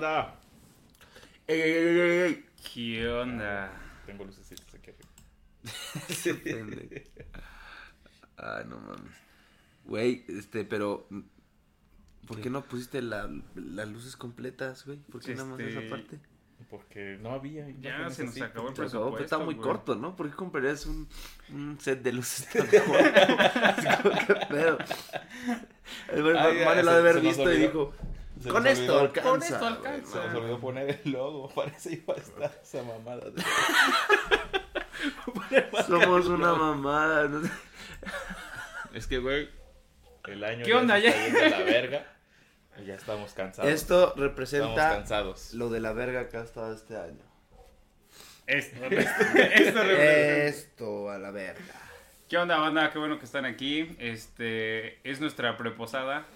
banda? 0.00 0.34
Ey, 1.46 1.60
ey, 1.60 1.72
ey, 1.72 1.98
ey, 2.00 2.20
ey. 2.22 2.44
¿Qué 2.74 3.08
onda? 3.08 3.70
Tengo 4.06 4.24
lucecitas 4.24 4.74
aquí 4.74 4.90
arriba. 4.90 6.36
Ay, 8.36 8.64
no 8.68 8.78
mames. 8.78 9.12
Güey, 9.84 10.24
este, 10.28 10.64
pero. 10.64 11.08
¿Por 12.26 12.40
qué 12.40 12.50
no 12.50 12.62
pusiste 12.62 13.00
la- 13.02 13.30
las 13.54 13.88
luces 13.88 14.16
completas, 14.16 14.84
güey? 14.84 14.98
¿Por 14.98 15.20
qué 15.22 15.34
nada 15.34 15.48
más 15.48 15.60
Este, 15.60 15.78
esa 15.78 15.88
parte? 15.90 16.18
Porque 16.70 17.18
no 17.20 17.30
había. 17.30 17.68
Ya 17.80 18.10
se 18.10 18.24
nos 18.24 18.32
así. 18.32 18.42
acabó 18.42 18.68
el 18.68 18.74
Pero 18.74 18.88
acabó, 18.88 19.10
pero 19.12 19.24
está 19.24 19.36
presupuesto, 19.38 19.44
muy 19.44 19.54
güey. 19.54 19.66
corto, 19.68 19.94
¿no? 19.94 20.16
¿Por 20.16 20.28
qué 20.28 20.34
comprarías 20.34 20.86
un, 20.86 21.08
un 21.52 21.78
set 21.78 22.02
de 22.02 22.12
luces 22.12 22.48
tan 22.50 22.66
corto? 22.66 24.26
¿Qué 24.26 24.46
pedo? 24.48 24.78
El 26.12 26.22
güey, 26.22 26.36
Ah, 26.36 26.52
ya, 26.52 26.64
Mane 26.64 26.82
lo 26.82 26.90
ha 26.90 26.94
de 26.94 27.00
haber 27.00 27.20
visto 27.20 27.52
y 27.52 27.58
dijo: 27.58 27.94
Se 28.42 28.48
Con 28.50 28.66
esto 28.66 28.82
olvidó- 28.82 29.00
alcanza. 29.00 29.30
Con 29.30 29.42
esto 29.42 29.66
alcanza. 29.66 30.12
Se 30.12 30.18
nos 30.18 30.32
no. 30.32 30.38
olvidó 30.40 30.60
poner 30.60 31.00
el 31.04 31.12
logo. 31.12 31.48
Parece 31.54 31.92
iba 31.94 32.14
a 32.14 32.16
estar 32.18 32.60
esa 32.62 32.82
mamada. 32.82 33.30
de- 33.30 33.42
Somos 35.86 36.26
una 36.26 36.52
mamada. 36.54 37.28
no 37.28 37.42
sé. 37.42 37.50
Es 38.94 39.06
que, 39.06 39.18
güey, 39.18 39.48
el 40.26 40.42
año 40.44 40.64
¿Qué 40.64 40.74
onda, 40.74 40.96
se 40.96 41.02
ya? 41.02 41.10
está 41.10 41.24
yendo 41.40 41.56
a 41.56 41.58
la 41.58 41.64
verga. 41.64 42.06
Y 42.78 42.84
ya 42.84 42.94
estamos 42.94 43.32
cansados. 43.32 43.70
Esto 43.70 44.08
Estamos 44.08 44.18
representa 44.28 44.90
cansados. 44.90 45.54
lo 45.54 45.70
de 45.70 45.80
la 45.80 45.92
verga 45.92 46.28
que 46.28 46.36
ha 46.36 46.42
estado 46.42 46.74
este 46.74 46.96
año. 46.96 47.24
Esto, 48.46 48.84
esto, 48.84 49.10
esto 49.38 49.82
representa- 49.82 50.44
Esto 50.46 51.10
a 51.10 51.18
la 51.18 51.30
verga. 51.30 51.74
¿Qué 52.28 52.36
onda, 52.38 52.58
banda? 52.58 52.90
Qué 52.90 52.98
bueno 52.98 53.18
que 53.18 53.24
están 53.24 53.44
aquí. 53.44 53.96
Este 53.98 54.98
es 55.08 55.20
nuestra 55.20 55.56
preposada 55.56 56.26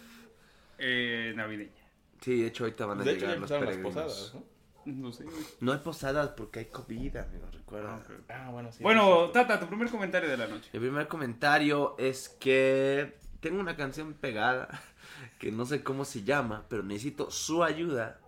eh, 0.78 1.32
navideña. 1.36 1.79
Sí, 2.20 2.40
de 2.42 2.48
hecho 2.48 2.64
ahorita 2.64 2.86
van 2.86 3.00
a 3.00 3.04
De 3.04 3.12
hecho, 3.12 3.20
ya 3.26 3.34
llegar 3.34 3.40
los 3.40 3.50
empezaron 3.50 3.66
las 3.66 3.76
peregrinos. 3.76 4.12
posadas, 4.12 4.34
¿no? 4.34 4.50
No 4.86 5.12
sé. 5.12 5.24
No 5.60 5.72
hay 5.72 5.78
posadas 5.78 6.30
porque 6.30 6.60
hay 6.60 6.64
COVID, 6.66 7.16
amigo, 7.16 7.46
recuerda. 7.52 7.96
Ok. 7.96 8.10
Ah, 8.30 8.48
bueno, 8.50 8.72
sí. 8.72 8.82
Bueno, 8.82 9.30
Tata, 9.30 9.60
tu 9.60 9.66
primer 9.66 9.88
comentario 9.90 10.28
de 10.28 10.36
la 10.36 10.46
noche. 10.46 10.70
El 10.72 10.80
primer 10.80 11.06
comentario 11.06 11.94
es 11.98 12.28
que 12.28 13.18
tengo 13.40 13.60
una 13.60 13.76
canción 13.76 14.14
pegada 14.14 14.68
que 15.38 15.52
no 15.52 15.66
sé 15.66 15.82
cómo 15.82 16.04
se 16.04 16.22
llama, 16.24 16.64
pero 16.68 16.82
necesito 16.82 17.30
su 17.30 17.62
ayuda. 17.62 18.18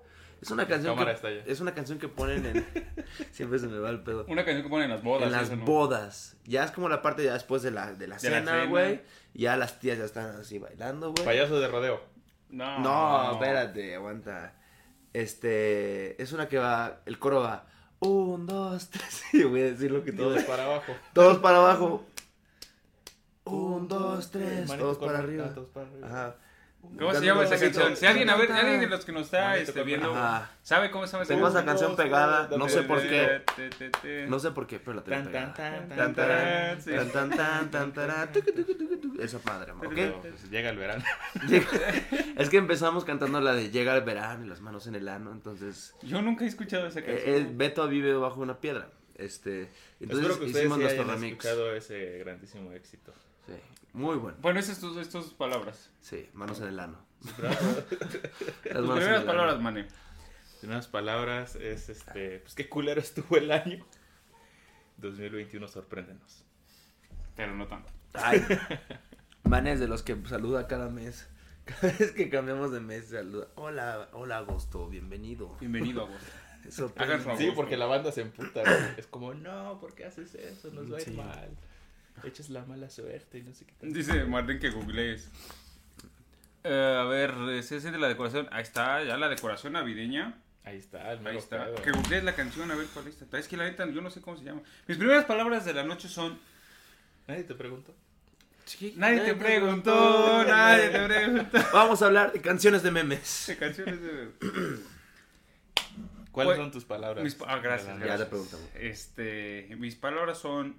Es 0.43 0.51
una 0.51 0.67
canción 0.67 0.97
que 0.99 1.11
está 1.11 1.29
allá. 1.29 1.45
es 1.47 1.61
una 1.61 1.73
canción 1.73 2.01
que 2.01 2.09
ponen 2.09 2.45
en 2.45 2.67
siempre 3.31 3.61
se 3.61 3.69
me 3.69 3.79
va 3.79 3.91
el 3.91 4.03
pedo. 4.03 4.25
Una 4.29 4.45
canción 4.45 4.65
que 4.65 4.69
ponen 4.69 4.87
en 4.87 4.91
las 4.91 5.03
bodas. 5.05 5.27
en 5.27 5.33
las 5.33 5.57
bodas. 5.61 6.37
Ya 6.45 6.65
es 6.65 6.73
como 6.73 6.89
la 6.89 7.01
parte 7.01 7.25
ya 7.25 7.33
después 7.35 7.63
de 7.63 7.71
la 7.71 7.93
de 7.93 8.09
la 8.09 8.17
De 8.17 8.29
la 8.31 8.41
cena, 8.41 8.53
cena. 8.53 8.65
güey. 8.67 9.03
Ya 9.35 9.57
las 9.57 9.79
tías 9.79 9.99
ya 9.99 10.05
están 10.05 10.35
así 10.37 10.59
bailando, 10.59 11.13
güey. 11.13 11.25
Payaso 11.25 11.61
de 11.61 11.69
rodeo. 11.69 12.12
No, 12.53 12.79
No, 12.81 13.33
espérate, 13.33 13.95
aguanta. 13.97 14.55
Este, 15.13 16.23
es 16.23 16.33
una 16.33 16.49
que 16.49 16.59
va, 16.59 17.01
el 17.07 17.19
coro 17.19 17.41
va, 17.41 17.67
un, 18.01 18.47
dos, 18.47 18.89
tres, 18.89 19.23
y 19.35 19.43
voy 19.45 19.61
a 19.61 19.65
decir 19.65 19.91
lo 19.91 20.05
que 20.05 20.13
todos, 20.13 20.35
Todos 20.35 20.45
para 20.47 20.65
abajo. 20.65 20.93
todos 21.13 21.39
para 21.39 21.59
abajo, 21.59 22.05
un, 23.45 23.89
dos, 23.89 24.31
tres, 24.31 24.67
todos 24.77 24.99
para 24.99 25.19
ah, 25.19 25.23
arriba. 25.23 25.55
todos 25.55 25.69
para 25.71 25.87
arriba. 25.89 26.07
Ajá. 26.09 26.37
¿Cómo 26.99 27.15
se 27.15 27.25
llama 27.25 27.45
esa 27.45 27.59
canción? 27.59 27.97
Si 27.97 28.05
alguien, 28.07 28.29
a 28.29 28.37
ver, 28.37 28.51
alguien 28.53 28.81
de 28.81 28.87
los 28.89 29.05
que 29.05 29.13
nos 29.13 29.23
está 29.23 29.57
este, 29.57 29.83
viendo 29.85 30.13
Ajá. 30.15 30.51
sabe 30.63 30.91
cómo 30.91 31.07
se 31.07 31.13
llama 31.13 31.23
esa 31.25 31.35
Tengo 31.35 31.49
esa 31.49 31.65
canción. 31.65 31.95
pegada, 31.97 32.49
no 32.57 32.69
sé 32.69 32.83
por 32.83 33.01
qué, 33.03 33.43
Te, 33.57 33.71
te, 33.71 33.91
te. 33.91 34.27
no 34.27 34.39
sé 34.41 34.51
por 34.51 34.67
qué, 34.67 34.79
pero 34.81 34.95
la 34.97 35.03
tengo 35.05 35.23
Tan, 35.31 35.33
tan, 35.33 35.53
pegada. 35.55 35.77
tan, 35.79 35.89
Tan, 35.89 36.15
tan, 36.15 36.29
tan, 36.29 36.83
sí. 36.83 36.91
tan, 36.91 37.11
tan, 37.11 37.31
tan, 37.31 37.71
tan, 37.71 37.93
tarán, 37.93 38.33
tucu, 38.33 38.53
tucu, 38.53 38.75
tucu, 38.77 38.97
tucu. 38.99 39.23
Esa 39.23 39.39
madre, 39.45 39.73
¿ok? 39.73 40.21
Pues, 40.23 40.51
llega 40.51 40.71
el 40.71 40.77
verano. 40.77 41.05
Es 42.37 42.51
que 42.51 42.57
empezamos 42.57 43.05
cantando 43.05 43.41
la 43.41 43.55
de 43.55 43.71
Llega 43.71 43.95
el 43.97 44.03
verano 44.03 44.45
y 44.45 44.49
las 44.49 44.61
manos 44.61 44.87
en 44.87 44.95
el 44.97 45.09
ano, 45.09 45.31
entonces 45.33 45.95
Yo 46.03 46.21
nunca 46.21 46.45
he 46.45 46.49
escuchado 46.49 46.87
esa 46.89 47.01
Eh, 47.01 47.05
canción. 47.05 47.35
eh, 47.37 47.49
Beto 47.55 47.87
vive 47.89 48.15
bajo 48.15 48.41
una 48.41 48.59
piedra. 48.61 48.89
Este, 49.15 49.69
entonces 50.01 50.27
Espero 50.31 50.39
que 50.41 50.45
ustedes 50.47 50.57
hicimos 50.57 50.79
sí 50.79 50.83
nuestro 50.83 51.03
hayan 51.05 51.15
remix. 51.15 51.33
escuchado 51.33 51.75
ese 51.77 52.19
grandísimo 52.19 52.73
éxito. 52.73 53.13
Sí, 53.47 53.55
muy 53.93 54.17
bueno. 54.17 54.39
Bueno, 54.41 54.61
esas 54.61 54.79
son 54.79 54.99
estas 54.99 55.27
palabras. 55.27 55.91
Sí, 56.01 56.29
manos 56.35 56.61
en 56.61 56.69
el 56.69 56.81
ano. 56.81 56.99
Las 57.39 57.59
Tus 57.59 58.73
manos 58.73 58.89
en 58.89 58.95
primeras 58.95 59.21
el 59.21 59.27
palabras, 59.27 59.55
ano. 59.55 59.63
mane. 59.63 59.89
En 60.63 60.69
unas 60.71 60.87
palabras, 60.89 61.57
es 61.57 61.89
este. 61.89 62.39
Pues 62.41 62.55
qué 62.55 62.69
culero 62.69 63.01
estuvo 63.01 63.37
el 63.37 63.51
año. 63.51 63.85
2021, 64.99 65.67
sorpréndenos. 65.69 66.45
Pero 67.37 67.55
no 67.55 67.67
tanto. 67.67 67.91
Ay, 68.15 68.45
Man 69.45 69.67
es 69.67 69.81
de 69.81 69.89
los 69.89 70.03
que 70.03 70.17
saluda 70.29 70.67
cada 70.69 70.89
mes. 70.89 71.29
Cada 71.65 71.93
vez 71.93 72.13
que 72.13 72.29
cambiamos 72.31 72.73
de 72.73 72.81
mes, 72.81 73.09
saluda. 73.09 73.49
Hola, 73.57 74.09
hola 74.13 74.39
agosto, 74.39 74.89
bienvenido. 74.89 75.57
Bienvenido 75.61 76.03
a 76.03 76.05
vos. 76.07 76.23
Eso, 76.67 76.89
Sí, 76.89 76.95
Agosto. 77.03 77.55
porque 77.57 77.77
la 77.77 77.87
banda 77.87 78.13
se 78.13 78.21
emputa. 78.23 78.63
güey. 78.63 78.77
Es 78.97 79.07
como, 79.09 79.35
no, 79.35 79.79
¿por 79.81 79.95
qué 79.95 80.05
haces 80.05 80.35
eso? 80.37 80.71
Nos 80.71 80.93
va 80.93 80.97
a 80.99 81.01
ir 81.01 81.07
Sí. 81.07 81.11
mal. 81.13 81.51
Echas 82.25 82.51
la 82.51 82.65
mala 82.65 82.89
suerte 82.91 83.39
y 83.39 83.43
no 83.43 83.53
sé 83.55 83.65
qué 83.65 83.73
tal. 83.81 83.93
Dice 83.93 84.25
Martín 84.25 84.59
que 84.59 84.71
googlees. 84.71 85.29
Eh, 86.65 86.97
a 87.01 87.05
ver, 87.05 87.35
ese 87.55 87.77
es 87.79 87.83
de 87.83 87.99
la 87.99 88.09
decoración. 88.09 88.49
Ahí 88.53 88.63
está, 88.63 89.03
ya 89.03 89.17
la 89.17 89.29
decoración 89.29 89.73
navideña. 89.73 90.39
Ahí 90.65 90.77
está, 90.77 91.13
el 91.13 91.27
Ahí 91.27 91.37
está. 91.37 91.65
pedo. 91.65 91.75
Que 91.83 91.91
googlees 91.91 92.23
la 92.23 92.35
canción, 92.37 92.71
a 92.71 92.77
ver 92.77 92.87
cuál 92.95 93.09
es. 93.09 93.21
Es 93.21 93.49
que 93.49 93.57
la 93.57 93.65
neta, 93.65 93.85
yo 93.91 94.01
no 94.01 94.11
sé 94.11 94.21
cómo 94.21 94.37
se 94.37 94.45
llama. 94.45 94.63
Mis 94.87 94.97
primeras 94.99 95.25
palabras 95.25 95.65
de 95.65 95.75
la 95.75 95.83
noche 95.83 96.09
son. 96.09 96.39
Nadie 97.27 97.43
te 97.45 97.55
preguntó. 97.55 97.95
Nadie 98.95 99.21
te 99.23 99.35
preguntó, 99.35 100.45
nadie 100.45 100.89
te 100.91 101.05
preguntó. 101.07 101.59
Vamos 101.73 102.01
a 102.01 102.07
hablar 102.07 102.33
de 102.33 102.41
canciones 102.41 102.85
de 102.85 102.93
memes. 102.93 103.45
De 103.49 103.57
canciones 103.57 104.01
de. 104.01 104.29
¿Cuáles 106.31 106.55
Pues, 106.55 106.59
son 106.59 106.71
tus 106.71 106.85
palabras? 106.85 107.23
Mis 107.25 107.35
pa- 107.35 107.47
ah, 107.49 107.59
gracias, 107.59 107.89
la 107.89 107.99
Ya 108.01 108.07
gracias. 108.07 108.29
te 108.29 108.31
preguntamos. 108.31 108.67
Este, 108.77 109.69
mis 109.79 109.97
palabras 109.97 110.39
son 110.39 110.77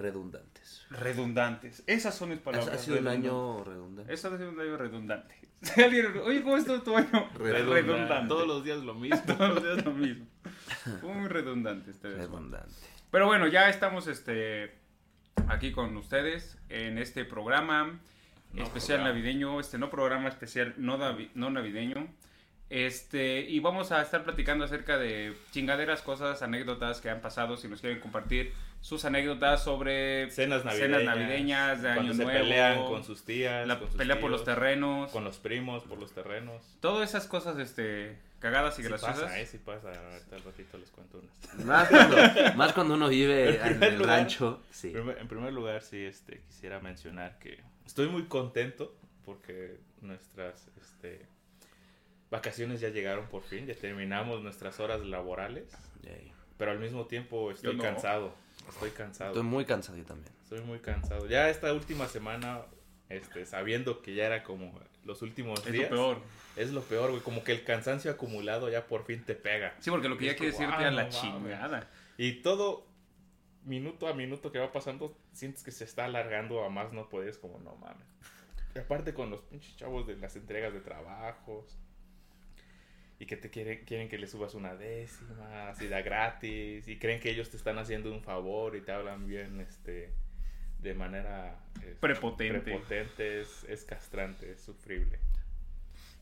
Redundantes. 0.00 0.86
redundantes. 0.90 1.82
Esas 1.86 2.14
son 2.14 2.30
mis 2.30 2.38
palabras. 2.38 2.68
ha 2.74 2.78
sido 2.78 2.98
un 2.98 3.04
redundantes. 3.04 3.30
año 3.30 3.64
redundante. 3.64 4.14
Eso 4.14 4.28
ha 4.28 4.36
sido 4.38 4.50
un 4.50 4.60
año 4.60 4.76
redundante. 4.76 5.34
Oye, 6.24 6.42
¿cómo 6.42 6.56
estuvo 6.56 6.80
tu 6.82 6.96
año? 6.96 7.28
Redundante. 7.34 8.28
Todos 8.28 8.46
los 8.46 8.64
días 8.64 8.78
lo 8.78 8.94
mismo. 8.94 9.20
Todos 9.26 9.54
los 9.54 9.62
días 9.62 9.84
lo 9.84 9.92
mismo. 9.92 10.26
Fue 11.00 11.12
muy 11.14 11.28
redundante 11.28 11.90
este. 11.90 12.08
Redundante. 12.10 12.74
Pero 13.10 13.26
bueno, 13.26 13.46
ya 13.48 13.68
estamos 13.68 14.06
este 14.06 14.74
aquí 15.48 15.72
con 15.72 15.96
ustedes 15.96 16.56
en 16.68 16.96
este 16.98 17.24
programa 17.24 17.98
No 18.52 18.62
especial 18.62 18.98
programa. 18.98 19.08
navideño, 19.18 19.60
este 19.60 19.78
no 19.78 19.90
programa 19.90 20.28
especial 20.28 20.74
no, 20.78 20.96
davi- 20.98 21.30
no 21.34 21.50
navideño. 21.50 22.08
Este, 22.70 23.40
y 23.40 23.58
vamos 23.58 23.90
a 23.90 24.00
estar 24.00 24.22
platicando 24.22 24.64
acerca 24.64 24.96
de 24.96 25.36
chingaderas, 25.50 26.02
cosas, 26.02 26.40
anécdotas 26.42 27.00
que 27.00 27.10
han 27.10 27.20
pasado, 27.20 27.56
si 27.56 27.66
nos 27.66 27.80
quieren 27.80 27.98
compartir 27.98 28.52
sus 28.80 29.04
anécdotas 29.04 29.62
sobre 29.62 30.30
Cenas 30.30 30.64
navideñas. 30.64 31.00
Cenas 31.00 31.16
navideñas, 31.16 31.82
de 31.82 31.88
cuando 31.94 32.00
Año 32.02 32.14
se 32.14 32.24
Nuevo, 32.24 32.38
pelean 32.40 32.84
con 32.86 33.04
sus 33.04 33.24
tías. 33.24 33.66
la 33.66 33.78
con 33.78 33.88
sus 33.88 33.96
pelea 33.96 34.18
por 34.20 34.30
los 34.30 34.42
tíos, 34.44 34.54
terrenos, 34.56 35.10
Con 35.12 35.24
los 35.24 35.38
primos 35.38 35.84
por 35.84 35.98
los 35.98 36.12
terrenos. 36.12 36.62
todas 36.80 37.08
esas 37.08 37.26
cosas 37.26 37.58
este 37.58 38.18
cagadas 38.40 38.78
y 38.78 38.82
Sí 38.82 38.88
graciosas. 38.88 39.20
pasa, 39.20 39.38
eh, 39.38 39.46
sí 39.46 39.58
pasa. 39.58 39.88
Ahorita 39.88 40.36
al 40.36 40.42
ratito 40.44 40.78
les 40.78 40.90
cuento 40.90 41.18
unas. 41.18 41.64
Más 41.66 41.88
cuando, 41.90 42.16
más 42.56 42.72
cuando 42.72 42.94
uno 42.94 43.08
vive 43.08 43.56
En 43.60 43.66
en 43.74 43.82
el 43.82 43.98
lugar, 43.98 44.18
rancho. 44.20 44.62
Sí. 44.70 44.88
Primer- 44.90 45.18
en 45.18 45.28
primer 45.28 45.52
lugar, 45.52 45.82
sí, 45.82 46.02
este, 46.02 46.40
quisiera 46.46 46.80
mencionar 46.80 47.38
que 47.38 47.58
estoy 47.84 48.08
muy 48.08 48.24
contento 48.24 48.96
porque 49.26 49.76
nuestras 50.00 50.68
este, 50.80 51.26
vacaciones 52.30 52.80
ya 52.80 52.88
llegaron 52.88 53.26
por 53.26 53.42
fin, 53.42 53.66
ya 53.66 53.74
terminamos 53.74 54.42
nuestras 54.42 54.80
horas 54.80 55.00
laborales, 55.04 55.66
Yay. 56.02 56.32
pero 56.56 56.70
al 56.70 56.78
mismo 56.78 57.06
tiempo 57.06 57.50
estoy 57.50 57.76
no. 57.76 57.82
cansado, 57.82 58.34
estoy 58.68 58.90
cansado, 58.90 59.30
Estoy 59.30 59.42
muy 59.44 59.64
cansado 59.64 59.96
yo 59.98 60.04
también. 60.04 60.32
estoy 60.42 60.60
muy 60.62 60.78
cansado. 60.80 61.26
Ya 61.26 61.48
esta 61.50 61.72
última 61.72 62.06
semana, 62.08 62.62
este, 63.08 63.44
sabiendo 63.46 64.02
que 64.02 64.14
ya 64.14 64.26
era 64.26 64.42
como 64.42 64.78
los 65.04 65.22
últimos 65.22 65.60
Es 65.60 65.66
lo 65.66 65.72
días, 65.72 65.88
peor. 65.88 66.18
es 66.56 66.70
lo 66.72 66.82
peor, 66.82 67.10
güey, 67.10 67.22
como 67.22 67.42
que 67.42 67.52
el 67.52 67.64
cansancio 67.64 68.10
acumulado 68.10 68.68
ya 68.70 68.86
por 68.86 69.04
fin 69.04 69.24
te 69.24 69.34
pega. 69.34 69.74
Sí, 69.80 69.90
porque 69.90 70.08
lo 70.08 70.16
que 70.18 70.24
Y 70.24 70.26
ya 70.26 70.32
es 70.32 70.38
quiere 70.38 70.52
como, 70.52 70.64
decirte 70.66 70.84
ah, 70.84 70.88
a 70.88 70.90
la 70.90 71.02
no 71.04 71.08
mames. 71.10 71.20
chingada. 71.20 71.90
Y 72.18 72.42
todo 72.42 72.86
minuto 73.64 74.08
a 74.08 74.14
minuto 74.14 74.50
que 74.52 74.58
va 74.58 74.72
pasando, 74.72 75.16
sientes 75.32 75.62
que 75.62 75.70
se 75.70 75.84
está 75.84 76.04
alargando 76.06 76.64
a 76.64 76.68
más 76.70 76.92
no 76.92 77.08
puedes, 77.08 77.38
como 77.38 77.58
no 77.58 77.76
mames. 77.76 78.06
Y 78.74 78.78
aparte 78.78 79.12
con 79.14 79.30
los 79.30 79.40
pinches 79.42 79.76
chavos 79.76 80.06
de 80.06 80.16
las 80.16 80.36
entregas 80.36 80.72
de 80.72 80.80
trabajos. 80.80 81.76
Y 83.20 83.26
que 83.26 83.36
te 83.36 83.50
quieren, 83.50 83.84
quieren 83.84 84.08
que 84.08 84.18
le 84.18 84.26
subas 84.26 84.54
una 84.54 84.74
décima, 84.74 85.68
así 85.68 85.86
da 85.88 86.00
gratis. 86.02 86.88
Y 86.88 86.98
creen 86.98 87.20
que 87.20 87.30
ellos 87.30 87.50
te 87.50 87.56
están 87.58 87.78
haciendo 87.78 88.10
un 88.12 88.22
favor 88.22 88.74
y 88.74 88.80
te 88.80 88.90
hablan 88.92 89.26
bien, 89.28 89.60
este, 89.60 90.10
de 90.80 90.94
manera 90.94 91.56
este, 91.76 91.94
Prepotente. 91.96 92.60
prepotente. 92.60 93.40
Es, 93.42 93.64
es 93.68 93.84
castrante, 93.84 94.50
es 94.52 94.60
sufrible. 94.62 95.18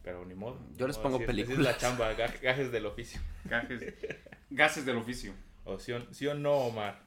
Pero 0.02 0.24
ni 0.26 0.34
modo. 0.34 0.58
Yo 0.76 0.86
les 0.88 0.96
No, 0.96 1.02
pongo 1.04 1.16
así 1.16 1.24
es- 1.24 1.30
es 1.30 1.34
películas. 1.36 1.64
la 1.72 1.76
chamba, 1.78 2.12
ga- 2.16 2.40
gajes 2.40 2.72
del 2.72 2.86
oficio. 2.86 3.20
Gajes, 3.44 3.94
gases 4.50 4.84
del 4.84 4.96
oficio. 4.96 5.32
O 5.64 5.78
sí 5.78 5.92
o, 5.92 6.12
sí 6.12 6.26
o 6.26 6.34
no, 6.34 6.52
Omar. 6.54 6.98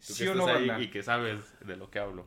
Tú 0.00 0.08
que 0.08 0.12
¿Sí 0.12 0.28
o 0.28 0.32
estás 0.32 0.60
no, 0.60 0.74
ahí 0.76 0.84
y 0.84 0.90
que 0.90 1.02
sabes 1.02 1.58
de 1.66 1.76
lo 1.76 1.90
que 1.90 1.98
hablo. 1.98 2.24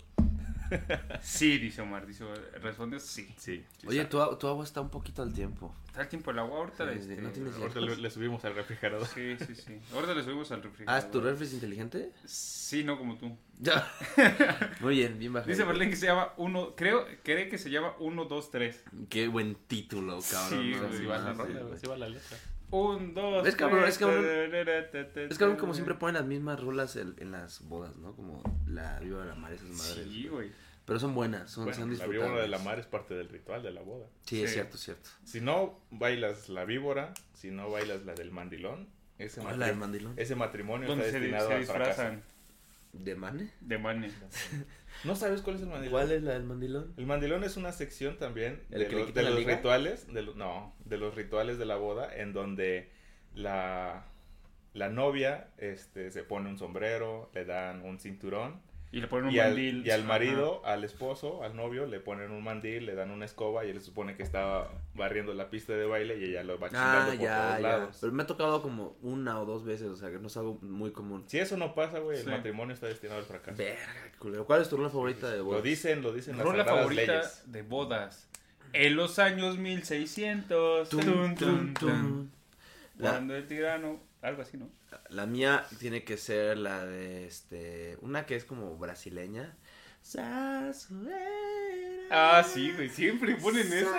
Sí, 1.22 1.58
dice 1.58 1.82
Omar. 1.82 2.06
Dice, 2.06 2.26
responde 2.62 3.00
sí. 3.00 3.34
Sí. 3.38 3.64
Oye, 3.86 4.06
tu, 4.06 4.18
tu 4.38 4.48
agua 4.48 4.64
está 4.64 4.82
un 4.82 4.90
poquito 4.90 5.22
al 5.22 5.34
tiempo. 5.34 5.74
Está 5.88 6.02
el 6.02 6.08
tiempo 6.08 6.32
el 6.32 6.40
agua 6.40 6.60
ahorita. 6.60 6.92
Sí, 6.94 7.00
este, 7.00 7.18
no 7.22 7.30
tienes 7.32 7.56
Ahorita 7.56 7.80
le, 7.80 7.96
le 7.98 8.10
subimos 8.12 8.44
al 8.46 8.56
refrigerador. 8.56 9.08
Sí, 9.08 9.36
sí, 9.46 9.56
sí. 9.56 9.80
Ahorita 9.94 10.14
le 10.14 10.24
subimos 10.24 10.52
al 10.52 10.60
Ah, 10.60 10.64
refrigerador. 10.64 11.04
¿es 11.04 11.12
tu 11.12 11.22
refri 11.22 11.46
es 11.46 11.54
inteligente? 11.54 12.12
Sí, 12.26 12.84
no 12.84 12.98
como 12.98 13.18
tú. 13.18 13.36
Ya. 13.60 13.92
Muy 14.82 14.96
bien, 14.96 15.18
bien 15.18 15.34
bajado. 15.34 15.50
Dice 15.52 15.64
Berlín 15.64 15.90
que 15.90 15.96
se 15.96 16.06
llama 16.06 16.34
uno, 16.38 16.76
creo, 16.76 17.06
cree 17.24 17.50
que 17.50 17.58
se 17.58 17.70
llama 17.70 17.94
1, 18.00 18.26
2, 18.26 18.52
3. 18.52 18.84
Qué 19.10 19.28
buen 19.28 19.56
título, 19.56 20.20
cabrón. 20.30 20.62
Sí, 20.62 20.72
no 20.80 20.92
Sí 20.92 20.98
Sí, 21.00 21.06
va 21.06 21.18
la 21.18 21.78
sí 21.78 21.88
va 21.88 21.98
la 21.98 22.10
letra. 22.10 22.38
1, 22.70 23.14
2, 23.14 23.48
Es 23.48 23.56
cabrón, 23.56 23.86
es 23.86 23.98
cabrón. 23.98 24.26
Es 24.26 25.38
cabrón 25.38 25.58
como 25.58 25.74
siempre 25.74 25.96
ponen 25.96 26.16
las 26.16 26.26
mismas 26.26 26.60
rolas 26.60 26.96
en, 26.98 27.16
en 27.18 27.32
las 27.32 27.62
bodas, 27.68 27.96
¿no? 27.98 28.16
Como 28.16 28.44
la 28.68 29.00
Viva 29.00 29.22
de 29.22 29.28
la 29.30 29.36
Mar, 29.36 29.54
esas 29.54 29.70
madres. 29.70 30.08
Sí, 30.10 30.28
güey. 30.28 30.52
Pero 30.86 31.00
son 31.00 31.14
buenas, 31.16 31.52
son, 31.52 31.66
Bueno, 31.66 31.80
son 31.80 31.88
la 31.90 31.92
disfrutables. 31.96 32.24
víbora 32.30 32.42
de 32.42 32.48
la 32.48 32.60
mar 32.60 32.80
es 32.80 32.86
parte 32.86 33.14
del 33.14 33.28
ritual 33.28 33.62
de 33.62 33.72
la 33.72 33.82
boda. 33.82 34.08
Sí, 34.24 34.42
es 34.42 34.50
Sí. 34.52 34.54
cierto, 34.56 34.76
es 34.78 34.84
cierto. 34.84 35.10
Si 35.26 35.42
no 35.42 35.82
bailas 35.92 36.48
la 36.48 36.64
víbora, 36.64 37.14
si 37.34 37.52
no 37.52 37.70
bailas 37.70 38.06
la 38.06 38.14
del 38.14 38.32
mandilón, 38.32 38.88
ese, 39.18 39.42
¿Cuál 39.42 39.54
es 39.56 39.60
la 39.60 39.66
del 39.66 39.76
matri- 39.76 39.80
mandilón? 39.80 40.14
ese 40.16 40.36
matrimonio 40.36 40.88
está 40.94 41.04
se, 41.04 41.12
destinado 41.20 41.50
se 41.50 41.60
disfrazan 41.60 42.24
¿De 42.94 43.16
Mane? 43.16 43.52
de 43.60 43.78
mane. 43.78 44.12
¿No 45.04 45.16
sabes 45.16 45.42
cuál 45.42 45.56
es 45.58 45.62
el 45.62 45.68
mandilón? 45.70 45.92
¿Cuál 45.92 46.12
es 46.12 46.24
la 46.24 46.34
del 46.34 46.44
mandilón? 46.44 46.94
El 46.98 47.06
mandilón 47.06 47.44
es 47.44 47.58
una 47.58 47.72
sección 47.72 48.18
también 48.18 48.62
¿El 48.72 48.80
de 48.80 48.88
que 48.88 48.96
los, 48.96 49.14
de 49.14 49.30
rituales, 49.56 50.12
de 50.14 50.22
lo- 50.24 50.34
no, 50.36 50.74
de 50.86 50.98
los 50.98 51.16
rituales 51.16 51.58
de 51.58 51.66
la 51.66 51.76
boda, 51.76 52.14
en 52.16 52.34
donde 52.34 52.90
la, 53.36 54.06
la 54.74 54.90
novia 54.90 55.50
este, 55.58 56.12
se 56.12 56.24
pone 56.24 56.50
un 56.50 56.58
sombrero, 56.58 57.30
le 57.34 57.46
dan 57.46 57.84
un 57.84 58.00
cinturón, 58.00 58.62
Y 58.90 59.02
le 59.02 59.08
ponen 59.08 59.26
un 59.28 59.32
y 59.36 59.40
al, 59.40 59.48
mandil. 59.50 59.86
y 59.86 59.92
al 59.92 60.00
Ajá. 60.02 60.08
marido, 60.08 60.62
al 60.66 60.86
esposo, 60.86 61.44
al 61.44 61.56
novio, 61.58 61.86
le 61.86 62.00
ponen 62.00 62.32
un 62.32 62.42
mandil, 62.42 62.86
le 62.86 62.96
dan 62.96 63.12
una 63.12 63.26
escoba 63.26 63.66
y 63.66 63.70
él 63.70 63.80
se 63.82 63.88
supone 63.88 64.16
que 64.16 64.24
está 64.24 64.70
barriendo 64.96 65.34
la 65.34 65.50
pista 65.50 65.74
de 65.74 65.86
baile 65.86 66.18
y 66.18 66.24
ella 66.24 66.44
lo 66.44 66.58
va 66.58 66.70
chingando 66.70 66.98
Ah, 67.00 67.06
por 67.08 67.18
ya, 67.20 67.38
todos 67.48 67.54
ya. 67.56 67.60
lados. 67.60 67.98
Pero 68.00 68.14
me 68.14 68.24
ha 68.24 68.28
tocado 68.28 68.62
como 68.62 68.96
una 69.02 69.42
o 69.42 69.46
dos 69.46 69.66
veces, 69.66 69.88
o 69.90 69.98
sea, 69.98 70.10
que 70.10 70.20
no 70.20 70.28
es 70.28 70.38
algo 70.38 70.58
muy 70.62 70.92
común. 70.92 71.26
Si 71.28 71.38
eso 71.38 71.58
no 71.58 71.76
pasa, 71.76 72.00
güey, 72.00 72.16
Sí. 72.18 72.24
el 72.24 72.32
matrimonio 72.32 72.74
está 72.74 72.88
destinado 72.88 73.20
al 73.20 73.26
fracaso. 73.26 73.58
Verga, 73.58 73.82
culero. 74.20 74.46
¿Cuál 74.46 74.62
es 74.62 74.70
tu 74.70 74.78
rola 74.78 74.90
favorita 74.90 75.30
de 75.30 75.40
Lo 75.40 75.44
bodas? 75.44 75.64
dicen, 75.64 76.02
lo 76.02 76.14
dicen 76.14 76.38
las 76.38 76.46
Rola 76.46 76.60
sagradas 76.64 76.82
favorita 76.82 77.12
leyes. 77.14 77.44
de 77.52 77.62
bodas. 77.64 78.30
En 78.72 78.96
los 78.96 79.20
años 79.20 79.58
1600. 79.58 80.90
Tum, 80.90 81.36
tum, 81.36 81.74
tum. 81.74 82.30
Cuando 83.00 83.36
el 83.36 83.46
tirano. 83.48 84.00
Algo 84.22 84.42
así, 84.42 84.58
¿no? 84.58 84.70
la 85.10 85.26
mía 85.26 85.66
tiene 85.80 86.04
que 86.04 86.18
ser 86.18 86.58
la 86.58 86.86
de 86.86 87.28
este. 87.28 87.98
Una 88.02 88.26
que 88.26 88.36
es 88.36 88.46
como 88.46 88.78
brasileña. 88.78 89.56
Ah, 92.10 92.44
sí, 92.44 92.72
güey. 92.72 92.90
Siempre 92.90 93.36
ponen 93.36 93.72
esa. 93.72 93.96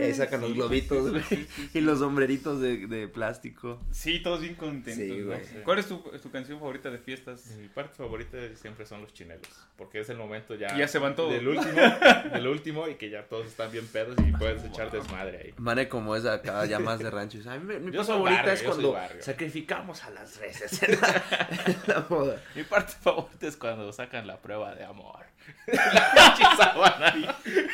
Ahí 0.00 0.14
sacan 0.14 0.40
los 0.40 0.54
globitos, 0.54 1.04
sí, 1.06 1.10
güey. 1.10 1.22
sí, 1.24 1.36
sí, 1.36 1.48
sí. 1.72 1.78
Y 1.78 1.80
los 1.80 1.98
sombreritos 1.98 2.60
de, 2.60 2.86
de 2.86 3.08
plástico. 3.08 3.80
Sí, 3.90 4.20
todos 4.22 4.40
bien 4.40 4.54
contentos. 4.54 4.94
Sí, 5.04 5.08
¿no? 5.18 5.26
güey. 5.26 5.40
¿Cuál 5.64 5.78
es 5.80 5.86
tu, 5.88 5.98
tu 5.98 6.30
canción 6.30 6.58
favorita 6.58 6.90
de 6.90 6.98
fiestas? 6.98 7.46
Mi 7.60 7.68
parte 7.68 7.94
favorita 7.96 8.38
siempre 8.54 8.86
son 8.86 9.00
los 9.02 9.12
chinelos, 9.12 9.48
porque 9.76 10.00
es 10.00 10.08
el 10.10 10.16
momento 10.16 10.54
ya, 10.54 10.76
Ya 10.76 10.86
se 10.88 10.98
van 10.98 11.16
todos. 11.16 11.32
del 11.32 11.48
último, 11.48 11.72
del 12.32 12.46
último 12.46 12.88
y 12.88 12.94
que 12.94 13.10
ya 13.10 13.24
todos 13.24 13.46
están 13.46 13.72
bien 13.72 13.86
pedos 13.88 14.16
y 14.26 14.32
puedes 14.32 14.64
echar 14.64 14.90
desmadre 14.90 15.38
ahí. 15.38 15.54
Mane 15.56 15.88
como 15.88 16.14
es 16.14 16.24
acá 16.24 16.64
ya 16.66 16.78
más 16.78 16.98
de 17.00 17.10
rancho. 17.10 17.38
dice, 17.38 17.50
"Ay, 17.50 17.60
mi, 17.60 17.74
mi 17.78 17.90
Yo 17.92 17.98
parte 17.98 18.12
favorita 18.12 18.36
barrio, 18.42 18.52
es 18.54 18.62
cuando 18.62 18.92
barrio". 18.92 19.22
sacrificamos 19.22 20.04
a 20.04 20.10
las 20.10 20.36
reses 20.38 20.82
en 20.82 21.00
la, 21.00 21.24
en 21.66 21.76
la 21.86 22.00
boda. 22.00 22.40
Mi 22.54 22.62
parte 22.64 22.92
favorita 23.00 23.46
es 23.46 23.56
cuando 23.56 23.92
sacan 23.92 24.26
la 24.26 24.36
prueba 24.40 24.74
de 24.74 24.84
amor. 24.84 25.24
la 25.66 27.12
pinche. 27.44 27.68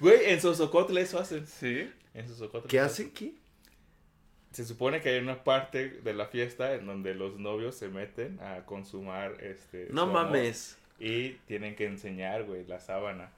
Güey, 0.00 0.30
en 0.30 0.40
Sosocotle 0.40 1.00
eso 1.00 1.18
hacen. 1.18 1.46
Sí. 1.46 1.90
En 2.14 2.28
Sosocotle 2.28 2.68
¿Qué 2.68 2.80
hacen? 2.80 3.10
¿Qué? 3.10 3.34
Se 4.52 4.64
supone 4.64 5.00
que 5.00 5.08
hay 5.10 5.18
una 5.18 5.42
parte 5.42 5.88
de 5.88 6.14
la 6.14 6.26
fiesta 6.26 6.74
en 6.74 6.86
donde 6.86 7.14
los 7.14 7.38
novios 7.38 7.74
se 7.74 7.88
meten 7.88 8.38
a 8.40 8.64
consumar 8.64 9.42
este. 9.42 9.88
No 9.90 10.04
su 10.04 10.10
amor 10.10 10.24
mames. 10.26 10.78
Y 11.00 11.30
tienen 11.48 11.74
que 11.74 11.86
enseñar, 11.86 12.44
güey, 12.44 12.64
la 12.66 12.78
sábana. 12.78 13.30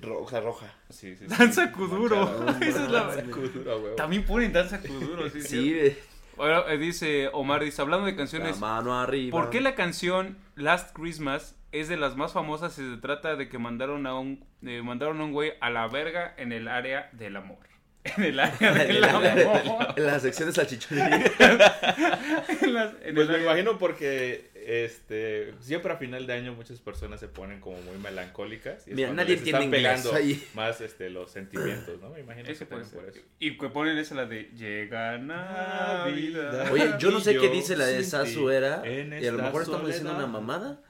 Roja, 0.00 0.40
roja. 0.40 0.74
Sí, 0.88 1.16
sí, 1.16 1.26
sí. 1.28 1.36
Danza 1.36 1.70
Kuduro. 1.70 2.16
Manchada. 2.24 2.58
Esa 2.66 2.84
es 2.84 2.90
la 2.90 3.02
Danza 3.04 3.22
Kuduro, 3.30 3.80
güey. 3.80 3.96
También 3.96 4.24
ponen 4.24 4.52
danza 4.52 4.80
Kuduro, 4.80 5.28
sí. 5.28 5.42
Sí, 5.42 5.48
sí. 5.48 5.72
de- 5.72 5.98
Ahora 6.38 6.72
eh, 6.72 6.78
dice 6.78 7.28
Omar, 7.34 7.62
dice, 7.62 7.82
hablando 7.82 8.06
de 8.06 8.12
la 8.12 8.16
canciones, 8.16 8.58
mano 8.58 8.98
arriba. 8.98 9.38
¿por 9.38 9.50
qué 9.50 9.60
la 9.60 9.74
canción 9.74 10.38
Last 10.56 10.94
Christmas 10.96 11.54
es 11.72 11.88
de 11.88 11.96
las 11.96 12.16
más 12.16 12.32
famosas 12.32 12.72
si 12.74 12.88
se 12.88 12.96
trata 12.98 13.34
de 13.36 13.48
que 13.48 13.58
mandaron 13.58 14.06
a 14.06 14.18
un, 14.18 14.44
eh, 14.64 14.82
mandaron 14.82 15.20
a 15.20 15.24
un 15.24 15.32
güey 15.32 15.52
a 15.60 15.70
la 15.70 15.88
verga 15.88 16.34
en 16.36 16.52
el 16.52 16.68
área 16.68 17.08
del 17.12 17.36
amor? 17.36 17.58
En 18.16 18.24
el 18.24 18.40
área 18.40 18.72
del 18.84 19.04
amor. 19.04 19.88
En 19.96 20.06
la 20.06 20.18
sección 20.20 20.48
de 20.48 20.54
salchichonería. 20.54 21.32
Pues 21.38 22.62
el 23.04 23.14
me 23.14 23.22
área- 23.22 23.42
imagino 23.42 23.78
porque 23.78 24.50
este 24.54 25.54
siempre 25.60 25.92
a 25.92 25.96
final 25.96 26.26
de 26.26 26.32
año 26.34 26.52
muchas 26.54 26.80
personas 26.80 27.20
se 27.20 27.28
ponen 27.28 27.60
como 27.60 27.80
muy 27.82 27.96
melancólicas. 27.98 28.86
Y 28.88 28.94
Mira, 28.94 29.12
nadie 29.12 29.30
les 29.36 29.38
entiende 29.38 29.64
están 29.64 29.74
inglés 29.78 29.82
pegando 30.02 30.14
ahí. 30.14 30.44
más 30.54 30.80
este, 30.80 31.10
los 31.10 31.30
sentimientos, 31.30 32.00
¿no? 32.00 32.10
Me 32.10 32.20
imagino 32.20 32.48
Eso 32.48 32.60
que 32.60 32.66
puede 32.66 32.82
también 32.82 33.04
por 33.04 33.12
ser. 33.14 33.22
eso. 33.22 33.30
Y 33.38 33.56
que 33.58 33.68
ponen 33.68 33.98
esa 33.98 34.14
la 34.14 34.26
de 34.26 34.50
Llega 34.56 35.18
Navidad. 35.18 36.72
Oye, 36.72 36.90
yo 36.98 37.10
no 37.10 37.20
sé 37.20 37.34
Y 37.34 37.38
qué 37.38 37.48
dice 37.50 37.76
la 37.76 37.86
de 37.86 38.02
Sazuera. 38.04 38.82
en 38.84 39.12
Y 39.22 39.26
a 39.26 39.32
lo 39.32 39.42
mejor 39.42 39.62
estamos 39.62 39.86
diciendo 39.86 40.14
una 40.14 40.26
mamada. 40.26 40.80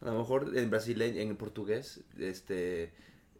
A 0.00 0.06
lo 0.06 0.18
mejor 0.18 0.56
en 0.56 0.70
brasileño, 0.70 1.20
en 1.20 1.36
portugués, 1.36 2.00
este 2.18 2.92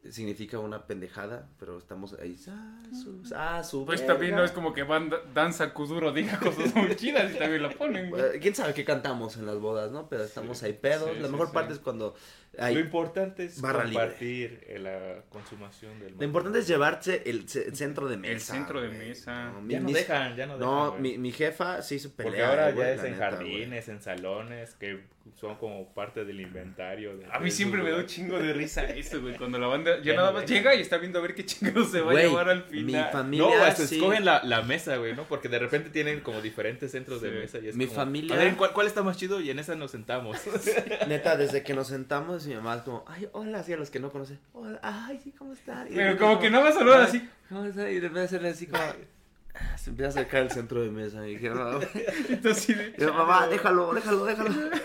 significa 0.08 0.58
una 0.58 0.86
pendejada, 0.86 1.48
pero 1.58 1.76
estamos 1.78 2.14
ahí. 2.14 2.36
Sasu, 2.36 3.22
sasu, 3.24 3.84
Pues 3.84 4.00
verga. 4.00 4.14
también 4.14 4.34
no 4.34 4.42
es 4.44 4.50
como 4.50 4.72
que 4.72 4.82
van 4.82 5.12
danza 5.34 5.74
Kuduro 5.74 6.12
diga 6.12 6.38
cosas 6.38 6.74
muy 6.74 6.96
chidas 6.96 7.30
y 7.34 7.38
también 7.38 7.62
la 7.62 7.70
ponen, 7.70 8.08
güey. 8.08 8.40
¿Quién 8.40 8.54
sabe 8.54 8.72
qué 8.72 8.84
cantamos 8.84 9.36
en 9.36 9.44
las 9.46 9.58
bodas, 9.58 9.90
no? 9.90 10.08
Pero 10.08 10.24
estamos 10.24 10.62
ahí 10.62 10.72
pedos. 10.72 11.10
sí, 11.12 11.20
la 11.20 11.28
mejor 11.28 11.48
sí. 11.48 11.52
parte 11.52 11.74
es 11.74 11.80
cuando 11.80 12.14
Lo 12.58 12.78
importante 12.80 13.44
es 13.44 13.60
compartir 13.60 14.64
eh, 14.66 14.78
la 14.80 15.22
consumación 15.30 15.98
del 16.00 16.16
Lo 16.18 16.24
importante 16.24 16.58
es 16.58 16.66
llevarse 16.66 17.22
el 17.26 17.48
ce- 17.48 17.74
centro 17.74 18.08
de 18.08 18.16
mesa. 18.16 18.32
El 18.32 18.40
centro 18.40 18.80
de 18.80 18.88
mesa. 18.88 19.50
No, 19.52 19.60
mi- 19.62 19.72
Ya 19.74 19.80
no 19.80 19.86
mis- 19.86 19.94
dejan, 19.94 20.36
ya 20.36 20.46
no 20.46 20.58
dejan. 20.58 20.70
No, 20.74 20.94
mi, 20.98 21.16
mi 21.16 21.30
jefa 21.32 21.80
sí 21.82 21.94
hizo 21.94 22.10
pelea. 22.12 22.30
Porque 22.30 22.42
ahora 22.44 22.70
ya 22.74 22.92
es 22.92 23.04
en 23.04 23.12
neta, 23.12 23.30
jardines, 23.30 23.88
en 23.88 24.02
salones, 24.02 24.74
que 24.74 25.00
son 25.38 25.54
como 25.56 25.94
parte 25.94 26.24
del 26.24 26.40
inventario. 26.40 27.16
de- 27.16 27.26
A 27.30 27.38
mí 27.38 27.50
siempre 27.52 27.82
me 27.84 27.90
da 27.92 27.98
un 27.98 28.06
chingo 28.06 28.36
de 28.38 28.52
risa 28.52 28.82
eso, 28.90 29.20
güey. 29.20 29.36
Cuando 29.36 29.58
la 29.58 29.68
banda 29.68 30.02
ya 30.02 30.14
nada 30.14 30.32
no 30.32 30.38
más 30.40 30.50
llega 30.50 30.74
y 30.74 30.80
está 30.80 30.98
viendo 30.98 31.20
a 31.20 31.22
ver 31.22 31.34
qué 31.36 31.44
chingados 31.46 31.90
se 31.92 32.00
va 32.00 32.10
a 32.12 32.14
llevar 32.16 32.48
al 32.48 32.66
Mi 32.70 32.78
final. 32.84 33.10
familia 33.12 33.46
No, 33.46 33.64
hasta 33.64 33.86
sí- 33.86 33.96
escogen 33.96 34.24
la, 34.24 34.42
la 34.44 34.62
mesa, 34.62 34.96
güey, 34.96 35.14
¿no? 35.14 35.22
Porque 35.24 35.48
de 35.48 35.60
repente 35.60 35.90
tienen 35.90 36.20
como 36.20 36.42
diferentes 36.42 36.90
centros 36.90 37.22
de 37.22 37.30
mesa. 37.30 37.58
Y 37.58 37.68
es 37.68 37.76
Mi 37.76 37.86
como, 37.86 37.96
familia- 37.96 38.34
A 38.34 38.38
ver, 38.38 38.56
¿cuál, 38.56 38.72
¿cuál 38.72 38.86
está 38.88 39.02
más 39.04 39.16
chido? 39.16 39.40
Y 39.40 39.50
en 39.50 39.60
esa 39.60 39.76
nos 39.76 39.92
sentamos. 39.92 40.36
Neta, 41.06 41.36
desde 41.36 41.62
que 41.62 41.74
nos 41.74 41.86
sentamos, 41.88 42.39
mi 42.48 42.54
mamá 42.56 42.76
es 42.76 42.82
como, 42.82 43.04
ay, 43.06 43.28
hola, 43.32 43.60
así 43.60 43.72
a 43.72 43.76
los 43.76 43.90
que 43.90 44.00
no 44.00 44.10
conocen. 44.10 44.38
Hola, 44.52 44.78
ay, 44.82 45.20
sí, 45.22 45.32
¿cómo 45.32 45.52
están? 45.52 45.86
Y 45.90 45.94
Pero 45.96 46.18
como 46.18 46.38
que 46.40 46.50
no 46.50 46.60
va 46.62 46.68
a 46.68 46.72
saludar 46.72 47.00
"Ay, 47.02 47.06
así. 47.06 47.28
¿Cómo 47.48 47.64
están? 47.64 47.88
Y 47.90 47.94
de 47.94 48.00
repente 48.00 48.20
hacerle 48.20 48.48
así 48.50 48.66
como, 48.66 48.82
ah, 48.82 49.76
se 49.78 49.90
empieza 49.90 50.08
a 50.08 50.10
acercar 50.10 50.42
el 50.42 50.50
centro 50.50 50.82
de 50.82 50.90
mesa. 50.90 51.26
Y 51.26 51.32
dije, 51.34 51.50
no, 51.50 51.80
Entonces, 52.28 52.62
sí, 52.64 52.74
de- 52.74 52.94
y 52.96 53.00
yo, 53.00 53.12
mamá, 53.14 53.46
déjalo, 53.48 53.92
déjalo, 53.94 54.24
déjalo. 54.24 54.50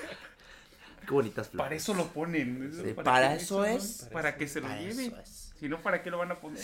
Qué 1.06 1.12
bonitas 1.12 1.50
flores. 1.50 1.64
Para 1.66 1.76
eso 1.76 1.94
lo 1.94 2.08
ponen. 2.08 2.72
Sí, 2.74 2.94
para 2.94 3.36
eso 3.36 3.60
¿no? 3.60 3.66
es. 3.66 4.10
Para 4.12 4.36
que 4.38 4.48
se 4.48 4.60
lo 4.62 4.68
lleven. 4.70 5.14
es. 5.22 5.54
Si 5.60 5.70
no, 5.70 5.80
¿para 5.80 6.02
qué 6.02 6.10
lo 6.10 6.18
van 6.18 6.32
a 6.32 6.40
poner? 6.40 6.60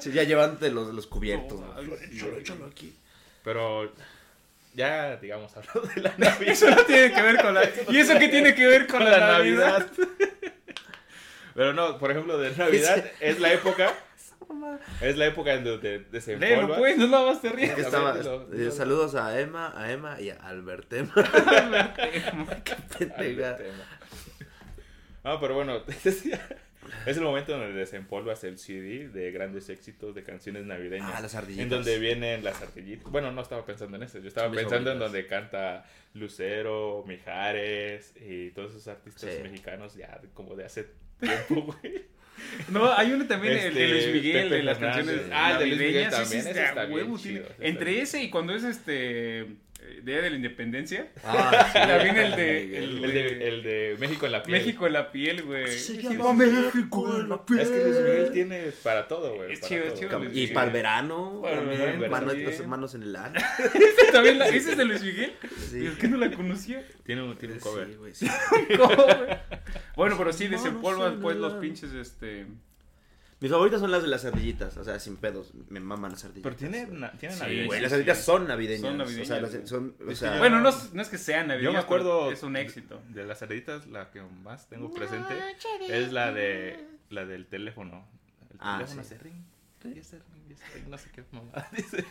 Sí, 0.00 0.10
ya 0.12 0.22
llevándote 0.22 0.70
los, 0.70 0.94
los 0.94 1.06
cubiertos. 1.08 1.58
No, 1.60 1.82
¿no? 1.82 1.94
Échalo, 1.96 2.36
échalo 2.38 2.66
aquí. 2.66 2.94
Pero 3.42 3.92
ya, 4.74 5.16
digamos, 5.16 5.56
hablando 5.56 5.82
de 5.94 6.00
la 6.00 6.14
Navidad. 6.16 6.42
Eso 6.52 6.70
no 6.70 6.84
tiene 6.84 7.12
que 7.12 7.22
ver 7.22 7.36
con 7.42 7.54
la... 7.54 7.62
¿Y 7.88 7.98
eso 7.98 8.18
qué 8.18 8.28
tiene 8.28 8.54
que 8.54 8.66
ver 8.66 8.86
con, 8.86 9.04
la, 9.04 9.10
la 9.18 9.26
Navidad? 9.38 9.86
Navidad. 9.90 10.08
Pero 11.54 11.72
no, 11.74 11.98
por 11.98 12.10
ejemplo, 12.10 12.38
de 12.38 12.54
Navidad 12.56 13.04
es 13.20 13.40
la 13.40 13.52
época. 13.52 13.92
Es 15.00 15.16
la 15.16 15.26
época 15.26 15.52
en 15.54 15.64
donde 15.64 15.90
Léelo, 15.98 16.10
desempolvas. 16.10 16.78
pues, 16.78 16.96
no 16.98 17.06
la 17.06 17.20
vas 17.20 17.44
a 17.44 17.48
Es 17.48 17.52
rir. 17.54 17.74
que 17.74 17.80
A 17.82 17.84
estaba, 17.84 18.16
eh, 18.52 18.70
saludos 18.72 19.14
a 19.14 19.38
Emma, 19.40 19.72
a 19.76 19.92
Emma 19.92 20.20
y 20.20 20.30
a 20.30 20.36
Albertema. 20.36 21.12
Qué 22.64 23.06
pendeja. 23.06 23.58
Ah, 25.22 25.38
pero 25.40 25.54
bueno, 25.54 25.82
te 25.82 25.94
decía, 26.02 26.40
es 27.06 27.16
el 27.16 27.22
momento 27.22 27.52
donde 27.52 27.72
desempolvas 27.72 28.42
el 28.44 28.58
CD 28.58 29.08
de 29.08 29.30
grandes 29.32 29.68
éxitos 29.68 30.14
de 30.14 30.22
canciones 30.22 30.64
navideñas. 30.64 31.12
Ah, 31.14 31.20
las 31.20 31.34
ardillitas. 31.34 31.64
En 31.64 31.68
donde 31.70 31.98
vienen 31.98 32.42
las 32.44 32.60
ardillitas. 32.62 33.10
Bueno, 33.12 33.30
no 33.32 33.42
estaba 33.42 33.64
pensando 33.66 33.96
en 33.96 34.02
eso. 34.04 34.18
Yo 34.18 34.28
estaba 34.28 34.48
Son 34.48 34.56
pensando 34.56 34.92
en 34.92 34.98
donde 34.98 35.26
canta 35.26 35.84
Lucero, 36.14 37.04
Mijares 37.06 38.14
y 38.20 38.50
todos 38.50 38.70
esos 38.72 38.88
artistas 38.88 39.30
Sí. 39.34 39.42
mexicanos 39.42 39.94
ya 39.94 40.20
como 40.34 40.56
de 40.56 40.64
hace 40.64 40.86
tiempo, 41.20 41.76
güey. 41.82 42.04
No, 42.70 42.90
hay 42.96 43.12
uno 43.12 43.26
también, 43.26 43.52
el 43.54 43.74
de 43.74 43.82
Este, 43.84 43.88
Luis 43.88 44.06
Miguel, 44.22 44.42
Pepe 44.44 44.54
de 44.56 44.62
las 44.62 44.78
Fernández. 44.78 45.04
canciones 45.06 45.32
Ah, 45.34 45.52
el 45.52 45.58
de 45.58 45.66
Luis 45.66 45.78
Miguel 45.80 46.10
también, 46.10 46.40
ese 46.40 46.50
está 46.50 46.84
bien 46.86 47.16
chido, 47.18 47.42
está 47.42 47.54
Entre 47.66 47.90
bien. 47.90 48.02
ese 48.02 48.22
y 48.22 48.30
cuando 48.30 48.54
es 48.54 48.64
este 48.64 49.46
Día 50.02 50.22
de 50.22 50.30
la 50.30 50.36
Independencia. 50.36 51.08
Ah, 51.24 51.68
sí. 51.72 51.78
También 51.78 52.16
el 52.16 52.34
de- 52.36 52.78
El 52.78 53.00
de, 53.02 53.48
el 53.48 53.62
de 53.62 53.96
México 53.98 54.26
en 54.26 54.32
la 54.32 54.42
piel. 54.42 54.58
México 54.58 54.86
en 54.86 54.92
la 54.94 55.12
piel, 55.12 55.42
güey. 55.42 55.66
Se 55.68 55.78
Sí, 55.78 55.98
llama 56.02 56.30
sí, 56.30 56.36
México 56.36 57.16
en 57.20 57.28
la 57.28 57.44
piel. 57.44 57.60
Es 57.60 57.68
que 57.68 57.84
Luis 57.84 57.96
Miguel 57.96 58.30
tiene 58.32 58.62
para 58.82 59.06
todo, 59.08 59.34
güey. 59.36 59.52
Es 59.52 59.60
chido, 59.60 59.84
chido, 59.94 60.20
Y 60.32 60.46
para 60.48 60.66
el 60.68 60.72
verano, 60.72 61.40
Para 61.42 61.54
el 61.60 61.68
también, 61.68 62.00
verano 62.00 62.26
manos, 62.26 62.66
manos 62.66 62.94
en 62.94 63.02
el 63.02 63.16
ano. 63.16 63.38
¿Ese 63.74 64.12
también 64.12 64.38
la- 64.38 64.48
¿Ese 64.48 64.70
es 64.72 64.76
de 64.78 64.84
Luis 64.84 65.02
Miguel? 65.02 65.32
Sí. 65.70 65.82
¿Por 65.84 65.98
qué 65.98 66.08
no 66.08 66.16
la 66.16 66.30
conocía? 66.30 66.82
Tiene 67.04 67.22
un, 67.22 67.36
tiene 67.36 67.54
un 67.54 67.60
cover. 67.60 67.88
Sí, 67.88 67.94
güey, 67.96 68.14
sí. 68.14 68.26
¿Cómo, 68.78 68.94
güey? 68.94 69.38
Bueno, 69.96 70.14
pero 70.16 70.32
sí, 70.32 70.48
desempolvan 70.48 71.20
pues 71.20 71.36
el 71.36 71.42
los 71.42 71.54
pinches, 71.54 71.92
este... 71.92 72.46
Mis 73.40 73.50
favoritas 73.50 73.80
son 73.80 73.90
las 73.90 74.02
de 74.02 74.08
las 74.08 74.24
ardillitas, 74.26 74.76
o 74.76 74.84
sea, 74.84 74.98
sin 75.00 75.16
pedos. 75.16 75.52
Me 75.70 75.80
maman 75.80 76.10
las 76.12 76.24
ardillitas. 76.24 76.54
Pero 76.54 76.56
tiene, 76.56 76.86
na- 76.92 77.12
tiene 77.12 77.34
Sí, 77.34 77.40
navideña. 77.40 77.66
Güey, 77.68 77.78
sí, 77.78 77.82
las 77.82 77.90
sí. 77.90 77.94
ardillitas 77.94 78.24
son 78.24 78.46
navideñas. 78.46 78.80
Son 78.82 79.00
O 79.00 79.06
sea, 79.06 79.14
navideñas, 79.16 79.54
las- 79.54 79.68
son, 79.68 79.96
o 80.06 80.14
sea, 80.14 80.38
Bueno, 80.38 80.60
no, 80.60 80.68
es- 80.68 80.92
no 80.92 81.00
es 81.02 81.08
que 81.08 81.16
sea 81.18 81.42
navideño, 81.44 81.70
Yo 81.70 81.72
me 81.72 81.78
acuerdo. 81.78 82.30
es 82.30 82.42
un 82.42 82.56
éxito. 82.56 83.00
De 83.08 83.24
las 83.24 83.38
cerditas, 83.38 83.86
la 83.86 84.10
que 84.10 84.20
más 84.20 84.68
tengo 84.68 84.92
presente 84.92 85.34
es 85.88 86.12
la 86.12 86.32
de 86.32 86.86
la 87.08 87.24
del 87.24 87.46
teléfono. 87.46 88.06
El 88.50 88.56
Ah, 88.60 88.76
teléfono 88.78 89.02
sí. 89.02 89.14
hace 89.14 89.18
ring. 89.24 89.42
y 89.84 89.98
ese 89.98 90.16
ring, 90.18 90.44
y 90.50 90.52
ese 90.52 90.64
ring, 90.74 90.88
no 90.88 90.98
sé 90.98 91.08
qué 91.10 91.24
mamá 91.32 91.66
dice. 91.74 92.04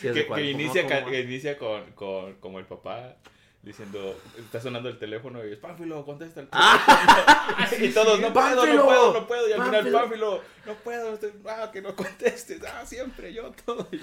sí, 0.00 0.08
que, 0.12 0.26
cuál, 0.26 0.40
que 0.40 0.52
¿cómo, 0.52 0.60
inicia, 0.62 0.86
cómo 1.00 1.10
que 1.10 1.20
inicia 1.20 1.58
con, 1.58 1.92
con 1.92 2.34
como 2.34 2.58
el 2.60 2.66
papá 2.66 3.16
diciendo, 3.62 4.20
está 4.38 4.60
sonando 4.60 4.88
el 4.88 4.98
teléfono 4.98 5.44
y 5.46 5.52
es 5.52 5.58
Pánfilo, 5.58 6.04
contesta 6.04 6.40
el 6.40 6.48
teléfono. 6.50 7.86
y 7.86 7.88
todos, 7.90 8.20
no 8.20 8.32
puedo, 8.32 8.50
no 8.50 8.60
Pánfilo, 8.62 8.84
puedo, 8.84 9.12
no 9.14 9.26
puedo. 9.26 9.48
Y 9.48 9.52
al 9.52 9.62
final, 9.62 9.72
Pánfilo. 9.72 9.98
Pánfilo, 10.00 10.42
no 10.66 10.74
puedo, 10.74 11.14
estoy- 11.14 11.32
ah, 11.48 11.70
que 11.72 11.80
no 11.82 11.94
contestes, 11.94 12.60
ah, 12.64 12.84
siempre 12.84 13.32
yo, 13.32 13.52
todo 13.64 13.88
yo. 13.92 13.98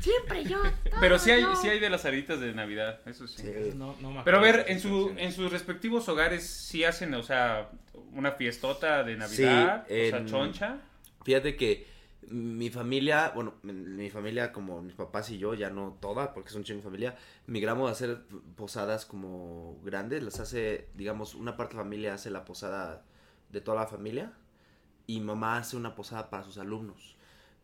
Siempre 0.00 0.44
yo. 0.44 0.62
Pero 1.00 1.18
sí 1.18 1.30
hay, 1.30 1.42
todo 1.42 1.56
sí 1.56 1.68
hay 1.70 1.78
de 1.80 1.88
las 1.88 2.04
aritas 2.04 2.38
de 2.38 2.52
Navidad, 2.52 3.00
eso 3.06 3.26
sí. 3.26 3.40
Sí. 3.42 3.72
No, 3.74 3.96
no 4.00 4.10
me 4.10 4.22
Pero 4.24 4.36
a 4.36 4.40
ver, 4.40 4.66
en, 4.68 4.78
su, 4.78 5.14
en 5.16 5.32
sus 5.32 5.50
respectivos 5.50 6.06
hogares 6.10 6.46
sí 6.46 6.84
hacen, 6.84 7.14
o 7.14 7.22
sea, 7.22 7.70
una 8.12 8.32
fiestota 8.32 9.02
de 9.04 9.16
Navidad, 9.16 9.86
Sí, 9.88 9.94
o 9.94 10.10
sea, 10.10 10.18
en- 10.18 10.26
choncha. 10.26 10.76
Fíjate 11.24 11.56
que 11.56 11.86
mi 12.30 12.70
familia, 12.70 13.32
bueno, 13.34 13.54
mi- 13.62 13.72
mi 13.72 14.10
familia 14.10 14.52
como 14.52 14.82
mis 14.82 14.94
papás 14.94 15.30
y 15.30 15.38
yo, 15.38 15.54
ya 15.54 15.70
no 15.70 15.96
toda, 16.00 16.34
porque 16.34 16.50
es 16.50 16.54
un 16.56 16.64
chingo 16.64 16.82
familia, 16.82 17.16
migramos 17.46 17.88
a 17.88 17.92
hacer 17.92 18.22
posadas 18.56 19.06
como 19.06 19.78
grandes, 19.84 20.22
las 20.22 20.40
hace, 20.40 20.88
digamos, 20.94 21.34
una 21.34 21.56
parte 21.56 21.72
de 21.74 21.78
la 21.78 21.84
familia 21.84 22.14
hace 22.14 22.30
la 22.30 22.44
posada 22.44 23.04
de 23.50 23.60
toda 23.60 23.78
la 23.82 23.86
familia 23.86 24.32
y 25.06 25.20
mamá 25.20 25.58
hace 25.58 25.76
una 25.76 25.94
posada 25.94 26.30
para 26.30 26.44
sus 26.44 26.58
alumnos. 26.58 27.16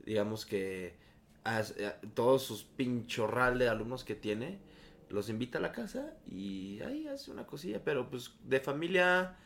Digamos 0.05 0.47
que 0.47 0.97
hace- 1.45 1.87
eh, 1.87 1.93
todos 2.15 2.43
sus 2.43 2.65
pinchorral 2.65 3.59
de 3.59 3.69
alumnos 3.69 4.05
que 4.05 4.15
tiene, 4.15 4.61
los 5.11 5.29
invita 5.29 5.59
a 5.59 5.61
la 5.61 5.73
casa 5.73 6.15
y 6.27 6.81
ahí 6.83 7.07
hace 7.09 7.31
una 7.31 7.47
cosilla, 7.47 7.83
pero 7.85 8.09
pues 8.11 8.33
de 8.45 8.61
familia 8.61 9.37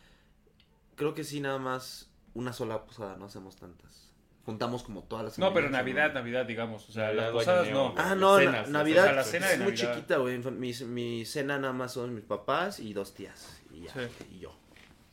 creo 0.96 1.14
que 1.14 1.24
sí 1.24 1.40
nada 1.40 1.58
más 1.58 2.10
una 2.34 2.52
sola 2.52 2.84
posada, 2.84 3.16
no 3.16 3.26
hacemos 3.26 3.56
tantas. 3.56 4.05
Juntamos 4.46 4.82
como 4.84 5.02
todas 5.02 5.24
las 5.24 5.38
No, 5.38 5.52
pero 5.52 5.68
Navidad, 5.68 6.08
¿no? 6.08 6.14
Navidad, 6.20 6.46
digamos, 6.46 6.88
o 6.88 6.92
sea, 6.92 7.06
Navidad, 7.08 7.22
las 7.24 7.32
posadas 7.32 7.70
no. 7.70 7.94
Ah, 7.98 8.14
no, 8.14 8.38
Cenas, 8.38 8.68
Navidad 8.70 9.02
o 9.02 9.06
sea, 9.08 9.12
la 9.16 9.24
cena 9.24 9.46
de 9.48 9.52
es 9.54 9.58
muy 9.58 9.72
Navidad. 9.72 9.94
chiquita, 9.94 10.16
güey. 10.18 10.38
Mi, 10.38 10.72
mi 10.84 11.24
cena 11.24 11.58
nada 11.58 11.72
más 11.72 11.92
son 11.92 12.14
mis 12.14 12.24
papás 12.24 12.78
y 12.80 12.94
dos 12.94 13.12
tías. 13.14 13.60
Y 13.72 13.82
ya, 13.82 13.92
Sí. 13.92 14.00
y 14.36 14.38
yo. 14.38 14.56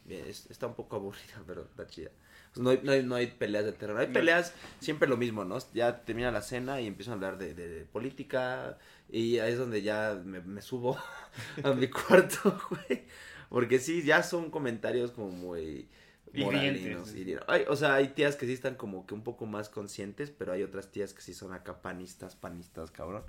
Es- 0.07 0.49
está 0.51 0.67
un 0.67 0.75
poco 0.75 0.95
aburrida, 0.97 1.41
pero 1.47 1.63
está 1.63 1.87
chida. 1.87 2.11
Pues 2.53 2.63
no, 2.63 2.69
hay, 2.69 2.79
no, 2.83 2.91
hay, 2.91 3.01
no 3.03 3.15
hay 3.15 3.25
peleas 3.27 3.65
de 3.65 3.71
terror. 3.73 3.97
Hay 3.99 4.07
peleas, 4.07 4.53
siempre 4.79 5.09
lo 5.09 5.17
mismo, 5.17 5.43
¿no? 5.43 5.57
Ya 5.73 6.01
termina 6.05 6.29
la 6.29 6.43
cena 6.43 6.79
y 6.79 6.85
empiezo 6.85 7.09
a 7.09 7.15
hablar 7.15 7.39
de, 7.39 7.55
de- 7.55 7.67
de 7.67 7.85
política. 7.85 8.77
Y 9.09 9.39
ahí 9.39 9.53
es 9.53 9.57
donde 9.57 9.81
ya 9.81 10.15
me, 10.23 10.41
me 10.41 10.61
subo 10.61 10.95
a 11.63 11.71
mi 11.73 11.87
cuarto, 11.89 12.55
güey. 12.69 13.05
Porque 13.49 13.79
sí, 13.79 14.03
ya 14.03 14.21
son 14.21 14.51
comentarios 14.51 15.09
como 15.11 15.29
muy 15.29 15.87
moralinos. 16.33 16.81
Hirientes. 16.81 17.15
hirientes. 17.15 17.45
Ay, 17.47 17.65
o 17.67 17.75
sea, 17.75 17.95
hay 17.95 18.09
tías 18.09 18.35
que 18.35 18.45
sí 18.45 18.53
están 18.53 18.75
como 18.75 19.05
que 19.05 19.13
un 19.13 19.23
poco 19.23 19.45
más 19.45 19.69
conscientes, 19.69 20.31
pero 20.31 20.53
hay 20.53 20.63
otras 20.63 20.91
tías 20.91 21.13
que 21.13 21.21
sí 21.21 21.33
son 21.33 21.53
acá 21.53 21.81
panistas, 21.81 22.35
panistas, 22.35 22.91
cabrón. 22.91 23.23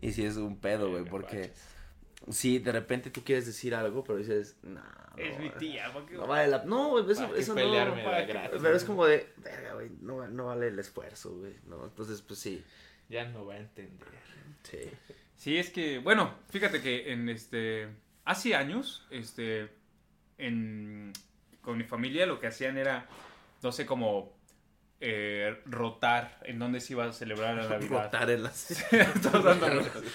Y 0.00 0.12
sí 0.12 0.24
es 0.24 0.36
un 0.36 0.58
pedo, 0.58 0.90
güey, 0.90 1.04
porque 1.04 1.52
sí, 2.30 2.58
de 2.58 2.72
repente 2.72 3.10
tú 3.10 3.22
quieres 3.22 3.46
decir 3.46 3.74
algo, 3.74 4.04
pero 4.04 4.18
dices, 4.18 4.56
no, 4.62 4.82
Es 5.16 5.38
mi 5.38 5.50
tía, 5.50 5.92
¿por 5.92 6.06
qué? 6.06 6.14
no 6.14 6.26
vale 6.26 6.48
la... 6.48 6.64
No, 6.64 6.98
eso, 6.98 7.26
¿Para 7.28 7.38
eso 7.38 7.54
pelearme 7.54 8.02
no... 8.02 8.10
de 8.10 8.26
gratis? 8.26 8.60
Pero 8.62 8.76
es 8.76 8.84
como 8.84 9.06
de, 9.06 9.32
verga, 9.38 9.74
güey, 9.74 9.90
no, 10.00 10.26
no 10.28 10.46
vale 10.46 10.68
el 10.68 10.78
esfuerzo, 10.78 11.36
güey, 11.36 11.54
¿no? 11.66 11.84
Entonces, 11.84 12.22
pues 12.22 12.38
sí, 12.38 12.62
Ya 13.08 13.26
no 13.26 13.46
va 13.46 13.54
a 13.54 13.58
entender. 13.58 14.08
sí. 14.62 14.90
Sí, 15.36 15.58
es 15.58 15.70
que, 15.70 15.98
bueno, 15.98 16.34
fíjate 16.48 16.80
que 16.80 17.12
en 17.12 17.28
este, 17.28 17.88
hace 18.24 18.54
años, 18.54 19.06
este, 19.10 19.68
en, 20.38 21.12
con 21.66 21.76
mi 21.76 21.82
familia 21.84 22.26
lo 22.26 22.38
que 22.38 22.46
hacían 22.46 22.78
era, 22.78 23.06
no 23.60 23.72
sé, 23.72 23.84
como 23.86 24.32
eh, 25.00 25.60
rotar 25.66 26.38
en 26.44 26.60
dónde 26.60 26.78
se 26.80 26.92
iba 26.92 27.04
a 27.04 27.12
celebrar 27.12 27.56
la 27.56 27.62
Navidad. 27.68 28.04
Rotar 28.04 28.30
en 28.30 28.44
las... 28.44 28.70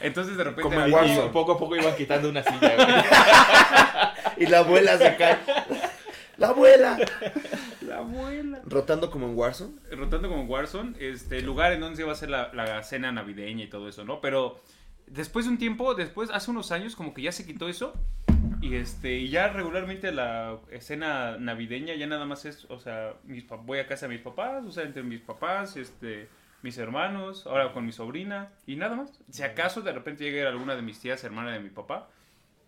Entonces 0.00 0.36
de 0.36 0.44
repente... 0.44 0.62
Como 0.62 0.80
en 0.80 0.90
la- 0.90 1.06
y 1.06 1.28
poco 1.30 1.52
a 1.52 1.58
poco 1.58 1.76
iban 1.76 1.94
quitando 1.96 2.28
una 2.28 2.42
silla, 2.42 2.74
güey. 2.74 4.46
y 4.46 4.50
la 4.50 4.58
abuela 4.58 4.98
se 4.98 5.16
cae. 5.16 5.38
¡La 6.36 6.48
abuela! 6.48 6.98
La 7.82 7.98
abuela. 7.98 8.60
Rotando 8.64 9.10
como 9.10 9.26
en 9.26 9.36
Warzone. 9.36 9.72
rotando 9.92 10.28
como 10.28 10.44
Warzone, 10.44 10.94
este, 11.00 11.40
lugar 11.40 11.72
en 11.72 11.80
donde 11.80 11.96
se 11.96 12.02
iba 12.02 12.10
a 12.10 12.14
hacer 12.14 12.30
la, 12.30 12.52
la 12.52 12.82
cena 12.82 13.10
navideña 13.12 13.64
y 13.64 13.68
todo 13.68 13.88
eso, 13.88 14.04
¿no? 14.04 14.20
Pero 14.20 14.60
después 15.06 15.46
de 15.46 15.52
un 15.52 15.58
tiempo, 15.58 15.94
después, 15.94 16.30
hace 16.30 16.50
unos 16.50 16.70
años, 16.72 16.94
como 16.96 17.14
que 17.14 17.22
ya 17.22 17.32
se 17.32 17.46
quitó 17.46 17.68
eso. 17.68 17.94
Y 18.60 18.74
este, 18.74 19.14
y 19.14 19.28
ya 19.28 19.48
regularmente 19.48 20.10
la 20.10 20.58
escena 20.70 21.36
navideña 21.38 21.94
ya 21.94 22.06
nada 22.06 22.24
más 22.26 22.44
es, 22.44 22.64
o 22.68 22.78
sea, 22.78 23.14
mis, 23.24 23.46
voy 23.46 23.78
a 23.78 23.86
casa 23.86 24.08
de 24.08 24.14
mis 24.14 24.22
papás, 24.22 24.64
o 24.64 24.72
sea, 24.72 24.84
entre 24.84 25.02
mis 25.02 25.20
papás, 25.20 25.76
este, 25.76 26.28
mis 26.62 26.76
hermanos, 26.76 27.46
ahora 27.46 27.72
con 27.72 27.86
mi 27.86 27.92
sobrina, 27.92 28.50
y 28.66 28.76
nada 28.76 28.96
más. 28.96 29.20
Si 29.30 29.42
acaso 29.42 29.82
de 29.82 29.92
repente 29.92 30.24
llega 30.24 30.48
alguna 30.48 30.74
de 30.74 30.82
mis 30.82 30.98
tías, 30.98 31.22
hermana 31.22 31.52
de 31.52 31.60
mi 31.60 31.70
papá, 31.70 32.08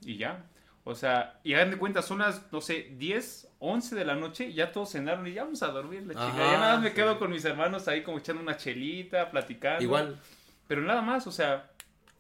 y 0.05 0.17
ya. 0.17 0.45
O 0.85 0.95
sea, 0.95 1.41
y 1.45 1.55
hagan 1.55 1.71
de 1.71 1.77
cuenta, 1.77 2.03
son 2.03 2.21
las, 2.21 2.51
no 2.53 2.61
sé, 2.61 2.93
10, 2.97 3.49
11 3.59 3.95
de 3.97 4.05
la 4.05 4.15
noche, 4.15 4.53
ya 4.53 4.73
todos 4.73 4.93
cenaron 4.93 5.27
y 5.27 5.33
ya 5.33 5.45
vamos 5.45 5.63
a 5.63 5.69
dormir, 5.69 6.03
la 6.07 6.15
chica. 6.15 6.29
Ajá, 6.29 6.53
ya 6.53 6.59
nada 6.59 6.75
más 6.75 6.83
me 6.83 6.93
quedo 6.93 7.19
con 7.19 7.31
mis 7.31 7.45
hermanos 7.45 7.87
ahí 7.89 8.03
como 8.03 8.19
echando 8.19 8.43
una 8.43 8.57
chelita, 8.57 9.31
platicando. 9.31 9.83
Igual. 9.83 10.19
Pero 10.67 10.83
nada 10.83 11.03
más, 11.03 11.27
o 11.27 11.33
sea, 11.33 11.71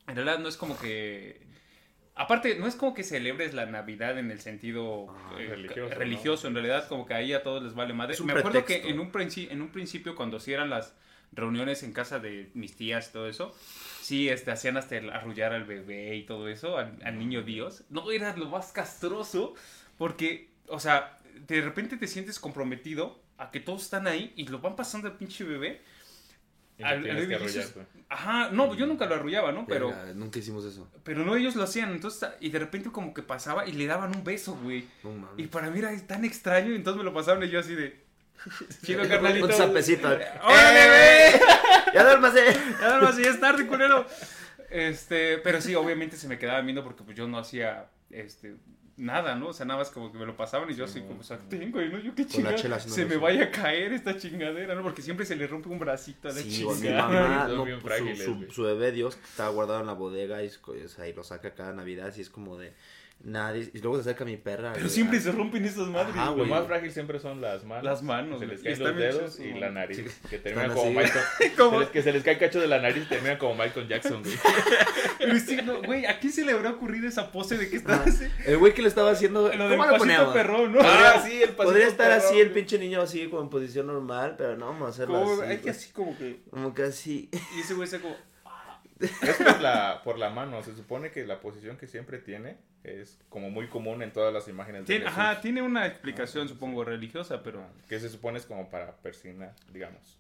en 0.06 0.16
realidad 0.16 0.40
no 0.40 0.48
es 0.48 0.56
como 0.56 0.78
que... 0.78 1.49
Aparte, 2.14 2.56
no 2.56 2.66
es 2.66 2.74
como 2.74 2.92
que 2.92 3.02
celebres 3.02 3.54
la 3.54 3.66
Navidad 3.66 4.18
en 4.18 4.30
el 4.30 4.40
sentido 4.40 5.06
Ah, 5.10 5.36
eh, 5.38 5.46
religioso, 5.48 5.94
religioso, 5.94 6.42
¿no? 6.44 6.48
en 6.58 6.64
realidad 6.64 6.88
como 6.88 7.06
que 7.06 7.14
ahí 7.14 7.32
a 7.32 7.42
todos 7.42 7.62
les 7.62 7.74
vale 7.74 7.94
madre. 7.94 8.14
Me 8.24 8.32
acuerdo 8.32 8.50
pretexto. 8.60 8.86
que 8.86 8.92
en 8.92 9.00
un, 9.00 9.10
princi- 9.12 9.48
en 9.50 9.62
un 9.62 9.68
principio 9.70 10.14
cuando 10.14 10.36
hacían 10.36 10.68
las 10.68 10.94
reuniones 11.32 11.82
en 11.82 11.92
casa 11.92 12.18
de 12.18 12.50
mis 12.54 12.76
tías 12.76 13.08
y 13.08 13.12
todo 13.12 13.28
eso, 13.28 13.54
sí, 14.00 14.28
este, 14.28 14.50
hacían 14.50 14.76
hasta 14.76 14.96
arrullar 14.96 15.52
al 15.52 15.64
bebé 15.64 16.16
y 16.16 16.24
todo 16.24 16.48
eso, 16.48 16.76
al, 16.76 16.98
al 17.04 17.18
niño 17.18 17.42
Dios. 17.42 17.84
No, 17.88 18.10
era 18.10 18.36
lo 18.36 18.48
más 18.48 18.72
castroso 18.72 19.54
porque, 19.96 20.50
o 20.66 20.80
sea, 20.80 21.18
de 21.46 21.60
repente 21.62 21.96
te 21.96 22.06
sientes 22.08 22.38
comprometido 22.40 23.22
a 23.38 23.50
que 23.50 23.60
todos 23.60 23.82
están 23.82 24.06
ahí 24.06 24.32
y 24.36 24.46
lo 24.48 24.58
van 24.58 24.76
pasando 24.76 25.08
al 25.08 25.16
pinche 25.16 25.44
bebé. 25.44 25.80
Al- 26.82 27.10
al- 27.10 27.28
que 27.28 27.38
dices-. 27.38 27.74
Ajá, 28.08 28.50
no, 28.50 28.74
yo 28.74 28.86
nunca 28.86 29.06
lo 29.06 29.14
arrullaba, 29.14 29.52
¿no? 29.52 29.66
Pero, 29.66 29.88
Verga, 29.88 30.12
nunca 30.14 30.38
hicimos 30.40 30.64
eso. 30.64 30.90
pero 31.04 31.24
no, 31.24 31.36
ellos 31.36 31.54
lo 31.56 31.62
hacían, 31.62 31.90
entonces, 31.92 32.28
y 32.40 32.50
de 32.50 32.58
repente 32.58 32.90
como 32.90 33.14
que 33.14 33.22
pasaba 33.22 33.66
y 33.66 33.72
le 33.72 33.86
daban 33.86 34.14
un 34.16 34.24
beso, 34.24 34.58
güey. 34.62 34.86
No 35.04 35.12
mames. 35.12 35.38
Y 35.38 35.46
para 35.46 35.70
mí 35.70 35.78
era 35.78 35.96
tan 36.06 36.24
extraño, 36.24 36.72
y 36.72 36.76
entonces 36.76 36.98
me 36.98 37.04
lo 37.04 37.14
pasaron 37.14 37.42
y 37.44 37.48
yo 37.48 37.60
así 37.60 37.74
de... 37.74 38.04
Chico 38.84 39.02
carnalito. 39.06 39.46
Un 39.46 39.52
zapecito. 39.52 40.08
¡Órale, 40.42 40.86
güey! 40.88 41.42
¡Ya 41.94 42.02
duérmase! 42.04 42.44
Ya 42.80 42.98
más, 43.00 43.16
ya 43.16 43.30
es 43.30 43.38
tarde, 43.40 43.66
culero. 43.66 44.06
Este, 44.70 45.38
pero 45.38 45.60
sí, 45.60 45.74
obviamente 45.74 46.16
se 46.16 46.28
me 46.28 46.38
quedaba 46.38 46.60
viendo 46.62 46.82
porque 46.84 47.02
pues 47.02 47.16
yo 47.16 47.26
no 47.28 47.38
hacía, 47.38 47.90
este, 48.10 48.56
nada, 49.00 49.34
¿no? 49.34 49.48
O 49.48 49.52
sea, 49.52 49.66
nada 49.66 49.78
más 49.80 49.90
como 49.90 50.12
que 50.12 50.18
me 50.18 50.26
lo 50.26 50.36
pasaban 50.36 50.70
y 50.70 50.74
yo 50.74 50.84
así 50.84 51.00
como, 51.00 51.20
o 51.20 51.22
sea, 51.24 51.38
tengo, 51.48 51.80
no, 51.80 51.98
yo 51.98 52.14
qué 52.14 52.26
chingada, 52.26 52.78
se 52.78 53.04
me 53.06 53.16
vaya 53.16 53.44
a 53.44 53.50
caer 53.50 53.92
esta 53.92 54.16
chingadera, 54.16 54.74
¿no? 54.74 54.82
Porque 54.82 55.02
siempre 55.02 55.24
se 55.26 55.36
le 55.36 55.46
rompe 55.46 55.68
un 55.68 55.78
bracito 55.78 56.28
a 56.28 56.32
la 56.32 56.40
Sí, 56.40 56.62
o 56.64 56.70
mi 56.74 56.82
chingada. 56.82 57.08
mamá, 57.08 57.48
no, 57.48 57.64
su- 58.16 58.52
su, 58.52 58.62
bebé 58.62 58.92
Dios 58.92 59.18
está 59.24 59.48
guardado 59.48 59.80
en 59.80 59.86
la 59.86 59.94
bodega 59.94 60.42
y, 60.44 60.48
o 60.48 60.88
sea, 60.88 61.08
y 61.08 61.12
lo 61.12 61.24
saca 61.24 61.54
cada 61.54 61.72
Navidad 61.72 62.12
y 62.16 62.20
es 62.20 62.30
como 62.30 62.58
de 62.58 62.72
nadie. 63.22 63.70
Y 63.74 63.78
luego 63.80 63.96
se 63.96 64.02
acerca 64.02 64.24
mi 64.24 64.36
perra. 64.36 64.72
Pero 64.74 64.88
siempre 64.88 65.18
ah, 65.18 65.20
se 65.22 65.32
rompen 65.32 65.64
esas 65.64 65.88
madres, 65.88 66.14
Ajá, 66.16 66.34
Lo 66.34 66.46
más 66.46 66.66
frágil 66.66 66.90
siempre 66.90 67.18
son 67.18 67.40
las 67.40 67.64
manos. 67.64 67.84
Las 67.84 68.02
manos, 68.02 68.40
Se 68.40 68.46
les 68.46 68.60
Y 68.60 68.64
caen 68.64 68.78
los 68.80 68.96
dedos 68.96 69.40
y 69.40 69.52
la 69.52 69.70
nariz. 69.70 69.96
Sí. 69.98 70.28
Que 70.28 70.38
terminan 70.38 70.72
como 70.74 71.00
así. 71.00 71.08
Michael. 71.08 71.24
Se 71.70 71.78
les- 71.78 71.88
que 71.90 72.02
se 72.02 72.12
les 72.12 72.22
cae 72.22 72.34
el 72.34 72.38
cacho 72.40 72.60
de 72.60 72.66
la 72.66 72.80
nariz 72.80 73.04
y 73.04 73.06
terminan 73.08 73.38
como 73.38 73.54
Michael 73.54 73.88
Jackson, 73.88 74.22
güey. 74.22 74.34
Pero 75.18 75.38
sí, 75.38 75.56
no, 75.64 75.82
güey, 75.82 76.06
¿a 76.06 76.18
quién 76.18 76.32
se 76.32 76.44
le 76.44 76.52
habrá 76.52 76.70
ocurrido 76.70 77.06
esa 77.08 77.30
pose 77.30 77.56
de 77.58 77.68
que 77.68 77.76
está 77.76 77.94
Ajá. 77.94 78.04
así? 78.08 78.26
El 78.46 78.58
güey 78.58 78.72
que 78.74 78.82
lo 78.82 78.88
estaba 78.88 79.10
haciendo. 79.10 79.42
Lo 79.54 79.68
del 79.68 79.78
¿Cómo 79.78 79.84
lo 79.84 79.92
pasito 79.92 79.98
poníamos? 79.98 80.34
perrón, 80.34 80.72
¿no? 80.72 80.80
Ah, 80.82 81.22
sí, 81.24 81.42
el 81.42 81.50
Podría 81.50 81.86
estar 81.86 82.08
perrón, 82.10 82.26
así 82.26 82.40
el 82.40 82.50
pinche 82.50 82.78
niño 82.78 83.00
así 83.02 83.28
como 83.28 83.42
en 83.42 83.50
posición 83.50 83.86
normal, 83.86 84.34
pero 84.38 84.56
no 84.56 84.66
vamos 84.66 84.86
a 84.86 84.90
hacerlo 84.90 85.20
Como, 85.20 85.42
así. 85.42 85.50
hay 85.50 85.58
que 85.58 85.70
así 85.70 85.90
como 85.92 86.16
que... 86.16 86.40
Como 86.50 86.74
que 86.74 86.82
así. 86.84 87.28
Y 87.56 87.60
ese 87.60 87.74
güey 87.74 87.84
está 87.84 87.98
como... 88.00 88.16
Es 89.00 89.36
por 89.36 89.60
la, 89.60 90.02
por 90.04 90.18
la 90.18 90.30
mano. 90.30 90.62
Se 90.62 90.74
supone 90.76 91.10
que 91.10 91.24
la 91.26 91.40
posición 91.40 91.76
que 91.76 91.86
siempre 91.86 92.18
tiene 92.18 92.58
es 92.84 93.18
como 93.28 93.50
muy 93.50 93.66
común 93.68 94.02
en 94.02 94.12
todas 94.12 94.32
las 94.32 94.48
imágenes 94.48 94.82
de 94.82 94.86
Tiene, 94.86 95.04
Jesús. 95.06 95.18
ajá, 95.18 95.40
tiene 95.40 95.62
una 95.62 95.86
explicación, 95.86 96.48
supongo, 96.48 96.84
religiosa, 96.84 97.42
pero... 97.42 97.64
Que 97.88 97.98
se 98.00 98.08
supone 98.08 98.38
es 98.38 98.46
como 98.46 98.68
para 98.70 98.96
persignar, 98.96 99.54
digamos. 99.72 100.18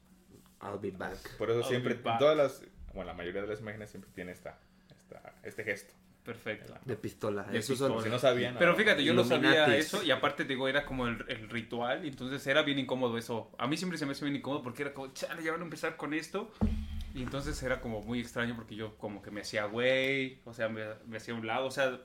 I'll 0.62 0.78
be 0.80 0.90
back. 0.90 1.16
Por 1.38 1.50
eso 1.50 1.60
I'll 1.60 1.66
siempre, 1.66 1.94
todas 1.94 2.36
las, 2.36 2.62
bueno, 2.94 3.10
la 3.10 3.14
mayoría 3.14 3.40
de 3.42 3.48
las 3.48 3.60
imágenes 3.60 3.90
siempre 3.90 4.10
tiene 4.14 4.32
esta, 4.32 4.58
esta, 4.90 5.34
este 5.42 5.64
gesto. 5.64 5.94
Perfecto. 6.22 6.74
De 6.84 6.96
pistola. 6.96 7.44
De 7.44 7.62
son- 7.62 7.72
pistola. 7.72 8.02
Si 8.02 8.10
no 8.10 8.18
sabían. 8.18 8.56
Pero 8.58 8.76
fíjate, 8.76 9.02
yo 9.02 9.14
no 9.14 9.24
sabía 9.24 9.74
eso 9.74 10.02
y 10.02 10.10
aparte 10.10 10.44
te 10.44 10.50
digo, 10.50 10.68
era 10.68 10.84
como 10.84 11.06
el, 11.06 11.24
el 11.28 11.48
ritual 11.48 12.04
y 12.04 12.08
entonces 12.08 12.46
era 12.46 12.60
bien 12.62 12.78
incómodo 12.78 13.16
eso. 13.16 13.50
A 13.58 13.66
mí 13.66 13.78
siempre 13.78 13.98
se 13.98 14.04
me 14.04 14.12
hace 14.12 14.26
bien 14.26 14.36
incómodo 14.36 14.62
porque 14.62 14.82
era 14.82 14.92
como, 14.92 15.10
chale, 15.14 15.42
ya 15.42 15.52
van 15.52 15.62
a 15.62 15.64
empezar 15.64 15.96
con 15.96 16.12
esto. 16.12 16.52
Y 17.14 17.22
entonces 17.22 17.60
era 17.62 17.80
como 17.80 18.02
muy 18.02 18.20
extraño 18.20 18.54
porque 18.54 18.76
yo 18.76 18.96
como 18.96 19.20
que 19.22 19.30
me 19.30 19.40
hacía 19.40 19.64
güey, 19.64 20.40
o 20.44 20.54
sea, 20.54 20.68
me, 20.68 20.84
me 21.06 21.16
hacía 21.16 21.34
un 21.34 21.46
lado, 21.46 21.66
o 21.66 21.70
sea, 21.70 22.00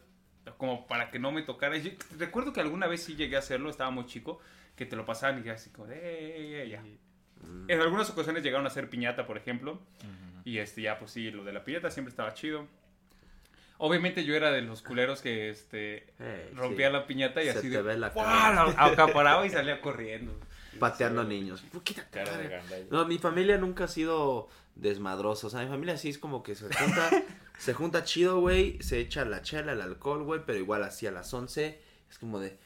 como 0.58 0.88
para 0.88 1.12
que 1.12 1.20
no 1.20 1.32
me 1.32 1.42
tocara. 1.44 1.78
Yo 1.78 1.92
recuerdo 2.18 2.54
que 2.54 2.62
alguna 2.62 2.88
vez 2.88 3.04
sí 3.04 3.16
llegué 3.16 3.36
a 3.36 3.40
hacerlo, 3.40 3.70
estaba 3.70 3.92
muy 3.92 4.06
chico, 4.06 4.40
que 4.76 4.86
te 4.86 4.96
lo 4.96 5.06
pasaban 5.06 5.40
y 5.40 5.44
ya 5.44 5.54
así 5.54 5.70
como, 5.70 5.88
de, 5.88 5.96
"Eh, 5.98 6.64
eh, 6.64 6.70
ya. 6.70 6.82
Mm. 6.82 7.70
En 7.70 7.82
algunas 7.82 8.10
ocasiones 8.10 8.44
llegaron 8.44 8.66
a 8.66 8.70
hacer 8.70 8.90
piñata, 8.90 9.28
por 9.28 9.38
ejemplo. 9.38 9.74
Ujú. 9.74 10.42
Y 10.44 10.58
este, 10.60 10.82
ya, 10.82 10.98
pues 11.00 11.12
sí, 11.12 11.32
lo 11.32 11.44
de 11.44 11.54
la 11.54 11.64
piñata 11.64 11.92
siempre 11.92 12.10
estaba 12.10 12.34
chido. 12.34 12.68
Obviamente 13.78 14.24
yo 14.24 14.36
era 14.36 14.52
de 14.52 14.62
los 14.62 14.82
culeros 14.82 15.22
que 15.22 15.50
este 15.50 16.14
Hey, 16.18 16.52
rompía 16.56 16.88
sí. 16.88 16.94
la 16.94 17.06
piñata 17.08 17.42
y 17.44 17.46
Se 17.46 17.52
así 17.60 17.70
te 17.70 17.78
de 17.78 17.82
ve 17.82 17.98
la 17.98 18.08
acaparaba 18.08 19.46
y 19.46 19.50
salía 19.50 19.82
corriendo. 19.82 20.34
Pateando 20.80 21.24
niños. 21.24 21.64
Quítate, 21.84 22.10
Cara 22.10 22.38
de. 22.38 22.88
No, 22.90 23.06
mi 23.06 23.18
familia 23.18 23.58
nunca 23.58 23.86
ha 23.86 23.88
sido 23.88 24.48
desmadrosa. 24.76 25.48
O 25.48 25.50
sea, 25.50 25.62
mi 25.62 25.68
familia 25.68 25.98
sí 25.98 26.10
es 26.10 26.18
como 26.18 26.44
que 26.44 26.56
se 26.56 26.66
junta, 26.74 27.10
se 27.58 27.74
junta 27.74 28.04
chido, 28.04 28.40
güey. 28.40 28.82
Se 28.82 29.00
echa 29.00 29.26
la 29.26 29.42
chela, 29.42 29.74
el 29.74 29.82
alcohol, 29.82 30.24
güey. 30.24 30.42
Pero 30.46 30.60
igual 30.60 30.84
así 30.84 31.08
a 31.08 31.12
las 31.12 31.34
11 31.34 31.80
es 32.10 32.18
como 32.20 32.40
de 32.40 32.58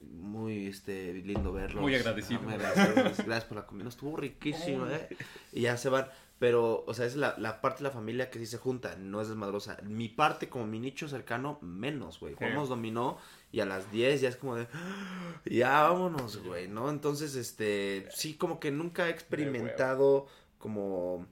muy, 0.00 0.66
este, 0.66 1.12
lindo 1.14 1.52
verlos. 1.52 1.82
Muy 1.82 1.94
agradecido. 1.94 2.40
Ah, 2.40 2.44
muy 2.44 2.54
agradecido. 2.54 2.94
Gracias 3.26 3.44
por 3.44 3.56
la 3.56 3.66
comida. 3.66 3.88
Estuvo 3.88 4.16
riquísimo, 4.16 4.86
eh. 4.86 5.08
Y 5.52 5.62
ya 5.62 5.76
se 5.76 5.88
van. 5.88 6.08
Pero, 6.38 6.84
o 6.86 6.94
sea, 6.94 7.04
es 7.04 7.16
la, 7.16 7.34
la 7.38 7.60
parte 7.60 7.78
de 7.78 7.88
la 7.88 7.90
familia 7.90 8.30
que 8.30 8.38
sí 8.38 8.46
se 8.46 8.58
junta, 8.58 8.94
no 8.96 9.20
es 9.20 9.26
desmadrosa. 9.26 9.76
Mi 9.82 10.08
parte, 10.08 10.48
como 10.48 10.68
mi 10.68 10.78
nicho 10.78 11.08
cercano, 11.08 11.58
menos, 11.62 12.20
güey. 12.20 12.34
Jugamos 12.34 12.68
dominó 12.68 13.18
y 13.50 13.58
a 13.58 13.66
las 13.66 13.90
10 13.90 14.20
ya 14.20 14.28
es 14.28 14.36
como 14.36 14.54
de, 14.54 14.68
"Ah, 14.72 15.40
ya 15.46 15.82
vámonos, 15.82 16.36
güey, 16.44 16.68
¿no? 16.68 16.90
Entonces, 16.90 17.34
este, 17.34 18.06
sí, 18.14 18.34
como 18.34 18.60
que 18.60 18.70
nunca 18.70 19.08
he 19.08 19.10
experimentado 19.10 20.28
como 20.58 21.26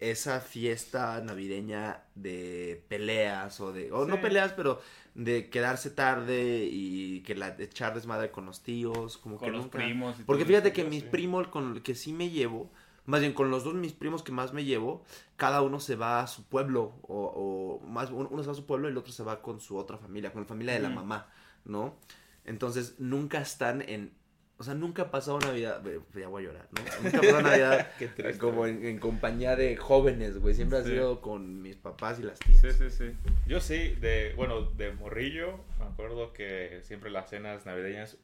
esa 0.00 0.40
fiesta 0.40 1.20
navideña 1.22 2.02
de 2.14 2.84
peleas 2.88 3.60
o 3.60 3.72
de, 3.72 3.90
o 3.92 4.06
no 4.06 4.20
peleas, 4.20 4.52
pero 4.52 4.80
de 5.14 5.48
quedarse 5.48 5.90
tarde 5.90 6.68
y 6.70 7.20
que 7.22 7.34
la 7.34 7.56
echar 7.58 7.94
desmadre 7.94 8.30
con 8.30 8.44
los 8.46 8.62
tíos, 8.62 9.16
como 9.16 9.36
Con 9.38 9.46
que 9.46 9.52
los 9.52 9.62
nunca. 9.64 9.78
primos. 9.78 10.20
y 10.20 10.24
Porque 10.24 10.44
fíjate 10.44 10.72
que 10.72 10.84
mis 10.84 11.02
sí. 11.02 11.08
primos 11.10 11.48
con 11.48 11.76
el 11.76 11.82
que 11.82 11.94
sí 11.94 12.12
me 12.12 12.28
llevo, 12.30 12.70
más 13.06 13.20
bien 13.20 13.32
con 13.32 13.50
los 13.50 13.64
dos 13.64 13.74
mis 13.74 13.92
primos 13.94 14.22
que 14.22 14.32
más 14.32 14.52
me 14.52 14.64
llevo, 14.64 15.02
cada 15.36 15.62
uno 15.62 15.80
se 15.80 15.96
va 15.96 16.20
a 16.20 16.26
su 16.26 16.44
pueblo 16.44 16.94
o, 17.02 17.80
o 17.80 17.86
más 17.86 18.10
uno 18.10 18.42
se 18.42 18.46
va 18.48 18.52
a 18.52 18.56
su 18.56 18.66
pueblo 18.66 18.88
y 18.88 18.90
el 18.92 18.98
otro 18.98 19.12
se 19.12 19.22
va 19.22 19.40
con 19.40 19.60
su 19.60 19.76
otra 19.78 19.96
familia, 19.96 20.32
con 20.32 20.42
la 20.42 20.48
familia 20.48 20.74
de 20.74 20.80
la 20.80 20.90
mamá, 20.90 21.28
¿no? 21.64 21.96
Entonces 22.44 22.96
nunca 22.98 23.40
están 23.40 23.80
en 23.82 24.12
o 24.58 24.64
sea, 24.64 24.74
nunca 24.74 25.02
ha 25.02 25.10
pasado 25.10 25.38
Navidad, 25.38 25.82
ve, 25.82 26.00
ya 26.18 26.28
voy 26.28 26.44
a 26.44 26.46
llorar, 26.46 26.68
¿no? 26.72 26.82
Nunca 27.02 27.18
ha 27.18 27.20
pasado 27.20 27.42
Navidad 27.42 27.90
Qué 27.98 28.08
triste, 28.08 28.38
como 28.38 28.66
en, 28.66 28.84
en 28.86 28.98
compañía 28.98 29.54
de 29.56 29.76
jóvenes, 29.76 30.38
güey. 30.38 30.54
Siempre 30.54 30.78
ha 30.78 30.82
Sí. 30.82 30.90
sido 30.90 31.20
con 31.20 31.60
mis 31.62 31.76
papás 31.76 32.18
y 32.20 32.22
las 32.22 32.38
tías. 32.38 32.60
Sí, 32.60 32.70
sí, 32.72 32.90
sí. 32.90 33.16
Yo 33.46 33.60
sí, 33.60 33.94
de, 34.00 34.32
bueno, 34.36 34.62
de 34.62 34.92
morrillo, 34.92 35.60
me 35.78 35.84
acuerdo 35.86 36.32
que 36.32 36.80
siempre 36.84 37.10
las 37.10 37.28
cenas 37.30 37.66
navideñas, 37.66 38.16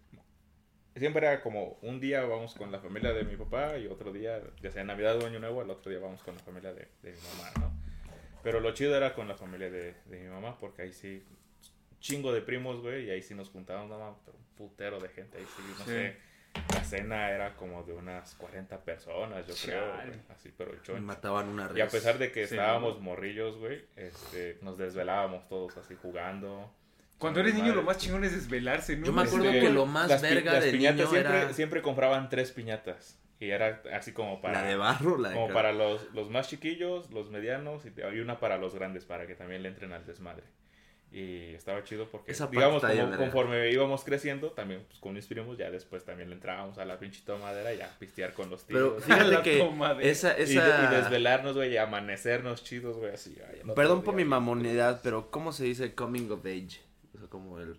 siempre 0.97 1.27
era 1.27 1.41
como 1.43 1.79
un 1.83 2.01
día 2.01 2.23
vamos 2.25 2.55
con 2.55 2.71
la 2.73 2.79
familia 2.81 3.13
de 3.13 3.25
mi 3.25 3.37
papá 3.37 3.79
y 3.79 3.87
otro 3.87 4.13
día, 4.13 4.41
ya 4.63 4.71
sea 4.71 4.85
Navidad 4.85 5.19
o 5.23 5.27
Año 5.27 5.39
Nuevo, 5.39 5.63
el 5.63 5.71
otro 5.71 5.91
día 5.91 6.01
vamos 6.01 6.23
con 6.23 6.35
la 6.35 6.41
familia 6.43 6.73
de, 6.73 6.89
de 7.03 7.13
mi 7.13 7.19
mamá, 7.37 7.51
¿no? 7.61 7.73
Pero 8.43 8.61
lo 8.61 8.73
chido 8.75 8.97
era 8.97 9.15
con 9.15 9.29
la 9.29 9.37
familia 9.37 9.71
de, 9.71 9.95
de 10.07 10.21
mi 10.21 10.29
mamá, 10.29 10.59
porque 10.59 10.83
ahí 10.83 10.93
sí, 10.93 11.25
chingo 12.03 12.33
de 12.33 12.43
primos, 12.43 12.81
güey, 12.83 13.07
y 13.07 13.11
ahí 13.11 13.23
sí 13.23 13.35
nos 13.35 13.49
juntábamos, 13.49 13.89
no 13.89 14.21
pero 14.27 14.37
un 14.37 14.45
putero 14.57 15.01
de 15.01 15.09
gente, 15.09 15.39
ahí 15.39 15.47
sí, 15.57 15.63
no 15.79 15.85
Sí. 15.87 15.91
sé, 15.91 16.17
la 16.75 16.85
cena 16.85 17.31
era 17.31 17.55
como 17.57 17.83
de 17.85 17.95
unas 17.95 18.35
40 18.35 18.79
personas, 18.85 19.47
yo 19.47 19.55
creo, 19.65 19.95
güey, 19.95 20.21
así, 20.29 20.53
pero 20.59 20.73
choncho. 20.83 21.01
mataban 21.01 21.49
una 21.49 21.69
res. 21.69 21.79
Y 21.79 21.81
a 21.81 21.89
pesar 21.89 22.19
de 22.19 22.31
que 22.31 22.47
Sí, 22.47 22.55
estábamos 22.57 23.01
morrillos, 23.01 23.57
güey, 23.57 23.85
este, 23.97 24.59
nos 24.61 24.77
desvelábamos 24.77 25.49
todos 25.49 25.75
así 25.79 25.95
jugando. 25.95 26.71
Cuando 27.17 27.39
eres 27.41 27.55
niño 27.55 27.73
lo 27.75 27.85
más 27.85 27.99
chingón 27.99 28.25
es 28.25 28.33
desvelarse, 28.33 28.97
¿no? 28.97 29.07
Yo 29.07 29.13
me 29.13 29.23
acuerdo 29.23 29.47
Este, 29.47 29.61
que 29.61 29.71
lo 29.71 29.87
más 29.87 30.09
las 30.11 30.21
verga 30.23 30.55
las 30.55 30.65
de 30.65 30.73
piñatas 30.73 30.97
niño 30.99 31.11
siempre, 31.11 31.39
era 31.39 31.53
siempre 31.53 31.81
compraban 31.83 32.29
tres 32.29 32.51
piñatas. 32.51 33.17
Y 33.39 33.51
era 33.51 33.81
así 33.93 34.13
como 34.13 34.41
para... 34.41 34.61
la 34.63 34.69
de 34.69 34.77
barro, 34.77 35.17
la 35.19 35.29
de 35.31 35.35
Como 35.37 35.53
para 35.55 35.73
los, 35.73 36.13
los 36.15 36.31
más 36.31 36.49
chiquillos, 36.49 37.11
los 37.11 37.31
medianos, 37.31 37.85
y 37.87 38.03
había 38.03 38.23
una 38.23 38.39
para 38.41 38.59
los 38.59 38.75
grandes, 38.75 39.05
para 39.05 39.27
que 39.29 39.35
también 39.37 39.63
le 39.63 39.69
entren 39.69 39.93
al 39.93 40.05
desmadre. 40.05 40.43
Y 41.13 41.53
estaba 41.55 41.85
chido 41.85 42.09
porque, 42.09 42.33
Esa 42.33 42.47
digamos, 42.47 42.83
como, 42.83 43.17
conforme 43.19 43.71
íbamos 43.71 44.03
creciendo, 44.03 44.51
también 44.53 44.87
pues, 45.03 45.27
primos, 45.27 45.59
ya 45.59 45.71
después 45.71 46.05
también 46.07 46.31
le 46.31 46.37
entrábamos 46.37 46.79
a 46.79 46.87
la 46.87 46.99
pinche 46.99 47.21
tomadera 47.27 47.75
y 47.75 47.83
a 47.83 47.91
pistear 47.99 48.33
con 48.33 48.49
los 48.49 48.65
tíos. 48.65 48.95
Pero 49.07 49.19
fíjate 49.21 49.43
que 49.43 50.09
esa, 50.09 50.39
Y, 50.39 50.43
esa... 50.43 50.91
y 50.91 50.95
desvelarnos, 50.95 51.55
güey, 51.55 51.73
y 51.73 51.77
amanecernos 51.77 52.65
chidos, 52.65 52.97
güey, 52.97 53.13
así. 53.13 53.37
ay, 53.47 53.61
Perdón 53.75 54.03
por 54.03 54.15
mi 54.15 54.25
mamonidad, 54.25 55.01
pero 55.03 55.31
¿cómo 55.31 55.53
se 55.53 55.65
dice 55.65 55.95
coming 55.95 56.31
of 56.31 56.47
age? 56.47 56.81
O 57.15 57.19
sea, 57.19 57.29
como 57.29 57.59
el... 57.59 57.79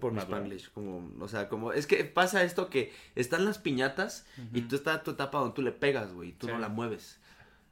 Por 0.00 0.12
mi 0.12 0.20
spanglish, 0.20 0.70
como, 0.72 1.12
o 1.22 1.28
sea, 1.28 1.48
como, 1.48 1.72
es 1.72 1.86
que 1.86 2.04
pasa 2.04 2.42
esto 2.42 2.70
que 2.70 2.92
están 3.14 3.44
las 3.44 3.58
piñatas 3.58 4.26
y 4.52 4.62
tú 4.62 4.74
estás 4.74 5.04
tu 5.04 5.12
etapa 5.12 5.38
donde 5.38 5.54
tú 5.54 5.62
le 5.62 5.70
pegas, 5.70 6.12
güey, 6.12 6.30
y 6.30 6.32
tú 6.32 6.46
Sí. 6.46 6.52
no 6.52 6.58
la 6.58 6.68
mueves. 6.68 7.20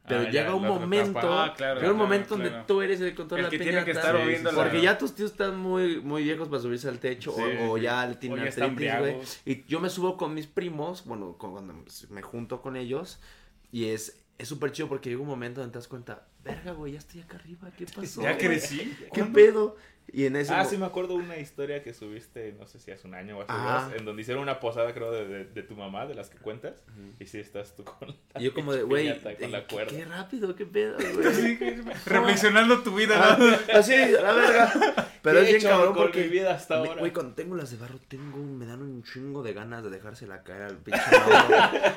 Pero 0.06 0.20
Ah, 0.20 0.24
ya, 0.24 0.30
llega 0.30 0.54
un 0.54 0.62
la 0.64 0.68
momento. 0.68 1.18
Ah, 1.32 1.54
claro, 1.56 1.80
llega 1.80 1.92
un 1.92 1.98
momento 1.98 2.34
claro. 2.36 2.50
donde 2.50 2.64
tú 2.66 2.82
eres 2.82 3.00
el 3.00 3.14
control 3.14 3.40
El 3.40 3.44
de 3.46 3.50
que 3.50 3.58
la 3.58 3.64
tiene 3.64 3.78
que 3.86 3.90
piñata. 3.92 4.08
estar 4.18 4.36
Sí, 4.36 4.42
la... 4.44 4.50
Porque 4.62 4.80
ya 4.82 4.98
tus 4.98 5.14
tíos 5.14 5.30
están 5.30 5.58
muy, 5.58 6.00
muy 6.02 6.22
viejos 6.24 6.48
para 6.48 6.60
subirse 6.60 6.88
al 6.88 6.98
techo 6.98 7.32
Sí, 7.32 7.42
o, 7.68 7.78
ya 7.78 8.06
O 8.10 8.18
tienen 8.18 8.40
artritis, 8.40 8.98
güey. 8.98 9.16
Y 9.46 9.64
yo 9.64 9.80
me 9.80 9.88
subo 9.88 10.16
con 10.18 10.34
mis 10.34 10.46
primos, 10.46 11.04
bueno, 11.06 11.38
con- 11.38 11.52
cuando 11.52 11.74
me 12.10 12.20
junto 12.22 12.60
con 12.60 12.76
ellos, 12.76 13.18
y 13.72 13.86
es 13.86 14.20
es 14.36 14.48
súper 14.48 14.72
chido 14.72 14.88
porque 14.88 15.08
llega 15.10 15.22
un 15.22 15.28
momento 15.28 15.60
donde 15.60 15.72
te 15.72 15.78
das 15.78 15.86
cuenta, 15.88 16.26
verga, 16.44 16.72
güey, 16.72 16.92
ya 16.92 16.98
estoy 16.98 17.20
acá 17.22 17.36
arriba, 17.36 17.70
¿qué 17.76 17.86
pasó? 17.94 18.22
Ya 18.22 18.36
crecí. 18.38 18.96
¿Qué 19.12 19.24
pedo? 19.24 19.76
Y 20.12 20.26
en 20.26 20.36
ese 20.36 20.52
Ah, 20.52 20.66
sí, 20.66 20.76
me 20.76 20.84
acuerdo 20.84 21.14
una 21.14 21.38
historia 21.38 21.82
que 21.82 21.94
subiste, 21.94 22.54
no 22.60 22.66
sé 22.66 22.78
si 22.78 22.90
hace 22.90 23.06
un 23.08 23.14
año 23.14 23.38
o 23.38 23.40
hace 23.40 23.50
Ah. 23.52 23.86
dos, 23.88 23.98
en 23.98 24.04
donde 24.04 24.20
hicieron 24.20 24.42
una 24.42 24.60
posada, 24.60 24.92
creo, 24.92 25.10
de, 25.10 25.26
de, 25.26 25.44
de 25.46 25.62
tu 25.62 25.74
mamá, 25.76 26.04
de 26.06 26.14
las 26.14 26.28
que 26.28 26.36
cuentas. 26.36 26.74
Y 27.18 27.24
sí, 27.24 27.38
estás 27.40 27.74
tú 27.74 27.84
con 27.84 28.08
la 28.34 28.40
y 28.40 28.44
yo 28.44 28.52
como 28.54 28.74
de, 28.74 28.82
güey, 28.84 29.08
eh, 29.08 29.18
qué, 29.38 30.04
rápido, 30.04 30.54
qué 30.54 30.66
pedo, 30.66 30.98
güey. 31.14 31.80
Reflexionando 32.04 32.82
tu 32.82 32.94
vida, 32.94 33.14
Ah, 33.18 33.36
¿no? 33.38 33.78
así, 33.78 33.94
a 33.94 34.20
la 34.20 34.32
verga. 34.34 34.72
Pero 35.22 35.38
¿Qué 35.40 35.42
es 35.42 35.48
he 35.48 35.52
bien 35.52 35.56
hecho 35.56 35.68
cabrón 35.70 35.94
con 35.94 36.02
porque. 36.02 36.20
mi 36.24 36.28
vida 36.28 36.52
hasta 36.54 36.82
me- 36.82 36.88
ahora? 36.88 37.00
Güey, 37.00 37.12
cuando 37.14 37.34
tengo 37.34 37.56
las 37.56 37.70
de 37.70 37.78
barro, 37.78 37.98
tengo, 38.06 38.36
un- 38.36 38.58
me 38.58 38.66
dan 38.66 38.82
un 38.82 39.02
chingo 39.04 39.42
de 39.42 39.54
ganas 39.54 39.82
de 39.82 39.88
dejársela 39.88 40.42
caer 40.42 40.62
al 40.64 40.76
pinche 40.76 41.00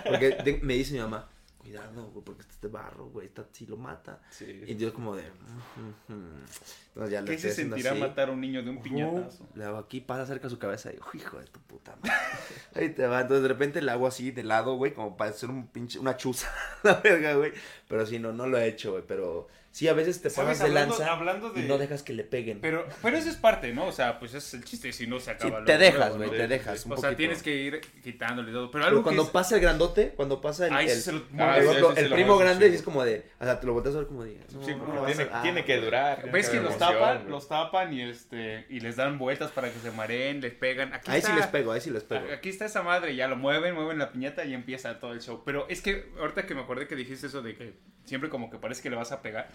porque 0.07 0.29
de- 0.45 0.59
me 0.63 0.75
dice 0.75 0.93
mi 0.93 0.99
mamá, 1.01 1.27
cuidado, 1.67 2.09
güey, 2.11 2.23
porque 2.23 2.41
este 2.41 2.53
es 2.53 2.61
de 2.61 2.67
barro, 2.69 3.09
güey, 3.09 3.25
esta 3.27 3.45
sí 3.51 3.65
lo 3.65 3.75
mata. 3.77 4.21
Sí. 4.29 4.63
Y 4.67 4.75
yo 4.77 4.93
como 4.93 5.15
de. 5.15 5.23
"Mm, 5.23 6.13
mm, 6.13 6.15
mm". 6.15 6.45
Entonces 6.87 7.11
ya 7.11 7.21
le 7.21 7.31
¿Qué 7.31 7.37
se 7.37 7.51
sentirá 7.51 7.91
así. 7.91 7.99
matar 7.99 8.29
a 8.29 8.31
un 8.31 8.41
niño 8.41 8.63
de 8.63 8.69
un 8.69 8.81
piñatazo? 8.81 9.45
Le 9.55 9.65
hago 9.65 9.77
aquí, 9.77 9.99
pasa 10.01 10.25
cerca 10.25 10.45
de 10.45 10.49
su 10.51 10.59
cabeza 10.59 10.89
y 10.89 10.93
digo, 10.93 11.07
hijo 11.13 11.37
de 11.39 11.45
tu 11.45 11.59
puta 11.61 11.95
madre. 11.97 12.11
Ahí 12.75 12.89
te 12.89 13.05
va. 13.05 13.21
Entonces 13.21 13.41
de 13.43 13.49
repente 13.49 13.81
le 13.81 13.91
hago 13.91 14.07
así 14.07 14.31
de 14.31 14.43
lado, 14.43 14.75
güey, 14.75 14.93
como 14.93 15.17
para 15.17 15.31
hacer 15.31 15.49
un 15.49 15.67
pinche, 15.67 15.99
una 15.99 16.15
chuza, 16.17 16.51
la 16.83 16.95
verga, 17.01 17.33
güey. 17.35 17.51
Pero 17.87 18.05
sí, 18.05 18.17
no, 18.19 18.31
no 18.31 18.47
lo 18.47 18.57
he 18.57 18.67
hecho, 18.67 18.91
güey. 18.91 19.03
Pero 19.05 19.47
sí, 19.77 19.87
a 19.87 19.93
veces 19.93 20.21
te 20.23 20.29
¿Sabes? 20.31 20.57
pasas 20.57 20.59
de 20.63 20.65
Hablando- 20.79 20.97
lanza 20.97 21.13
hablando 21.13 21.49
de- 21.51 21.61
y 21.61 21.63
no 21.67 21.77
dejas 21.77 22.01
que 22.01 22.13
le 22.13 22.23
peguen. 22.23 22.61
Pero, 22.61 22.87
pero 23.03 23.15
eso 23.15 23.29
es 23.29 23.35
parte, 23.35 23.73
¿no? 23.73 23.85
O 23.85 23.91
sea, 23.91 24.17
pues 24.17 24.33
es 24.33 24.51
el 24.55 24.63
chiste, 24.63 24.91
si 24.91 25.05
no 25.05 25.19
se 25.19 25.29
acaba 25.31 25.43
Sí, 25.43 25.49
luego, 25.51 25.65
te 25.65 25.77
dejas, 25.77 26.17
güey, 26.17 26.29
te 26.31 26.47
dejas 26.47 26.85
un 26.87 26.93
O 26.93 26.95
sea, 26.95 27.01
poquito. 27.11 27.17
tienes 27.17 27.43
que 27.43 27.55
ir 27.55 27.81
quitándole 28.03 28.51
todo. 28.51 28.71
Pero 28.71 28.83
Pero 28.83 28.85
algo 28.85 29.03
cuando 29.03 29.21
que 29.23 29.27
es- 29.27 29.31
pasa 29.33 29.55
el 29.55 29.61
grandote, 29.61 30.13
cuando 30.15 30.41
pasa 30.41 30.65
el, 30.67 30.73
Ahí 30.73 30.87
sí 30.87 30.93
el- 30.95 31.01
se 31.01 31.11
lo... 31.11 31.21
Ah, 31.37 31.57
el 31.57 31.63
sí, 31.63 31.69
otro- 31.69 31.89
sí, 31.89 31.95
sí, 31.97 32.01
el 32.03 32.09
lo 32.09 32.15
primo 32.15 32.37
grande, 32.37 32.69
sí 32.69 32.75
es 32.75 32.81
como 32.81 33.03
de, 33.05 33.23
o 33.39 33.43
sea, 33.43 33.59
te 33.59 33.67
lo 33.67 33.73
volteas 33.73 33.93
a 33.93 33.99
ver 33.99 34.07
como 34.07 34.23
de, 34.23 34.39
no, 34.53 34.65
Sí, 34.65 34.73
no 34.75 35.03
a- 35.03 35.05
tiene, 35.05 35.61
ah, 35.61 35.63
que 35.65 35.77
durar. 35.79 36.15
tiene 36.17 36.31
¿Ves 36.31 36.49
que 36.49 36.59
los 36.59 36.77
tapan? 36.79 37.29
Los 37.29 37.47
tapan 37.47 37.93
y 37.93 38.01
este 38.01 38.65
y 38.69 38.79
les 38.79 38.95
dan 38.95 39.17
vueltas 39.19 39.51
para 39.51 39.71
que 39.71 39.77
se 39.79 39.91
mareen, 39.91 40.41
les 40.41 40.53
pegan. 40.53 40.91
Aquí 40.93 41.11
Ahí 41.11 41.19
está, 41.19 41.31
sí 41.31 41.35
les 41.37 41.47
pego, 41.47 41.71
ahí 41.71 41.81
sí 41.81 41.89
les 41.91 42.03
pego. 42.03 42.25
Aquí 42.33 42.49
está 42.49 42.65
esa 42.65 42.81
madre, 42.81 43.15
ya 43.15 43.27
lo 43.27 43.35
mueven, 43.35 43.75
mueven 43.75 43.99
la 43.99 44.11
piñata 44.11 44.43
y 44.45 44.53
empieza 44.55 44.99
todo 44.99 45.13
el 45.13 45.21
show. 45.21 45.43
Pero 45.45 45.67
es 45.69 45.81
que 45.81 46.09
ahorita 46.19 46.45
que 46.47 46.55
me 46.55 46.61
acordé 46.61 46.87
que 46.87 46.95
dijiste 46.95 47.27
eso 47.27 47.41
de 47.41 47.55
que 47.55 47.73
siempre 48.05 48.29
como 48.29 48.49
que 48.49 48.57
parece 48.57 48.81
que 48.81 48.89
le 48.89 48.95
vas 48.95 49.11
a 49.11 49.21
pegar. 49.21 49.49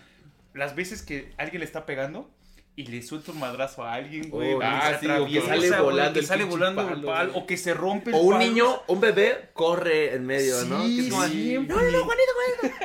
Las 0.55 0.75
veces 0.75 1.03
que 1.03 1.33
alguien 1.39 1.61
le 1.61 1.65
está 1.67 1.87
pegando, 1.87 2.31
y 2.75 2.87
le 2.87 3.03
suelta 3.03 3.33
un 3.33 3.39
madrazo 3.39 3.85
a 3.85 3.93
alguien, 3.95 4.31
güey. 4.31 4.55
Oh, 4.55 4.59
que 4.59 4.65
ah, 4.65 4.97
sí, 4.99 5.07
o 5.07 5.27
que 5.27 5.41
sale 5.43 5.71
volando 5.81 6.13
que 6.15 6.19
el 6.21 6.27
sale 6.27 6.45
volando 6.45 6.81
el 6.83 6.89
palo, 6.89 7.07
palo, 7.07 7.33
o 7.35 7.47
que 7.47 7.59
se 7.59 7.75
rompe 7.75 8.09
el 8.11 8.17
O 8.17 8.21
un 8.21 8.33
palo. 8.35 8.45
niño, 8.47 8.83
un 8.87 8.99
bebé, 9.01 9.51
corre 9.53 10.15
en 10.15 10.25
medio, 10.25 10.65
¿no? 10.65 10.83
Sí, 10.83 11.05
Que 11.05 11.11
como, 11.11 11.25
sí. 11.27 11.55
no, 11.69 11.77
no, 11.83 11.91
no, 11.91 12.05
Juanito, 12.05 12.33
Juanito. 12.63 12.79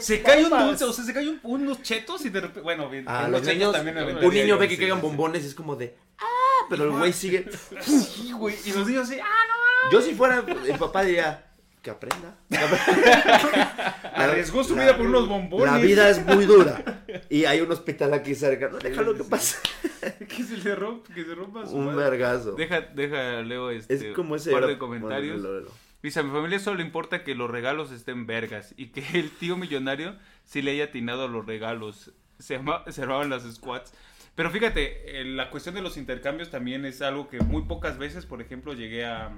Se 0.00 0.22
cae 0.22 0.44
un 0.44 0.50
dulce, 0.50 0.84
o 0.84 0.92
sea, 0.92 1.04
se 1.04 1.12
cae 1.12 1.28
un- 1.28 1.40
unos 1.42 1.82
chetos 1.82 2.24
y 2.24 2.30
de 2.30 2.40
repente, 2.40 2.60
bueno, 2.60 2.88
bien, 2.88 3.04
Ah, 3.08 3.22
los 3.28 3.40
los 3.44 3.48
niños, 3.54 3.72
también 3.72 3.94
me 3.96 4.26
un 4.26 4.32
niño 4.34 4.56
ve 4.56 4.68
que 4.68 4.74
sí, 4.76 4.80
caigan 4.80 4.98
sí. 5.00 5.02
bombones 5.02 5.42
y 5.44 5.46
es 5.48 5.54
como 5.54 5.74
de, 5.76 5.96
ah, 6.18 6.66
pero 6.70 6.84
el 6.84 6.90
güey 6.92 7.12
sigue. 7.12 7.46
Sí, 7.82 8.32
güey, 8.32 8.56
y 8.64 8.72
los 8.72 8.86
niños 8.86 9.08
así, 9.10 9.18
ah, 9.20 9.90
Yo 9.92 10.00
si 10.00 10.14
fuera 10.14 10.44
el 10.66 10.78
papá 10.78 11.02
diría, 11.02 11.44
que 11.82 11.90
aprenda. 11.90 12.36
Que 12.50 12.56
aprenda. 12.58 13.99
Arriesgó 14.24 14.62
su 14.64 14.74
La- 14.76 14.82
vida 14.82 14.96
por 14.96 15.06
unos 15.06 15.28
bombones. 15.28 15.66
La 15.72 15.78
vida 15.78 16.08
es 16.10 16.24
muy 16.24 16.44
dura. 16.46 17.04
Y 17.28 17.44
hay 17.44 17.60
un 17.60 17.70
hospital 17.72 18.12
aquí 18.14 18.34
cerca. 18.34 18.68
No, 18.68 18.78
déjalo 18.78 19.14
que 19.14 19.24
pase. 19.24 19.58
que 20.28 20.42
se 20.44 20.56
le 20.58 20.74
rompa, 20.74 21.12
que 21.14 21.24
se 21.24 21.34
rompa 21.34 21.66
su 21.66 21.76
Un 21.76 21.94
vergazo. 21.96 22.52
Deja, 22.52 22.80
deja, 22.80 23.42
Leo, 23.42 23.70
este, 23.70 23.94
Es 23.94 24.04
como 24.14 24.36
ese. 24.36 24.50
un 24.50 24.54
par 24.60 24.62
de 24.68 24.74
bueno, 24.76 24.78
comentarios. 24.78 25.40
lo- 25.40 25.60
lo- 25.60 25.70
Dice, 26.02 26.20
a 26.20 26.22
mi 26.22 26.30
familia 26.30 26.58
solo 26.58 26.78
le 26.78 26.82
importa 26.84 27.22
que 27.24 27.34
los 27.34 27.50
regalos 27.50 27.92
estén 27.92 28.26
vergas 28.26 28.74
y 28.76 28.86
que 28.88 29.04
el 29.18 29.30
tío 29.30 29.56
millonario 29.56 30.16
sí 30.44 30.62
le 30.62 30.70
haya 30.72 30.84
atinado 30.84 31.24
a 31.24 31.28
los 31.28 31.44
regalos. 31.46 32.12
Se, 32.38 32.58
se 32.88 33.00
llamaban 33.02 33.28
las 33.28 33.42
squats. 33.52 33.92
Pero 34.34 34.50
fíjate, 34.50 35.20
eh, 35.20 35.24
la 35.24 35.50
cuestión 35.50 35.74
de 35.74 35.82
los 35.82 35.96
intercambios 35.98 36.50
también 36.50 36.84
es 36.86 37.02
algo 37.02 37.28
que 37.28 37.40
muy 37.40 37.62
pocas 37.64 37.98
veces, 37.98 38.24
por 38.24 38.40
ejemplo, 38.40 38.72
llegué 38.72 39.04
a, 39.04 39.30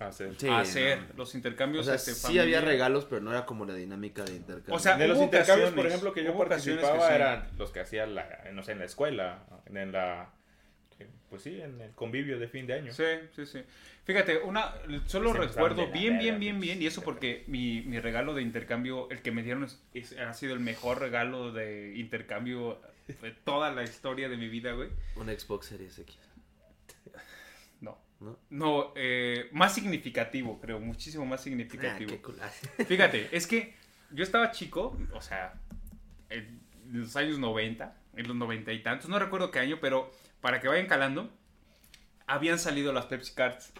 Ah, 0.00 0.10
sí. 0.12 0.24
Hacer. 0.50 0.98
no. 0.98 1.06
Los 1.18 1.34
O 1.34 1.36
intercambios 1.36 1.86
sea, 1.86 1.94
este, 1.94 2.14
sí 2.14 2.20
familia- 2.20 2.42
había 2.42 2.60
regalos, 2.60 3.04
pero 3.04 3.20
no 3.22 3.30
era 3.30 3.46
como 3.46 3.64
la 3.64 3.74
dinámica 3.74 4.24
de 4.24 4.34
intercambio. 4.36 4.74
O 4.74 4.78
sea, 4.78 4.96
de 4.96 5.06
los 5.08 5.18
intercambios, 5.18 5.70
por 5.70 5.86
ejemplo, 5.86 6.12
que 6.12 6.24
yo 6.24 6.36
participaba 6.36 6.98
que 6.98 7.06
sí. 7.08 7.14
eran 7.14 7.48
los 7.58 7.70
que 7.70 7.80
hacía 7.80 8.06
la, 8.06 8.26
no 8.52 8.62
sé, 8.62 8.72
en 8.72 8.80
la 8.80 8.84
escuela, 8.86 9.44
en 9.66 9.92
la, 9.92 10.30
pues 11.30 11.42
sí, 11.42 11.60
en 11.60 11.80
el 11.80 11.90
convivio 11.92 12.38
de 12.38 12.48
fin 12.48 12.66
de 12.66 12.74
año. 12.74 12.92
Sí, 12.92 13.04
sí, 13.34 13.46
sí. 13.46 13.62
Fíjate, 14.04 14.38
una, 14.38 14.74
solo 15.06 15.32
recuerdo 15.32 15.86
bien, 15.90 16.18
bien, 16.18 16.38
bien, 16.38 16.60
bien, 16.60 16.82
y 16.82 16.86
eso 16.86 17.02
porque 17.02 17.44
mi, 17.46 17.82
mi 17.82 17.98
regalo 18.00 18.34
de 18.34 18.42
intercambio, 18.42 19.08
el 19.10 19.22
que 19.22 19.30
me 19.32 19.42
dieron, 19.42 19.64
es- 19.64 19.80
es- 19.94 20.18
ha 20.18 20.32
sido 20.34 20.54
el 20.54 20.60
mejor 20.60 21.00
regalo 21.00 21.52
de 21.52 21.94
intercambio 21.96 22.80
de 23.22 23.30
toda 23.30 23.70
la 23.72 23.82
historia 23.82 24.28
de 24.28 24.36
mi 24.36 24.48
vida, 24.48 24.72
güey. 24.72 24.88
un 25.16 25.26
Xbox 25.28 25.66
Series 25.66 25.98
X. 25.98 26.16
No. 28.50 28.92
Eh, 28.96 29.48
más 29.52 29.74
significativo, 29.74 30.60
creo, 30.60 30.80
muchísimo 30.80 31.24
más 31.26 31.40
Ah, 31.40 31.44
significativo. 31.44 32.10
qué 32.10 32.20
cool. 32.22 32.36
Fíjate, 32.88 33.28
es 33.32 33.46
que 33.46 33.74
yo 34.10 34.22
estaba 34.22 34.50
chico, 34.50 34.96
o 35.12 35.20
sea, 35.20 35.54
en 36.30 36.60
los 36.90 37.16
años 37.16 37.38
90, 37.38 37.96
en 38.16 38.28
los 38.28 38.36
90 38.36 38.72
y 38.72 38.82
tantos, 38.82 39.08
no 39.08 39.18
recuerdo 39.18 39.50
qué 39.50 39.58
año, 39.58 39.78
pero 39.80 40.10
para 40.40 40.60
que 40.60 40.68
vayan 40.68 40.86
calando, 40.86 41.32
habían 42.26 42.58
salido 42.58 42.92
las 42.92 43.06
Pepsi 43.06 43.34
Cards. 43.34 43.72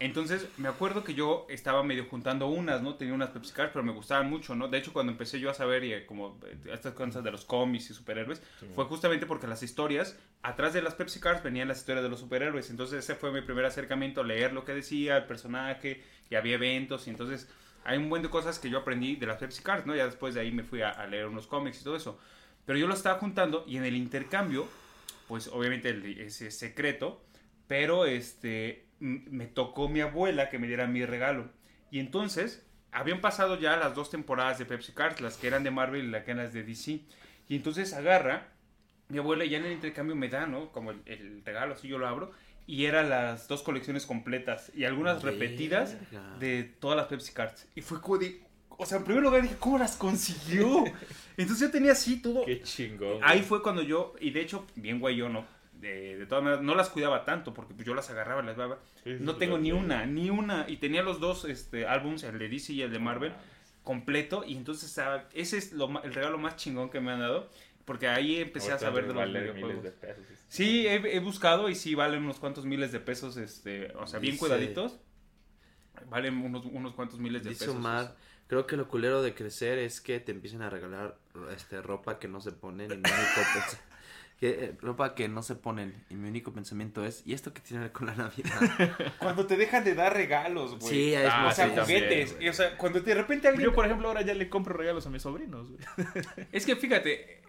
Entonces, 0.00 0.46
me 0.58 0.68
acuerdo 0.68 1.02
que 1.02 1.14
yo 1.14 1.44
estaba 1.50 1.82
medio 1.82 2.04
juntando 2.04 2.46
unas, 2.46 2.82
¿no? 2.82 2.94
Tenía 2.94 3.14
unas 3.14 3.30
Pepsi 3.30 3.52
Cards, 3.52 3.72
pero 3.72 3.84
me 3.84 3.90
gustaban 3.90 4.30
mucho, 4.30 4.54
¿no? 4.54 4.68
De 4.68 4.78
hecho, 4.78 4.92
cuando 4.92 5.10
empecé 5.10 5.40
yo 5.40 5.50
a 5.50 5.54
saber 5.54 5.82
y 5.82 5.92
eh, 5.92 6.06
como 6.06 6.38
eh, 6.46 6.56
estas 6.72 6.94
cosas 6.94 7.24
de 7.24 7.32
los 7.32 7.44
cómics 7.44 7.90
y 7.90 7.94
superhéroes, 7.94 8.40
fue 8.76 8.84
justamente 8.84 9.26
porque 9.26 9.48
las 9.48 9.64
historias, 9.64 10.16
atrás 10.42 10.72
de 10.72 10.82
las 10.82 10.94
Pepsi 10.94 11.18
Cards 11.18 11.42
venían 11.42 11.66
las 11.66 11.78
historias 11.78 12.04
de 12.04 12.10
los 12.10 12.20
superhéroes. 12.20 12.70
Entonces, 12.70 13.00
ese 13.00 13.16
fue 13.16 13.32
mi 13.32 13.40
primer 13.40 13.64
acercamiento, 13.64 14.22
leer 14.22 14.52
lo 14.52 14.64
que 14.64 14.72
decía 14.72 15.16
el 15.16 15.24
personaje, 15.26 16.04
y 16.30 16.36
había 16.36 16.54
eventos, 16.54 17.08
y 17.08 17.10
entonces 17.10 17.48
hay 17.84 17.98
un 17.98 18.08
buen 18.08 18.22
de 18.22 18.30
cosas 18.30 18.60
que 18.60 18.70
yo 18.70 18.78
aprendí 18.78 19.16
de 19.16 19.26
las 19.26 19.38
Pepsi 19.38 19.62
Cards, 19.64 19.84
¿no? 19.84 19.96
Ya 19.96 20.04
después 20.06 20.32
de 20.34 20.42
ahí 20.42 20.52
me 20.52 20.62
fui 20.62 20.82
a, 20.82 20.90
a 20.90 21.08
leer 21.08 21.26
unos 21.26 21.48
cómics 21.48 21.80
y 21.80 21.84
todo 21.84 21.96
eso. 21.96 22.20
Pero 22.66 22.78
yo 22.78 22.86
lo 22.86 22.94
estaba 22.94 23.18
juntando 23.18 23.64
y 23.66 23.78
en 23.78 23.84
el 23.84 23.96
intercambio, 23.96 24.68
pues 25.26 25.48
obviamente 25.48 25.88
el- 25.88 26.20
ese 26.20 26.50
secreto, 26.52 27.20
pero 27.66 28.04
este 28.04 28.87
me 29.00 29.46
tocó 29.46 29.88
mi 29.88 30.00
abuela 30.00 30.48
que 30.48 30.58
me 30.58 30.66
diera 30.66 30.86
mi 30.86 31.04
regalo. 31.04 31.48
Y 31.90 32.00
entonces 32.00 32.66
habían 32.92 33.20
pasado 33.20 33.58
ya 33.58 33.76
las 33.76 33.94
dos 33.94 34.10
temporadas 34.10 34.58
de 34.58 34.64
Pepsi 34.64 34.92
Cards, 34.92 35.20
las 35.20 35.36
que 35.36 35.46
eran 35.46 35.64
de 35.64 35.70
Marvel 35.70 36.04
y 36.04 36.10
las 36.10 36.24
que 36.24 36.32
eran 36.32 36.44
las 36.44 36.52
de 36.52 36.62
DC. 36.62 37.00
Y 37.48 37.56
entonces 37.56 37.92
agarra 37.92 38.48
mi 39.08 39.18
abuela 39.18 39.44
ya 39.44 39.58
en 39.58 39.64
el 39.64 39.72
intercambio 39.72 40.14
me 40.14 40.28
da, 40.28 40.46
¿no? 40.46 40.70
Como 40.70 40.90
el, 40.90 41.00
el 41.06 41.42
regalo, 41.44 41.74
así 41.74 41.88
yo 41.88 41.98
lo 41.98 42.06
abro. 42.06 42.30
Y 42.66 42.84
eran 42.84 43.08
las 43.08 43.48
dos 43.48 43.62
colecciones 43.62 44.04
completas 44.04 44.70
y 44.74 44.84
algunas 44.84 45.22
repetidas 45.22 45.96
de 46.38 46.64
todas 46.64 46.98
las 46.98 47.06
Pepsi 47.06 47.32
Cards. 47.32 47.66
Y 47.74 47.80
fue 47.80 48.00
como 48.00 48.18
de... 48.18 48.42
O 48.68 48.84
sea, 48.84 48.98
en 48.98 49.04
primer 49.04 49.22
lugar 49.22 49.40
dije, 49.42 49.56
¿cómo 49.58 49.78
las 49.78 49.96
consiguió? 49.96 50.84
Entonces 51.38 51.66
yo 51.66 51.70
tenía 51.70 51.92
así 51.92 52.20
todo... 52.20 52.44
Qué 52.44 52.60
chingón. 52.60 53.20
Ahí 53.22 53.40
fue 53.40 53.62
cuando 53.62 53.82
yo, 53.82 54.14
y 54.20 54.30
de 54.30 54.42
hecho, 54.42 54.66
bien 54.76 55.00
güey 55.00 55.16
yo, 55.16 55.30
¿no? 55.30 55.46
De, 55.80 56.16
de 56.18 56.26
todas 56.26 56.42
maneras, 56.42 56.64
no 56.64 56.74
las 56.74 56.88
cuidaba 56.88 57.24
tanto 57.24 57.54
porque 57.54 57.72
pues, 57.72 57.86
yo 57.86 57.94
las 57.94 58.10
agarraba, 58.10 58.42
las 58.42 58.56
daba. 58.56 58.78
Sí, 59.04 59.16
No 59.20 59.36
tengo 59.36 59.58
ni 59.58 59.70
una, 59.72 60.06
ni 60.06 60.28
una. 60.28 60.64
Y 60.68 60.78
tenía 60.78 61.02
los 61.02 61.20
dos 61.20 61.44
este, 61.44 61.86
álbums, 61.86 62.24
el 62.24 62.38
de 62.38 62.48
DC 62.48 62.72
y 62.72 62.82
el 62.82 62.90
de 62.90 62.98
Marvel, 62.98 63.32
completo. 63.84 64.44
Y 64.44 64.56
entonces, 64.56 64.98
ah, 64.98 65.28
ese 65.34 65.56
es 65.58 65.72
lo, 65.72 66.02
el 66.02 66.12
regalo 66.14 66.36
más 66.38 66.56
chingón 66.56 66.90
que 66.90 67.00
me 67.00 67.12
han 67.12 67.20
dado. 67.20 67.48
Porque 67.84 68.06
ahí 68.08 68.36
empecé 68.36 68.72
a 68.72 68.78
saber 68.78 69.04
de 69.06 69.14
los 69.14 69.16
vale 69.16 69.40
videojuegos. 69.40 69.82
de 69.84 69.90
pesos. 69.92 70.24
Sí, 70.48 70.86
he, 70.86 71.16
he 71.16 71.20
buscado 71.20 71.68
y 71.70 71.74
sí 71.74 71.94
valen 71.94 72.22
unos 72.24 72.38
cuantos 72.38 72.66
miles 72.66 72.92
de 72.92 73.00
pesos, 73.00 73.36
este, 73.38 73.92
o 73.94 74.06
sea, 74.06 74.18
bien 74.18 74.36
cuidaditos. 74.36 74.98
Valen 76.10 76.36
unos, 76.38 76.66
unos 76.66 76.92
cuantos 76.94 77.18
miles 77.18 77.42
de 77.44 77.50
Dice 77.50 77.66
pesos. 77.66 77.76
Omar, 77.76 78.14
creo 78.46 78.66
que 78.66 78.76
lo 78.76 78.88
culero 78.88 79.22
de 79.22 79.34
crecer 79.34 79.78
es 79.78 80.00
que 80.00 80.20
te 80.20 80.32
empiecen 80.32 80.62
a 80.62 80.70
regalar 80.70 81.18
este 81.54 81.80
ropa 81.80 82.18
que 82.18 82.28
no 82.28 82.40
se 82.40 82.50
mi 82.50 82.66
único 82.66 83.00
pens- 83.04 83.78
que, 84.38 84.48
eh, 84.50 84.72
ropa 84.80 85.14
que 85.16 85.28
no 85.28 85.42
se 85.42 85.56
ponen 85.56 86.04
y 86.10 86.14
mi 86.14 86.28
único 86.28 86.52
pensamiento 86.52 87.04
es 87.04 87.22
¿y 87.26 87.32
esto 87.34 87.52
qué 87.52 87.60
tiene 87.60 87.80
que 87.80 87.84
ver 87.88 87.92
con 87.92 88.06
la 88.06 88.14
Navidad? 88.14 89.12
Cuando 89.18 89.46
te 89.46 89.56
dejan 89.56 89.82
de 89.84 89.94
dar 89.94 90.14
regalos, 90.14 90.78
güey. 90.78 90.94
Sí, 90.94 91.14
es 91.14 91.26
Ah, 91.28 91.48
o 91.50 91.54
sea, 91.54 91.68
sí, 91.68 91.74
también, 91.74 92.04
juguetes. 92.04 92.36
y, 92.40 92.48
o 92.48 92.52
sea, 92.52 92.76
cuando 92.76 93.00
de 93.00 93.14
repente 93.14 93.48
alguien 93.48 93.64
Yo, 93.70 93.74
por 93.74 93.84
ejemplo, 93.84 94.06
ahora 94.08 94.22
ya 94.22 94.34
le 94.34 94.48
compro 94.48 94.74
regalos 94.76 95.06
a 95.06 95.10
mis 95.10 95.22
sobrinos. 95.22 95.68
güey. 95.68 95.80
Es 96.52 96.64
que 96.66 96.76
fíjate, 96.76 97.42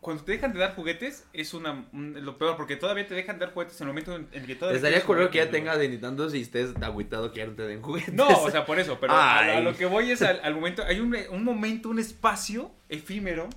cuando 0.00 0.22
te 0.24 0.32
dejan 0.32 0.52
de 0.52 0.58
dar 0.60 0.74
juguetes 0.76 1.26
es 1.32 1.54
una 1.54 1.88
un- 1.92 2.22
lo 2.24 2.36
peor 2.38 2.56
porque 2.56 2.76
todavía 2.76 3.06
te 3.08 3.14
dejan 3.14 3.38
de 3.38 3.46
dar 3.46 3.54
juguetes 3.54 3.80
en 3.80 3.86
el 3.88 3.94
momento 3.94 4.14
en, 4.14 4.28
en 4.32 4.42
el 4.42 4.46
que 4.46 4.54
todavía 4.56 4.74
Les 4.74 4.82
daría 4.82 5.02
culero 5.06 5.30
que 5.30 5.38
ya 5.38 5.50
tenga 5.50 5.76
de 5.78 5.88
Nintendo 5.88 6.28
si 6.30 6.42
estés 6.42 6.74
agüitado 6.82 7.32
que 7.32 7.38
ya 7.38 7.46
no 7.46 7.54
te 7.54 7.62
den 7.62 7.80
juguetes. 7.82 8.12
No, 8.14 8.28
o 8.28 8.50
sea, 8.50 8.66
por 8.66 8.78
eso, 8.78 8.98
pero 9.00 9.14
a, 9.14 9.38
a 9.56 9.60
lo 9.62 9.74
que 9.74 9.86
voy 9.86 10.10
es 10.10 10.20
al, 10.22 10.38
al 10.44 10.54
momento, 10.54 10.84
hay 10.84 11.00
un, 11.00 11.16
un 11.30 11.42
momento, 11.44 11.88
un 11.88 11.98
espacio 11.98 12.70
efímero 12.90 13.48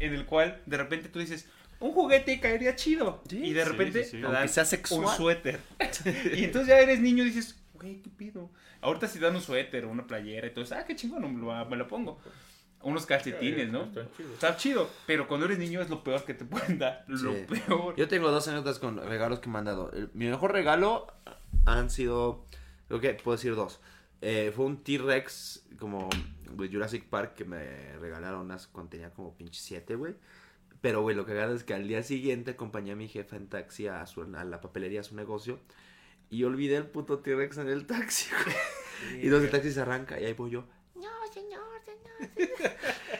en 0.00 0.14
el 0.14 0.24
cual 0.24 0.62
de 0.66 0.76
repente 0.76 1.08
tú 1.08 1.18
dices, 1.18 1.48
un 1.80 1.92
juguete 1.92 2.40
caería 2.40 2.74
chido. 2.76 3.22
Sí, 3.28 3.38
y 3.44 3.52
de 3.52 3.64
repente 3.64 4.04
sí, 4.04 4.10
sí. 4.10 4.16
te 4.18 4.24
Aunque 4.24 4.38
dan 4.40 4.48
sea 4.48 4.64
sexual. 4.64 5.04
un 5.04 5.08
suéter. 5.16 5.60
y 6.36 6.44
entonces 6.44 6.68
ya 6.68 6.78
eres 6.80 7.00
niño 7.00 7.22
y 7.24 7.26
dices, 7.30 7.56
güey, 7.74 8.02
¿qué 8.02 8.10
pido? 8.10 8.50
Ahorita 8.80 9.06
si 9.08 9.18
dan 9.18 9.34
un 9.34 9.40
suéter 9.42 9.84
o 9.84 9.90
una 9.90 10.06
playera 10.06 10.46
y 10.46 10.50
todo 10.50 10.64
eso, 10.64 10.74
ah, 10.76 10.84
qué 10.84 10.94
chingón, 10.96 11.22
me 11.34 11.40
lo, 11.40 11.64
me 11.66 11.76
lo 11.76 11.86
pongo. 11.88 12.20
Unos 12.80 13.06
calcetines, 13.06 13.70
¿no? 13.72 13.88
Está 14.34 14.56
chido, 14.56 14.88
pero 15.04 15.26
cuando 15.26 15.46
eres 15.46 15.58
niño 15.58 15.80
es 15.82 15.90
lo 15.90 16.04
peor 16.04 16.24
que 16.24 16.32
te 16.34 16.44
pueden 16.44 16.78
dar. 16.78 17.04
Lo 17.08 17.32
Sí. 17.34 17.44
peor. 17.48 17.96
Yo 17.96 18.06
tengo 18.06 18.30
dos 18.30 18.46
anécdotas 18.46 18.78
con 18.78 18.98
regalos 19.04 19.40
que 19.40 19.48
me 19.50 19.58
han 19.58 19.64
dado. 19.64 19.90
El- 19.92 20.10
mi 20.14 20.26
mejor 20.26 20.52
regalo 20.52 21.08
han 21.66 21.90
sido, 21.90 22.44
creo 22.86 23.00
que 23.00 23.14
puedo 23.14 23.36
decir 23.36 23.56
dos. 23.56 23.80
Eh, 24.20 24.52
fue 24.54 24.64
un 24.66 24.82
T-Rex 24.84 25.64
como 25.80 26.08
de 26.52 26.68
Jurassic 26.68 27.04
Park 27.08 27.34
que 27.34 27.44
me 27.44 27.96
regalaron 27.98 28.42
unas 28.42 28.68
cuando 28.68 28.90
tenía 28.90 29.10
como 29.10 29.36
pinche 29.36 29.60
siete, 29.60 29.96
güey. 29.96 30.14
Pero, 30.80 31.02
güey, 31.02 31.16
lo 31.16 31.26
que 31.26 31.34
gana 31.34 31.54
es 31.54 31.64
que 31.64 31.74
al 31.74 31.88
día 31.88 32.02
siguiente 32.02 32.52
acompañé 32.52 32.92
a 32.92 32.96
mi 32.96 33.08
jefa 33.08 33.36
en 33.36 33.48
taxi 33.48 33.88
a, 33.88 34.06
su, 34.06 34.22
a 34.22 34.44
la 34.44 34.60
papelería, 34.60 35.00
a 35.00 35.04
su 35.04 35.16
negocio. 35.16 35.58
Y 36.30 36.44
olvidé 36.44 36.76
el 36.76 36.86
puto 36.86 37.20
T-Rex 37.20 37.58
en 37.58 37.68
el 37.68 37.86
taxi, 37.86 38.30
güey. 38.44 38.56
Y 39.22 39.26
entonces 39.26 39.44
el 39.44 39.50
taxi 39.52 39.70
se 39.70 39.80
arranca 39.80 40.20
y 40.20 40.24
ahí 40.24 40.32
voy 40.32 40.50
yo. 40.50 40.64
No, 40.96 41.08
señor, 41.32 41.62
señor. 41.88 42.72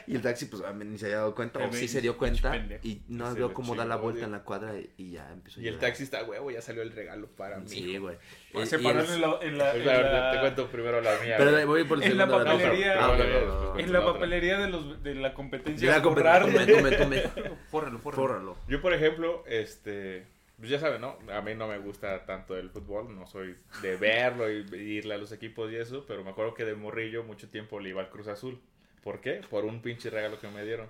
Y 0.09 0.15
el 0.17 0.23
taxi, 0.23 0.47
pues, 0.47 0.63
ni 0.75 0.97
se 0.97 1.05
había 1.07 1.19
dado 1.19 1.35
cuenta, 1.35 1.59
o 1.59 1.71
sí 1.71 1.87
se 1.87 2.01
dio 2.01 2.17
cuenta. 2.17 2.57
Y 2.83 3.03
no 3.09 3.31
Se 3.31 3.39
veo 3.39 3.53
cómo 3.53 3.75
da 3.75 3.85
la 3.85 3.97
vuelta 3.97 4.25
en 4.25 4.33
la 4.33 4.43
cuadra 4.43 4.73
y, 4.97 5.11
ya 5.13 5.31
empezó 5.31 5.61
a 5.61 5.63
Y 5.63 5.67
el 5.67 5.75
llorar. 5.75 5.91
taxista, 5.91 6.25
huevo, 6.25 6.51
ya 6.51 6.63
salió 6.63 6.81
el 6.81 6.93
regalo 6.93 7.29
para 7.29 7.59
mí. 7.59 7.69
Sí, 7.69 7.99
güey. 7.99 8.17
Separarle 8.65 9.15
el- 9.17 9.21
la- 9.21 9.39
en 9.43 9.59
la, 9.59 9.71
Pues, 9.73 9.87
en 9.87 9.87
la- 9.87 10.31
Te 10.33 10.41
cuento 10.41 10.69
primero 10.71 11.03
la 11.03 11.19
mía. 11.19 11.35
Pero 11.37 11.67
voy 11.67 11.85
por 11.85 12.03
el 12.03 12.11
En 12.11 12.17
la 12.17 12.27
papelería. 12.27 12.95
En 12.95 13.01
no, 13.01 13.17
la 13.17 13.25
no, 13.25 13.75
no. 13.75 13.79
en 13.79 13.93
la 13.93 14.05
papelería 14.05 14.59
de, 14.59 14.69
los, 14.69 15.03
de 15.03 15.15
la 15.15 15.35
competencia. 15.35 16.01
Fórralo. 17.71 17.99
Fórralo. 17.99 18.57
Yo, 18.67 18.81
por 18.81 18.95
ejemplo, 18.95 19.45
este. 19.47 20.27
Pues 20.59 20.71
ya 20.71 20.81
saben, 20.81 21.01
¿no? 21.01 21.17
A 21.33 21.41
mí 21.41 21.55
no 21.55 21.69
me 21.69 21.79
gusta 21.79 22.25
tanto 22.27 22.57
el 22.57 22.71
fútbol, 22.71 23.15
no 23.15 23.27
soy 23.29 23.57
de 23.81 23.97
verlo 23.97 24.51
y, 24.51 24.67
irle 24.75 25.15
a 25.15 25.19
los 25.19 25.31
equipos 25.31 25.71
y 25.71 25.77
eso, 25.77 26.05
pero 26.07 26.25
me 26.25 26.31
acuerdo 26.31 26.55
que 26.55 26.65
de 26.65 26.75
morrillo 26.75 27.23
mucho 27.23 27.49
tiempo 27.49 27.79
le 27.79 27.91
iba 27.91 28.01
al 28.01 28.11
Cruz 28.11 28.27
Azul. 28.27 28.61
¿Por 29.05 29.21
qué? 29.21 29.41
Por 29.49 29.65
un 29.65 29.81
pinche 29.83 30.11
regalo 30.11 30.41
que 30.41 30.49
me 30.49 30.65
dieron. 30.65 30.89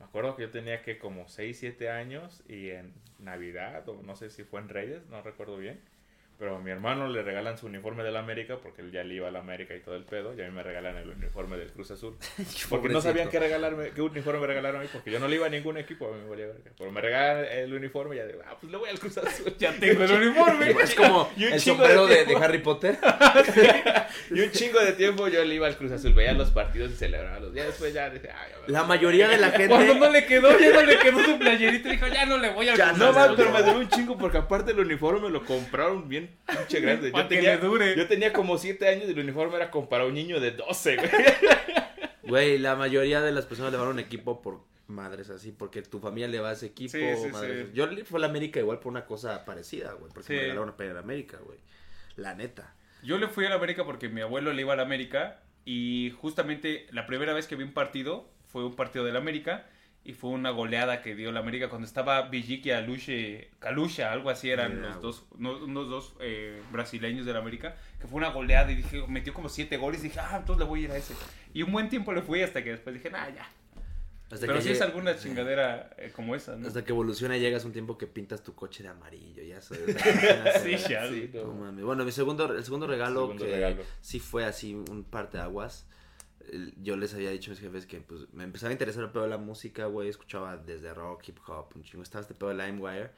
Me 0.00 0.06
acuerdo 0.06 0.34
que 0.34 0.42
yo 0.42 0.50
tenía 0.50 0.82
que 0.82 0.98
como 0.98 1.28
6, 1.28 1.56
7 1.56 1.88
años 1.88 2.42
y 2.48 2.70
en 2.70 2.92
Navidad, 3.20 3.88
o 3.88 4.02
no 4.02 4.16
sé 4.16 4.28
si 4.28 4.42
fue 4.42 4.60
en 4.60 4.68
Reyes, 4.68 5.06
no 5.06 5.22
recuerdo 5.22 5.56
bien, 5.56 5.80
Pero 6.38 6.56
a 6.56 6.58
mi 6.60 6.70
hermano 6.70 7.08
le 7.08 7.22
regalan 7.22 7.56
su 7.56 7.64
uniforme 7.66 8.02
de 8.04 8.10
la 8.10 8.18
América 8.18 8.58
porque 8.62 8.82
él 8.82 8.92
ya 8.92 9.02
le 9.04 9.14
iba 9.14 9.28
a 9.28 9.30
la 9.30 9.38
América 9.38 9.74
y 9.74 9.80
todo 9.80 9.96
el 9.96 10.04
pedo. 10.04 10.34
Y 10.36 10.42
a 10.42 10.44
mí 10.44 10.50
me 10.50 10.62
regalan 10.62 10.94
el 10.98 11.08
uniforme 11.08 11.56
del 11.56 11.72
Cruz 11.72 11.90
Azul. 11.92 12.14
Porque 12.68 12.90
no 12.90 13.00
sabían 13.00 13.30
qué 13.30 13.38
regalarme, 13.40 13.90
qué 13.94 14.02
uniforme 14.02 14.40
me 14.40 14.46
regalaron 14.46 14.80
a 14.80 14.84
mí 14.84 14.90
porque 14.92 15.10
yo 15.10 15.18
no 15.18 15.28
le 15.28 15.36
iba 15.36 15.46
a 15.46 15.48
ningún 15.48 15.78
equipo. 15.78 16.08
A 16.08 16.12
mí 16.14 16.22
me 16.22 16.28
valía 16.28 16.46
verga. 16.48 16.70
Pero 16.76 16.92
me 16.92 17.00
regalan 17.00 17.44
el 17.46 17.72
uniforme 17.72 18.16
y 18.16 18.18
ya 18.18 18.26
digo, 18.26 18.40
ah, 18.46 18.56
pues 18.60 18.70
le 18.70 18.76
voy 18.78 18.90
al 18.90 18.98
Cruz 18.98 19.16
Azul. 19.18 19.54
Ya 19.58 19.72
tengo 19.72 20.04
el 20.04 20.12
uniforme. 20.12 20.70
Es 20.72 20.94
como 20.94 21.30
Y 21.36 21.46
un 21.46 21.52
el 21.54 21.60
sombrero 21.60 22.06
de 22.06 22.12
de, 22.14 22.20
de 22.20 22.26
tiempo. 22.26 22.44
Harry 22.44 22.58
Potter. 22.58 22.98
Y 24.30 24.40
un 24.40 24.50
chingo 24.50 24.80
de 24.80 24.92
tiempo 24.92 25.28
yo 25.28 25.44
le 25.44 25.54
iba 25.54 25.66
al 25.66 25.76
Cruz 25.76 25.92
Azul, 25.92 26.12
veía 26.12 26.32
los 26.32 26.50
partidos 26.50 26.90
y 26.92 26.96
celebraba 26.96 27.40
los 27.40 27.54
días. 27.54 27.66
Después 27.66 27.94
ya 27.94 28.10
dije, 28.10 28.28
ay, 28.30 28.52
La 28.66 28.84
mayoría 28.84 29.28
de 29.28 29.38
la 29.38 29.52
Cuando 29.52 29.78
gente. 29.78 29.94
no 30.00 30.10
le 30.10 30.26
quedó, 30.26 30.58
ya 30.58 30.72
no 30.72 30.82
le 30.82 30.98
quedó 30.98 31.24
su 31.24 31.38
playerita. 31.38 31.88
Dijo, 31.88 32.06
ya 32.08 32.26
no 32.26 32.36
le 32.38 32.50
voy 32.50 32.68
a 32.68 32.74
Ya 32.74 32.92
No, 32.92 33.12
más, 33.12 33.28
man, 33.28 33.34
pero 33.36 33.52
me 33.52 33.62
duró 33.62 33.78
un 33.78 33.88
chingo 33.88 34.18
porque 34.18 34.38
aparte 34.38 34.72
el 34.72 34.80
uniforme 34.80 35.30
lo 35.30 35.44
compraron 35.44 36.08
bien 36.08 36.25
pinche 36.46 36.80
grande. 36.80 37.12
Yo 37.14 37.26
tenía, 37.26 37.58
dure. 37.58 37.96
yo 37.96 38.06
tenía 38.06 38.32
como 38.32 38.58
7 38.58 38.88
años 38.88 39.04
y 39.08 39.12
el 39.12 39.18
uniforme 39.18 39.56
era 39.56 39.70
como 39.70 39.88
para 39.88 40.04
un 40.06 40.14
niño 40.14 40.40
de 40.40 40.52
12, 40.52 40.96
güey. 40.96 41.10
Güey, 42.22 42.58
la 42.58 42.74
mayoría 42.74 43.20
de 43.20 43.30
las 43.30 43.46
personas 43.46 43.70
le 43.70 43.78
van 43.78 43.86
a 43.86 43.90
un 43.90 44.00
equipo 44.00 44.42
por 44.42 44.60
madres 44.88 45.30
así, 45.30 45.52
porque 45.52 45.82
tu 45.82 46.00
familia 46.00 46.26
le 46.26 46.40
va 46.40 46.50
a 46.50 46.52
ese 46.54 46.66
equipo. 46.66 46.90
Sí, 46.90 47.00
sí, 47.22 47.28
madres. 47.28 47.66
sí. 47.68 47.72
Yo 47.72 47.86
le 47.86 48.04
fui 48.04 48.16
a 48.18 48.20
la 48.22 48.26
América 48.26 48.58
igual 48.58 48.80
por 48.80 48.90
una 48.90 49.04
cosa 49.06 49.44
parecida, 49.44 49.92
güey, 49.92 50.12
porque 50.12 50.26
Sí. 50.26 50.32
me 50.32 50.40
regalaron 50.40 50.64
una 50.70 50.76
pelea 50.76 50.94
de 50.94 50.98
América, 51.00 51.38
güey. 51.44 51.58
La 52.16 52.34
neta. 52.34 52.74
Yo 53.04 53.18
le 53.18 53.28
fui 53.28 53.46
a 53.46 53.48
la 53.50 53.54
América 53.56 53.84
porque 53.84 54.08
mi 54.08 54.22
abuelo 54.22 54.52
le 54.52 54.62
iba 54.62 54.72
a 54.72 54.76
la 54.76 54.82
América 54.82 55.40
y 55.64 56.12
justamente 56.20 56.88
la 56.90 57.06
primera 57.06 57.32
vez 57.32 57.46
que 57.46 57.54
vi 57.54 57.62
un 57.62 57.72
partido 57.72 58.28
fue 58.48 58.64
un 58.64 58.74
partido 58.74 59.04
de 59.04 59.12
la 59.12 59.18
América 59.20 59.66
y 60.06 60.12
fue 60.14 60.30
una 60.30 60.50
goleada 60.50 61.02
que 61.02 61.14
dio 61.14 61.32
la 61.32 61.40
América 61.40 61.68
cuando 61.68 61.86
estaba 61.86 62.22
Villique 62.28 62.72
Aluche, 62.74 63.50
Calucha, 63.58 64.12
algo 64.12 64.30
así 64.30 64.50
eran 64.50 64.80
los 64.82 65.02
dos, 65.02 65.24
no- 65.38 65.56
unos 65.64 65.88
dos 65.88 66.14
eh, 66.20 66.62
brasileños 66.72 67.26
de 67.26 67.32
la 67.32 67.40
América, 67.40 67.76
que 68.00 68.06
fue 68.06 68.18
una 68.18 68.28
goleada 68.30 68.70
y 68.72 68.76
dije, 68.76 69.04
metió 69.08 69.34
como 69.34 69.48
siete 69.48 69.76
goles 69.76 70.00
y 70.00 70.04
dije, 70.04 70.20
ah, 70.20 70.36
entonces 70.38 70.60
le 70.60 70.64
voy 70.68 70.80
a 70.82 70.84
ir 70.84 70.90
a 70.92 70.96
ese. 70.96 71.14
Y 71.52 71.62
un 71.62 71.72
buen 71.72 71.88
tiempo 71.88 72.12
le 72.12 72.22
fui 72.22 72.42
hasta 72.42 72.62
que 72.62 72.70
después 72.70 72.94
dije, 72.94 73.10
nah, 73.10 73.28
ya. 73.28 73.48
Hasta 74.30 74.44
Pero 74.46 74.58
que 74.58 74.62
sí 74.64 74.70
es 74.70 74.80
alguna 74.82 75.16
chingadera 75.16 75.90
eh, 75.98 76.10
como 76.14 76.34
esa, 76.34 76.56
¿no? 76.56 76.66
Hasta 76.66 76.84
que 76.84 76.90
evoluciona 76.90 77.36
y 77.36 77.40
llegas 77.40 77.62
a 77.62 77.66
un 77.68 77.72
tiempo 77.72 77.96
que 77.96 78.08
pintas 78.08 78.42
tu 78.42 78.56
coche 78.56 78.82
de 78.82 78.88
amarillo, 78.88 79.42
ya 79.44 79.60
sabes. 79.60 79.96
Sí, 80.64 80.76
ya. 80.88 81.06
Sí, 81.08 81.30
no. 81.32 81.44
Bueno, 81.84 82.04
mi 82.04 82.10
segundo, 82.10 82.52
el 82.52 82.64
segundo 82.64 82.88
regalo 82.88 83.20
Segundo 83.20 83.44
que 83.44 83.50
regalo. 83.52 83.82
sí 84.00 84.18
fue 84.18 84.44
así 84.44 84.74
un 84.74 85.04
parte 85.04 85.36
de 85.38 85.44
aguas. 85.44 85.86
el- 85.90 85.95
Yo 86.82 86.96
les 86.96 87.14
había 87.14 87.30
dicho 87.30 87.50
a 87.50 87.54
mis 87.54 87.60
jefes 87.60 87.86
que 87.86 88.00
pues 88.00 88.32
me 88.32 88.44
empezaba 88.44 88.70
a 88.70 88.72
interesar 88.72 89.04
el 89.04 89.10
pedo 89.10 89.24
de 89.24 89.30
la 89.30 89.38
música, 89.38 89.86
güey. 89.86 90.08
Escuchaba 90.08 90.56
desde 90.56 90.94
rock, 90.94 91.28
hip 91.28 91.38
hop, 91.46 91.72
un 91.74 91.82
chingo. 91.82 92.02
Estaba 92.02 92.22
este 92.22 92.34
pedo 92.34 92.50
de 92.50 92.66
LimeWire. 92.66 93.10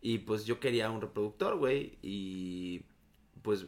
Y 0.00 0.18
pues 0.18 0.44
yo 0.44 0.58
quería 0.58 0.90
un 0.90 1.00
reproductor, 1.00 1.56
güey. 1.56 1.98
Y 2.02 2.84
pues 3.42 3.66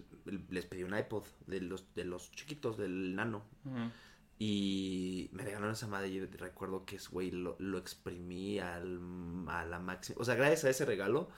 les 0.50 0.66
pedí 0.66 0.82
un 0.82 0.96
iPod 0.96 1.24
de 1.46 1.60
los, 1.60 1.94
de 1.94 2.04
los 2.04 2.30
chiquitos, 2.32 2.76
del 2.76 3.14
nano. 3.14 3.44
Ujú. 3.64 3.90
Y 4.38 5.30
me 5.32 5.44
regalaron 5.44 5.72
esa 5.72 5.86
madre 5.86 6.08
y 6.08 6.20
recuerdo 6.20 6.84
que 6.84 6.96
es, 6.96 7.08
güey, 7.08 7.30
lo, 7.30 7.56
lo 7.60 7.78
exprimí 7.78 8.58
al, 8.58 9.00
a 9.48 9.64
la 9.64 9.78
máxima. 9.78 10.20
O 10.20 10.24
sea, 10.24 10.34
gracias 10.34 10.64
a 10.64 10.70
ese 10.70 10.84
regalo, 10.84 11.28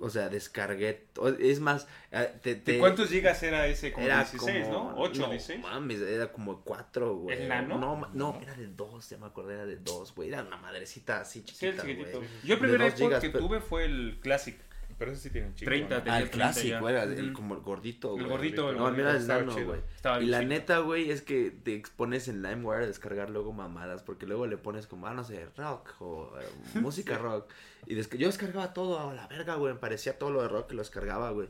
o 0.00 0.10
sea, 0.10 0.28
descargué. 0.28 1.06
Es 1.40 1.60
más, 1.60 1.86
eh, 2.10 2.32
te, 2.42 2.54
¿De 2.56 2.60
te- 2.60 2.78
cuántos 2.78 3.08
gigas 3.10 3.42
era 3.42 3.66
ese? 3.66 3.92
Como 3.92 4.04
era 4.06 4.18
16, 4.18 4.66
como- 4.66 4.92
¿no? 4.92 5.00
8, 5.00 5.20
no, 5.22 5.30
16. 5.30 5.60
mames, 5.60 6.00
era 6.00 6.32
como 6.32 6.60
4, 6.62 7.14
güey. 7.16 7.42
¿El 7.42 7.48
nano? 7.48 7.78
No, 7.78 8.08
no, 8.12 8.38
era 8.42 8.54
de 8.54 8.66
2, 8.66 9.08
ya 9.10 9.18
me 9.18 9.26
acordé, 9.26 9.54
era 9.54 9.66
de 9.66 9.76
2, 9.76 10.14
güey. 10.14 10.28
Era 10.28 10.42
una 10.42 10.56
madrecita 10.56 11.20
así 11.20 11.44
Sí, 11.46 11.66
el 11.66 11.72
chiquita, 11.76 11.82
chiquitito. 11.82 12.18
güey. 12.18 12.30
Yo 12.44 12.54
el 12.54 12.60
De 12.60 12.68
primer 12.68 12.88
iPod 12.98 13.20
que 13.20 13.30
pero- 13.30 13.38
tuve 13.46 13.60
fue 13.60 13.84
el 13.84 14.18
Classic. 14.22 14.58
Pero 14.98 15.12
ese 15.12 15.20
sí 15.22 15.30
tiene 15.30 15.48
un 15.48 15.54
chingo. 15.54 15.68
30 15.70 15.94
¿no? 15.96 16.02
tenía 16.02 16.18
30 16.20 16.32
clásico, 16.36 16.80
ya. 16.88 16.90
era 16.90 17.02
el, 17.04 17.32
como 17.32 17.54
el 17.54 17.60
gordito, 17.60 18.08
El 18.16 18.24
güey. 18.24 18.28
gordito, 18.28 18.70
el 18.70 18.76
No, 18.76 18.88
el 18.88 18.94
mío 18.94 19.02
era 19.02 19.12
el 19.12 19.16
Estaba 19.18 19.40
nano, 19.40 19.52
güey. 19.64 19.80
Y 20.22 20.26
la 20.26 20.38
chido. 20.40 20.48
neta, 20.48 20.78
güey, 20.78 21.10
es 21.10 21.22
que 21.22 21.50
te 21.50 21.74
expones 21.74 22.28
en 22.28 22.42
LimeWire 22.42 22.84
a 22.84 22.86
descargar 22.86 23.30
luego 23.30 23.52
mamadas, 23.52 24.02
porque 24.02 24.26
luego 24.26 24.46
le 24.46 24.56
pones 24.56 24.86
como, 24.86 25.06
ah, 25.06 25.14
no 25.14 25.24
sé, 25.24 25.46
rock 25.56 25.94
o 26.00 26.32
eh, 26.40 26.44
música 26.80 27.18
rock. 27.18 27.50
Y 27.86 27.94
desca- 27.94 28.16
yo 28.16 28.26
descargaba 28.28 28.72
todo 28.72 29.10
a 29.10 29.14
la 29.14 29.26
verga, 29.26 29.54
güey, 29.56 29.74
me 29.74 29.78
parecía 29.80 30.18
todo 30.18 30.30
lo 30.30 30.42
de 30.42 30.48
rock 30.48 30.68
que 30.68 30.74
lo 30.74 30.82
descargaba, 30.82 31.30
güey. 31.30 31.48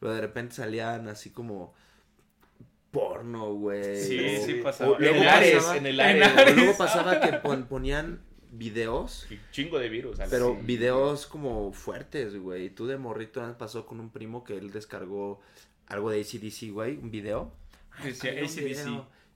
Pero 0.00 0.14
de 0.14 0.20
repente 0.20 0.54
salían 0.54 1.08
así 1.08 1.30
como 1.30 1.74
porno, 2.90 3.54
güey. 3.54 3.96
Sí, 4.02 4.18
o- 4.18 4.44
sí 4.46 4.54
pasaba. 4.62 4.90
o 4.92 4.98
luego 4.98 5.16
En 5.16 5.22
el 5.22 5.28
Ares, 5.28 5.54
pasaba- 5.56 5.76
en 5.76 5.86
el 5.86 6.00
en 6.00 6.22
Ares. 6.22 6.36
Ares. 6.38 6.52
o 6.52 6.56
luego 6.56 6.72
pasaba 6.78 7.20
que 7.20 7.32
pon- 7.38 7.64
ponían 7.66 8.20
videos 8.52 9.26
Y 9.30 9.38
Chingo 9.50 9.78
de 9.78 9.88
virus. 9.88 10.18
pero 10.30 10.54
sí. 10.58 10.66
videos 10.66 11.26
como 11.26 11.72
fuertes, 11.72 12.36
güey. 12.36 12.70
Tú 12.70 12.86
de 12.86 12.96
morrito 12.98 13.42
pasó 13.58 13.86
con 13.86 13.98
un 13.98 14.10
primo 14.10 14.44
que 14.44 14.56
él 14.56 14.70
descargó 14.70 15.40
algo 15.86 16.10
de 16.10 16.20
ACDC, 16.20 16.70
güey, 16.70 16.96
un 16.98 17.10
video. 17.10 17.52
Decía 18.02 18.30
Había 18.30 18.42
un 18.42 18.48
AC/DC. 18.48 18.90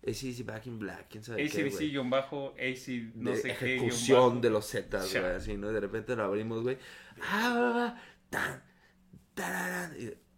ACDC 0.07 0.44
Back 0.46 0.66
in 0.66 0.79
Black, 0.79 1.07
quién 1.11 1.24
sabe 1.24 1.48
qué, 1.48 1.62
ACDC 1.62 1.72
güey. 1.72 1.90
guion 1.90 2.11
bajo, 2.11 2.55
AC 2.59 2.88
no 3.16 3.31
de 3.33 3.37
sé 3.37 3.57
qué 3.59 3.76
bajo. 3.79 4.31
de 4.40 4.50
los 4.50 4.70
Zetas, 4.70 5.11
güey, 5.12 5.24
así, 5.24 5.57
¿no? 5.57 5.68
De 5.72 5.81
repente 5.81 6.14
lo 6.14 6.24
abrimos, 6.24 6.62
güey. 6.62 6.79
Ah, 7.22 8.00
tan, 8.31 8.62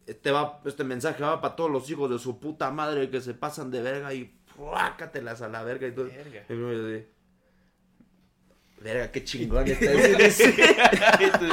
Este, 0.06 0.30
va, 0.30 0.62
este 0.64 0.84
mensaje 0.84 1.22
va 1.22 1.40
para 1.40 1.54
todos 1.54 1.70
los 1.70 1.90
hijos 1.90 2.10
de 2.10 2.18
su 2.18 2.40
puta 2.40 2.70
madre 2.70 3.10
que 3.10 3.20
se 3.20 3.34
pasan 3.34 3.70
de 3.70 3.82
verga 3.82 4.14
y 4.14 4.24
puácatelas 4.56 5.42
a 5.42 5.48
la 5.48 5.62
verga 5.64 5.86
y 5.86 5.92
todo. 5.92 6.06
Verga. 6.06 6.44
Y 6.48 7.06
Verga, 8.80 9.10
qué 9.10 9.24
chingón 9.24 9.66
está. 9.68 9.90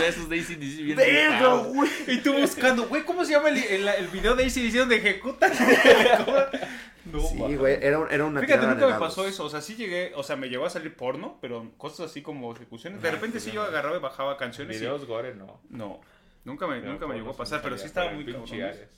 Esos 0.07 0.29
de 0.29 0.39
ACDC 0.39 0.57
bien 0.83 0.95
Verga, 0.95 1.55
güey. 1.55 1.89
Y 2.07 2.17
tú 2.17 2.33
buscando, 2.33 2.87
güey, 2.87 3.03
¿cómo 3.03 3.25
se 3.25 3.31
llama 3.33 3.49
el, 3.49 3.57
el, 3.57 3.87
el 3.87 4.07
video 4.09 4.35
de 4.35 4.45
ACDC 4.45 4.73
donde 4.75 4.97
ejecutan? 4.97 5.51
no, 7.11 7.19
Sí, 7.21 7.55
güey, 7.55 7.77
era, 7.81 8.05
era 8.09 8.25
una 8.25 8.41
Fíjate, 8.41 8.61
nunca 8.67 8.75
me 8.85 8.91
dados. 8.91 8.99
pasó 8.99 9.27
eso. 9.27 9.45
O 9.45 9.49
sea, 9.49 9.61
sí 9.61 9.75
llegué, 9.75 10.11
o 10.15 10.23
sea, 10.23 10.35
me 10.35 10.49
llegó 10.49 10.65
a 10.65 10.69
salir 10.69 10.95
porno, 10.95 11.37
pero 11.41 11.71
cosas 11.77 12.09
así 12.11 12.21
como 12.21 12.53
ejecuciones. 12.53 13.01
De 13.01 13.09
Ah, 13.09 13.11
repente 13.11 13.39
sí, 13.39 13.51
yo 13.51 13.61
agarraba 13.63 13.97
y 13.97 13.99
bajaba 13.99 14.37
canciones. 14.37 14.77
y- 14.77 14.79
Videos 14.81 15.05
gore, 15.05 15.35
no. 15.35 15.59
No, 15.69 16.01
nunca 16.43 16.67
me, 16.67 16.79
Pero 16.79 16.91
nunca 16.93 17.07
me 17.07 17.15
llegó 17.15 17.31
a 17.31 17.37
pasar, 17.37 17.61
pero 17.61 17.77
sí 17.77 17.85
estaba 17.85 18.11
muy 18.11 18.25
cabrón. 18.25 18.45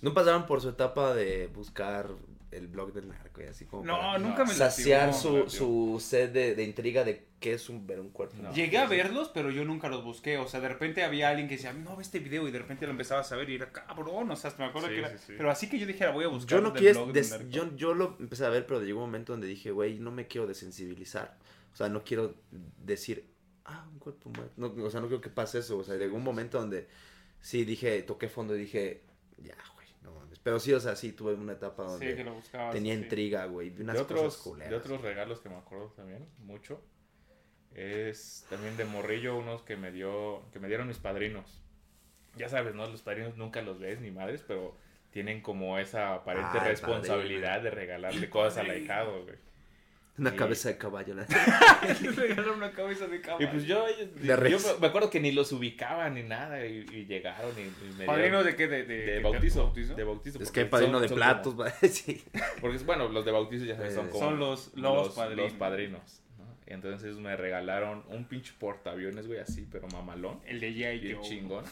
No 0.01 0.13
pasaron 0.13 0.45
por 0.45 0.61
su 0.61 0.69
etapa 0.69 1.13
de 1.13 1.47
buscar 1.47 2.07
el 2.51 2.67
blog 2.67 2.93
del 2.93 3.09
narco 3.09 3.41
y 3.41 3.45
así 3.45 3.65
como 3.65 3.83
No, 3.83 3.97
para 3.97 4.19
nunca 4.19 4.45
me 4.45 4.53
saciar 4.53 5.07
lastimó, 5.07 5.49
su, 5.49 5.97
su 5.97 5.99
sed 5.99 6.29
de, 6.31 6.55
de 6.55 6.63
intriga 6.63 7.03
de 7.03 7.25
qué 7.41 7.53
es 7.53 7.67
un 7.69 7.85
ver 7.85 7.99
un 7.99 8.09
cuerpo. 8.09 8.35
No. 8.41 8.53
Llegué 8.53 8.77
a 8.77 8.85
verlos, 8.87 9.29
pero 9.33 9.51
yo 9.51 9.65
nunca 9.65 9.89
los 9.89 10.03
busqué. 10.03 10.37
O 10.37 10.47
sea, 10.47 10.59
de 10.61 10.69
repente 10.69 11.03
había 11.03 11.27
alguien 11.29 11.47
que 11.49 11.55
decía, 11.55 11.73
no, 11.73 11.95
ve 11.97 12.03
este 12.03 12.19
video. 12.19 12.47
Y 12.47 12.51
de 12.51 12.59
repente 12.59 12.85
lo 12.85 12.91
empezabas 12.91 13.29
a 13.31 13.35
ver 13.35 13.49
y 13.49 13.55
era 13.55 13.71
cabrón. 13.71 14.31
O 14.31 14.35
sea, 14.35 14.49
hasta 14.49 14.63
me 14.63 14.69
acuerdo 14.69 14.87
Sí, 14.87 14.93
que 14.95 14.99
era. 14.99 15.09
sí, 15.09 15.17
sí. 15.27 15.33
Pero 15.37 15.51
así 15.51 15.69
que 15.69 15.77
yo 15.77 15.85
dijera, 15.85 16.11
voy 16.11 16.23
a 16.23 16.29
buscar. 16.29 16.57
Yo 16.57 16.63
no 16.63 16.73
quiero, 16.73 17.03
blog 17.03 17.13
del 17.13 17.23
des- 17.23 17.31
narco. 17.31 17.47
yo, 17.49 17.75
yo 17.75 17.93
lo 17.93 18.15
empecé 18.19 18.45
a 18.45 18.49
ver, 18.49 18.65
pero 18.65 18.81
llegó 18.81 18.99
un 18.99 19.07
momento 19.07 19.33
donde 19.33 19.47
dije, 19.47 19.71
güey, 19.71 19.99
no 19.99 20.11
me 20.11 20.27
quiero 20.27 20.47
desensibilizar. 20.47 21.37
O 21.73 21.75
sea, 21.75 21.89
no 21.89 22.03
quiero 22.03 22.33
decir, 22.83 23.27
ah, 23.65 23.85
un 23.91 23.99
cuerpo 23.99 24.29
muerto. 24.29 24.53
No, 24.55 24.67
o 24.85 24.89
sea, 24.89 25.01
no 25.01 25.07
quiero 25.07 25.21
que 25.21 25.29
pase 25.29 25.59
eso. 25.59 25.77
O 25.77 25.83
sea, 25.83 25.95
llegó 25.95 26.15
un 26.15 26.23
momento 26.23 26.59
donde 26.59 26.87
sí 27.41 27.65
dije, 27.65 28.01
toqué 28.03 28.29
fondo 28.29 28.55
y 28.55 28.59
dije, 28.61 29.01
ya. 29.43 29.53
Pero 30.47 30.61
sí, 30.61 30.71
o 30.71 30.79
sea, 30.79 30.95
sí, 30.95 31.11
tuve 31.11 31.33
una 31.33 31.51
etapa 31.51 31.83
Sí, 31.83 31.91
donde 31.91 32.15
que 32.15 32.23
lo 32.23 32.33
buscabas. 32.35 32.73
tenía 32.73 32.95
sí. 32.95 33.01
intriga, 33.01 33.45
güey. 33.47 33.69
Vi 33.69 33.81
unas 33.83 33.97
de 33.97 34.01
otros, 34.01 34.21
cosas 34.21 34.41
culeras. 34.41 34.69
de 34.71 34.75
otros 34.77 35.01
regalos 35.01 35.41
que 35.41 35.49
me 35.49 35.55
acuerdo 35.57 35.87
también 35.97 36.25
mucho 36.39 36.81
es 37.75 38.45
también 38.49 38.77
de 38.77 38.85
morrillo 38.85 39.35
unos 39.37 39.61
que 39.63 39.75
me 39.75 39.91
dio 39.91 40.43
que 40.53 40.59
me 40.59 40.67
dieron 40.69 40.87
mis 40.87 40.99
padrinos 40.99 41.61
ya 42.37 42.47
sabes 42.49 42.73
no 42.75 42.87
los 42.87 43.01
padrinos 43.01 43.35
nunca 43.35 43.61
los 43.61 43.77
ves 43.79 43.99
ni 43.99 44.09
madres 44.09 44.41
pero 44.47 44.77
tienen 45.11 45.41
como 45.41 45.77
esa 45.79 46.13
aparente 46.15 46.59
Ah, 46.59 46.63
responsabilidad 46.67 47.61
de 47.61 47.69
regalarle 47.69 48.29
cosas 48.29 48.59
al 48.63 48.69
ahijado 48.69 49.23
güey 49.25 49.35
Una 50.17 50.31
y- 50.31 50.35
cabeza 50.35 50.69
de 50.69 50.77
caballo. 50.77 51.13
la- 51.13 51.25
regalaron 52.15 52.57
una 52.57 52.71
cabeza 52.71 53.07
de 53.07 53.17
y 53.17 53.21
caballo. 53.21 53.49
pues 53.51 53.65
yo, 53.65 53.85
De 53.85 54.49
yo 54.49 54.57
me- 54.79 54.87
acuerdo 54.87 55.09
que 55.09 55.19
ni 55.19 55.31
los 55.31 55.51
ubicaba 55.51 56.09
ni 56.09 56.23
nada 56.23 56.65
y, 56.65 56.85
y 56.91 57.05
llegaron 57.05 57.51
y, 57.57 57.61
y 57.61 57.93
me 57.97 58.05
¿Padrino 58.05 58.41
dieron- 58.41 58.45
de 58.45 58.55
qué? 58.55 58.67
De, 58.67 58.83
de, 58.83 58.97
de 58.97 59.11
de 59.13 59.19
bautizo, 59.19 59.63
bautizo? 59.65 59.93
de 59.95 60.03
bautizo 60.03 60.41
Es 60.41 60.51
que 60.51 60.61
hay 60.61 60.65
padrino 60.67 60.93
son- 60.93 61.01
de 61.03 61.07
son 61.09 61.17
platos, 61.17 61.53
como- 61.53 61.69
sí. 61.89 62.23
Porque, 62.61 62.77
bueno, 62.79 63.07
los 63.09 63.25
de 63.25 63.31
bautizo 63.31 63.65
ya 63.65 63.75
sabes, 63.75 63.93
son 63.93 64.07
Eh, 64.07 64.09
como... 64.09 64.23
son 64.25 64.39
los- 64.39 64.73
los 64.75 65.09
padrinos. 65.15 65.43
los 65.45 65.53
padrinos, 65.53 66.21
¿no? 66.39 66.45
Y 66.65 66.73
entonces 66.73 67.15
me 67.17 67.35
regalaron 67.37 68.03
un 68.09 68.25
pinche 68.25 68.53
portaaviones, 68.59 69.27
güey, 69.27 69.39
así, 69.39 69.67
pero 69.71 69.87
mamalón. 69.89 70.39
El 70.45 70.59
de 70.59 70.71
G.I. 70.71 70.99
Bien 70.99 71.17
Joe. 71.17 71.25
chingón. 71.29 71.63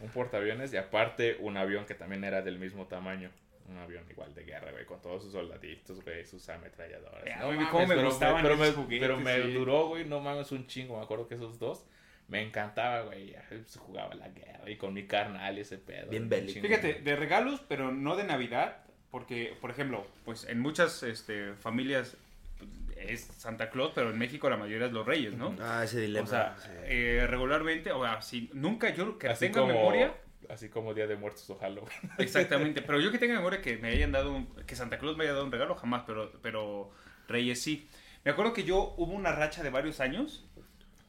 un 0.00 0.08
portaaviones 0.08 0.72
y 0.72 0.78
aparte 0.78 1.36
un 1.40 1.58
avión 1.58 1.84
que 1.84 1.94
también 1.94 2.24
era 2.24 2.40
del 2.40 2.58
mismo 2.58 2.86
tamaño. 2.86 3.30
Un 3.70 3.78
avión 3.78 4.04
igual 4.10 4.34
de 4.34 4.44
guerra, 4.44 4.72
güey, 4.72 4.84
con 4.84 5.00
todos 5.00 5.22
sus 5.22 5.32
soldaditos, 5.32 6.02
güey, 6.04 6.24
sus 6.26 6.48
ametralladoras. 6.48 7.24
Eh, 7.26 7.34
No 7.38 7.46
güey, 7.46 7.56
mames, 7.58 7.70
cómo 7.70 7.86
me 7.86 7.94
pero 7.94 8.08
gustaban 8.08 8.42
pero 8.42 8.54
esos 8.54 8.66
me, 8.76 8.82
juguetes, 8.82 9.08
pero 9.08 9.20
me 9.20 9.42
sí. 9.42 9.52
duró, 9.52 9.86
güey, 9.88 10.04
no 10.04 10.20
mames, 10.20 10.50
un 10.52 10.66
chingo. 10.66 10.96
Me 10.98 11.04
acuerdo 11.04 11.28
que 11.28 11.36
esos 11.36 11.58
dos 11.58 11.86
me 12.28 12.42
encantaba, 12.42 13.02
güey. 13.02 13.34
jugaba 13.78 14.14
la 14.14 14.28
guerra 14.28 14.68
y 14.68 14.76
con 14.76 14.92
mi 14.94 15.06
carnal 15.06 15.56
y 15.56 15.60
ese 15.60 15.78
pedo. 15.78 16.10
Bien 16.10 16.28
bélico. 16.28 16.60
Fíjate, 16.60 16.94
de 16.94 17.16
regalos, 17.16 17.62
pero 17.68 17.92
no 17.92 18.16
de 18.16 18.24
Navidad, 18.24 18.78
porque, 19.10 19.56
por 19.60 19.70
ejemplo, 19.70 20.06
pues 20.24 20.44
en 20.44 20.60
muchas 20.60 21.02
este, 21.02 21.54
familias 21.54 22.16
pues, 22.58 22.70
es 22.96 23.20
Santa 23.36 23.70
Claus, 23.70 23.92
pero 23.94 24.10
en 24.10 24.18
México 24.18 24.48
la 24.50 24.56
mayoría 24.56 24.86
es 24.86 24.92
los 24.92 25.06
Reyes, 25.06 25.34
¿no? 25.34 25.54
Ah, 25.60 25.82
ese 25.84 26.00
dilema. 26.00 26.24
O 26.24 26.28
sea, 26.28 26.56
sí. 26.58 26.68
eh, 26.84 27.26
regularmente, 27.28 27.92
o 27.92 28.02
sea, 28.04 28.20
si 28.22 28.50
nunca 28.52 28.90
yo 28.90 29.18
que 29.18 29.28
Así 29.28 29.46
tenga 29.46 29.60
como, 29.62 29.72
memoria, 29.74 30.14
así 30.48 30.68
como 30.68 30.94
Día 30.94 31.06
de 31.06 31.16
Muertos 31.16 31.48
o 31.50 31.56
Halloween. 31.58 31.90
Exactamente, 32.18 32.82
pero 32.82 33.00
yo 33.00 33.10
que 33.12 33.18
tenga 33.18 33.34
memoria 33.34 33.60
que 33.60 33.76
me 33.78 33.88
hayan 33.88 34.12
dado, 34.12 34.32
un- 34.32 34.46
que 34.66 34.74
Santa 34.76 34.98
Claus 34.98 35.16
me 35.16 35.24
haya 35.24 35.32
dado 35.32 35.44
un 35.44 35.52
regalo, 35.52 35.74
jamás, 35.74 36.04
pero, 36.06 36.32
pero 36.42 36.90
Reyes 37.28 37.60
sí. 37.62 37.88
Me 38.24 38.30
acuerdo 38.32 38.52
que 38.52 38.64
yo 38.64 38.94
hubo 38.96 39.12
una 39.12 39.32
racha 39.32 39.62
de 39.62 39.70
varios 39.70 40.00
años 40.00 40.44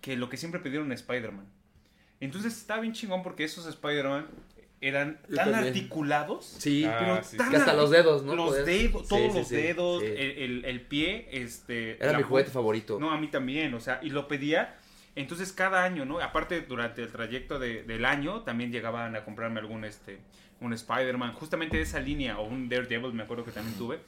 que 0.01 0.15
lo 0.15 0.29
que 0.29 0.37
siempre 0.37 0.59
pidieron 0.61 0.91
Spider-Man. 0.91 1.45
Entonces 2.19 2.55
estaba 2.57 2.81
bien 2.81 2.93
chingón 2.93 3.23
porque 3.23 3.43
esos 3.43 3.65
Spider-Man 3.65 4.27
eran 4.79 5.19
Yo 5.29 5.35
tan 5.35 5.51
también. 5.51 5.67
articulados. 5.73 6.45
Sí, 6.45 6.83
Ah, 6.87 6.97
Pero 6.99 7.23
sí, 7.23 7.37
tan 7.37 7.49
que 7.51 7.57
hasta 7.57 7.73
los 7.73 7.89
dedos, 7.91 8.23
¿no? 8.23 8.35
Los 8.35 8.65
dedos, 8.65 8.67
Sí, 8.69 8.89
todos 9.09 9.31
sí, 9.33 9.37
los 9.39 9.47
sí, 9.47 9.55
dedos, 9.55 10.01
sí. 10.01 10.07
El, 10.07 10.17
el- 10.37 10.65
el 10.65 10.81
pie, 10.81 11.27
este... 11.31 12.03
Era 12.03 12.17
mi 12.17 12.23
juguete 12.23 12.49
favorito. 12.49 12.99
No, 12.99 13.11
a 13.11 13.17
mí 13.19 13.27
también, 13.27 13.73
o 13.75 13.79
sea, 13.79 13.99
y 14.01 14.09
lo 14.09 14.27
pedía. 14.27 14.77
Entonces 15.15 15.51
cada 15.51 15.83
año, 15.83 16.05
¿no? 16.05 16.19
Aparte 16.21 16.61
durante 16.61 17.03
el 17.03 17.11
trayecto 17.11 17.59
de- 17.59 17.83
del 17.83 18.05
año 18.05 18.41
también 18.41 18.71
llegaban 18.71 19.15
a 19.15 19.23
comprarme 19.25 19.59
algún 19.59 19.83
este 19.85 20.19
un 20.61 20.73
Spider-Man, 20.73 21.33
justamente 21.33 21.77
de 21.77 21.83
esa 21.83 21.99
línea 21.99 22.37
o 22.37 22.43
un 22.43 22.69
Daredevil, 22.69 23.13
me 23.13 23.23
acuerdo 23.23 23.43
que 23.43 23.51
también 23.51 23.75
tuve. 23.77 23.99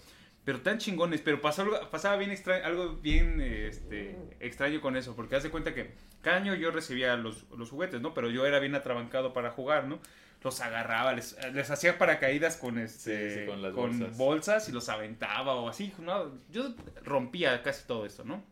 Pero 0.45 0.61
tan 0.61 0.77
chingones, 0.77 1.21
pero 1.21 1.41
pasó 1.41 1.63
algo- 1.63 1.89
pasaba 1.89 2.15
bien 2.17 2.29
extra, 2.29 2.57
algo 2.65 2.97
bien 2.97 3.41
este, 3.41 4.15
extraño 4.39 4.79
con 4.79 4.95
eso, 4.95 5.15
porque 5.15 5.35
haz 5.35 5.43
de 5.43 5.49
cuenta 5.49 5.73
que 5.73 5.93
cada 6.21 6.37
año 6.37 6.53
yo 6.53 6.69
recibía 6.69 7.15
los, 7.15 7.49
los 7.57 7.69
juguetes, 7.71 8.01
¿no? 8.01 8.13
Pero 8.13 8.29
yo 8.29 8.45
era 8.45 8.59
bien 8.59 8.75
atrabancado 8.75 9.33
para 9.33 9.49
jugar, 9.51 9.87
¿no? 9.87 9.99
Los 10.43 10.59
agarraba, 10.61 11.13
les, 11.13 11.35
les 11.53 11.71
hacía 11.71 11.97
paracaídas 11.97 12.57
con 12.57 12.77
este 12.77 13.29
Sí, 13.31 13.39
sí, 13.39 13.45
con 13.47 13.61
las 13.61 13.73
con 13.73 13.97
bolsas. 13.99 14.17
bolsas 14.17 14.69
y 14.69 14.73
los 14.73 14.89
aventaba 14.89 15.55
o 15.55 15.69
así, 15.69 15.91
¿no? 15.99 16.33
Yo 16.51 16.75
rompía 17.03 17.63
casi 17.63 17.87
todo 17.87 18.05
esto, 18.05 18.23
¿no? 18.25 18.43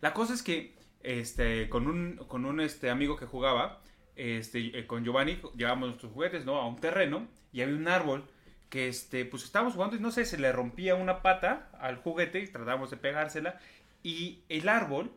La 0.00 0.12
cosa 0.12 0.34
es 0.34 0.42
que 0.42 0.74
este, 1.02 1.68
con 1.68 1.86
un, 1.86 2.16
con 2.28 2.44
un 2.44 2.60
este, 2.60 2.90
amigo 2.90 3.16
que 3.16 3.26
jugaba, 3.26 3.80
este, 4.16 4.78
eh, 4.78 4.86
con 4.86 5.04
Giovanni, 5.04 5.40
llevábamos 5.56 5.88
nuestros 5.90 6.12
juguetes 6.12 6.44
¿no? 6.44 6.56
a 6.56 6.66
un 6.66 6.76
terreno 6.80 7.28
y 7.52 7.62
había 7.62 7.76
un 7.76 7.88
árbol 7.88 8.28
que 8.68 8.88
este, 8.88 9.24
pues 9.24 9.44
estábamos 9.44 9.74
jugando 9.74 9.96
y 9.96 10.00
no 10.00 10.10
sé, 10.10 10.24
se 10.24 10.38
le 10.38 10.52
rompía 10.52 10.94
una 10.94 11.22
pata 11.22 11.70
al 11.80 11.96
juguete 11.96 12.40
y 12.40 12.48
tratábamos 12.48 12.90
de 12.90 12.96
pegársela 12.96 13.58
y 14.02 14.42
el 14.48 14.68
árbol 14.68 15.12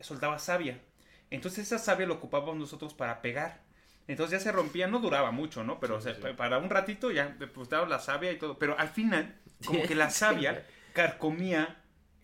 soltaba 0.00 0.38
savia. 0.38 0.80
Entonces 1.30 1.66
esa 1.66 1.78
savia 1.78 2.06
lo 2.06 2.14
ocupábamos 2.14 2.56
nosotros 2.56 2.92
para 2.94 3.22
pegar. 3.22 3.62
Entonces 4.08 4.40
ya 4.40 4.44
se 4.44 4.52
rompía, 4.52 4.88
no 4.88 4.98
duraba 4.98 5.30
mucho, 5.30 5.62
¿no? 5.62 5.78
Pero 5.78 6.00
Sí, 6.00 6.08
o 6.08 6.14
sea, 6.14 6.30
sí. 6.30 6.36
para 6.36 6.58
un 6.58 6.68
ratito 6.68 7.12
ya 7.12 7.28
depositábamos 7.28 7.90
la 7.90 8.00
savia 8.00 8.32
y 8.32 8.38
todo. 8.38 8.58
Pero 8.58 8.76
al 8.78 8.88
final, 8.88 9.36
como 9.64 9.82
que 9.82 9.94
la 9.94 10.10
savia 10.10 10.66
carcomía 10.92 11.79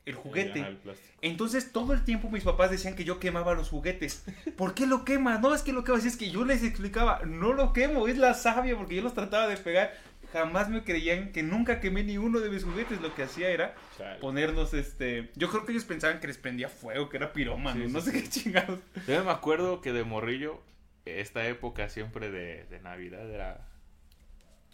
el 0.07 0.15
juguete. 0.15 0.61
Ajá, 0.61 0.69
el 0.69 0.77
plástico. 0.79 1.09
Entonces 1.21 1.73
todo 1.73 1.93
el 1.93 2.05
tiempo 2.05 2.31
mis 2.31 2.45
papás 2.45 2.71
decían 2.71 2.95
que 2.97 3.05
yo 3.05 3.19
quemaba 3.21 3.55
los 3.55 3.69
juguetes. 3.69 4.25
¿Por 4.57 4.73
qué 4.75 4.87
lo 4.87 5.05
quemas? 5.05 5.41
No 5.41 5.55
es 5.55 5.63
que 5.63 5.73
lo 5.73 5.85
quemas, 5.85 6.05
es 6.07 6.17
que 6.17 6.31
yo 6.31 6.45
les 6.45 6.63
explicaba, 6.63 7.21
no 7.27 7.53
lo 7.53 7.73
quemo, 7.73 8.09
es 8.09 8.17
la 8.17 8.33
savia 8.35 8.77
porque 8.77 8.95
yo 8.97 9.03
los 9.03 9.15
trataba 9.15 9.47
de 9.49 9.57
pegar. 9.59 9.93
Jamás 10.33 10.69
me 10.69 10.83
creían 10.83 11.31
que 11.33 11.43
nunca 11.43 11.81
quemé 11.81 12.03
ni 12.03 12.19
uno 12.19 12.41
de 12.41 12.51
mis 12.51 12.65
juguetes. 12.65 13.01
Lo 13.01 13.15
que 13.15 13.23
hacía 13.23 13.49
era 13.51 13.75
Chale. 13.97 14.19
ponerlos, 14.21 14.75
este... 14.75 15.31
Yo 15.37 15.49
creo 15.49 15.65
que 15.65 15.73
ellos 15.73 15.85
pensaban 15.85 16.21
que 16.21 16.27
les 16.27 16.37
prendía 16.39 16.69
fuego, 16.69 17.09
que 17.09 17.17
era 17.17 17.33
pirómano, 17.33 17.81
Sí, 17.81 17.87
sí, 17.87 17.93
no 17.93 18.01
sé 18.01 18.11
sí. 18.13 18.23
qué 18.23 18.29
chingados. 18.29 18.81
Yo 19.07 19.25
me 19.25 19.31
acuerdo 19.31 19.81
que 19.81 19.93
de 19.93 20.03
morrillo, 20.05 20.61
esta 21.05 21.47
época 21.47 21.89
siempre 21.89 22.31
de, 22.31 22.65
de 22.65 22.81
Navidad 22.81 23.31
era 23.31 23.67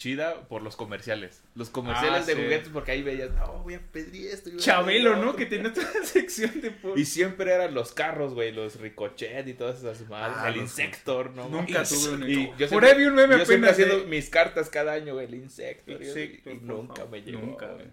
chida 0.03 0.49
por 0.49 0.63
los 0.63 0.75
comerciales. 0.75 1.43
Los 1.55 1.71
comerciales 1.71 2.23
Ah, 2.23 2.27
de 2.27 2.35
sí. 2.35 2.43
juguetes, 2.43 2.69
porque 2.71 2.91
ahí 2.93 3.03
veías, 3.03 3.31
no, 3.33 3.61
voy 3.63 3.75
a 3.75 3.81
pedir 3.81 4.29
esto. 4.33 4.51
a 4.51 4.57
Chabelo, 4.57 5.11
pedir 5.13 5.23
¿no? 5.25 5.31
otro". 5.31 5.37
Que 5.37 5.47
tenía 5.47 5.73
toda 5.73 5.87
la 5.99 6.05
sección 6.05 6.61
de... 6.61 6.71
por- 6.73 6.99
Y 6.99 7.05
siempre 7.05 7.53
eran 7.53 7.73
los 7.73 7.93
carros, 7.93 8.35
güey, 8.35 8.51
los 8.53 8.81
Ricochet 8.81 9.47
y 9.47 9.55
todas 9.55 9.79
esas 9.79 10.09
madres. 10.09 10.37
Ah, 10.41 10.49
el 10.49 10.55
los- 10.55 10.63
Insector, 10.63 11.31
¿no? 11.31 11.49
Nunca 11.49 11.83
Y- 11.83 11.87
tuve. 11.89 12.31
Y 12.33 12.53
yo 12.59 12.69
Por 12.69 12.85
ahí 12.85 12.99
vi 12.99 13.05
un 13.05 13.15
meme 13.15 13.39
yo 13.39 13.45
siempre 13.47 13.71
apenas 13.71 13.71
haciendo 13.73 13.99
de- 14.01 14.07
mis 14.07 14.29
cartas 14.29 14.69
cada 14.69 14.93
año, 14.95 15.15
güey, 15.15 15.27
el 15.27 15.35
Insector. 15.35 16.03
y- 16.03 16.07
Insector, 16.07 16.53
y 16.53 16.57
nunca 16.61 17.05
me 17.07 17.23
llegó. 17.23 17.41
Nunca, 17.41 17.69
güey. 17.73 17.87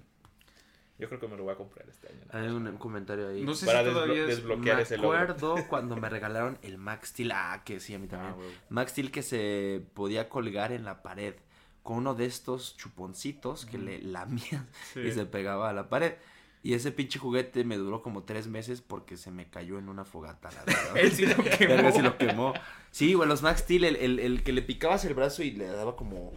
Yo 0.97 1.07
creo 1.07 1.19
que 1.21 1.27
me 1.29 1.37
lo 1.37 1.43
voy 1.43 1.53
a 1.53 1.55
comprar 1.55 1.87
este 1.87 2.07
año. 2.09 2.19
¿no? 2.33 2.37
Hay 2.39 2.47
un, 2.49 2.67
un 2.67 2.77
comentario 2.77 3.29
ahí. 3.29 3.41
No 3.41 3.53
sé 3.53 3.65
Para 3.65 3.85
si 3.85 3.89
todavía 3.91 4.21
es... 4.23 4.27
desbloquear 4.27 4.75
me 4.77 4.81
ese 4.83 4.97
logro. 4.97 5.17
acuerdo 5.17 5.55
cuando 5.69 5.95
me 5.95 6.09
regalaron 6.09 6.57
el 6.61 6.77
Max 6.77 7.09
Steel. 7.09 7.31
Ah, 7.33 7.61
que 7.65 7.79
sí, 7.79 7.93
a 7.93 7.99
mí 7.99 8.07
también. 8.07 8.33
Ah, 8.33 8.35
güey. 8.35 8.49
Max 8.69 8.91
Steel 8.91 9.09
que 9.11 9.21
se 9.23 9.81
podía 9.93 10.27
colgar 10.27 10.71
en 10.73 10.83
la 10.83 11.01
pared 11.01 11.35
con 11.83 11.97
uno 11.97 12.15
de 12.15 12.25
estos 12.25 12.75
chuponcitos 12.77 13.65
que 13.65 13.77
le 13.77 13.99
lamían 14.01 14.67
Sí. 14.93 15.01
y 15.01 15.11
se 15.11 15.25
pegaba 15.25 15.69
a 15.69 15.73
la 15.73 15.89
pared. 15.89 16.13
Y 16.61 16.73
ese 16.73 16.91
pinche 16.91 17.19
juguete 17.19 17.63
me 17.63 17.77
duró 17.77 18.01
como 18.01 18.23
tres 18.25 18.47
meses 18.47 18.81
porque 18.81 19.15
se 19.15 19.31
me 19.31 19.49
cayó 19.49 19.79
en 19.79 19.87
una 19.87 20.03
fogata, 20.03 20.49
la 20.51 20.65
verdad. 20.65 20.91
Él 20.97 21.11
sí 21.13 21.25
lo 21.25 21.35
quemó. 21.57 21.91
Sí 21.93 22.01
lo 22.01 22.17
quemó. 22.17 22.53
Sí, 22.91 23.13
güey, 23.13 23.29
los 23.29 23.41
Max 23.41 23.61
Steel, 23.61 23.85
el, 23.85 23.95
el, 23.95 24.19
el 24.19 24.43
que 24.43 24.51
le 24.51 24.61
picabas 24.61 25.05
el 25.05 25.13
brazo 25.13 25.41
y 25.41 25.51
le 25.51 25.67
daba 25.67 25.95
como 25.95 26.33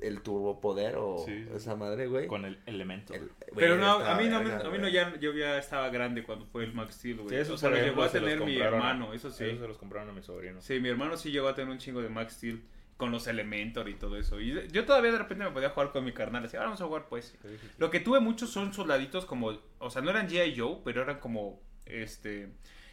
el, 0.00 0.22
turbopoder 0.22 0.96
o 0.96 1.22
Sí. 1.26 1.46
esa 1.54 1.76
madre, 1.76 2.06
güey. 2.06 2.28
Con 2.28 2.46
el 2.46 2.58
elemento. 2.64 3.12
El- 3.12 3.26
güey, 3.52 3.56
Pero 3.56 3.76
no, 3.76 3.98
estaba 3.98 4.16
a 4.16 4.18
mí 4.18 4.28
no, 4.30 4.36
a 4.38 4.70
mí 4.70 4.78
no 4.78 4.88
ya, 4.88 5.14
yo 5.20 5.32
ya 5.34 5.58
estaba 5.58 5.90
grande 5.90 6.22
cuando 6.22 6.46
fue 6.46 6.64
el 6.64 6.72
Max 6.72 6.94
Steel, 6.94 7.16
güey. 7.18 7.28
Sí, 7.28 7.34
esos, 7.36 7.56
o 7.56 7.58
sea, 7.58 7.68
lo 7.68 7.76
llegó 7.76 8.02
a 8.04 8.08
tener 8.10 8.40
mi 8.40 8.56
hermano, 8.58 9.12
eso 9.12 9.30
sí. 9.30 9.44
Esos 9.44 9.60
se 9.60 9.68
los 9.68 9.76
compraron 9.76 10.08
a 10.08 10.12
mi 10.14 10.22
sobrino. 10.22 10.62
Sí, 10.62 10.80
mi 10.80 10.88
hermano 10.88 11.18
sí 11.18 11.30
llegó 11.30 11.46
a 11.46 11.54
tener 11.54 11.70
un 11.70 11.76
chingo 11.78 12.00
de 12.00 12.08
Max 12.08 12.32
Steel 12.36 12.62
con 12.98 13.12
los 13.12 13.26
Elementor 13.28 13.88
y 13.88 13.94
todo 13.94 14.18
eso. 14.18 14.40
Y 14.40 14.68
yo 14.70 14.84
todavía 14.84 15.12
de 15.12 15.18
repente 15.18 15.44
me 15.44 15.52
podía 15.52 15.70
jugar 15.70 15.92
con 15.92 16.04
mi 16.04 16.12
carnal, 16.12 16.44
así, 16.44 16.56
"Ah, 16.56 16.64
vamos 16.64 16.80
a 16.82 16.84
jugar 16.84 17.06
pues. 17.08 17.34
Lo 17.78 17.90
que 17.90 18.00
tuve 18.00 18.18
muchos 18.20 18.50
son 18.50 18.74
soldaditos 18.74 19.24
como, 19.24 19.56
o 19.78 19.90
sea, 19.90 20.02
no 20.02 20.10
eran 20.10 20.28
G.I. 20.28 20.58
Joe, 20.58 20.78
pero 20.84 21.02
eran 21.02 21.20
como, 21.20 21.62
este, 21.86 22.48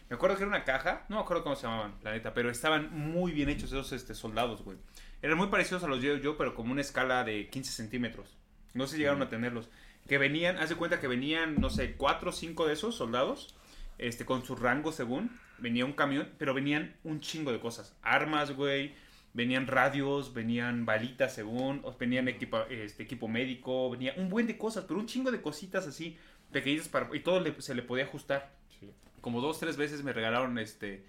me 0.07 0.15
acuerdo 0.15 0.37
que 0.37 0.43
era 0.43 0.49
una 0.49 0.63
caja, 0.63 1.05
no 1.09 1.15
me 1.15 1.23
acuerdo 1.23 1.43
cómo 1.43 1.55
se 1.55 1.63
llamaban, 1.63 1.95
la 2.03 2.11
neta, 2.11 2.35
pero 2.35 2.51
estaban 2.51 2.91
muy 2.93 3.31
bien 3.31 3.49
hechos 3.49 3.71
esos 3.71 3.91
este, 3.93 4.13
soldados, 4.13 4.63
güey. 4.63 4.77
Eran 5.23 5.39
muy 5.39 5.47
parecidos 5.47 5.83
a 5.83 5.87
los 5.87 5.99
G.I. 6.03 6.21
Joe, 6.23 6.35
pero 6.37 6.53
como 6.53 6.71
una 6.71 6.81
escala 6.81 7.23
de 7.23 7.49
15 7.49 7.71
centímetros. 7.71 8.37
No 8.75 8.85
se 8.85 8.97
llegaron 8.99 9.23
a 9.23 9.29
tenerlos. 9.29 9.69
Que 10.07 10.19
venían, 10.19 10.59
haz 10.59 10.69
de 10.69 10.75
cuenta 10.75 10.99
que 10.99 11.07
venían, 11.07 11.55
no 11.59 11.71
sé, 11.71 11.95
cuatro 11.95 12.29
o 12.29 12.33
cinco 12.33 12.67
de 12.67 12.73
esos 12.73 12.93
soldados, 12.93 13.55
este, 13.97 14.23
con 14.23 14.45
su 14.45 14.55
rango 14.55 14.91
según, 14.91 15.39
venía 15.57 15.83
un 15.83 15.93
camión, 15.93 16.29
pero 16.37 16.53
venían 16.53 16.95
un 17.03 17.21
chingo 17.21 17.51
de 17.51 17.59
cosas. 17.59 17.97
Armas, 18.03 18.51
güey, 18.51 18.93
venían 19.35 19.67
radios, 19.67 20.33
venían 20.33 20.85
balitas 20.85 21.35
según, 21.35 21.83
venían 21.99 22.27
equipa- 22.27 22.65
este, 22.69 23.03
equipo 23.03 23.27
médico, 23.27 23.91
venía 23.91 24.13
un 24.17 24.29
buen 24.29 24.47
de 24.47 24.57
cosas, 24.57 24.85
pero 24.87 24.99
un 24.99 25.05
chingo 25.05 25.29
de 25.29 25.41
cositas 25.41 25.85
así, 25.85 26.17
pequeñitas 26.51 26.87
para... 26.87 27.15
Y 27.15 27.19
todo 27.19 27.39
le- 27.41 27.61
se 27.61 27.75
le 27.75 27.83
podía 27.83 28.05
ajustar. 28.05 28.51
Sí. 28.79 28.89
Como 29.21 29.41
dos, 29.41 29.59
tres 29.59 29.77
veces 29.77 30.03
me 30.03 30.13
regalaron 30.13 30.57
este... 30.57 31.03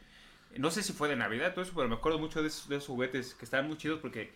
No 0.58 0.70
sé 0.70 0.82
si 0.82 0.92
fue 0.92 1.08
de 1.08 1.16
Navidad, 1.16 1.52
todo 1.54 1.62
eso, 1.64 1.72
pero 1.74 1.88
me 1.88 1.94
acuerdo 1.94 2.18
mucho 2.18 2.42
de 2.42 2.48
esos, 2.48 2.68
de 2.68 2.76
esos 2.76 2.88
juguetes 2.88 3.34
que 3.34 3.44
estaban 3.44 3.68
muy 3.68 3.76
chidos 3.76 4.00
porque, 4.00 4.32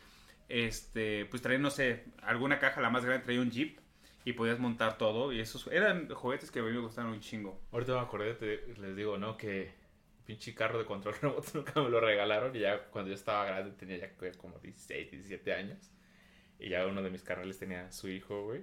este, 0.49 1.24
pues 1.26 1.43
traían, 1.43 1.62
no 1.62 1.70
sé, 1.70 2.05
alguna 2.22 2.59
caja, 2.59 2.80
la 2.80 2.91
más 2.91 3.05
grande 3.05 3.24
traía 3.24 3.41
un 3.41 3.51
jeep 3.51 3.78
y 4.24 4.34
podías 4.34 4.59
montar 4.59 4.99
todo. 4.99 5.32
Y 5.32 5.41
esos 5.41 5.66
eran 5.68 6.09
juguetes 6.11 6.51
que 6.51 6.61
a 6.61 6.62
mí 6.62 6.70
me 6.70 6.78
gustaron 6.78 7.12
un 7.12 7.20
chingo. 7.20 7.59
Ahorita 7.72 7.95
me 7.95 8.01
acordé, 8.01 8.34
te- 8.34 8.66
les 8.80 8.95
digo, 8.95 9.16
¿no? 9.18 9.36
Que 9.36 9.72
pinche 10.31 10.55
carro 10.55 10.78
de 10.78 10.85
control 10.85 11.14
remoto 11.22 11.51
nunca 11.55 11.83
me 11.83 11.91
lo 11.91 12.01
regalaron. 12.01 12.55
Y 12.55 12.61
ya 12.61 12.85
cuando 12.91 13.09
yo 13.09 13.14
estaba 13.14 13.45
grande 13.47 13.72
tenía 13.72 13.97
ya 13.99 14.11
como 14.39 14.59
16, 14.59 15.11
17 15.11 15.53
años. 15.53 15.91
Y 16.59 16.68
ya 16.68 16.87
uno 16.87 17.03
de 17.03 17.11
mis 17.11 17.22
carnales 17.22 17.59
tenía 17.59 17.91
su 17.91 18.09
hijo, 18.09 18.45
güey. 18.45 18.61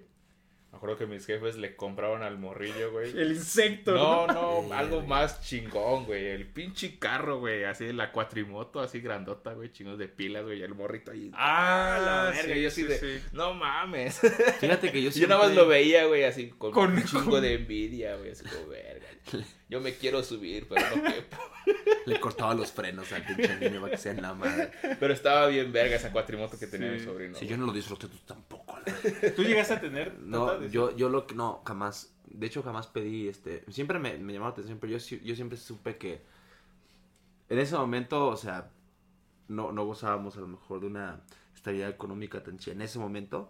Me 0.71 0.77
acuerdo 0.77 0.97
que 0.97 1.05
mis 1.07 1.25
jefes 1.25 1.55
le 1.55 1.75
compraron 1.77 2.23
al 2.23 2.37
morrillo, 2.37 2.91
güey. 2.91 3.09
El 3.17 3.31
insecto. 3.31 3.93
No, 3.95 4.27
no, 4.27 4.73
algo 4.73 5.01
más 5.01 5.41
chingón, 5.41 6.03
güey. 6.05 6.27
El 6.27 6.45
pinche 6.45 6.99
carro, 6.99 7.39
güey. 7.39 7.63
Así 7.63 7.91
la 7.93 8.11
cuatrimoto, 8.11 8.81
así 8.81 8.99
grandota, 8.99 9.53
güey. 9.53 9.71
Chingos 9.71 9.97
de 9.97 10.09
pilas, 10.09 10.43
güey. 10.43 10.59
y 10.59 10.63
El 10.63 10.75
morrito 10.75 11.11
ahí. 11.11 11.31
Ah, 11.33 11.99
la 12.03 12.23
verga. 12.31 12.53
sí, 12.53 12.61
yo 12.61 12.67
así 12.67 12.81
sí, 12.81 12.87
de, 12.87 12.99
sí. 12.99 13.25
no 13.31 13.53
mames. 13.53 14.19
Fíjate 14.59 14.91
que 14.91 15.01
yo 15.01 15.07
Yo 15.09 15.11
siempre... 15.13 15.35
nada 15.35 15.47
más 15.47 15.55
lo 15.55 15.67
veía, 15.67 16.05
güey, 16.05 16.25
así 16.25 16.49
con, 16.49 16.71
Con- 16.73 16.91
un 16.93 17.03
chingo 17.03 17.31
con- 17.31 17.41
de 17.41 17.53
envidia, 17.53 18.17
güey. 18.17 18.31
Así 18.31 18.43
como, 18.43 18.67
verga. 18.67 18.96
Yo 19.69 19.81
me 19.81 19.93
quiero 19.95 20.23
subir, 20.23 20.67
pero 20.67 20.95
no 20.95 21.03
quepo. 21.03 21.37
Le 22.05 22.19
cortaba 22.19 22.53
los 22.55 22.71
frenos 22.71 23.11
al 23.11 23.25
pinche 23.25 23.57
niño 23.59 23.81
para 23.81 23.91
que 23.91 23.97
sea 23.97 24.13
en 24.13 24.21
la 24.21 24.33
madre. 24.33 24.71
Pero 24.99 25.13
estaba 25.13 25.47
bien 25.47 25.71
verga 25.73 25.95
esa 25.97 26.11
cuatrimoto 26.11 26.57
que 26.57 26.67
tenía 26.67 26.89
Sí. 26.93 26.99
mi 26.99 26.99
sobrino. 27.05 27.33
Si 27.35 27.39
güey. 27.45 27.49
yo 27.49 27.57
no 27.57 27.65
lo 27.65 27.73
disfruté, 27.73 28.07
tú 28.07 28.17
tampoco. 28.25 28.77
la 28.85 28.93
verdad. 28.93 29.33
¿Tú 29.35 29.43
llegaste 29.43 29.73
a 29.73 29.81
tener? 29.81 30.17
No, 30.19 30.63
yo, 30.67 30.95
yo 30.95 31.09
lo 31.09 31.27
que... 31.27 31.35
No, 31.35 31.61
jamás. 31.65 32.13
De 32.25 32.47
hecho, 32.47 32.63
jamás 32.63 32.87
pedí, 32.87 33.27
este... 33.27 33.63
Siempre 33.69 33.99
me, 33.99 34.17
me 34.17 34.31
llamó 34.33 34.45
la 34.45 34.51
atención, 34.51 34.77
pero 34.79 34.93
yo, 34.93 34.99
sí- 34.99 35.21
yo 35.23 35.35
siempre 35.35 35.57
supe 35.57 35.97
que... 35.97 36.21
En 37.49 37.59
ese 37.59 37.75
momento, 37.75 38.27
o 38.27 38.37
sea... 38.37 38.69
No, 39.49 39.71
no 39.71 39.85
gozábamos 39.85 40.35
a 40.37 40.41
lo 40.41 40.47
mejor 40.47 40.81
de 40.81 40.87
una 40.87 41.21
estabilidad 41.55 41.89
económica 41.89 42.43
tan 42.43 42.57
chida 42.57 42.73
en 42.73 42.81
ese 42.81 42.99
momento. 42.99 43.49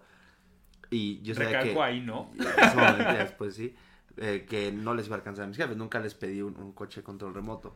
Y 0.89 1.21
yo 1.21 1.33
sabía 1.35 1.49
Recalco 1.61 1.73
que... 1.75 1.83
ahí, 1.83 1.99
¿no? 2.01 2.31
Y 2.35 2.41
en 2.41 2.47
ese 2.47 2.75
momento, 2.75 3.03
ya 3.03 3.17
después 3.19 3.55
sí, 3.55 3.75
eh, 4.17 4.45
que 4.47 4.71
no 4.71 4.93
les 4.93 5.07
iba 5.07 5.15
a 5.15 5.19
alcanzar 5.19 5.45
a 5.45 5.47
mis 5.47 5.57
jefes. 5.57 5.77
Nunca 5.77 5.99
les 5.99 6.13
pedí 6.13 6.41
un, 6.41 6.57
un 6.57 6.73
coche 6.73 7.03
control 7.03 7.33
remoto. 7.33 7.75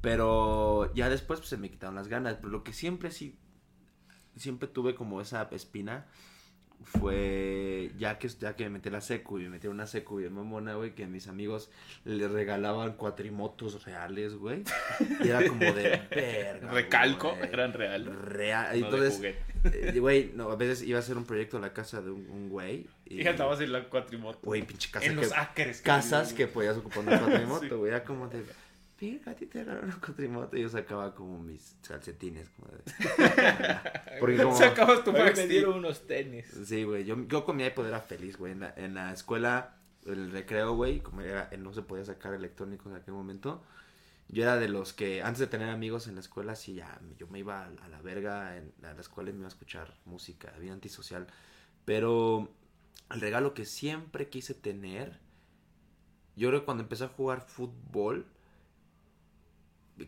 Pero 0.00 0.92
ya 0.94 1.08
después 1.08 1.40
pues, 1.40 1.50
se 1.50 1.56
me 1.56 1.70
quitaron 1.70 1.94
las 1.94 2.08
ganas. 2.08 2.36
Pero 2.36 2.48
lo 2.48 2.64
que 2.64 2.72
siempre 2.72 3.10
sí, 3.10 3.38
siempre 4.36 4.68
tuve 4.68 4.94
como 4.94 5.20
esa 5.20 5.42
espina, 5.52 6.06
fue 6.82 7.90
ya 7.98 8.18
que 8.18 8.28
ya 8.28 8.56
que 8.56 8.64
me 8.64 8.70
metí 8.70 8.90
la 8.90 9.00
secu 9.00 9.38
y 9.38 9.42
me 9.44 9.50
metí 9.50 9.68
una 9.68 9.86
secu 9.86 10.16
bien 10.16 10.32
mamona, 10.32 10.74
güey, 10.74 10.94
que 10.94 11.06
mis 11.06 11.28
amigos 11.28 11.70
le 12.04 12.26
regalaban 12.28 12.92
cuatrimotos 12.94 13.84
reales, 13.84 14.34
güey. 14.34 14.64
Y 15.22 15.28
era 15.28 15.46
como 15.46 15.60
de 15.60 16.00
verga. 16.10 16.70
Recalco, 16.72 17.36
güey. 17.36 17.48
eran 17.52 17.72
real. 17.72 18.04
Real. 18.24 18.80
No 18.80 18.86
Entonces, 18.86 19.34
eh, 19.64 19.98
güey, 20.00 20.32
no, 20.34 20.50
a 20.50 20.56
veces 20.56 20.82
iba 20.82 20.98
a 20.98 21.00
hacer 21.00 21.16
un 21.16 21.24
proyecto 21.24 21.58
la 21.58 21.72
casa 21.72 22.00
de 22.00 22.10
un, 22.10 22.28
un 22.30 22.48
güey. 22.48 22.86
Y 23.06 23.26
andabas 23.26 23.60
en 23.60 23.72
la 23.72 23.88
cuatrimoto. 23.88 24.38
Güey, 24.42 24.62
pinche 24.62 24.90
casa 24.90 25.06
en 25.06 25.16
que, 25.16 25.22
los 25.22 25.32
acres. 25.32 25.82
casas 25.82 26.32
que 26.32 26.46
podías 26.46 26.76
ocupar 26.76 27.00
una 27.00 27.18
cuatrimoto, 27.18 27.60
Sí. 27.68 27.74
güey. 27.74 27.90
Era 27.90 28.04
como 28.04 28.28
de, 28.28 28.44
venga, 29.00 29.32
a 29.32 29.34
ti 29.34 29.46
te 29.46 29.60
regalaron 29.60 29.90
una 29.90 30.00
cuatrimoto. 30.00 30.56
Y 30.56 30.62
yo 30.62 30.68
sacaba 30.68 31.14
como 31.14 31.38
mis 31.38 31.76
calcetines, 31.86 32.48
como 32.50 32.68
de... 32.72 32.82
Porque 34.20 34.36
como... 34.36 34.56
Sacabas 34.56 35.04
tu 35.04 35.10
Oye, 35.10 35.32
me 35.34 35.46
dieron 35.46 35.78
unos 35.78 36.06
tenis. 36.06 36.46
Sí, 36.64 36.84
güey. 36.84 37.04
Yo, 37.04 37.16
yo 37.26 37.44
con 37.44 37.56
mi 37.56 37.64
iPod 37.64 37.86
era 37.86 38.00
feliz, 38.00 38.36
güey. 38.36 38.52
En 38.52 38.60
la, 38.60 38.74
en 38.76 38.94
la 38.94 39.12
escuela, 39.12 39.76
en 40.04 40.12
el 40.12 40.32
recreo, 40.32 40.74
güey, 40.74 41.00
como 41.00 41.22
era, 41.22 41.50
no 41.58 41.72
se 41.72 41.82
podía 41.82 42.04
sacar 42.04 42.34
electrónicos 42.34 42.86
en 42.92 42.96
aquel 42.96 43.14
momento. 43.14 43.62
Yo 44.28 44.44
era 44.44 44.56
de 44.56 44.68
los 44.68 44.92
que, 44.92 45.22
antes 45.22 45.40
de 45.40 45.46
tener 45.48 45.70
amigos 45.70 46.06
en 46.06 46.14
la 46.14 46.20
escuela, 46.20 46.54
sí, 46.54 46.74
ya, 46.74 47.00
yo 47.18 47.26
me 47.26 47.40
iba 47.40 47.64
a, 47.64 47.66
a 47.66 47.88
la 47.88 48.00
verga 48.00 48.56
en, 48.56 48.72
a 48.84 48.92
la 48.92 49.00
escuela 49.00 49.30
y 49.30 49.32
me 49.32 49.40
iba 49.40 49.48
a 49.48 49.48
escuchar 49.48 49.96
música, 50.04 50.52
bien 50.60 50.74
antisocial. 50.74 51.26
Pero 51.84 52.48
el 53.10 53.20
regalo 53.20 53.54
que 53.54 53.64
siempre 53.64 54.28
quise 54.28 54.54
tener, 54.54 55.18
yo 56.36 56.48
creo 56.48 56.60
que 56.60 56.64
cuando 56.64 56.84
empecé 56.84 57.04
a 57.04 57.08
jugar 57.08 57.40
fútbol, 57.40 58.26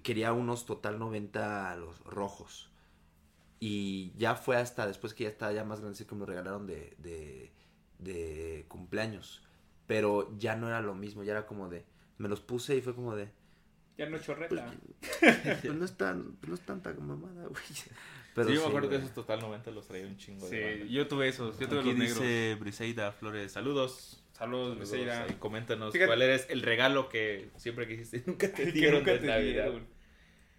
quería 0.02 0.32
unos 0.32 0.66
total 0.66 0.98
90 0.98 1.70
a 1.72 1.76
los 1.76 2.00
rojos. 2.04 2.70
Y 3.60 4.12
ya 4.16 4.34
fue 4.34 4.56
hasta 4.56 4.86
después 4.86 5.14
que 5.14 5.24
ya 5.24 5.30
estaba 5.30 5.52
ya 5.52 5.64
más 5.64 5.80
grande 5.80 5.94
así 5.96 6.04
que 6.04 6.14
me 6.14 6.20
lo 6.20 6.26
regalaron 6.26 6.66
de, 6.66 6.96
de, 6.98 7.52
de 7.98 8.64
cumpleaños. 8.68 9.42
Pero 9.86 10.36
ya 10.38 10.56
no 10.56 10.68
era 10.68 10.80
lo 10.80 10.94
mismo, 10.94 11.22
ya 11.22 11.32
era 11.32 11.46
como 11.46 11.68
de... 11.68 11.84
Me 12.18 12.28
los 12.28 12.40
puse 12.40 12.76
y 12.76 12.82
fue 12.82 12.94
como 12.94 13.14
de... 13.14 13.30
Ya 13.98 14.08
no 14.08 14.18
chorreta. 14.18 14.72
Pues 15.20 15.74
no 15.74 15.84
es 15.84 15.96
tan, 15.96 16.32
pues 16.36 16.48
no 16.48 16.54
es 16.54 16.60
tanta 16.62 16.92
mamada, 16.94 17.46
güey. 17.46 17.62
Pero 18.34 18.48
sí, 18.48 18.54
yo 18.54 18.60
sí, 18.60 18.64
me 18.64 18.68
acuerdo 18.68 18.88
que 18.88 18.96
esos 18.96 19.12
Total 19.12 19.40
90 19.40 19.70
los 19.72 19.86
traía 19.86 20.06
un 20.06 20.16
chingo 20.16 20.48
Sí, 20.48 20.56
yo 20.88 21.06
tuve 21.06 21.28
esos. 21.28 21.58
Yo 21.58 21.68
tuve 21.68 21.80
Aquí 21.80 21.90
los 21.90 21.98
negros. 21.98 22.18
dice 22.18 22.56
Briseida 22.58 23.12
Flores, 23.12 23.52
saludos. 23.52 24.21
Saludos, 24.42 24.78
Becerra. 24.78 25.24
ahí 25.24 25.34
coméntanos 25.38 25.92
Fíjate- 25.92 26.06
cuál 26.08 26.22
eres 26.22 26.46
el 26.50 26.62
regalo 26.62 27.08
que 27.08 27.50
siempre 27.56 27.86
quisiste 27.86 28.16
y 28.18 28.22
nunca 28.26 28.52
te 28.52 28.64
dieron 28.72 29.00
nunca 29.00 29.12
de 29.12 29.26
Navidad. 29.26 29.64
dieron. 29.66 29.86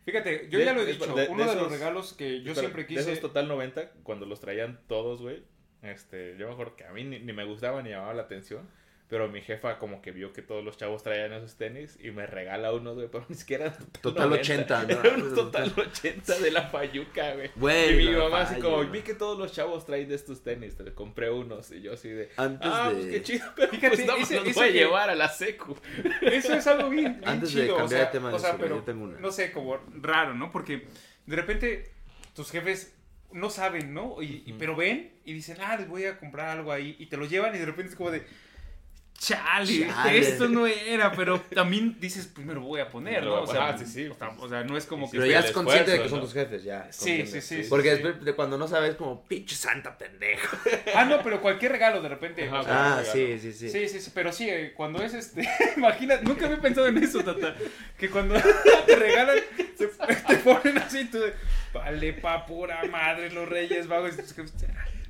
Fíjate, 0.05 0.47
yo 0.49 0.59
De- 0.59 0.65
ya 0.65 0.73
lo 0.73 0.81
he 0.81 0.85
de- 0.85 0.93
dicho. 0.93 1.13
de- 1.13 1.27
uno 1.27 1.43
de 1.43 1.49
de, 1.49 1.55
los 1.61 1.71
regalos 1.71 2.13
que 2.13 2.41
yo 2.41 2.51
Espera, 2.51 2.55
siempre 2.59 2.81
De 2.83 2.87
quise. 2.87 3.01
esos 3.01 3.19
Total 3.19 3.47
90, 3.47 3.91
cuando 4.03 4.25
los 4.25 4.39
traían 4.39 4.79
todos, 4.87 5.21
güey, 5.21 5.43
este, 5.81 6.35
yo 6.37 6.47
me 6.47 6.53
acuerdo 6.53 6.75
que 6.77 6.85
a 6.85 6.93
mí 6.93 7.03
ni, 7.03 7.19
ni 7.19 7.33
me 7.33 7.43
gustaba 7.45 7.81
ni 7.81 7.89
llamaba 7.89 8.13
la 8.13 8.23
atención, 8.23 8.69
pero 9.13 9.27
mi 9.29 9.41
jefa 9.41 9.77
como 9.77 10.01
que 10.01 10.09
vio 10.09 10.33
que 10.33 10.41
todos 10.41 10.63
los 10.63 10.75
chavos 10.75 11.03
traían 11.03 11.31
esos 11.33 11.55
tenis 11.55 11.99
y 12.01 12.09
me 12.09 12.25
regala 12.25 12.73
unos, 12.73 12.95
güey, 12.95 13.07
pero 13.11 13.23
ni 13.29 13.35
siquiera 13.35 13.65
eran 13.67 13.77
Total 14.01 14.33
80, 14.33 14.85
¿no? 14.85 14.97
Unos 15.17 15.35
Total 15.35 15.71
80 15.77 16.39
de 16.39 16.49
la 16.49 16.63
Fayuca, 16.63 17.35
güey. 17.35 17.51
Güey, 17.55 17.93
y 17.93 18.09
mi 18.09 18.15
mamá 18.15 18.41
así 18.41 18.59
como, 18.59 18.83
vi 18.85 19.03
que 19.03 19.13
todos 19.13 19.37
los 19.37 19.51
chavos 19.51 19.85
traen 19.85 20.09
de 20.09 20.15
estos 20.15 20.41
tenis, 20.41 20.75
te 20.75 20.91
compré 20.95 21.29
unos 21.29 21.71
y 21.71 21.83
yo 21.83 21.93
así 21.93 22.09
de... 22.09 22.31
Antes 22.37 22.71
ah, 22.73 22.89
de... 22.89 22.95
pues 22.95 23.05
qué 23.05 23.21
chido, 23.21 23.45
pero 23.55 23.67
Fíjate, 23.69 23.97
pues 23.97 24.07
no 24.07 24.17
ese- 24.17 24.35
los 24.37 24.47
ese 24.47 24.59
voy 24.59 24.69
a 24.69 24.71
que- 24.71 24.77
llevar 24.79 25.09
a 25.11 25.15
la 25.15 25.29
secu. 25.29 25.77
Eso 26.23 26.55
es 26.55 26.65
algo 26.65 26.89
bien, 26.89 27.19
bien 27.19 27.29
Antes 27.29 27.53
de 27.53 27.67
cambiar 27.67 27.85
o 27.85 27.89
sea, 27.89 27.99
de 27.99 28.05
tema 28.07 28.29
de 28.29 28.35
o 28.35 28.39
sea, 28.39 28.49
eso, 28.49 28.57
güey, 28.57 28.67
pero, 28.67 28.79
yo 28.79 28.83
tengo 28.83 29.03
una. 29.03 29.19
no 29.19 29.31
sé, 29.31 29.51
como 29.51 29.77
raro, 30.01 30.33
¿no? 30.33 30.51
Porque 30.51 30.87
de 31.27 31.35
repente 31.35 31.91
tus 32.33 32.49
jefes 32.49 32.95
no 33.33 33.49
saben, 33.49 33.93
¿no? 33.93 34.21
Y, 34.21 34.55
pero 34.57 34.75
ven 34.75 35.11
y 35.25 35.33
dicen, 35.33 35.57
ah, 35.61 35.75
les 35.75 35.87
voy 35.87 36.05
a 36.05 36.17
comprar 36.19 36.49
algo 36.49 36.71
ahí. 36.71 36.95
Y 36.99 37.07
te 37.07 37.17
lo 37.17 37.25
llevan 37.25 37.55
y 37.55 37.57
de 37.59 37.65
repente 37.65 37.91
es 37.91 37.95
como 37.95 38.11
de, 38.11 38.25
chale, 39.17 39.87
Chale. 39.87 40.19
esto 40.19 40.47
no 40.49 40.67
era. 40.67 41.11
Pero 41.13 41.39
también 41.41 41.97
dices, 41.99 42.27
pues 42.33 42.45
me 42.45 42.53
lo 42.53 42.61
voy 42.61 42.81
a 42.81 42.89
poner, 42.89 43.23
¿no? 43.23 43.41
O 43.41 43.47
sea, 43.47 43.69
Ah, 43.69 43.77
sí, 43.77 43.85
sí. 43.85 44.09
o 44.37 44.49
sea, 44.49 44.63
no 44.63 44.75
es 44.77 44.85
como 44.85 45.09
que... 45.09 45.17
Pero 45.17 45.29
ya 45.31 45.39
es 45.39 45.51
consciente 45.51 45.91
de 45.91 46.01
que 46.01 46.09
son 46.09 46.19
¿no? 46.19 46.25
tus 46.25 46.33
jefes, 46.33 46.63
ya. 46.63 46.91
Sí, 46.91 47.25
sí, 47.25 47.39
sí, 47.41 47.63
Porque 47.69 47.95
sí, 47.95 48.01
después 48.03 48.25
de 48.25 48.33
cuando 48.33 48.57
no 48.57 48.67
sabes, 48.67 48.95
como, 48.95 49.23
pinche 49.25 49.55
santa 49.55 49.97
pendejo. 49.97 50.57
Ah, 50.95 51.05
no, 51.05 51.21
pero 51.23 51.41
cualquier 51.41 51.71
regalo 51.71 52.01
de 52.01 52.09
repente. 52.09 52.47
Ajá, 52.47 52.59
o 52.59 52.63
sea, 52.63 52.99
Ah, 52.99 53.03
sí, 53.05 53.39
sí, 53.39 53.53
sí. 53.53 53.69
Sí, 53.69 53.87
sí, 53.87 53.99
sí, 54.01 54.11
pero 54.13 54.31
sí, 54.31 54.49
eh, 54.49 54.73
cuando 54.75 55.01
es 55.03 55.13
este, 55.13 55.47
imagina, 55.77 56.17
nunca 56.21 56.45
había 56.45 56.59
pensado 56.61 56.87
en 56.87 56.97
eso, 56.97 57.23
tata, 57.23 57.55
que 57.97 58.09
cuando 58.09 58.35
te 58.85 58.95
regalan, 58.95 59.37
se- 59.77 59.87
te 59.87 60.35
ponen 60.37 60.77
así, 60.79 61.05
tú, 61.05 61.19
de, 61.19 61.33
vale, 61.73 62.13
pa, 62.13 62.45
pura 62.45 62.83
madre, 62.91 63.29
los 63.31 63.47
reyes 63.47 63.87
vagos, 63.87 64.13
y 64.15 64.21
tus 64.21 64.33
jefes, 64.33 64.53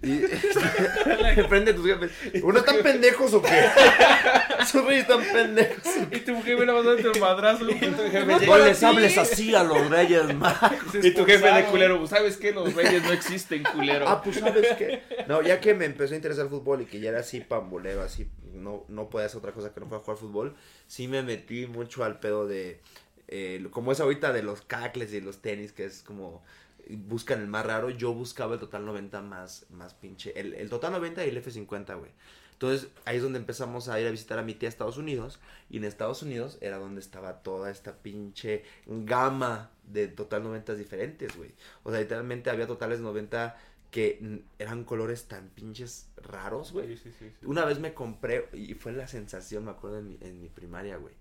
Y 0.04 0.22
enfrente 1.40 1.72
de 1.72 1.74
tus 1.74 1.86
jefes. 1.86 2.12
¿Uno 2.44 2.62
tan 2.62 2.84
pendejos 2.84 3.34
o 3.34 3.42
qué? 3.42 3.50
Esos 4.62 4.86
reyes 4.86 5.08
tan 5.08 5.24
pendejos. 5.24 5.84
y 6.12 6.20
tu 6.20 6.36
jefe 6.44 6.66
le 6.66 6.72
va 6.72 6.80
a 6.80 6.84
dar 6.84 7.00
el 7.00 7.20
madrazo, 7.20 7.70
y 7.70 7.76
tu 7.76 8.04
jefe, 8.12 8.46
No 8.46 8.58
les 8.58 8.84
hables 8.84 9.18
así 9.18 9.56
a 9.56 9.64
los 9.64 9.90
reyes 9.90 10.36
magos. 10.36 10.96
Y 11.02 11.12
tu 11.12 11.26
jefe 11.26 11.50
de 11.52 11.66
culero, 11.66 12.06
¿sabes 12.08 12.38
qué? 12.38 12.52
Los 12.52 12.74
reyes 12.74 13.02
no 13.04 13.12
existen, 13.12 13.64
culero. 13.64 14.08
Ah, 14.08 14.22
pues 14.22 14.38
sabes 14.40 14.68
qué. 14.78 15.02
No, 15.28 15.42
ya 15.42 15.60
que 15.62 15.74
me 15.74 15.86
empezó 15.86 16.14
a 16.14 16.18
interesar 16.18 16.46
el 16.46 16.50
fútbol 16.52 16.82
y 16.82 16.86
que 16.86 17.00
ya 17.00 17.10
era 17.10 17.20
así 17.20 17.40
pambolero, 17.40 18.02
así 18.04 18.28
no, 18.54 18.86
no 18.90 19.10
podía 19.10 19.28
hacer 19.28 19.40
otra 19.40 19.52
cosa 19.54 19.74
que 19.74 19.80
no 19.80 19.88
fuera 19.88 20.04
jugar 20.04 20.18
fútbol, 20.18 20.56
sí 20.88 21.08
me 21.08 21.24
metí 21.24 21.66
mucho 21.68 22.04
al 22.04 22.20
pedo 22.20 22.46
de. 22.48 22.82
eh, 23.28 23.66
como 23.72 23.92
es 23.92 24.00
ahorita 24.00 24.34
de 24.34 24.44
los 24.44 24.62
cacles 24.62 25.14
y 25.14 25.22
los 25.22 25.42
tenis, 25.42 25.72
que 25.72 25.86
es 25.86 26.04
como. 26.04 26.44
Buscan 26.90 27.42
el 27.42 27.48
más 27.48 27.66
raro. 27.66 27.90
Yo 27.90 28.14
buscaba 28.14 28.56
el 28.56 28.60
total 28.60 28.86
90 28.86 29.22
más, 29.22 29.66
más 29.70 29.94
pinche. 29.94 30.38
El, 30.40 30.54
el 30.54 30.70
total 30.70 30.92
90 30.94 31.26
y 31.26 31.30
el 31.30 31.44
F50, 31.44 31.98
güey. 31.98 32.12
Entonces 32.54 32.90
ahí 33.06 33.18
es 33.18 33.24
donde 33.24 33.40
empezamos 33.40 33.90
a 33.90 34.00
ir 34.00 34.08
a 34.08 34.12
visitar 34.12 34.40
a 34.40 34.44
mi 34.44 34.54
tía 34.54 34.68
a 34.68 34.72
Estados 34.72 34.98
Unidos. 34.98 35.40
Y 35.70 35.78
en 35.78 35.84
Estados 35.84 36.24
Unidos 36.24 36.58
era 36.62 36.78
donde 36.78 37.02
estaba 37.02 37.44
toda 37.44 37.70
esta 37.72 37.98
pinche 37.98 38.64
gama 38.86 39.72
de 39.86 40.08
total 40.08 40.44
90 40.44 40.76
diferentes, 40.76 41.36
güey. 41.36 41.52
O 41.84 41.92
sea, 41.92 42.00
literalmente 42.00 42.50
había 42.50 42.68
totales 42.68 43.00
90 43.00 43.58
que 43.92 44.42
eran 44.58 44.86
colores 44.86 45.26
tan 45.28 45.50
pinches 45.50 46.10
raros, 46.18 46.72
güey. 46.72 46.98
Sí, 46.98 47.04
sí, 47.04 47.16
sí, 47.20 47.30
sí. 47.30 47.46
Una 47.46 47.64
vez 47.64 47.80
me 47.80 47.94
compré, 47.94 48.50
y 48.54 48.74
fue 48.74 48.92
la 48.92 49.08
sensación, 49.08 49.66
me 49.66 49.72
acuerdo 49.72 50.00
en 50.00 50.08
mi, 50.08 50.18
en 50.22 50.42
mi 50.42 50.50
primaria, 50.50 50.98
güey. 50.98 51.14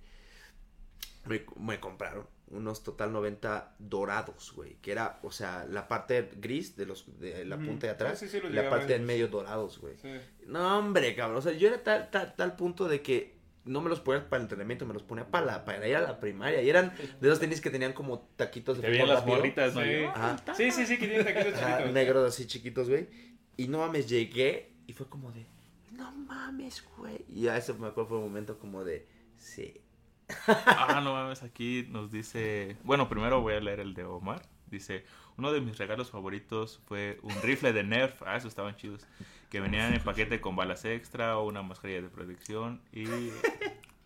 Me, 1.26 1.44
me 1.58 1.78
compraron 1.80 2.26
unos 2.53 2.82
total 2.82 3.12
90 3.12 3.76
dorados, 3.78 4.53
güey. 4.55 4.76
Que 4.82 4.92
era, 4.92 5.18
o 5.22 5.32
sea, 5.32 5.66
la 5.68 5.88
parte 5.88 6.30
gris 6.36 6.76
de 6.76 6.86
los 6.86 7.07
de 7.18 7.44
la 7.44 7.57
punta 7.57 7.86
de 7.86 7.92
atrás 7.94 8.18
Sí, 8.18 8.28
sí, 8.28 8.40
sí, 8.40 8.48
la 8.50 8.70
parte 8.70 8.94
en 8.94 9.05
medio 9.05 9.28
dorados, 9.28 9.78
güey. 9.78 9.94
Sí. 10.00 10.09
No, 10.46 10.78
hombre, 10.78 11.14
cabrón. 11.16 11.38
O 11.38 11.42
sea, 11.42 11.53
yo 11.53 11.68
era 11.68 11.82
tal, 11.82 12.11
tal, 12.11 12.36
tal 12.36 12.57
punto 12.57 12.88
de 12.88 13.03
que 13.03 13.42
no 13.64 13.80
me 13.80 13.88
los 13.88 14.00
ponía 14.00 14.28
para 14.28 14.38
el 14.38 14.42
entrenamiento, 14.44 14.86
me 14.86 14.94
los 14.94 15.03
ponía 15.03 15.24
para, 15.30 15.46
la, 15.46 15.64
para 15.64 15.86
ir 15.86 15.96
a 15.96 16.00
la 16.00 16.20
primaria. 16.20 16.62
Y 16.62 16.68
eran 16.68 16.92
de 17.20 17.28
esos 17.28 17.40
tenis 17.40 17.61
que 17.61 17.70
tenían 17.70 17.92
como 17.92 18.28
taquitos 18.36 18.76
de 18.76 18.82
Te 18.82 18.90
veían 18.90 19.09
las 19.09 19.24
morritas, 19.24 19.74
¿no? 19.74 19.82
Sí. 19.82 20.05
Sí, 20.57 20.70
sí, 20.72 20.86
sí, 20.86 20.98
que 20.98 21.09
tiene 21.09 21.24
taquitos 21.24 21.55
Ajá, 21.55 21.76
chiquitos. 21.76 21.92
negros 21.92 22.28
así 22.28 22.46
chiquitos, 22.46 22.88
güey. 22.88 23.09
Y 23.57 23.68
no 23.68 23.78
mames, 23.78 24.09
llegué 24.09 24.72
y 24.86 24.92
fue 24.92 25.07
como 25.09 25.30
de, 25.32 25.46
no 25.92 26.11
mames, 26.12 26.84
güey. 26.96 27.24
Y 27.28 27.48
a 27.48 27.57
eso 27.57 27.74
me 27.74 27.86
acuerdo 27.86 28.09
fue 28.09 28.18
un 28.18 28.24
momento 28.24 28.59
como 28.59 28.84
de, 28.84 29.07
sí. 29.36 29.80
Ah, 30.47 31.01
no 31.03 31.12
mames, 31.12 31.43
aquí 31.43 31.87
nos 31.89 32.11
dice... 32.11 32.76
Bueno, 32.85 33.09
primero 33.09 33.41
voy 33.41 33.55
a 33.55 33.61
leer 33.61 33.80
el 33.80 33.95
de 33.95 34.05
Omar. 34.05 34.43
Dice, 34.66 35.05
uno 35.37 35.53
de 35.53 35.61
mis 35.61 35.76
regalos 35.76 36.11
favoritos 36.11 36.80
fue 36.87 37.18
un 37.22 37.35
rifle 37.43 37.72
de 37.72 37.85
Nerf. 37.85 38.22
Ah, 38.22 38.37
esos 38.37 38.49
estaban 38.49 38.74
chidos. 38.76 39.07
Que 39.51 39.61
venían 39.61 39.93
en 39.93 40.03
paquete 40.03 40.41
con 40.41 40.57
balas 40.57 40.85
extra 40.85 41.37
o 41.39 41.47
una 41.47 41.62
mascarilla 41.62 42.03
de 42.03 42.09
protección. 42.09 42.80
Y... 42.93 43.05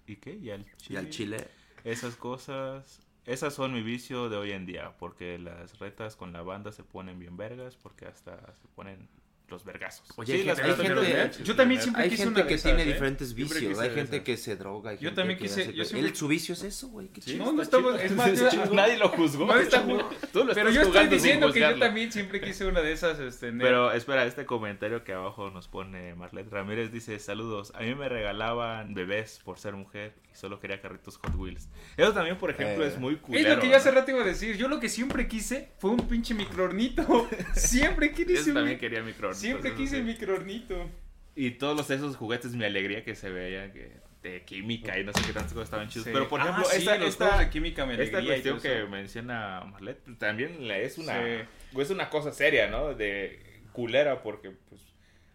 ¿Y 0.07 0.17
qué? 0.17 0.35
Y 0.35 0.51
al 0.51 0.65
chile. 0.77 0.95
Y 0.95 0.97
al 0.97 1.11
chile. 1.11 1.49
Esas 1.85 2.17
cosas... 2.17 3.01
Esas 3.25 3.55
son 3.55 3.73
mi 3.73 3.83
vicio 3.83 4.29
de 4.29 4.37
hoy 4.37 4.53
en 4.53 4.67
día. 4.67 4.97
Porque 4.99 5.39
las 5.39 5.79
retas 5.79 6.17
con 6.17 6.33
la 6.33 6.43
banda 6.43 6.73
se 6.73 6.83
ponen 6.83 7.19
bien 7.19 7.37
vergas. 7.37 7.77
Porque 7.77 8.07
hasta 8.07 8.37
se 8.55 8.67
ponen 8.75 9.09
los 9.49 9.65
vergazos. 9.65 10.09
Oye, 10.17 10.33
Sí, 10.35 10.41
hay 10.41 10.45
las 10.47 10.59
gente- 10.61 10.89
los 10.95 11.39
yo 11.39 11.55
también 11.55 11.81
siempre 11.81 12.03
Hay 12.03 12.11
quise 12.11 12.25
gente 12.25 12.41
una 12.41 12.49
que 12.49 12.59
tiene 12.59 12.83
¿eh? 12.83 12.87
diferentes 12.87 13.33
vicios. 13.35 13.79
Hay 13.79 13.91
gente 13.91 14.23
que 14.25 14.37
se 14.37 14.57
droga. 14.57 14.91
hay 14.91 14.97
Yo 14.97 15.03
gente 15.11 15.17
también 15.21 15.39
que 15.39 15.45
quise- 15.45 15.73
yo 15.73 15.85
siempre- 15.85 16.09
El- 16.11 16.17
Su 16.17 16.27
vicio 16.29 16.55
es 16.55 16.63
eso, 16.65 16.89
güey. 16.89 17.09
Qué 17.09 17.21
Sí. 17.21 17.37
No, 17.37 17.53
no 17.53 17.63
estamos- 17.63 18.01
es 18.01 18.11
más, 18.13 18.33
yo- 18.33 18.67
nadie 18.75 18.97
lo 18.99 19.09
juzgó. 19.11 19.47
No, 19.47 19.57
está 19.57 19.83
Tú 19.85 19.89
ju- 19.91 19.97
lo 19.99 20.55
Pero 20.55 20.69
estás 20.71 20.75
yo 20.75 20.83
estoy 20.83 21.07
diciendo 21.09 21.53
que 21.53 21.61
yo 21.61 21.79
también 21.79 22.11
siempre 22.11 22.41
quise 22.41 22.67
una 22.67 22.81
de 22.81 22.93
esas, 22.93 23.19
este. 23.21 23.53
Pero 23.53 23.93
espera, 23.93 24.25
este 24.27 24.47
comentario 24.47 25.05
que 25.05 25.13
abajo 25.13 25.51
nos 25.51 25.69
pone 25.69 26.15
Marlet 26.15 26.49
Ramírez 26.51 26.91
dice, 26.91 27.19
saludos, 27.19 27.73
a 27.75 27.81
mí 27.81 27.95
me 27.95 28.09
regalaban 28.09 28.95
bebés 28.95 29.41
por 29.45 29.59
ser 29.59 29.75
mujer 29.75 30.15
y 30.33 30.35
solo 30.37 30.59
quería 30.59 30.81
carritos 30.81 31.19
Hot 31.19 31.35
Wheels. 31.37 31.69
Eso 31.97 32.13
también, 32.13 32.37
por 32.39 32.51
ejemplo, 32.51 32.85
Eh. 32.85 32.89
es 32.89 32.99
muy 32.99 33.15
Es 33.15 33.21
culero. 33.21 33.55
lo 33.55 33.61
que 33.61 33.69
yo 33.71 33.77
hace 33.77 33.91
rato 33.91 34.11
iba 34.11 34.23
a 34.23 34.27
decir. 34.27 34.57
Yo 34.57 34.69
lo 34.69 34.81
que 34.81 34.89
siempre 34.89 35.29
quise 35.29 35.73
fue 35.79 35.91
un 35.91 36.09
pinche 36.09 36.35
microornito. 36.35 37.29
Siempre 37.55 38.13
quise 38.13 38.51
un 38.51 38.55
también 38.55 38.79
quería 38.79 39.03
micro. 39.03 39.33
Siempre 39.37 39.75
quise 39.75 40.03
microornito. 40.03 40.91
Y 41.35 41.53
todos 41.53 41.77
los, 41.77 41.91
esos 41.91 42.17
juguetes, 42.17 42.53
mi 42.55 42.65
alegría 42.65 43.05
que 43.05 43.15
se 43.15 43.31
veían 43.31 43.73
que 43.73 43.93
de 44.23 44.43
química 44.43 44.99
y 44.99 45.05
no 45.05 45.13
sé 45.13 45.21
qué 45.25 45.33
tantas 45.33 45.53
cosas 45.53 45.67
estaban 45.69 45.89
chidos. 45.89 46.07
Sí. 46.07 46.11
Pero, 46.13 46.29
por 46.29 46.41
Ah, 46.41 46.45
ejemplo, 46.45 46.65
sí, 46.65 46.79
esta, 46.79 46.97
los 46.99 47.09
esta, 47.11 47.39
de 47.39 47.51
química 47.51 47.87
me 47.87 48.03
esta 48.03 48.25
cuestión 48.25 48.61
que 48.61 48.85
menciona 48.87 49.63
Marlet 49.71 49.99
pues, 50.05 50.19
también 50.19 50.69
es 50.71 50.99
una, 50.99 51.23
Sí. 51.23 51.81
es 51.81 51.91
una 51.91 52.11
cosa 52.11 52.33
seria, 52.33 52.69
¿no? 52.69 52.95
De 52.95 53.39
culera 53.73 54.23
porque, 54.23 54.51
pues, 54.69 54.81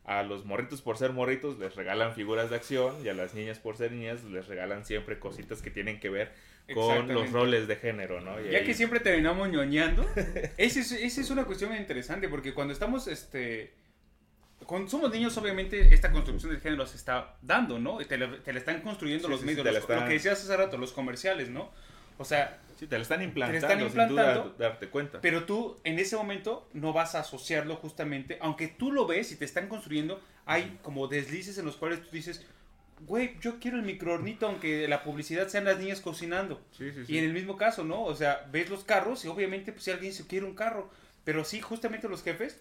A 0.04 0.24
los 0.24 0.46
morritos 0.46 0.82
por 0.82 0.98
ser 0.98 1.12
morritos 1.14 1.60
les 1.60 1.76
regalan 1.76 2.16
figuras 2.16 2.50
de 2.50 2.56
acción 2.56 2.96
y 3.06 3.08
a 3.10 3.14
las 3.14 3.36
niñas 3.36 3.60
por 3.60 3.78
ser 3.78 3.92
niñas 3.92 4.24
les 4.24 4.48
regalan 4.48 4.84
siempre 4.84 5.20
cositas 5.20 5.62
que 5.62 5.70
tienen 5.70 6.00
que 6.00 6.10
ver 6.10 6.32
con 6.74 7.08
los 7.08 7.32
roles 7.32 7.68
de 7.68 7.76
género, 7.76 8.20
¿no? 8.20 8.42
Y 8.42 8.50
Ya 8.52 8.58
ahí- 8.58 8.66
que 8.66 8.74
siempre 8.74 9.00
terminamos 9.00 9.48
ñoñando, 9.50 10.04
esa 10.58 10.80
es, 10.80 10.92
esa 10.92 11.22
es 11.22 11.30
una 11.30 11.46
cuestión 11.46 11.76
interesante 11.76 12.28
porque 12.30 12.54
cuando 12.54 12.74
estamos, 12.74 13.08
este, 13.08 13.72
cuando 14.72 14.90
somos 14.90 15.12
niños, 15.12 15.36
obviamente 15.38 15.94
esta 15.94 16.12
construcción 16.12 16.52
del 16.54 16.62
género 16.62 16.88
se 16.88 16.96
está 16.96 17.36
dando, 17.42 17.78
¿no? 17.78 17.98
Te 18.00 18.18
la, 18.18 18.38
te 18.42 18.54
la 18.54 18.60
están 18.60 18.82
construyendo 18.82 19.28
Sí, 19.28 19.32
los 19.32 19.42
sí, 19.42 19.46
medios, 19.46 19.64
te 19.64 19.72
la 19.72 19.72
los- 19.74 19.82
están- 19.82 20.00
lo 20.00 20.06
que 20.08 20.14
decías 20.14 20.42
hace 20.42 20.56
rato, 20.58 20.78
los 20.78 20.94
comerciales, 20.94 21.50
¿no? 21.50 21.70
O 22.18 22.24
sea, 22.26 22.60
Sí, 22.80 22.88
te 22.88 22.96
lo 22.96 23.02
están 23.04 23.22
implantando, 23.22 23.58
están 23.68 23.78
sin 23.80 23.88
implantando, 23.88 24.44
duda 24.44 24.70
darte 24.70 24.88
cuenta. 24.88 25.20
pero 25.22 25.44
tú 25.44 25.78
en 25.84 26.00
ese 26.00 26.16
momento 26.16 26.68
no 26.74 26.94
vas 26.94 27.16
a 27.16 27.20
asociarlo 27.20 27.76
justamente, 27.76 28.38
aunque 28.42 28.68
tú 28.70 28.92
lo 28.92 29.06
ves 29.06 29.32
y 29.32 29.36
te 29.36 29.46
están 29.46 29.68
construyendo, 29.68 30.20
hay 30.46 30.80
como 30.82 31.08
deslices 31.08 31.58
en 31.58 31.66
los 31.66 31.76
cuales 31.76 32.02
tú 32.02 32.10
dices, 32.12 32.46
güey, 33.02 33.36
yo 33.42 33.60
quiero 33.60 33.78
el 33.78 33.84
microornito 33.84 34.48
aunque 34.48 34.88
la 34.88 35.04
publicidad 35.04 35.48
sean 35.50 35.66
las 35.66 35.78
niñas 35.80 36.00
cocinando. 36.02 36.62
Sí, 36.78 36.92
sí, 36.92 37.06
sí. 37.06 37.14
Y 37.14 37.18
en 37.18 37.26
el 37.26 37.34
mismo 37.34 37.58
caso, 37.58 37.84
¿no? 37.84 38.04
O 38.04 38.16
sea, 38.16 38.48
ves 38.52 38.70
los 38.70 38.84
carros 38.84 39.26
y 39.26 39.28
obviamente 39.28 39.72
pues 39.74 39.84
si 39.84 39.92
alguien 39.92 40.14
se 40.14 40.26
quiere 40.28 40.46
un 40.46 40.56
carro, 40.56 40.90
pero 41.24 41.44
sí, 41.44 41.60
justamente 41.62 42.08
los 42.08 42.24
jefes 42.24 42.60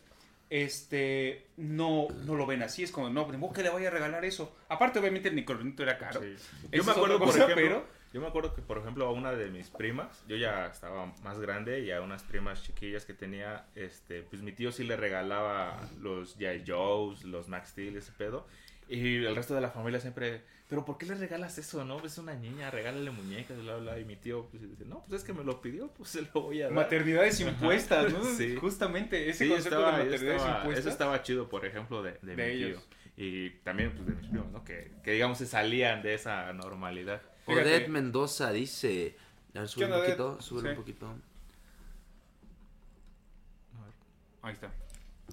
este 0.51 1.47
no, 1.57 2.09
no 2.25 2.35
lo 2.35 2.45
ven 2.45 2.63
así, 2.63 2.83
es 2.83 2.91
como, 2.93 3.09
no, 3.09 3.27
¿cómo 3.27 3.53
que 3.53 3.63
le 3.63 3.71
vaya 3.71 3.89
a 3.89 3.93
regalar 3.93 4.25
eso? 4.25 4.55
Aparte, 4.69 4.99
obviamente 4.99 5.29
el 5.29 5.35
microornito 5.35 5.83
era 5.83 5.97
caro. 5.97 6.21
Sí. 6.21 6.35
Yo 6.73 6.85
me 6.85 6.93
acuerdo, 6.93 7.19
por 7.19 7.29
ejemplo, 7.29 7.55
pero- 7.55 8.01
yo 8.13 8.21
me 8.21 8.27
acuerdo 8.27 8.53
que, 8.55 8.61
por 8.61 8.77
ejemplo, 8.79 9.07
a 9.07 9.13
una 9.13 9.31
de 9.33 9.51
mis 9.51 9.71
primas, 9.71 10.25
yo 10.27 10.35
ya 10.37 10.67
estaba 10.67 11.07
más 11.23 11.39
grande 11.39 11.79
y 11.81 11.93
a 11.93 12.01
unas 12.01 12.25
primas 12.25 12.65
chiquillas 12.65 13.05
que 13.05 13.15
tenía, 13.15 13.67
este, 13.77 14.23
pues 14.25 14.43
mi 14.43 14.51
tío 14.51 14.73
sí 14.73 14.83
le 14.83 14.97
regalaba 14.97 15.89
los 16.01 16.37
G.I. 16.37 16.65
Joes, 16.67 17.23
los 17.23 17.47
Max 17.49 17.69
Steel, 17.69 17.97
ese 17.97 18.11
pedo. 18.11 18.49
Y 18.89 19.25
el 19.25 19.37
resto 19.37 19.55
de 19.55 19.61
la 19.61 19.71
familia 19.71 20.01
siempre, 20.01 20.43
pero 20.71 20.85
¿por 20.87 20.97
qué 20.97 21.05
le 21.07 21.15
regalas 21.17 21.59
eso, 21.59 21.85
no? 21.85 22.03
Es 22.05 22.17
una 22.17 22.35
niña, 22.35 22.71
regálale 22.71 23.11
muñecas, 23.11 23.59
bla, 23.59 23.77
bla. 23.77 23.99
Y 23.99 24.05
mi 24.07 24.17
tío 24.17 24.47
pues, 24.51 24.63
dice, 24.63 24.85
no, 24.87 25.05
pues 25.07 25.21
es 25.21 25.27
que 25.27 25.35
me 25.35 25.45
lo 25.45 25.61
pidió, 25.61 25.89
pues 25.89 26.09
se 26.11 26.23
lo 26.23 26.31
voy 26.43 26.63
a 26.63 26.67
dar. 26.67 26.73
Maternidades 26.73 27.39
impuestas, 27.41 28.13
¿no? 28.13 28.25
Sí. 28.39 28.57
Justamente 28.57 29.29
ese 29.29 29.45
Sí, 29.45 29.51
concepto 29.51 29.77
estaba- 29.81 29.99
de 29.99 30.05
maternidades 30.05 30.41
estaba- 30.41 30.59
impuestas. 30.59 30.81
Eso 30.87 30.89
estaba 30.91 31.23
chido, 31.23 31.49
por 31.49 31.67
ejemplo, 31.67 32.03
de, 32.03 32.13
de, 32.23 32.37
De 32.37 32.47
mi 32.47 32.53
ellos. 32.53 32.89
tío. 32.89 33.01
Y 33.23 33.51
también 33.65 33.93
pues, 33.93 34.07
de 34.07 34.15
mis 34.15 34.29
primos, 34.29 34.51
¿no? 34.51 34.65
Que, 34.65 34.93
que 35.03 35.11
digamos 35.13 35.37
se 35.39 35.47
salían 35.47 36.03
de 36.03 36.15
esa 36.15 36.51
normalidad. 36.55 37.21
Fíjate. 37.47 37.63
Odette 37.69 37.89
Mendoza 37.89 38.51
dice. 38.53 39.17
A 39.55 39.59
ver, 39.61 39.69
sube 39.69 39.85
un 39.87 39.93
poquito, 39.93 40.41
sube 40.41 40.61
Sí. 40.63 40.69
un 40.69 40.77
poquito. 40.77 41.15
Ahí 44.43 44.55
está. 44.55 44.73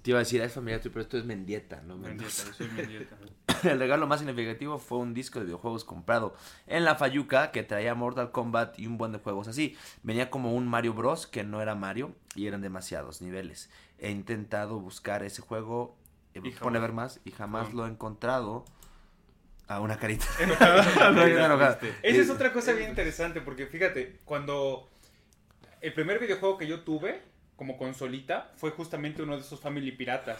Te 0.02 0.12
iba 0.12 0.20
a 0.20 0.24
decir, 0.24 0.42
es 0.42 0.54
familiar, 0.54 0.80
pero 0.84 1.02
esto 1.02 1.18
es 1.18 1.26
Mendieta, 1.26 1.82
¿no? 1.82 1.98
Mendieta, 1.98 2.32
yo 2.46 2.54
soy 2.54 2.68
Mendieta. 2.70 3.18
El 3.64 3.80
regalo 3.80 4.06
más 4.08 4.20
significativo 4.20 4.78
fue 4.78 5.00
un 5.00 5.14
disco 5.14 5.40
de 5.40 5.46
videojuegos 5.46 5.84
comprado 5.84 6.36
en 6.68 6.84
la 6.86 6.96
Fayuca 6.96 7.52
que 7.52 7.64
traía 7.64 7.96
Mortal 7.96 8.32
Kombat 8.32 8.78
y 8.80 8.86
un 8.88 8.98
buen 8.98 9.12
de 9.12 9.20
juegos 9.20 9.48
así. 9.48 9.76
Venía 10.04 10.30
como 10.30 10.54
un 10.54 10.68
Mario 10.68 10.94
Bros. 10.94 11.26
que 11.28 11.44
no 11.44 11.62
era 11.62 11.74
Mario 11.76 12.14
y 12.36 12.48
eran 12.48 12.62
demasiados 12.62 13.22
niveles. 13.22 13.70
He 14.00 14.12
intentado 14.12 14.80
buscar 14.80 15.24
ese 15.24 15.42
juego, 15.42 15.96
eh, 16.36 16.42
pone 16.42 16.54
jamás. 16.54 16.82
ver 16.82 16.94
más 16.94 17.20
y 17.26 17.32
jamás 17.32 17.68
Ah. 17.70 17.74
lo 17.74 17.86
he 17.88 17.90
encontrado. 17.90 18.66
A 19.70 19.82
una 19.82 19.98
carita. 19.98 20.26
Esa 22.02 22.22
es 22.22 22.30
otra 22.30 22.54
cosa 22.54 22.72
bien 22.74 22.90
interesante 22.90 23.42
porque 23.42 23.66
fíjate, 23.66 24.20
cuando 24.24 24.88
el 25.82 25.94
primer 25.94 26.20
videojuego 26.20 26.58
que 26.58 26.68
yo 26.68 26.82
tuve 26.82 27.22
como 27.58 27.78
consolita 27.78 28.52
fue 28.56 28.72
justamente 28.72 29.22
uno 29.22 29.36
de 29.36 29.42
esos 29.42 29.60
Family 29.60 29.92
Piratas. 29.92 30.40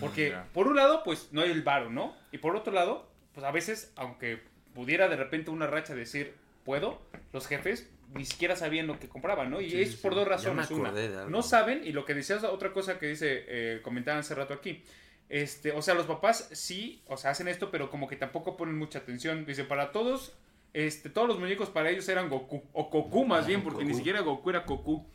Porque 0.00 0.34
por 0.52 0.66
un 0.66 0.76
lado, 0.76 1.02
pues 1.04 1.28
no 1.32 1.42
hay 1.42 1.50
el 1.50 1.62
varo, 1.62 1.90
¿no? 1.90 2.16
Y 2.32 2.38
por 2.38 2.56
otro 2.56 2.72
lado, 2.72 3.08
pues 3.32 3.44
a 3.46 3.50
veces, 3.52 3.92
aunque 3.96 4.42
pudiera 4.74 5.08
de 5.08 5.16
repente 5.16 5.50
una 5.50 5.66
racha 5.66 5.94
decir, 5.94 6.34
puedo, 6.64 7.00
los 7.32 7.46
jefes 7.46 7.88
ni 8.14 8.24
siquiera 8.24 8.56
sabían 8.56 8.86
lo 8.86 8.98
que 8.98 9.08
compraban, 9.08 9.50
¿no? 9.50 9.60
Y 9.60 9.70
Sí, 9.70 9.82
es 9.82 9.96
por 9.96 10.12
sí. 10.12 10.18
dos 10.18 10.28
razones. 10.28 10.70
Una, 10.70 10.92
no 11.28 11.42
saben, 11.42 11.82
y 11.84 11.92
lo 11.92 12.04
que 12.04 12.14
decías, 12.14 12.42
otra 12.44 12.72
cosa 12.72 12.98
que 12.98 13.06
dice, 13.06 13.44
eh, 13.48 13.80
comentaban 13.82 14.20
hace 14.20 14.34
rato 14.34 14.54
aquí. 14.54 14.82
Este, 15.28 15.72
o 15.72 15.82
sea, 15.82 15.94
los 15.94 16.06
papás 16.06 16.48
sí, 16.52 17.02
o 17.06 17.16
sea, 17.16 17.32
hacen 17.32 17.48
esto, 17.48 17.70
pero 17.70 17.90
como 17.90 18.08
que 18.08 18.16
tampoco 18.16 18.56
ponen 18.56 18.78
mucha 18.78 19.00
atención. 19.00 19.44
Dice, 19.44 19.64
para 19.64 19.92
todos, 19.92 20.32
este, 20.72 21.10
todos 21.10 21.28
los 21.28 21.38
muñecos 21.38 21.68
para 21.68 21.90
ellos 21.90 22.08
eran 22.08 22.30
Goku, 22.30 22.62
o 22.72 22.84
Goku 22.84 23.26
más 23.26 23.46
bien, 23.46 23.62
porque 23.62 23.84
ni 23.84 23.94
siquiera 23.94 24.20
Goku 24.20 24.50
era 24.50 24.60
Goku. 24.60 25.06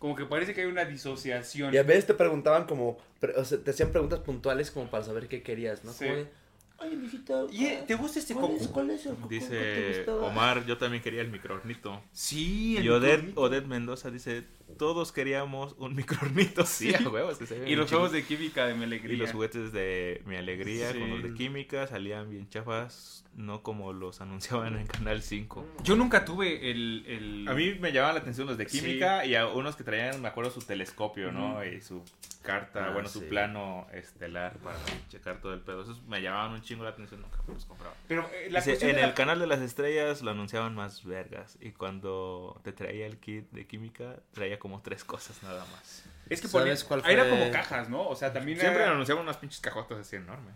Como 0.00 0.16
que 0.16 0.24
parece 0.24 0.54
que 0.54 0.62
hay 0.62 0.66
una 0.66 0.84
disociación. 0.84 1.72
Y 1.72 1.76
a 1.76 1.82
veces 1.84 2.06
te 2.06 2.14
preguntaban 2.14 2.64
como, 2.64 2.98
o 3.36 3.44
sea, 3.44 3.58
te 3.62 3.70
hacían 3.70 3.90
preguntas 3.90 4.18
puntuales 4.20 4.70
como 4.72 4.90
para 4.90 5.04
saber 5.04 5.28
qué 5.28 5.42
querías, 5.42 5.84
¿no? 5.84 5.92
Sí. 5.92 6.06
Como 6.06 6.16
de, 6.16 6.26
Oye, 6.78 6.96
mijita, 6.96 7.44
¿Y 7.52 7.66
eh, 7.66 7.84
te 7.86 7.94
gusta 7.94 8.18
este 8.18 8.32
¿cuál 8.32 8.52
es, 8.52 8.62
Goku? 8.62 8.72
cuál 8.72 8.90
es 8.90 9.04
el 9.04 9.14
Goku 9.14 9.28
que 9.28 9.38
te 9.40 9.98
Dice? 9.98 10.10
Omar, 10.10 10.64
yo 10.64 10.78
también 10.78 11.02
quería 11.02 11.20
el 11.20 11.30
microornito. 11.30 12.02
Sí, 12.12 12.78
el 12.78 12.86
Y 12.86 12.88
Odette. 12.88 13.32
Odette 13.36 13.66
Mendoza 13.66 14.10
dice, 14.10 14.44
todos 14.78 15.12
queríamos 15.12 15.74
un 15.78 15.94
microornito. 15.96 16.64
Sí, 16.64 16.94
a 16.94 17.08
huevos, 17.08 17.38
que 17.38 17.46
se 17.46 17.58
ve 17.58 17.70
Y 17.70 17.76
los 17.76 17.90
juegos 17.90 18.12
de 18.12 18.24
química 18.24 18.66
de 18.66 18.74
mi 18.74 18.84
alegría. 18.84 19.14
Y 19.14 19.16
los 19.16 19.32
juguetes 19.32 19.72
de 19.72 20.22
Mi 20.26 20.36
Alegría 20.36 20.92
Sí. 20.92 20.98
con 20.98 21.10
los 21.10 21.22
de 21.22 21.34
química 21.34 21.86
salían 21.86 22.30
bien 22.30 22.48
chafas, 22.48 23.24
no 23.34 23.62
como 23.62 23.92
los 23.92 24.20
anunciaban 24.20 24.76
en 24.78 24.86
Canal 24.86 25.22
5. 25.22 25.66
Yo 25.82 25.96
nunca 25.96 26.24
tuve 26.24 26.70
el... 26.70 27.04
el... 27.06 27.48
A 27.48 27.54
mí 27.54 27.74
me 27.80 27.92
llamaban 27.92 28.16
la 28.16 28.20
atención 28.22 28.46
los 28.46 28.58
de 28.58 28.66
química 28.66 29.24
y 29.24 29.34
a 29.34 29.46
unos 29.48 29.76
que 29.76 29.84
traían, 29.84 30.20
me 30.20 30.28
acuerdo, 30.28 30.50
su 30.50 30.60
telescopio, 30.60 31.32
¿no? 31.32 31.64
Y 31.64 31.80
su 31.80 32.02
carta, 32.42 32.86
Ah, 32.86 32.92
bueno, 32.92 33.08
su 33.08 33.26
plano 33.28 33.86
estelar 33.92 34.56
para 34.58 34.78
checar 35.08 35.40
todo 35.40 35.52
el 35.52 35.60
pedo. 35.60 35.82
Esos 35.82 36.02
me 36.04 36.22
llamaban 36.22 36.52
un 36.52 36.62
chingo 36.62 36.84
la 36.84 36.90
atención, 36.90 37.20
nunca 37.20 37.38
los 37.46 37.64
compraba. 37.66 37.94
Pero 38.08 38.28
eh, 38.32 38.48
la 38.50 38.60
Dice, 38.60 38.90
en 38.90 38.98
el 38.98 39.12
canal 39.14 39.38
de 39.38 39.46
las 39.46 39.60
estrellas 39.60 40.22
lo 40.22 40.30
anunciaban 40.30 40.74
más 40.74 41.04
vergas. 41.04 41.58
Y 41.60 41.72
cuando 41.72 42.58
te 42.64 42.72
traía 42.72 43.06
el 43.06 43.18
kit 43.18 43.50
de 43.50 43.66
química, 43.66 44.16
traía 44.32 44.58
como 44.60 44.80
tres 44.82 45.02
cosas 45.02 45.42
nada 45.42 45.64
más. 45.72 46.04
Es 46.28 46.40
que 46.40 46.46
¿Sabes 46.46 46.84
ponía- 46.84 46.88
cuál 46.88 47.02
ahí 47.04 47.14
era 47.14 47.24
fue? 47.24 47.38
como 47.40 47.50
cajas, 47.50 47.88
¿no? 47.88 48.06
O 48.08 48.14
sea, 48.14 48.32
también 48.32 48.56
Siempre 48.60 48.84
era... 48.84 48.92
anunciaban 48.92 49.24
unas 49.24 49.38
pinches 49.38 49.58
cajotas 49.60 49.98
así 49.98 50.14
enormes. 50.14 50.54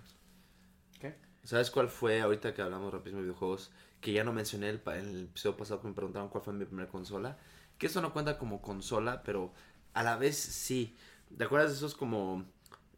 ¿Qué? 1.00 1.16
¿Sabes 1.42 1.70
cuál 1.72 1.88
fue 1.88 2.20
ahorita 2.20 2.54
que 2.54 2.62
hablamos 2.62 2.92
rapidísimo 2.92 3.18
de 3.22 3.24
videojuegos? 3.24 3.72
Que 4.00 4.12
ya 4.12 4.22
no 4.22 4.32
mencioné 4.32 4.68
el, 4.68 4.80
en 4.86 5.08
el 5.08 5.24
episodio 5.24 5.56
pasado 5.56 5.80
que 5.80 5.88
me 5.88 5.94
preguntaron 5.94 6.28
cuál 6.28 6.44
fue 6.44 6.52
mi 6.52 6.64
primera 6.64 6.88
consola. 6.88 7.38
Que 7.78 7.86
eso 7.86 8.00
no 8.00 8.12
cuenta 8.12 8.38
como 8.38 8.62
consola, 8.62 9.22
pero 9.24 9.52
a 9.94 10.02
la 10.04 10.16
vez 10.16 10.36
sí. 10.38 10.96
¿Te 11.36 11.42
acuerdas 11.44 11.70
de 11.72 11.76
esos 11.78 11.94
como 11.96 12.44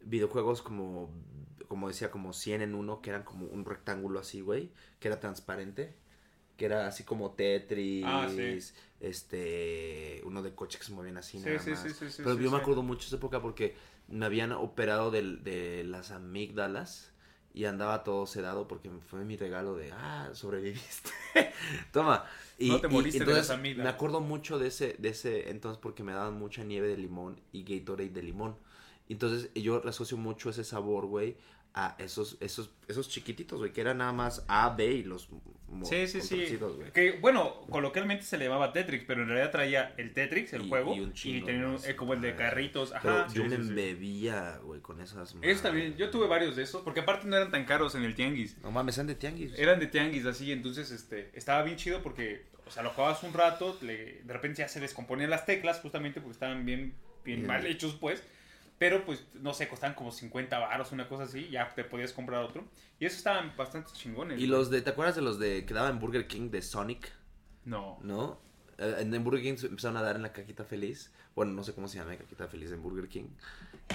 videojuegos 0.01 0.61
como, 0.61 1.09
como 1.67 1.87
decía, 1.87 2.11
como 2.11 2.33
100 2.33 2.61
en 2.61 2.75
uno, 2.75 3.01
que 3.01 3.09
eran 3.09 3.23
como 3.23 3.47
un 3.47 3.65
rectángulo 3.65 4.19
así, 4.19 4.41
güey? 4.41 4.71
Que 4.99 5.07
era 5.07 5.19
transparente. 5.19 5.95
Que 6.57 6.65
era 6.65 6.87
así 6.87 7.03
como 7.03 7.31
Tetris, 7.31 8.03
Ah, 8.05 8.27
sí. 8.29 8.59
Este, 8.99 10.21
uno 10.25 10.41
de 10.43 10.55
coche 10.55 10.77
que 10.79 10.85
se 10.85 10.91
movían 10.93 11.17
así 11.17 11.39
Sí, 11.43 11.57
nada 11.57 11.63
sí, 11.63 11.75
más. 11.75 11.89
sí, 11.93 11.93
sí, 11.93 12.09
sí, 12.11 12.23
Pero 12.23 12.35
yo 12.39 12.51
me 12.51 12.57
acuerdo 12.57 12.83
mucho 12.83 13.01
de 13.01 13.07
esa 13.07 13.15
época 13.17 13.41
porque 13.41 13.75
me 14.07 14.25
habían 14.25 14.51
operado 14.51 15.11
del- 15.11 15.43
de, 15.43 15.83
las 15.83 16.11
amígdalas 16.11 17.11
y 17.53 17.65
andaba 17.65 18.03
todo 18.03 18.25
sedado 18.27 18.67
porque 18.67 18.89
fue 19.09 19.23
mi 19.25 19.37
regalo 19.37 19.75
de, 19.75 19.91
ah, 19.91 20.29
sobreviviste. 20.33 21.11
Toma. 21.91 22.25
Y, 22.57 22.67
No 22.69 22.79
te 22.79 22.87
y 22.89 22.97
moriste 22.97 23.23
de 23.25 23.25
entonces 23.25 23.33
las 23.33 23.49
amígdalas. 23.49 23.83
Me 23.83 23.89
acuerdo 23.89 24.21
mucho 24.21 24.57
de 24.59 24.67
ese, 24.67 24.95
de 24.97 25.09
ese 25.09 25.49
entonces 25.51 25.79
porque 25.81 26.03
me 26.03 26.11
daban 26.13 26.33
mucha 26.39 26.63
nieve 26.63 26.87
de 26.87 26.97
limón 26.97 27.39
y 27.51 27.63
Gatorade 27.63 28.09
de 28.09 28.23
limón. 28.23 28.55
Entonces 29.09 29.49
yo 29.55 29.87
asocio 29.87 30.17
mucho 30.17 30.49
ese 30.49 30.63
sabor, 30.63 31.05
güey, 31.05 31.37
a 31.79 31.95
esos, 31.99 32.37
esos, 32.39 32.71
esos 32.87 33.07
chiquititos, 33.07 33.59
güey, 33.59 33.71
que 33.71 33.81
eran 33.81 33.99
nada 33.99 34.11
más 34.11 34.43
A, 34.47 34.69
B 34.75 34.85
y 34.93 35.03
los 35.03 35.29
Sí, 35.83 36.07
sí, 36.07 36.21
sí. 36.21 36.57
Que, 36.93 37.11
bueno, 37.19 37.61
coloquialmente 37.69 38.23
se 38.23 38.37
le 38.37 38.45
llamaba 38.45 38.71
Tetrix, 38.73 39.03
pero 39.05 39.21
en 39.21 39.27
realidad 39.27 39.51
traía 39.51 39.93
el 39.97 40.13
Tetrix, 40.13 40.53
el 40.53 40.63
Y- 40.65 40.69
juego, 40.69 40.93
y 40.95 40.97
y, 40.97 40.99
un 41.01 41.13
chingo 41.13 41.45
tenía 41.45 41.67
un- 41.67 41.77
eh, 41.85 41.95
como 41.95 42.13
el 42.13 42.21
de 42.21 42.29
Ajá. 42.29 42.37
carritos. 42.37 42.93
Pero 43.01 43.17
Ajá. 43.19 43.27
yo 43.33 43.43
sí, 43.43 43.49
me 43.49 43.55
sí, 43.57 43.61
embebía, 43.61 44.59
güey, 44.63 44.79
con 44.81 45.01
esas. 45.01 45.35
Eso 45.41 45.61
también, 45.61 45.95
yo 45.97 46.09
tuve 46.09 46.25
varios 46.27 46.55
de 46.55 46.63
esos, 46.63 46.81
porque 46.83 47.01
aparte 47.01 47.27
no 47.27 47.35
eran 47.35 47.51
tan 47.51 47.65
caros 47.65 47.93
en 47.95 48.03
el 48.05 48.15
tianguis. 48.15 48.57
No 48.63 48.71
mames, 48.71 48.97
eran 48.97 49.07
de 49.07 49.15
tianguis. 49.15 49.53
Eran 49.59 49.79
de 49.79 49.87
tianguis 49.87 50.25
así, 50.25 50.51
entonces 50.53 50.89
este 50.89 51.29
estaba 51.33 51.61
bien 51.63 51.75
chido 51.77 52.01
porque, 52.01 52.45
o 52.65 52.71
sea, 52.71 52.81
lo 52.81 52.89
jugabas 52.91 53.21
un 53.23 53.33
rato, 53.33 53.77
le- 53.81 54.21
de 54.23 54.33
repente 54.33 54.59
ya 54.59 54.69
se 54.69 54.79
descomponían 54.79 55.29
las 55.29 55.45
teclas 55.45 55.79
justamente 55.81 56.21
porque 56.21 56.33
estaban 56.33 56.65
bien, 56.65 56.93
bien 57.25 57.39
Bien. 57.39 57.45
mal 57.47 57.65
hechos, 57.67 57.93
pues. 57.99 58.23
Pero 58.77 59.05
pues, 59.05 59.25
no 59.33 59.53
sé, 59.53 59.67
costaban 59.67 59.95
como 59.95 60.11
50 60.11 60.59
baros, 60.59 60.91
una 60.91 61.07
cosa 61.07 61.23
así, 61.23 61.49
ya 61.49 61.73
te 61.73 61.83
podías 61.83 62.13
comprar 62.13 62.43
otro. 62.43 62.63
Y 62.99 63.05
esos 63.05 63.19
estaban 63.19 63.53
bastante 63.57 63.91
chingones. 63.93 64.39
Y 64.39 64.45
los 64.45 64.69
de, 64.69 64.81
¿te 64.81 64.91
acuerdas 64.91 65.15
de 65.15 65.21
los 65.21 65.39
de 65.39 65.65
que 65.65 65.73
daban 65.73 65.99
Burger 65.99 66.27
King 66.27 66.51
de 66.51 66.61
Sonic? 66.61 67.11
No. 67.65 67.99
¿No? 68.03 68.39
Eh, 68.77 68.97
En, 68.99 69.23
Burger 69.23 69.41
King 69.41 69.57
se 69.57 69.67
empezaron 69.67 69.97
a 69.97 70.03
dar 70.03 70.15
en 70.15 70.21
la 70.21 70.31
cajita 70.31 70.63
feliz. 70.63 71.11
Bueno, 71.35 71.53
no 71.53 71.63
sé 71.63 71.73
cómo 71.73 71.87
se 71.87 71.97
llama 71.97 72.11
la 72.11 72.17
cajita 72.17 72.47
feliz 72.47 72.71
en 72.71 72.81
Burger 72.81 73.07
King. 73.07 73.29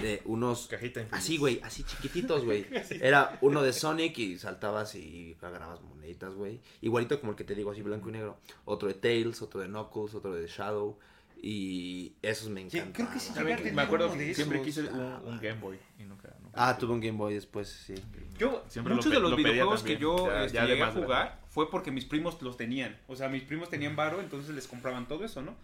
De 0.01 0.23
unos. 0.25 0.67
Cajita 0.67 1.01
infeliz. 1.01 1.25
Así, 1.25 1.39
güey, 1.39 1.61
así 1.63 1.85
chiquititos, 1.85 2.45
güey. 2.45 2.67
Era 3.01 3.39
uno 3.41 3.63
de 3.63 3.73
Sonic 3.73 4.19
y 4.19 4.39
saltabas 4.39 4.95
y 4.95 5.37
agarrabas 5.41 5.81
moneditas, 5.83 6.35
güey. 6.35 6.61
Igualito 6.81 7.21
como 7.21 7.33
el 7.33 7.37
que 7.37 7.45
te 7.45 7.55
digo, 7.55 7.71
así 7.71 7.83
blanco 7.83 8.09
y 8.09 8.13
negro. 8.13 8.39
Otro 8.65 8.89
de 8.89 8.95
Tails, 8.95 9.43
otro 9.43 9.61
de 9.61 9.69
Knuckles, 9.69 10.15
otro 10.15 10.35
de 10.35 10.47
Shadow. 10.47 10.99
Y 11.45 12.13
esos 12.23 12.49
me 12.49 12.61
Sí, 12.71 12.79
encantan. 12.79 12.93
creo 12.93 13.13
que 13.13 13.19
sí 13.19 13.35
También 13.35 13.75
me 13.75 13.83
acuerdo 13.83 14.13
que 14.13 14.33
siempre 14.33 14.59
esos. 14.63 14.65
quise 14.85 14.93
un, 14.93 15.01
Ah, 15.01 15.21
un 15.25 15.41
Game 15.41 15.59
Boy 15.61 15.77
y 15.99 16.05
nunca, 16.05 16.33
nunca 16.41 16.53
Ah, 16.55 16.79
tuve 16.79 16.93
un 16.93 17.01
Game 17.01 17.19
Boy 17.19 17.35
después, 17.35 17.69
sí. 17.69 17.95
Yo, 18.39 18.65
Siempre 18.69 18.95
muchos 18.95 19.13
lo 19.13 19.19
de 19.21 19.29
los 19.29 19.37
videojuegos 19.37 19.83
que 19.83 19.97
yo 19.97 20.29
ya- 20.29 20.45
este, 20.45 20.59
ya 20.59 20.67
llegué 20.67 20.83
a 20.85 20.93
jugar 20.93 21.41
fue 21.49 21.69
porque 21.69 21.91
mis 21.91 22.05
primos 22.05 22.41
los 22.43 22.57
tenían. 22.57 22.97
O 23.09 23.17
sea, 23.17 23.29
mis 23.29 23.43
primos 23.43 23.69
tenían 23.69 23.97
varo, 23.97 24.21
entonces 24.21 24.55
les 24.55 24.69
compraban 24.69 25.09
todo 25.09 25.25
eso, 25.25 25.43
¿no? 25.43 25.57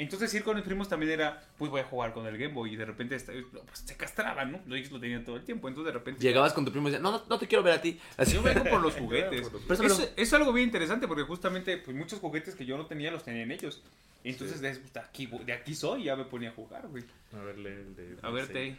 Entonces 0.00 0.32
ir 0.32 0.42
con 0.42 0.56
mis 0.56 0.64
primos 0.64 0.88
también 0.88 1.12
era, 1.12 1.42
pues 1.58 1.70
voy 1.70 1.82
a 1.82 1.84
jugar 1.84 2.14
con 2.14 2.26
el 2.26 2.38
Game 2.38 2.54
Boy 2.54 2.72
y 2.72 2.76
de 2.76 2.86
repente 2.86 3.18
pues, 3.20 3.80
se 3.84 3.96
castraban, 3.98 4.62
¿no? 4.66 4.74
Ellos 4.74 4.90
lo 4.90 4.98
tenían 4.98 5.26
todo 5.26 5.36
el 5.36 5.44
tiempo, 5.44 5.68
entonces 5.68 5.92
de 5.92 5.98
repente... 5.98 6.22
Llegabas 6.22 6.54
con 6.54 6.64
tu 6.64 6.72
primo 6.72 6.88
y 6.88 6.92
decías, 6.92 7.02
no, 7.02 7.12
no, 7.12 7.22
no 7.28 7.38
te 7.38 7.46
quiero 7.46 7.62
ver 7.62 7.74
a 7.74 7.82
ti. 7.82 8.00
Así. 8.16 8.32
Yo 8.32 8.42
vengo 8.42 8.64
por 8.64 8.80
los 8.80 8.94
juguetes. 8.94 9.42
Por 9.42 9.52
los 9.52 9.62
Préstamelo. 9.64 9.94
Es, 9.96 10.12
es 10.16 10.32
algo 10.32 10.54
bien 10.54 10.68
interesante 10.68 11.06
porque 11.06 11.24
justamente 11.24 11.76
pues, 11.76 11.94
muchos 11.94 12.18
juguetes 12.18 12.54
que 12.54 12.64
yo 12.64 12.78
no 12.78 12.86
tenía 12.86 13.10
los 13.10 13.24
tenían 13.24 13.50
ellos. 13.50 13.82
Entonces 14.24 14.62
de, 14.62 14.72
de 14.74 15.00
aquí, 15.00 15.26
de 15.26 15.52
aquí 15.52 15.74
soy 15.74 16.00
y 16.00 16.04
ya 16.04 16.16
me 16.16 16.24
ponía 16.24 16.48
a 16.48 16.52
jugar, 16.52 16.88
güey. 16.88 17.04
A 17.38 17.44
verle 17.44 17.82
el 17.82 17.94
de. 17.94 18.16
A 18.22 18.30
ver, 18.30 18.46
sí. 18.46 18.52
Tey. 18.54 18.78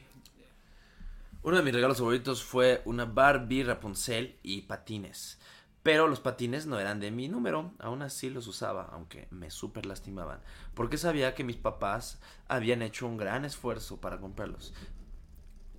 Uno 1.44 1.58
de 1.58 1.62
mis 1.62 1.74
regalos 1.76 2.00
favoritos 2.00 2.44
fue 2.44 2.82
una 2.86 3.06
Barbie, 3.06 3.64
Rapunzel 3.64 4.38
y 4.42 4.62
patines. 4.62 5.38
Pero 5.84 6.08
los 6.08 6.20
patines 6.20 6.68
no 6.68 6.80
eran 6.80 7.00
de 7.00 7.10
mi 7.10 7.28
número, 7.28 7.72
aún 7.80 8.04
así 8.04 8.30
los 8.30 8.46
usaba, 8.48 8.90
aunque 8.92 9.28
me 9.32 9.50
súper 9.50 9.86
lastimaban, 9.88 10.40
porque 10.76 10.98
sabía 10.98 11.34
que 11.34 11.44
mis 11.44 11.56
papás 11.58 12.20
habían 12.48 12.82
hecho 12.84 13.08
un 13.08 13.18
gran 13.18 13.46
esfuerzo 13.46 14.00
para 14.00 14.20
comprarlos. 14.20 14.74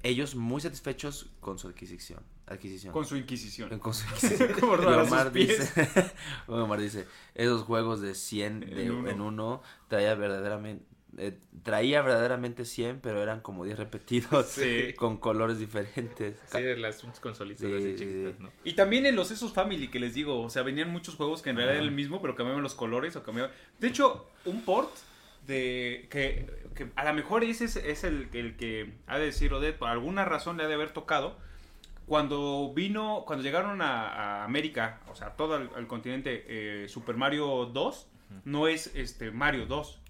Ellos 0.02 0.34
muy 0.34 0.60
satisfechos 0.60 1.30
con 1.38 1.60
su 1.60 1.68
adquisición. 1.68 2.20
adquisición. 2.46 2.92
Con 2.92 3.04
su 3.06 3.16
inquisición. 3.16 3.78
Con 3.78 3.94
su 3.94 4.04
adquisición. 4.08 4.52
Como 4.58 4.72
Omar 4.72 5.30
dice, 5.32 5.88
Omar 6.48 6.80
dice, 6.80 7.06
esos 7.36 7.62
juegos 7.62 8.00
de 8.00 8.16
100 8.16 8.60
de- 8.60 8.86
En 8.86 8.90
uno. 8.90 9.08
en 9.08 9.20
uno 9.20 9.62
traía 9.86 10.16
verdaderamente, 10.16 10.84
eh, 11.18 11.38
traía 11.62 12.02
verdaderamente 12.02 12.64
100, 12.64 13.00
pero 13.00 13.22
eran 13.22 13.40
como 13.40 13.64
10 13.64 13.78
repetidos 13.78 14.46
Sí. 14.48 14.94
con 14.96 15.18
colores 15.18 15.58
diferentes. 15.58 16.40
Sí, 16.46 16.60
las 16.76 17.02
consolitas 17.20 17.60
Sí, 17.66 17.74
así 17.74 17.96
chiquitas, 17.96 18.34
sí. 18.36 18.42
¿no? 18.42 18.50
Y 18.64 18.72
también 18.74 19.06
en 19.06 19.16
los 19.16 19.30
esos 19.30 19.52
Family 19.52 19.88
que 19.88 20.00
les 20.00 20.14
digo, 20.14 20.40
o 20.40 20.50
sea, 20.50 20.62
venían 20.62 20.90
muchos 20.90 21.14
juegos 21.16 21.42
que 21.42 21.50
en 21.50 21.56
realidad 21.56 21.76
era 21.76 21.84
el 21.84 21.92
mismo, 21.92 22.20
pero 22.22 22.34
cambiaban 22.34 22.62
los 22.62 22.74
colores 22.74 23.14
o 23.16 23.22
cambiaban. 23.22 23.52
De 23.78 23.88
hecho, 23.88 24.26
un 24.44 24.62
port 24.62 24.90
de 25.46 26.06
que, 26.10 26.46
que 26.74 26.88
a 26.94 27.04
lo 27.04 27.14
mejor 27.14 27.44
ese 27.44 27.64
es, 27.64 27.76
es 27.76 28.04
el, 28.04 28.28
el 28.32 28.56
que 28.56 28.92
ha 29.06 29.18
de 29.18 29.26
decir 29.26 29.52
Odette, 29.52 29.76
por 29.78 29.88
alguna 29.88 30.24
razón 30.24 30.56
le 30.56 30.64
ha 30.64 30.68
de 30.68 30.74
haber 30.74 30.92
tocado. 30.92 31.36
Cuando 32.06 32.72
vino, 32.74 33.22
cuando 33.26 33.42
llegaron 33.44 33.80
a, 33.80 34.08
a 34.08 34.44
América, 34.44 35.00
o 35.10 35.14
sea, 35.14 35.30
todo 35.36 35.56
el, 35.56 35.70
el 35.76 35.86
continente, 35.86 36.44
eh, 36.48 36.88
Super 36.88 37.16
Mario 37.16 37.66
2, 37.72 38.08
no 38.44 38.66
es 38.66 38.90
este 38.94 39.30
Mario 39.30 39.66
2. 39.66 40.00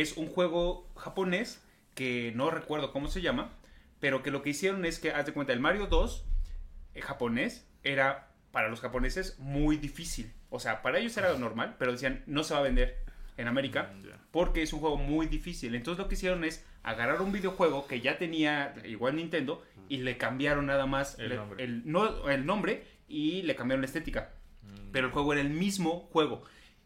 Es 0.00 0.16
un 0.16 0.26
juego 0.26 0.88
japonés 0.96 1.62
que 1.94 2.32
no 2.34 2.50
recuerdo 2.50 2.92
cómo 2.92 3.08
se 3.08 3.20
llama, 3.20 3.50
pero 4.00 4.22
que 4.22 4.30
lo 4.30 4.42
que 4.42 4.50
hicieron 4.50 4.84
es 4.86 4.98
que, 4.98 5.10
haz 5.12 5.26
de 5.26 5.32
cuenta, 5.32 5.52
el 5.52 5.60
Mario 5.60 5.86
2 5.86 6.24
eh, 6.94 7.02
japonés 7.02 7.68
era 7.84 8.28
para 8.52 8.68
los 8.68 8.80
japoneses 8.80 9.38
muy 9.38 9.76
difícil. 9.76 10.32
O 10.48 10.60
sea, 10.60 10.80
para 10.82 10.98
ellos 10.98 11.16
era 11.18 11.36
normal, 11.36 11.76
pero 11.78 11.92
decían, 11.92 12.22
no 12.26 12.42
se 12.42 12.54
va 12.54 12.60
a 12.60 12.62
vender 12.62 12.98
en 13.36 13.48
América 13.48 13.92
Mm, 13.94 14.06
porque 14.30 14.62
es 14.62 14.72
un 14.72 14.80
juego 14.80 14.96
muy 14.96 15.26
difícil. 15.26 15.74
Entonces 15.74 15.98
lo 16.02 16.08
que 16.08 16.14
hicieron 16.14 16.42
es 16.44 16.64
agarrar 16.82 17.20
un 17.20 17.32
videojuego 17.32 17.86
que 17.86 18.00
ya 18.00 18.16
tenía 18.18 18.74
igual 18.84 19.16
Nintendo 19.16 19.62
y 19.90 19.98
le 19.98 20.16
cambiaron 20.16 20.66
nada 20.66 20.86
más 20.86 21.18
El 21.18 21.28
le- 21.30 21.36
nombre. 21.36 21.64
el, 21.64 21.82
no, 21.84 22.28
el 22.30 22.46
nombre 22.46 22.84
y 23.08 23.42
le 23.42 23.54
cambiaron 23.54 23.82
la 23.82 23.86
estética. 23.86 24.32
Mm. 24.62 24.90
Pero 24.92 25.06
el 25.08 25.12
juego 25.12 25.32
era 25.34 25.42
el 25.42 25.50
mismo 25.50 26.08
juego. 26.12 26.44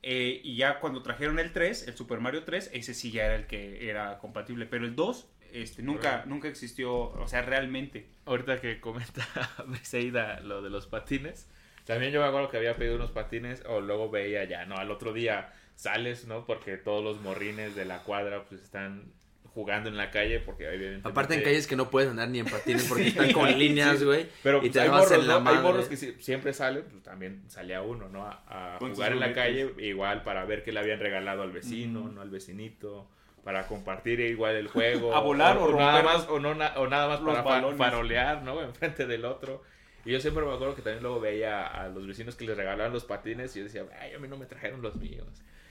Eh, 0.09 0.41
y 0.45 0.55
ya 0.55 0.79
cuando 0.79 1.03
trajeron 1.03 1.41
el 1.41 1.53
3, 1.53 1.89
el 1.89 1.97
Super 1.97 2.21
Mario 2.21 2.45
3, 2.45 2.71
ese 2.73 2.95
sí 2.95 3.11
ya 3.11 3.25
era 3.25 3.35
el 3.35 3.49
que 3.49 3.91
era 3.91 4.19
compatible. 4.19 4.65
Pero 4.65 4.85
el 4.85 4.95
2 4.95 5.27
este, 5.53 5.83
nunca, 5.83 6.23
nunca 6.27 6.47
existió, 6.47 6.95
o 6.95 7.27
sea, 7.27 7.43
realmente. 7.43 8.07
Ahorita 8.25 8.61
que 8.61 8.81
comenta 8.81 9.27
Briseida 9.67 10.39
lo 10.43 10.63
de 10.63 10.71
los 10.71 10.87
patines, 10.87 11.49
también 11.87 12.13
yo 12.13 12.21
me 12.21 12.29
acuerdo 12.29 12.49
que 12.49 12.57
había 12.57 12.77
pedido 12.77 12.95
unos 12.95 13.11
patines 13.11 13.65
o 13.67 13.81
luego 13.81 14.09
veía 14.09 14.45
ya, 14.45 14.65
¿no? 14.65 14.77
Al 14.77 14.93
otro 14.93 15.13
día 15.13 15.53
sales, 15.75 16.29
¿no? 16.29 16.47
Porque 16.47 16.77
todos 16.77 17.03
los 17.03 17.21
morrines 17.21 17.75
de 17.75 17.85
la 17.85 18.05
cuadra 18.05 18.45
pues 18.45 18.63
están 18.63 19.13
jugando 19.57 19.89
en 19.89 19.97
la 19.97 20.11
calle 20.11 20.39
porque 20.39 20.67
evidentemente... 20.67 21.09
Aparte 21.09 21.35
en 21.35 21.43
calles 21.43 21.67
que 21.67 21.77
no 21.77 21.89
puedes 21.89 22.11
andar 22.11 22.29
ni 22.29 22.41
en 22.41 22.45
patines 22.47 22.85
porque 22.85 23.05
Sí. 23.05 23.09
están 23.09 23.33
con 23.33 23.59
líneas, 23.59 23.99
Sí. 23.99 24.05
güey. 24.05 24.29
Pero 24.43 24.59
y 24.59 24.61
pues, 24.61 24.73
te 24.73 24.81
hay, 24.83 24.89
vas 24.91 25.05
morros, 25.11 25.19
en 25.23 25.27
la 25.29 25.41
¿no? 25.41 25.51
hay 25.51 25.59
morros 25.59 25.89
que 25.89 25.97
sí- 25.97 26.15
siempre 26.21 26.53
salen, 26.53 26.85
pues 26.91 27.03
también 27.03 27.43
salía 27.49 27.81
uno, 27.81 28.09
¿no? 28.11 28.25
A, 28.27 28.75
a 28.75 28.79
jugar 28.79 29.13
en 29.13 29.21
la 29.21 29.33
calle, 29.33 29.73
igual 29.79 30.23
para 30.25 30.45
ver 30.45 30.63
que 30.63 30.73
le 30.73 30.81
habían 30.81 31.01
regalado 31.01 31.41
al 31.43 31.53
vecino, 31.53 32.01
Ujú. 32.03 32.13
¿no? 32.13 32.21
Al 32.21 32.29
vecinito, 32.29 33.09
para 33.45 33.67
compartir 33.67 34.21
igual 34.21 34.57
el 34.57 34.69
juego. 34.69 35.15
A 35.17 35.21
volar 35.21 35.57
o 35.57 35.75
nada 35.75 36.03
romper 36.03 36.05
más, 36.05 36.29
o, 36.29 36.39
no, 36.39 36.55
na- 36.55 36.75
o 36.77 36.87
nada 36.87 37.09
más 37.09 37.21
para 37.21 37.41
balones. 37.41 37.79
farolear, 37.79 38.43
¿no? 38.43 38.61
Enfrente 38.63 39.07
del 39.07 39.25
otro. 39.25 39.63
Y 40.05 40.13
yo 40.13 40.21
siempre 40.21 40.45
me 40.45 40.53
acuerdo 40.53 40.75
que 40.77 40.83
también 40.83 41.03
luego 41.03 41.19
veía 41.19 41.67
a 41.67 41.89
los 41.89 42.07
vecinos 42.07 42.37
que 42.37 42.45
les 42.45 42.57
regalaban 42.57 42.93
los 42.93 43.05
patines 43.05 43.57
y 43.57 43.61
yo 43.61 43.65
decía, 43.65 43.85
ay, 44.01 44.13
a 44.13 44.19
mí 44.19 44.29
no 44.29 44.37
me 44.37 44.45
trajeron 44.47 44.83
los 44.83 44.95
míos. 44.97 45.27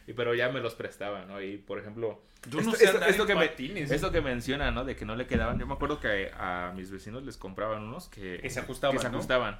Y 0.07 0.13
pero 0.13 0.35
ya 0.35 0.49
me 0.49 0.59
los 0.59 0.75
prestaban, 0.75 1.27
¿no? 1.27 1.41
Y 1.41 1.57
por 1.57 1.79
ejemplo, 1.79 2.21
Yo 2.49 2.55
no 2.55 2.59
esto, 2.61 2.71
sé 2.75 2.85
esto- 2.85 2.97
andar 2.97 3.09
esto 3.09 3.23
en 3.23 3.27
que 3.27 3.35
me, 3.35 3.47
patines. 3.47 3.89
esto 3.91 4.11
que 4.11 4.21
menciona, 4.21 4.69
¿no? 4.71 4.85
De 4.85 4.95
que 4.95 5.03
no 5.05 5.15
le 5.15 5.25
quedaban. 5.25 5.57
Yo 5.59 5.65
me 5.65 5.73
acuerdo 5.73 5.99
que 5.99 6.31
a 6.37 6.71
mis 6.75 6.91
vecinos 6.91 7.23
les 7.23 7.37
compraban 7.37 7.83
unos 7.83 8.07
que, 8.09 8.39
Que 8.41 8.49
se 8.49 8.59
ajustaban, 8.59 8.95
que 8.95 9.01
se 9.01 9.09
¿no? 9.09 9.17
ajustaban. 9.17 9.59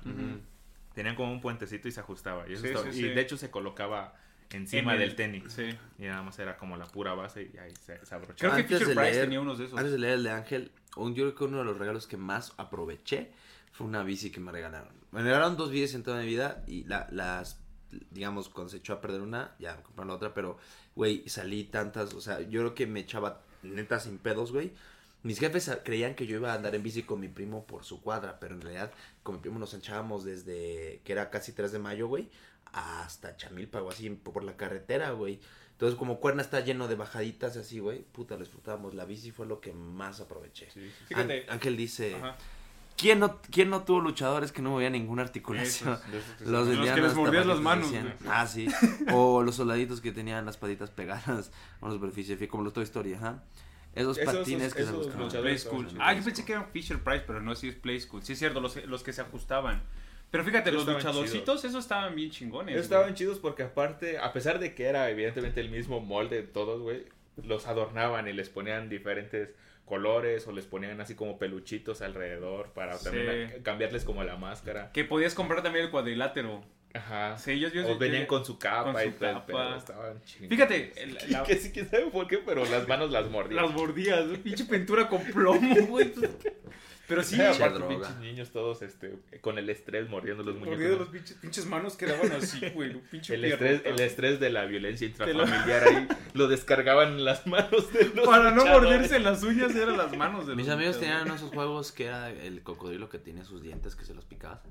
Tenían 0.94 1.16
como 1.16 1.32
un 1.32 1.42
puentecito 1.42 1.88
y 1.88 1.92
se 1.92 2.00
ajustaba. 2.00 2.48
Y, 2.48 2.54
eso 2.54 2.62
Sí, 2.62 2.68
estaba- 2.70 2.92
sí, 2.92 3.00
y 3.00 3.02
sí. 3.02 3.10
de 3.10 3.22
hecho 3.22 3.38
se 3.38 3.50
colocaba 3.52 4.14
encima 4.52 4.94
En 4.96 5.02
el- 5.02 5.08
del 5.10 5.16
tenis. 5.18 5.44
Sí. 5.48 5.76
Y 6.00 6.04
nada 6.04 6.22
más 6.22 6.38
era 6.40 6.56
como 6.58 6.78
la 6.78 6.86
pura 6.86 7.14
base 7.16 7.50
y 7.54 7.58
ahí 7.58 7.74
se, 7.76 8.06
se 8.06 8.16
abrochaba. 8.16 8.36
Creo 8.38 8.52
que 8.52 8.62
Antes 8.62 8.78
Fisher 8.80 8.88
de 8.88 8.96
Price 8.96 9.12
leer- 9.12 9.24
tenía 9.26 9.42
unos 9.42 9.58
de 9.58 9.66
esos. 9.66 9.78
Antes 9.78 9.92
de 9.92 9.98
leer 10.00 10.14
el 10.14 10.24
de 10.24 10.30
Ángel, 10.32 10.72
un, 10.96 11.14
yo 11.16 11.24
creo 11.26 11.36
que 11.36 11.44
uno 11.46 11.58
de 11.58 11.66
los 11.66 11.78
regalos 11.80 12.08
que 12.08 12.16
más 12.18 12.54
aproveché 12.58 13.32
fue 13.74 13.88
una 13.88 14.04
bici 14.04 14.30
que 14.32 14.40
me 14.40 14.52
regalaron. 14.52 14.94
Me 15.12 15.22
regalaron 15.24 15.58
dos 15.58 15.72
bicis 15.72 15.96
en 15.96 16.04
toda 16.04 16.22
mi 16.22 16.28
vida 16.28 16.64
y 16.68 16.84
la- 16.86 17.08
las, 17.12 17.60
digamos, 18.12 18.50
cuando 18.50 18.72
se 18.72 18.78
echó 18.78 18.94
a 18.94 19.02
perder 19.02 19.22
una, 19.22 19.56
ya 19.60 19.82
compraron 19.84 20.10
la 20.10 20.16
otra, 20.16 20.34
pero, 20.34 20.58
güey, 20.96 21.28
salí 21.28 21.64
tantas, 21.66 22.14
o 22.14 22.22
sea, 22.22 22.42
yo 22.42 22.62
creo 22.62 22.76
que 22.76 22.88
me 22.88 23.02
echaba 23.02 23.42
neta 23.64 24.00
sin 24.00 24.18
pedos, 24.18 24.52
güey. 24.52 24.74
Mis 25.24 25.40
jefes 25.40 25.72
creían 25.84 26.14
que 26.14 26.28
yo 26.28 26.36
iba 26.38 26.52
a 26.52 26.56
andar 26.56 26.76
en 26.76 26.84
bici 26.84 27.02
con 27.02 27.20
mi 27.20 27.28
primo 27.28 27.66
por 27.66 27.84
su 27.84 28.02
cuadra, 28.02 28.40
pero 28.40 28.54
en 28.54 28.62
realidad 28.62 28.92
con 29.24 29.36
mi 29.36 29.42
primo 29.42 29.58
nos 29.58 29.74
echábamos 29.74 30.24
desde 30.24 31.02
que 31.04 31.14
era 31.14 31.32
casi 31.32 31.52
3 31.52 31.72
de 31.72 31.80
mayo, 31.80 32.08
güey, 32.08 32.30
hasta 32.72 33.36
Chamilpa 33.36 33.82
o 33.82 33.90
así, 33.90 34.10
por 34.10 34.44
la 34.44 34.56
carretera, 34.56 35.12
güey. 35.12 35.40
Entonces, 35.72 35.98
como 35.98 36.20
Cuerna 36.20 36.42
está 36.42 36.60
lleno 36.62 36.88
de 36.88 36.96
bajaditas 36.96 37.56
y 37.56 37.60
así, 37.60 37.80
güey, 37.80 38.04
puta, 38.04 38.36
lo 38.36 38.42
disfrutábamos. 38.42 38.94
La 38.94 39.04
bici 39.06 39.32
fue 39.32 39.46
lo 39.46 39.60
que 39.60 39.74
más 39.74 40.22
aproveché. 40.22 40.70
Sí, 40.72 40.90
Ángel 41.50 41.76
dice, 41.76 42.16
Ajá. 42.16 42.38
¿Quién 42.98 43.20
no, 43.20 43.40
¿quién 43.52 43.70
no 43.70 43.84
tuvo 43.84 44.00
luchadores 44.02 44.52
que 44.52 44.62
no 44.62 44.72
movían 44.72 44.94
ninguna 44.94 45.22
articulación? 45.24 45.94
Esos. 45.94 46.12
De 46.12 46.18
esos 46.20 46.36
que 46.38 46.46
Los 46.86 46.90
que 46.92 47.02
les 47.02 47.14
mordías 47.16 47.46
las 47.46 47.60
manos, 47.60 47.92
de 47.92 48.00
güey. 48.02 48.14
100. 48.18 48.30
Ah, 48.32 48.48
sí. 48.48 48.68
O 49.14 49.44
los 49.44 49.56
soldaditos 49.56 50.02
que 50.02 50.12
tenían 50.12 50.46
las 50.46 50.58
patitas 50.58 50.90
pegadas 50.92 51.52
a 51.82 51.86
una 51.86 51.94
superficie, 51.94 52.48
como 52.48 52.64
los 52.64 52.74
Toy 52.74 52.84
Story, 52.84 53.14
ajá. 53.16 53.44
Esos 53.94 54.18
Esos- 54.18 54.36
patines 54.36 54.74
que 54.74 54.84
se. 54.84 54.92
Play 55.42 55.58
School. 55.58 55.88
chidos. 55.88 56.00
Ah, 56.04 56.14
yo 56.14 56.24
pensé 56.24 56.44
que 56.44 56.52
eran 56.52 56.68
Fisher 56.72 57.00
Price, 57.02 57.24
pero 57.26 57.42
no, 57.42 57.56
sí 57.56 57.70
es 57.70 57.76
Play 57.76 58.00
School. 58.02 58.24
Sí 58.24 58.34
es 58.34 58.40
cierto, 58.40 58.60
los, 58.60 58.76
los 58.86 59.04
que 59.04 59.14
se 59.14 59.22
ajustaban. 59.22 59.84
Pero 60.32 60.44
fíjate, 60.44 60.70
Esos 60.70 60.86
los 60.86 60.96
luchadorcitos, 60.96 61.64
esos 61.64 61.86
estaban 61.86 62.14
bien 62.14 62.30
chingones. 62.30 62.74
Güey. 62.74 62.84
estaban 62.84 63.14
chidos 63.14 63.40
porque 63.40 63.64
aparte, 63.64 64.18
a 64.18 64.34
pesar 64.34 64.60
de 64.60 64.76
que 64.76 64.84
era 64.86 65.10
evidentemente 65.10 65.62
el 65.62 65.70
mismo 65.70 66.02
molde 66.02 66.36
de 66.42 66.44
todos, 66.48 66.82
güey, 66.82 67.06
los 67.42 67.68
adornaban 67.68 68.28
y 68.28 68.34
les 68.34 68.50
ponían 68.50 68.90
diferentes 68.90 69.52
colores 69.86 70.48
o 70.48 70.52
les 70.52 70.66
ponían 70.66 71.00
así 71.00 71.16
como 71.16 71.38
peluchitos 71.38 72.02
alrededor 72.02 72.72
para 72.74 72.98
también 72.98 73.62
cambiarles 73.64 74.04
como 74.04 74.24
la 74.24 74.36
máscara. 74.36 74.92
Que 74.92 75.04
podías 75.04 75.34
comprar 75.36 75.62
también 75.64 75.86
el 75.86 75.92
cuadrilátero. 75.92 76.64
Ajá. 76.94 77.38
Sí, 77.38 77.52
ellos, 77.52 77.74
yo, 77.74 77.86
o 77.90 77.98
venían 77.98 78.22
yo- 78.22 78.28
con 78.28 78.46
su 78.46 78.58
capa 78.58 78.94
con 78.94 79.02
su 79.02 79.10
y 79.10 79.12
capa. 79.12 79.46
pedo, 79.46 79.76
estaban 79.76 80.22
chingones. 80.24 80.50
Fíjate, 80.50 80.94
la- 81.30 81.44
que 81.44 81.56
sí, 81.58 81.72
quién 81.72 81.90
sabe 81.90 82.06
por 82.08 82.26
qué, 82.28 82.38
pero 82.38 82.64
las 82.66 82.88
manos 82.88 83.12
las 83.12 83.30
mordían. 83.30 83.64
las 83.66 83.74
mordías, 83.74 84.24
pinche 84.44 84.64
pintura 84.66 85.08
con 85.10 85.22
plomo, 85.24 85.76
güey. 85.88 86.14
Pero 87.08 87.22
sí, 87.24 87.36
Sí, 87.36 87.42
aparte 87.42 87.78
droga. 87.80 87.90
pinches 87.90 88.18
niños 88.18 88.52
todos 88.52 88.82
este 88.82 89.20
con 89.42 89.58
el 89.60 89.70
estrés 89.70 90.10
mordiendo 90.10 90.44
los 90.44 90.56
muñecos. 90.56 90.72
mordidas 90.78 90.94
¿no? 90.94 91.00
los 91.00 91.10
pinches, 91.10 91.38
pinches 91.38 91.66
manos 91.68 91.96
quedaban 91.98 92.32
así, 92.32 92.68
güey. 92.70 93.00
Pinche 93.12 93.36
El 93.36 93.46
estrés, 93.46 93.82
el 93.86 94.00
estrés 94.00 94.40
de 94.40 94.50
la 94.50 94.66
violencia 94.66 95.08
lo- 95.08 95.14
intrafamiliar 95.44 95.84
ahí 95.84 96.08
lo 96.34 96.48
descargaban 96.48 97.10
en 97.10 97.26
las 97.26 97.46
manos 97.48 97.94
de 97.94 98.06
los 98.10 98.26
Para 98.26 98.52
no 98.52 98.66
morderse 98.66 99.20
las 99.20 99.44
uñas 99.44 99.76
eran 99.76 99.98
las 99.98 100.16
manos 100.18 100.48
de 100.48 100.56
Mis 100.56 100.66
los 100.68 100.76
amigos 100.76 100.96
luchadores. 100.96 101.20
tenían 101.24 101.38
esos 101.38 101.54
juegos 101.54 101.92
que 101.92 102.06
era 102.06 102.30
el 102.32 102.64
cocodrilo 102.64 103.10
que 103.10 103.20
tiene 103.20 103.44
sus 103.46 103.62
dientes 103.62 103.96
que 103.96 104.06
se 104.06 104.14
los 104.14 104.26
picaba. 104.26 104.64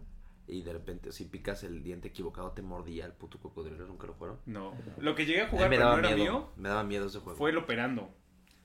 Y 0.46 0.60
de 0.62 0.74
repente, 0.74 1.10
si 1.12 1.24
picas 1.24 1.64
el 1.64 1.82
diente 1.82 2.08
equivocado, 2.08 2.50
te 2.52 2.60
mordía 2.60 3.06
el 3.06 3.12
puto 3.12 3.38
cocodrilo. 3.38 3.86
¿Nunca 3.86 4.06
lo 4.06 4.12
fueron? 4.12 4.38
No. 4.44 4.76
Lo 4.98 5.14
que 5.14 5.24
llegué 5.24 5.40
a 5.42 5.48
jugar, 5.48 5.70
me 5.70 5.76
pero 5.76 5.88
daba 5.88 6.00
no 6.02 6.06
era 6.08 6.16
miedo. 6.16 6.32
mío, 6.32 6.50
Me 6.56 6.68
daba 6.68 6.84
miedo 6.84 7.06
ese 7.06 7.20
juego. 7.20 7.38
fue 7.38 7.50
el 7.50 7.56
operando. 7.56 8.14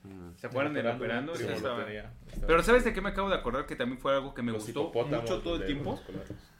Mm. 0.02 0.34
¿Se 0.36 0.46
acuerdan 0.46 0.72
del 0.74 0.86
operando? 0.86 1.34
Sí, 1.34 1.42
Esa 1.42 1.50
lo 1.52 1.56
estaba- 1.58 1.84
tenía, 1.84 2.12
estaba- 2.28 2.46
Pero 2.46 2.62
¿sabes 2.62 2.84
de 2.84 2.92
qué 2.94 3.00
me 3.02 3.10
acabo 3.10 3.28
de 3.28 3.34
acordar? 3.36 3.66
Que 3.66 3.76
también 3.76 4.00
fue 4.00 4.14
algo 4.14 4.32
que 4.32 4.42
me 4.42 4.52
Los 4.52 4.64
gustó 4.64 4.90
mucho 4.92 5.40
todo 5.40 5.56
el 5.56 5.66
tiempo. 5.66 6.00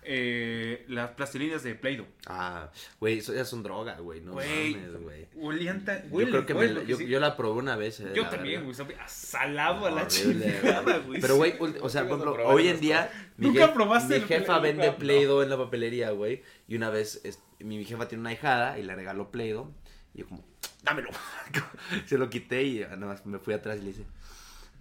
Eh, 0.03 0.84
las 0.88 1.11
plastilinas 1.11 1.62
de 1.62 1.74
Play-Doh. 1.74 2.07
Ah, 2.26 2.70
güey, 2.99 3.18
eso 3.18 3.34
ya 3.34 3.45
son 3.45 3.62
droga, 3.62 3.99
güey. 3.99 4.20
No 4.22 4.32
Güey, 4.32 4.74
mames, 4.74 5.03
güey. 5.03 5.26
Olían 5.41 5.84
tan... 5.84 6.03
Yo 6.05 6.09
huelen, 6.16 6.30
creo 6.32 6.47
que 6.47 6.55
me 6.55 6.61
huelen, 6.61 6.74
la- 6.76 6.80
lo 6.82 6.86
yo, 6.88 6.97
sí. 6.97 7.07
yo 7.07 7.20
la 7.20 7.36
probé 7.36 7.59
una 7.59 7.76
vez. 7.76 8.01
eh, 8.01 8.12
Yo 8.14 8.22
la 8.22 8.30
también, 8.30 8.64
güey. 8.64 8.74
Salado 9.07 9.86
a 9.86 9.91
la 9.91 10.07
chingada, 10.07 10.99
güey. 10.99 11.20
Pero, 11.20 11.36
güey, 11.36 11.55
o 11.82 11.88
sea, 11.91 12.09
por 12.09 12.18
ejemplo, 12.18 12.47
hoy 12.49 12.68
en 12.68 12.80
día. 12.80 13.11
mi 13.36 13.49
¿Nunca 13.49 13.68
jef- 13.68 13.72
probaste 13.74 14.20
Mi 14.20 14.26
jefa 14.26 14.59
vende 14.59 14.86
No. 14.86 14.97
Play-Doh 14.97 15.43
en 15.43 15.51
la 15.51 15.59
papelería, 15.59 16.11
güey. 16.12 16.43
Y 16.66 16.76
una 16.76 16.88
vez, 16.91 17.20
es- 17.24 17.43
mi 17.59 17.84
jefa 17.84 18.09
tiene 18.09 18.20
una 18.22 18.32
hijada 18.32 18.78
y 18.78 18.82
le 18.82 18.95
regaló 18.95 19.30
Play-Doh. 19.30 19.70
Y 20.14 20.20
yo, 20.20 20.26
como, 20.28 20.45
dámelo. 20.83 21.11
Se 22.07 22.18
lo 22.18 22.28
quité 22.31 22.62
y 22.62 22.81
nada 22.81 22.97
más 22.97 23.26
me 23.26 23.39
fui 23.39 23.55
atrás 23.55 23.78
y 23.81 23.83
le 23.85 23.91
hice, 23.91 24.05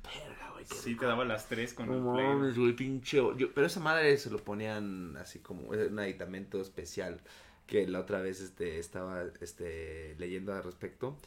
verga, 0.04 0.50
güey. 0.52 0.66
Sí, 0.66 0.96
te 0.96 1.06
daba 1.06 1.26
las 1.26 1.48
tres 1.48 1.74
con 1.74 1.88
No 1.88 1.96
el 2.20 2.26
mames, 2.26 2.58
güey, 2.58 2.74
pinche. 2.74 3.18
yo- 3.18 3.54
pero 3.54 3.68
esa 3.68 3.80
madre 3.80 4.18
se 4.18 4.30
lo 4.30 4.38
ponían 4.40 5.18
así 5.18 5.40
como 5.40 5.74
era 5.74 5.86
un 5.88 6.00
aditamento 6.00 6.62
especial 6.62 7.20
que 7.68 7.88
la 7.88 8.00
otra 8.00 8.20
vez 8.22 8.40
este, 8.42 8.80
estaba 8.80 9.24
este, 9.42 10.16
leyendo 10.18 10.54
al 10.54 10.64
respecto. 10.64 11.18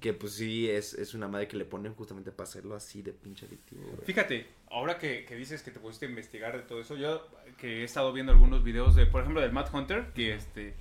Que 0.00 0.12
pues 0.12 0.32
sí, 0.34 0.68
es, 0.68 0.94
es 0.94 1.14
una 1.14 1.28
madre 1.28 1.46
que 1.46 1.56
le 1.56 1.64
ponen 1.64 1.94
justamente 1.94 2.32
para 2.32 2.48
hacerlo 2.48 2.74
así 2.74 3.02
de 3.02 3.12
pinche 3.12 3.46
adictivo, 3.46 3.82
güey. 3.84 4.04
Fíjate, 4.04 4.48
ahora 4.68 4.98
que, 4.98 5.24
que 5.24 5.36
dices 5.36 5.62
que 5.62 5.70
te 5.70 5.78
pusiste 5.78 6.06
a 6.06 6.08
investigar 6.08 6.56
de 6.56 6.64
todo 6.64 6.80
eso, 6.80 6.96
yo 6.96 7.28
que 7.56 7.82
he 7.82 7.84
estado 7.84 8.12
viendo 8.12 8.32
algunos 8.32 8.64
videos 8.64 8.96
de, 8.96 9.06
por 9.06 9.20
ejemplo, 9.20 9.40
del 9.40 9.52
Matt 9.52 9.72
Hunter, 9.72 10.12
que 10.12 10.34
este 10.34 10.74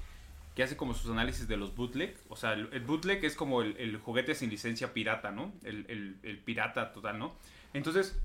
que 0.55 0.63
hace 0.63 0.75
como 0.75 0.93
sus 0.93 1.09
análisis 1.11 1.47
de 1.47 1.57
los 1.57 1.75
bootleg. 1.75 2.15
O 2.29 2.35
sea, 2.35 2.53
el, 2.53 2.69
el 2.73 2.81
bootleg 2.81 3.23
es 3.23 3.35
como 3.35 3.61
el, 3.61 3.75
el 3.77 3.97
juguete 3.97 4.35
sin 4.35 4.49
licencia 4.49 4.93
pirata, 4.93 5.31
¿no? 5.31 5.53
El, 5.63 6.17
el- 6.23 6.37
pirata 6.39 6.91
total, 6.91 7.19
¿no? 7.19 7.35
Entonces, 7.73 8.19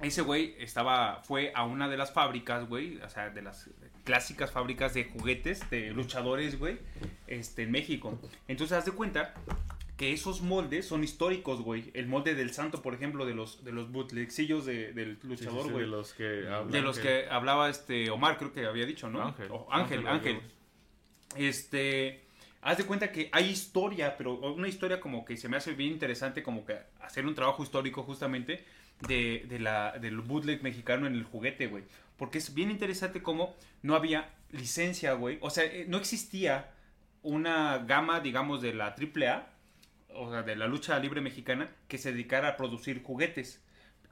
ese 0.00 0.22
güey 0.22 0.54
estaba, 0.58 1.22
fue 1.22 1.52
a 1.54 1.64
una 1.64 1.88
de 1.88 1.96
las 1.96 2.12
fábricas, 2.12 2.68
güey, 2.68 2.98
o 3.00 3.08
sea, 3.08 3.30
de 3.30 3.40
las 3.42 3.70
clásicas 4.04 4.50
fábricas 4.50 4.92
de 4.92 5.04
juguetes 5.04 5.70
de 5.70 5.90
luchadores, 5.92 6.58
güey, 6.58 6.78
este, 7.26 7.62
en 7.62 7.70
México. 7.70 8.18
Entonces, 8.48 8.76
haz 8.76 8.84
de 8.84 8.92
cuenta 8.92 9.32
que 9.96 10.12
esos 10.12 10.42
moldes 10.42 10.86
son 10.88 11.04
históricos, 11.04 11.62
güey. 11.62 11.90
El 11.94 12.08
molde 12.08 12.34
del 12.34 12.52
santo, 12.52 12.82
por 12.82 12.92
ejemplo, 12.94 13.24
de 13.24 13.34
los, 13.34 13.64
de 13.64 13.72
los 13.72 13.90
bootlegcillos 13.92 14.66
de- 14.66 14.92
del 14.92 15.14
Sí, 15.14 15.20
sí, 15.22 15.28
luchador, 15.28 15.62
sí, 15.66 15.70
güey. 15.70 15.84
de 15.84 15.90
los 15.90 16.12
que 16.12 16.48
hablan 16.48 16.70
de 16.72 16.82
los 16.82 16.98
que 16.98 17.26
hablaba 17.30 17.70
este 17.70 18.10
Omar, 18.10 18.36
creo 18.36 18.52
que 18.52 18.66
había 18.66 18.84
dicho, 18.84 19.08
¿no? 19.08 19.22
Ángel, 19.22 19.50
Ángel 19.70 20.06
Ángel. 20.08 20.40
Este, 21.36 22.24
haz 22.62 22.78
de 22.78 22.84
cuenta 22.84 23.12
que 23.12 23.28
hay 23.32 23.50
historia, 23.50 24.16
pero 24.16 24.34
una 24.34 24.68
historia 24.68 25.00
como 25.00 25.24
que 25.24 25.36
se 25.36 25.48
me 25.48 25.56
hace 25.56 25.72
bien 25.72 25.92
interesante, 25.92 26.42
como 26.42 26.64
que 26.64 26.78
hacer 27.00 27.26
un 27.26 27.34
trabajo 27.34 27.62
histórico 27.62 28.02
justamente 28.02 28.64
de, 29.06 29.58
la, 29.60 29.98
del 29.98 30.20
bootleg 30.20 30.62
mexicano 30.62 31.06
en 31.06 31.14
el 31.14 31.24
juguete, 31.24 31.66
güey. 31.66 31.84
Porque 32.16 32.38
es 32.38 32.54
bien 32.54 32.70
interesante 32.70 33.22
como 33.22 33.54
no 33.82 33.94
había 33.94 34.30
licencia, 34.50 35.12
güey. 35.14 35.38
O 35.40 35.50
sea, 35.50 35.64
eh, 35.64 35.84
no 35.88 35.98
existía 35.98 36.70
una 37.22 37.78
gama, 37.78 38.20
digamos, 38.20 38.62
de 38.62 38.72
la 38.72 38.94
AAA, 38.94 39.46
o 40.14 40.30
sea, 40.30 40.42
de 40.42 40.56
la 40.56 40.66
lucha 40.66 40.98
libre 40.98 41.20
mexicana, 41.20 41.68
que 41.88 41.98
se 41.98 42.12
dedicara 42.12 42.50
a 42.50 42.56
producir 42.56 43.02
juguetes. 43.02 43.60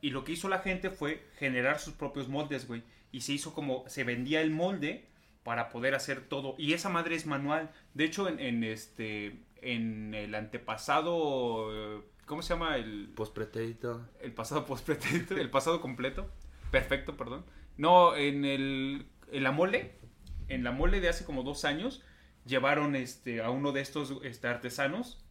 Y 0.00 0.10
lo 0.10 0.24
que 0.24 0.32
hizo 0.32 0.48
la 0.48 0.58
gente 0.58 0.90
fue 0.90 1.24
generar 1.38 1.78
sus 1.78 1.94
propios 1.94 2.28
moldes, 2.28 2.66
güey. 2.66 2.82
Y 3.12 3.20
se 3.20 3.32
hizo 3.32 3.54
como, 3.54 3.88
se 3.88 4.04
vendía 4.04 4.40
el 4.40 4.50
molde 4.50 5.06
para 5.44 5.68
poder 5.68 5.94
hacer 5.94 6.20
todo. 6.28 6.54
Y 6.58 6.72
esa 6.72 6.88
madre 6.88 7.14
es 7.14 7.26
manual. 7.26 7.70
De 7.94 8.04
hecho, 8.04 8.28
en, 8.28 8.38
en 8.40 8.64
este, 8.64 9.40
en 9.60 10.14
el 10.14 10.34
antepasado, 10.34 12.04
¿cómo 12.26 12.42
se 12.42 12.54
llama? 12.54 12.76
El, 12.76 13.12
Postpretérito. 13.14 14.06
el 14.20 14.32
pasado 14.32 14.66
postpretérito, 14.66 15.36
el 15.36 15.50
pasado 15.50 15.80
completo, 15.80 16.28
perfecto, 16.70 17.16
perdón. 17.16 17.44
No, 17.76 18.14
en 18.16 18.44
el, 18.44 19.06
en 19.30 19.42
la 19.42 19.52
mole, 19.52 19.96
en 20.48 20.64
la 20.64 20.72
mole 20.72 21.00
de 21.00 21.08
hace 21.08 21.24
como 21.24 21.42
dos 21.42 21.64
años, 21.64 22.02
llevaron 22.44 22.96
este, 22.96 23.42
a 23.42 23.50
uno 23.50 23.72
de 23.72 23.80
estos 23.80 24.18
este, 24.22 24.48
artesanos 24.48 25.21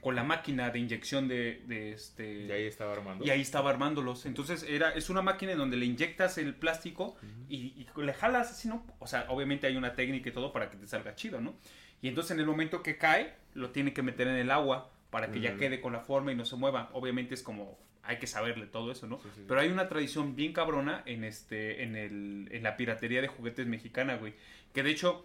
con 0.00 0.14
la 0.14 0.24
máquina 0.24 0.70
de 0.70 0.78
inyección 0.78 1.28
de, 1.28 1.62
de 1.66 1.92
este... 1.92 2.44
Y 2.44 2.52
ahí 2.52 2.64
estaba 2.66 2.92
armando. 2.92 3.24
Y 3.24 3.30
ahí 3.30 3.40
estaba 3.40 3.70
armándolos. 3.70 4.26
Entonces 4.26 4.64
era, 4.68 4.90
es 4.90 5.10
una 5.10 5.22
máquina 5.22 5.52
en 5.52 5.58
donde 5.58 5.76
le 5.76 5.86
inyectas 5.86 6.38
el 6.38 6.54
plástico 6.54 7.16
y, 7.48 7.56
y 7.56 7.86
le 7.96 8.12
jalas 8.12 8.50
así, 8.50 8.68
¿no? 8.68 8.86
O 8.98 9.06
sea, 9.06 9.26
obviamente 9.28 9.66
hay 9.66 9.76
una 9.76 9.94
técnica 9.94 10.28
y 10.28 10.32
todo 10.32 10.52
para 10.52 10.70
que 10.70 10.76
te 10.76 10.86
salga 10.86 11.14
chido, 11.14 11.40
¿no? 11.40 11.54
Y 12.02 12.08
entonces 12.08 12.32
en 12.32 12.40
el 12.40 12.46
momento 12.46 12.82
que 12.82 12.98
cae, 12.98 13.34
lo 13.54 13.70
tiene 13.70 13.92
que 13.94 14.02
meter 14.02 14.28
en 14.28 14.36
el 14.36 14.50
agua 14.50 14.90
para 15.10 15.30
que 15.30 15.40
ya 15.40 15.56
quede 15.56 15.80
con 15.80 15.92
la 15.92 16.00
forma 16.00 16.32
y 16.32 16.34
no 16.34 16.44
se 16.44 16.56
mueva. 16.56 16.90
Obviamente 16.92 17.34
es 17.34 17.42
como, 17.42 17.78
hay 18.02 18.18
que 18.18 18.26
saberle 18.26 18.66
todo 18.66 18.90
eso, 18.90 19.06
¿no? 19.06 19.18
Sí, 19.20 19.28
sí. 19.34 19.44
Pero 19.46 19.60
hay 19.60 19.70
una 19.70 19.88
tradición 19.88 20.36
bien 20.36 20.52
cabrona 20.52 21.02
en, 21.06 21.24
este, 21.24 21.82
en, 21.82 21.96
el, 21.96 22.48
en 22.50 22.62
la 22.62 22.76
piratería 22.76 23.22
de 23.22 23.28
juguetes 23.28 23.66
mexicana, 23.66 24.16
güey. 24.16 24.34
Que 24.74 24.82
de 24.82 24.90
hecho, 24.90 25.24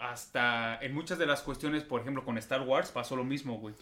hasta 0.00 0.78
en 0.82 0.94
muchas 0.94 1.18
de 1.18 1.26
las 1.26 1.42
cuestiones, 1.42 1.84
por 1.84 2.00
ejemplo, 2.00 2.24
con 2.24 2.38
Star 2.38 2.62
Wars 2.62 2.90
pasó 2.90 3.16
lo 3.16 3.24
mismo, 3.24 3.58
güey. 3.58 3.74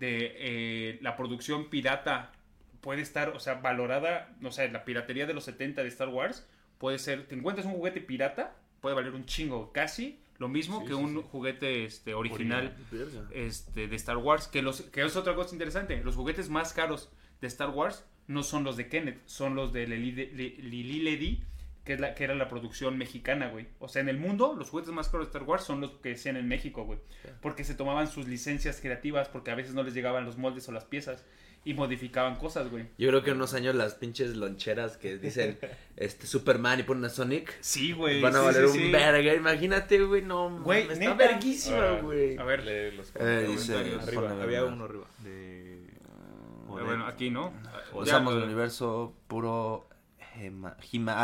De 0.00 0.34
eh, 0.36 0.98
la 1.02 1.16
producción 1.16 1.68
pirata 1.70 2.32
puede 2.80 3.02
estar, 3.02 3.30
o 3.30 3.40
sea, 3.40 3.54
valorada, 3.54 4.34
no 4.40 4.50
sé, 4.52 4.70
la 4.70 4.84
piratería 4.84 5.26
de 5.26 5.34
los 5.34 5.44
70 5.44 5.82
de 5.82 5.88
Star 5.88 6.08
Wars 6.08 6.46
puede 6.78 6.98
ser, 6.98 7.26
te 7.26 7.34
encuentras 7.34 7.66
un 7.66 7.72
juguete 7.72 8.00
pirata, 8.00 8.54
puede 8.80 8.94
valer 8.94 9.12
un 9.14 9.24
chingo, 9.26 9.72
casi 9.72 10.20
lo 10.38 10.46
mismo 10.48 10.78
Sí, 10.80 10.86
que 10.86 10.92
sí, 10.94 10.98
un 11.00 11.14
sí. 11.16 11.24
juguete 11.32 11.84
este, 11.84 12.14
original 12.14 12.76
este, 13.32 13.88
de 13.88 13.96
Star 13.96 14.16
Wars, 14.18 14.46
que, 14.46 14.62
los, 14.62 14.82
que 14.82 15.02
es 15.04 15.16
otra 15.16 15.34
cosa 15.34 15.54
interesante, 15.54 16.00
los 16.04 16.14
juguetes 16.14 16.48
más 16.48 16.72
caros 16.72 17.10
de 17.40 17.48
Star 17.48 17.70
Wars 17.70 18.04
no 18.28 18.44
son 18.44 18.62
los 18.62 18.76
de 18.76 18.88
Kenneth, 18.88 19.20
son 19.26 19.56
los 19.56 19.72
de 19.72 19.86
Lili 19.88 20.12
de- 20.12 20.26
Li- 20.26 20.56
Lili 20.62 21.00
Ledy, 21.00 21.42
que, 21.88 21.94
es 21.94 22.00
la, 22.00 22.14
que 22.14 22.24
era 22.24 22.34
la 22.34 22.48
producción 22.48 22.98
mexicana, 22.98 23.48
güey. 23.48 23.66
O 23.78 23.88
sea, 23.88 24.02
en 24.02 24.10
el 24.10 24.18
mundo, 24.18 24.54
los 24.58 24.68
juguetes 24.68 24.92
más 24.92 25.08
caros 25.08 25.26
de 25.26 25.30
Star 25.30 25.44
Wars 25.48 25.64
son 25.64 25.80
los 25.80 25.92
que 25.92 26.12
hacían 26.12 26.36
en 26.36 26.46
México, 26.46 26.84
güey. 26.84 26.98
Porque 27.40 27.64
se 27.64 27.74
tomaban 27.74 28.08
sus 28.08 28.28
licencias 28.28 28.78
creativas, 28.82 29.30
porque 29.30 29.50
a 29.50 29.54
veces 29.54 29.72
no 29.72 29.82
les 29.82 29.94
llegaban 29.94 30.26
los 30.26 30.36
moldes 30.36 30.68
o 30.68 30.72
las 30.72 30.84
piezas 30.84 31.24
y 31.64 31.72
modificaban 31.72 32.36
cosas, 32.36 32.70
güey. 32.70 32.84
Yo 32.98 33.08
creo 33.08 33.22
que 33.22 33.30
en 33.30 33.36
unos 33.36 33.54
años 33.54 33.74
las 33.74 33.94
pinches 33.94 34.36
loncheras 34.36 34.98
que 34.98 35.16
dicen 35.16 35.58
este 35.96 36.26
Superman 36.26 36.80
y 36.80 36.82
ponen 36.82 37.06
a 37.06 37.08
Sonic 37.08 37.56
Sí, 37.62 37.92
güey. 37.92 38.20
van 38.20 38.36
a 38.36 38.40
sí, 38.40 38.44
valer 38.44 38.68
sí, 38.68 38.78
un 38.78 38.84
sí. 38.84 38.92
verga. 38.92 39.34
Imagínate, 39.34 40.02
güey, 40.02 40.20
no. 40.20 40.60
Güey, 40.60 40.82
está 40.82 40.94
neta. 40.98 41.14
verguísima, 41.14 41.76
Ahora, 41.76 42.00
güey. 42.02 42.36
A 42.36 42.44
ver, 42.44 42.64
lee 42.64 42.96
los 42.98 43.10
Eh, 43.18 43.46
dice, 43.48 43.72
comentarios. 43.72 44.02
Arriba, 44.06 44.28
ponle 44.28 44.44
había 44.44 44.64
uno 44.66 44.84
arriba. 44.84 45.06
De... 45.24 45.86
Ah, 46.04 46.66
bueno, 46.66 47.06
aquí 47.06 47.30
no. 47.30 47.54
Usamos 47.94 48.34
el 48.34 48.42
universo 48.42 49.14
puro 49.26 49.88
Gema- 50.38 50.76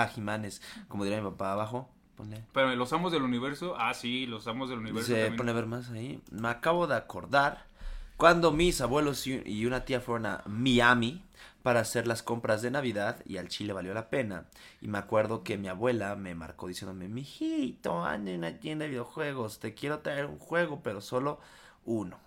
ah, 0.02 0.08
Jimanes, 0.08 0.62
como 0.88 1.04
diría 1.04 1.20
mi 1.20 1.30
papá 1.30 1.52
abajo. 1.52 1.88
Ponle. 2.16 2.36
Espérame, 2.36 2.76
los 2.76 2.92
amos 2.92 3.12
del 3.12 3.22
universo. 3.22 3.74
Ah, 3.78 3.92
sí, 3.94 4.26
los 4.26 4.46
amos 4.46 4.68
del 4.70 4.78
universo. 4.78 5.12
También. 5.12 5.36
ponle 5.36 5.52
a 5.52 5.54
ver 5.54 5.66
más 5.66 5.90
ahí. 5.90 6.20
Me 6.30 6.48
acabo 6.48 6.86
de 6.86 6.94
acordar 6.94 7.66
cuando 8.16 8.52
mis 8.52 8.80
abuelos 8.80 9.26
y 9.26 9.42
y 9.44 9.66
una 9.66 9.84
tía 9.84 10.00
fueron 10.00 10.26
a 10.26 10.42
Miami 10.46 11.24
para 11.64 11.80
hacer 11.80 12.06
las 12.06 12.22
compras 12.22 12.60
de 12.62 12.70
Navidad 12.70 13.20
y 13.24 13.38
al 13.38 13.48
chile 13.48 13.72
valió 13.72 13.94
la 13.94 14.10
pena. 14.10 14.44
Y 14.80 14.88
me 14.88 14.98
acuerdo 14.98 15.42
que 15.42 15.56
mi 15.58 15.66
abuela 15.68 16.14
me 16.14 16.34
marcó 16.34 16.68
diciéndome, 16.68 17.08
mijito, 17.08 18.04
anda 18.04 18.30
en 18.30 18.38
una 18.40 18.60
tienda 18.60 18.84
de 18.84 18.90
videojuegos, 18.90 19.58
te 19.60 19.74
quiero 19.74 20.00
traer 20.00 20.26
un 20.26 20.38
juego, 20.38 20.82
pero 20.82 21.00
solo 21.00 21.40
uno. 21.86 22.18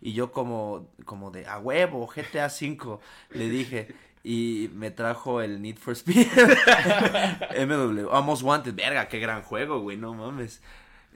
Y 0.00 0.12
yo 0.12 0.32
como, 0.32 0.90
como 1.06 1.30
de, 1.30 1.46
a 1.46 1.58
huevo, 1.58 2.06
GTA 2.06 2.46
V, 2.46 2.98
le 3.30 3.48
dije. 3.48 3.96
Y 4.26 4.70
me 4.74 4.90
trajo 4.90 5.42
el 5.42 5.60
Need 5.60 5.76
for 5.76 5.92
Speed. 5.92 6.26
MW, 7.66 8.08
Almost 8.10 8.42
Wanted. 8.42 8.74
Verga, 8.74 9.06
qué 9.08 9.18
gran 9.20 9.42
juego, 9.42 9.80
güey, 9.80 9.96
no 9.96 10.14
mames. 10.14 10.62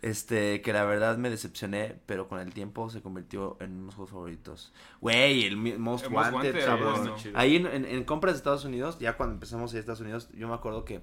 Este, 0.01 0.61
que 0.63 0.73
la 0.73 0.85
verdad 0.85 1.17
me 1.19 1.29
decepcioné, 1.29 1.97
pero 2.07 2.29
con 2.29 2.39
el 2.39 2.53
tiempo 2.53 2.89
se 2.89 3.01
convirtió 3.03 3.57
en 3.61 3.81
unos 3.81 3.97
juegos 3.97 4.11
favoritos. 4.13 4.73
Güey, 5.01 5.45
el 5.45 5.57
Most 5.57 6.05
El 6.07 6.13
Wanted, 6.13 6.35
Wanted, 6.55 6.65
cabrón. 6.65 7.15
Ahí 7.35 7.57
en, 7.57 7.67
en- 7.67 7.85
en 7.85 8.05
compras 8.05 8.35
de 8.35 8.39
Estados 8.39 8.65
Unidos, 8.65 8.99
ya 9.01 9.17
cuando 9.17 9.35
empezamos 9.35 9.73
a 9.73 9.75
ir 9.75 9.79
a 9.79 9.81
Estados 9.81 10.01
Unidos, 10.01 10.29
yo 10.35 10.47
me 10.47 10.55
acuerdo 10.55 10.85
que, 10.85 11.01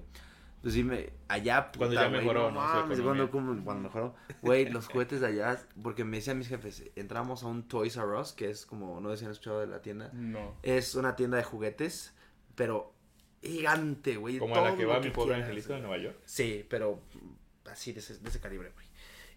pues 0.66 0.74
sí, 0.74 0.82
me, 0.82 1.12
allá, 1.28 1.70
Cuando 1.78 1.94
ya 1.94 2.08
mejoró, 2.08 2.50
no 2.50 2.58
mames, 2.58 3.00
cuando, 3.00 3.30
cuando 3.30 3.76
mejoró. 3.76 4.16
Güey, 4.42 4.68
los 4.68 4.88
juguetes 4.88 5.20
de 5.20 5.28
allá, 5.28 5.64
porque 5.80 6.02
me 6.02 6.16
decían 6.16 6.38
mis 6.38 6.48
jefes, 6.48 6.82
entramos 6.96 7.44
a 7.44 7.46
un 7.46 7.68
Toys 7.68 7.96
R 7.96 8.18
Us, 8.18 8.32
que 8.32 8.50
es 8.50 8.66
como, 8.66 9.00
no 9.00 9.12
sé 9.12 9.18
si 9.18 9.24
han 9.26 9.30
escuchado 9.30 9.60
de 9.60 9.68
la 9.68 9.80
tienda. 9.80 10.10
No. 10.12 10.56
Es 10.64 10.96
una 10.96 11.14
tienda 11.14 11.36
de 11.36 11.44
juguetes, 11.44 12.16
pero 12.56 12.92
gigante, 13.40 14.16
güey. 14.16 14.40
Como 14.40 14.56
a 14.56 14.70
la 14.70 14.76
que 14.76 14.84
va 14.86 14.98
mi 14.98 15.10
pobre 15.10 15.36
angelito 15.36 15.76
en 15.76 15.82
Nueva 15.82 15.98
York. 15.98 16.18
Sí, 16.24 16.66
pero 16.68 17.00
así 17.70 17.92
de 17.92 18.00
ese, 18.00 18.18
de 18.18 18.28
ese 18.28 18.40
calibre, 18.40 18.72
güey. 18.74 18.85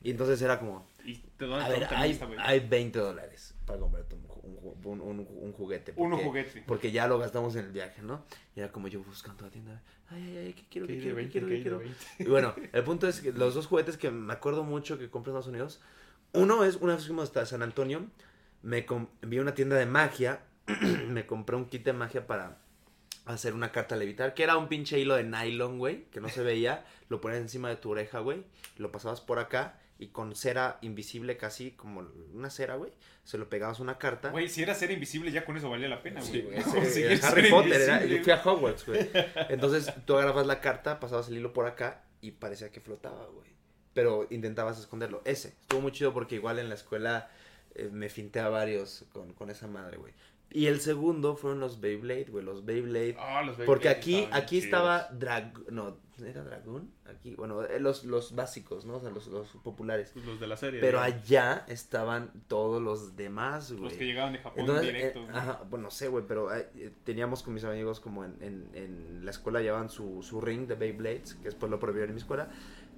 Y 0.01 0.11
entonces 0.11 0.41
era 0.41 0.59
como, 0.59 0.87
¿Y 1.05 1.21
a 1.43 1.67
ver, 1.69 1.87
hay, 1.93 2.19
hay 2.39 2.59
20 2.61 2.99
dólares 2.99 3.53
para 3.65 3.79
comprarte 3.79 4.15
un, 4.15 4.25
un 4.83 5.01
un- 5.01 5.27
un- 5.29 5.53
juguete. 5.53 5.93
Uno 5.97 6.15
porque- 6.15 6.25
juguete. 6.27 6.63
Porque 6.65 6.91
ya 6.91 7.07
lo 7.07 7.19
gastamos 7.19 7.55
en 7.55 7.65
el 7.65 7.71
viaje, 7.71 8.01
¿no? 8.01 8.23
Y 8.55 8.61
era 8.61 8.71
como 8.71 8.87
yo 8.87 9.01
buscando 9.03 9.43
la 9.45 9.51
tienda. 9.51 9.81
Ay, 10.09 10.23
ay, 10.23 10.37
ay, 10.37 10.53
¿qué 10.53 10.63
quiero, 10.69 10.87
¿Qué 10.87 10.93
quiero, 10.99 11.09
qué 11.09 11.21
20? 11.21 11.31
quiero, 11.31 11.47
¿Qué 11.47 11.61
quiero? 11.61 11.79
20? 11.79 11.97
Y 12.19 12.23
bueno, 12.25 12.55
el 12.71 12.83
punto 12.83 13.07
es 13.07 13.21
que 13.21 13.31
los 13.33 13.53
dos 13.55 13.67
juguetes 13.67 13.97
que 13.97 14.09
me 14.09 14.33
acuerdo 14.33 14.63
mucho 14.63 14.97
que 14.97 15.09
compré 15.09 15.31
en 15.31 15.37
Estados 15.37 15.47
Unidos. 15.53 15.81
Uno 16.33 16.63
es, 16.63 16.77
una 16.77 16.95
vez 16.95 17.05
fuimos 17.05 17.25
hasta 17.25 17.45
San 17.45 17.61
Antonio, 17.61 18.05
me 18.61 18.85
vi 19.23 19.39
una 19.39 19.53
tienda 19.53 19.75
de 19.77 19.85
magia 19.85 20.41
me 21.07 21.25
compré 21.25 21.55
un 21.55 21.65
kit 21.65 21.83
de 21.83 21.93
magia 21.93 22.27
para 22.27 22.57
hacer 23.25 23.53
una 23.53 23.71
carta 23.71 23.95
levitar, 23.95 24.33
que 24.33 24.43
era 24.43 24.57
un 24.57 24.67
pinche 24.67 24.99
hilo 24.99 25.15
de 25.15 25.23
nylon, 25.23 25.77
güey, 25.79 26.05
que 26.11 26.19
no 26.21 26.29
se 26.29 26.41
veía, 26.43 26.85
lo 27.09 27.19
ponías 27.21 27.41
encima 27.41 27.69
de 27.69 27.75
tu 27.75 27.89
oreja, 27.91 28.19
güey, 28.19 28.43
lo 28.77 28.91
pasabas 28.91 29.19
por 29.21 29.39
acá 29.39 29.79
y 29.99 30.07
con 30.07 30.33
cera 30.35 30.79
invisible 30.81 31.35
casi, 31.37 31.71
como 31.71 32.07
una 32.33 32.49
cera, 32.49 32.75
güey, 32.75 32.91
se 33.25 33.37
lo 33.37 33.49
pegabas 33.49 33.79
una 33.81 33.97
carta. 33.97 34.29
Güey, 34.29 34.47
si 34.49 34.63
era 34.63 34.73
ser 34.73 34.89
invisible 34.91 35.29
ya 35.31 35.43
con 35.45 35.57
eso 35.57 35.69
valía 35.69 35.89
la 35.89 36.01
pena, 36.01 36.21
güey. 36.21 36.31
Sí, 36.31 36.41
güey, 36.41 36.57
ese- 37.17 37.19
Harry 37.27 37.49
Potter, 37.49 37.81
era- 37.81 38.05
yo 38.05 38.23
fui 38.23 38.31
a 38.31 38.41
Hogwarts, 38.41 38.85
güey. 38.87 39.09
Entonces 39.49 39.91
tú 40.05 40.15
agarrabas 40.15 40.47
la 40.47 40.61
carta, 40.61 40.99
pasabas 40.99 41.27
el 41.27 41.37
hilo 41.37 41.53
por 41.53 41.67
acá 41.67 42.03
y 42.21 42.31
parecía 42.31 42.71
que 42.71 42.79
flotaba, 42.81 43.25
güey. 43.27 43.49
Pero 43.93 44.25
intentabas 44.29 44.79
esconderlo. 44.79 45.21
Ese, 45.25 45.49
estuvo 45.61 45.81
muy 45.81 45.91
chido 45.91 46.13
porque 46.13 46.35
igual 46.35 46.59
en 46.59 46.69
la 46.69 46.75
escuela 46.75 47.29
eh, 47.75 47.89
me 47.91 48.07
finté 48.09 48.39
a 48.39 48.47
varios 48.47 49.03
con, 49.11 49.33
con 49.33 49.49
esa 49.49 49.67
madre, 49.67 49.97
güey. 49.97 50.13
Y 50.51 50.65
el 50.65 50.79
segundo 50.79 51.35
fueron 51.35 51.59
los 51.59 51.79
Beyblade, 51.79 52.25
güey, 52.29 52.43
los 52.43 52.65
Beyblade. 52.65 53.15
Ah, 53.19 53.43
los 53.43 53.55
Porque 53.57 53.87
Beyblade 53.89 53.89
aquí, 53.89 54.15
estaban 54.15 54.41
aquí 54.43 54.49
chidos. 54.61 54.65
estaba 54.65 55.07
Drag... 55.11 55.71
No, 55.71 55.97
¿era 56.25 56.43
Dragón? 56.43 56.91
Aquí, 57.05 57.35
bueno, 57.35 57.63
eh, 57.63 57.79
los, 57.79 58.03
los 58.03 58.35
básicos, 58.35 58.85
¿no? 58.85 58.95
O 58.95 58.99
sea, 58.99 59.09
los, 59.11 59.27
los 59.27 59.47
populares. 59.63 60.09
Pues 60.13 60.25
Los 60.25 60.39
de 60.39 60.47
la 60.47 60.57
serie. 60.57 60.81
Pero 60.81 60.99
allá 60.99 61.65
estaban 61.67 62.31
todos 62.47 62.81
los 62.81 63.15
demás, 63.15 63.71
güey. 63.71 63.83
Los 63.85 63.93
que 63.93 64.05
llegaban 64.05 64.33
de 64.33 64.39
Japón 64.39 64.59
Entonces, 64.61 64.87
directo. 64.93 65.19
eh, 65.21 65.27
ajá, 65.33 65.63
bueno, 65.69 65.83
no 65.83 65.91
sé, 65.91 66.07
güey, 66.07 66.25
pero 66.27 66.53
eh, 66.53 66.91
teníamos 67.03 67.41
con 67.43 67.53
mis 67.53 67.63
amigos 67.63 67.99
como 67.99 68.25
en, 68.25 68.35
en, 68.41 68.69
en 68.73 69.25
la 69.25 69.31
escuela 69.31 69.61
llevaban 69.61 69.89
su, 69.89 70.21
su 70.23 70.41
ring 70.41 70.67
de 70.67 70.75
Beyblades, 70.75 71.35
que 71.35 71.45
después 71.45 71.69
lo 71.69 71.79
prohibieron 71.79 72.09
en 72.09 72.15
mi 72.15 72.21
escuela. 72.21 72.49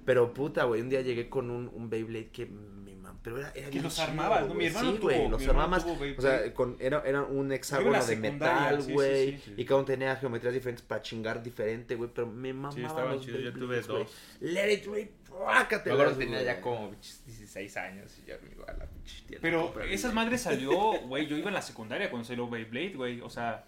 Pero 0.04 0.34
puta, 0.34 0.64
güey, 0.64 0.80
un 0.80 0.88
día 0.88 1.00
llegué 1.02 1.28
con 1.28 1.48
un, 1.50 1.70
un 1.72 1.88
Beyblade 1.90 2.30
que 2.30 2.46
mam, 2.46 2.82
pero 3.22 3.38
era, 3.38 3.52
era 3.54 3.70
Que 3.70 3.80
los 3.80 3.94
chido, 3.94 4.06
armabas, 4.08 4.48
¿no? 4.48 4.54
Mi 4.54 4.66
hermano 4.66 4.90
sí, 4.92 4.96
tuvo- 4.98 5.02
güey, 5.02 5.22
mi 5.22 5.28
los 5.28 5.42
hermano 5.42 5.62
armabas, 5.62 5.84
tuvo 5.84 6.18
o 6.18 6.20
sea, 6.20 6.54
con, 6.54 6.76
era, 6.80 7.02
era 7.06 7.22
un 7.22 7.52
hexágono 7.52 8.04
de 8.04 8.16
metal, 8.16 8.80
sí, 8.80 8.86
sí, 8.88 8.92
güey, 8.92 9.32
sí, 9.32 9.42
sí. 9.44 9.54
y 9.56 9.64
cada 9.64 9.76
uno 9.78 9.86
tenía 9.86 10.16
geometrías 10.16 10.54
diferentes 10.54 10.84
para 10.84 11.02
chingar 11.02 11.42
diferente, 11.42 11.94
güey, 11.94 12.10
pero 12.12 12.26
me 12.26 12.52
mamaban 12.52 12.76
Sí, 12.76 12.82
estaban 12.84 13.12
los 13.12 13.24
chidos. 13.24 13.40
Yo 13.42 13.52
tuve 13.52 13.80
dos. 13.82 14.10
Let 14.40 14.72
it 14.72 14.86
rip, 14.86 15.10
las, 15.46 15.68
que 15.68 15.78
tenía 15.78 16.42
ya 16.42 16.60
como 16.60 16.90
pinches 16.90 17.24
16 17.26 17.76
años 17.76 18.18
y 18.22 18.28
ya 18.28 18.38
me 18.42 18.50
iba 18.52 18.64
a 18.66 18.72
la 18.76 18.86
pinche 18.86 19.22
tienda. 19.26 19.40
Pero 19.40 19.80
esas 19.82 20.12
madres 20.12 20.42
salió, 20.42 20.72
güey, 21.06 21.26
yo 21.26 21.36
iba 21.36 21.48
en 21.48 21.54
la 21.54 21.62
secundaria 21.62 22.10
cuando 22.10 22.26
salió 22.26 22.48
Beyblade, 22.48 22.94
güey, 22.94 23.20
o 23.20 23.30
sea, 23.30 23.64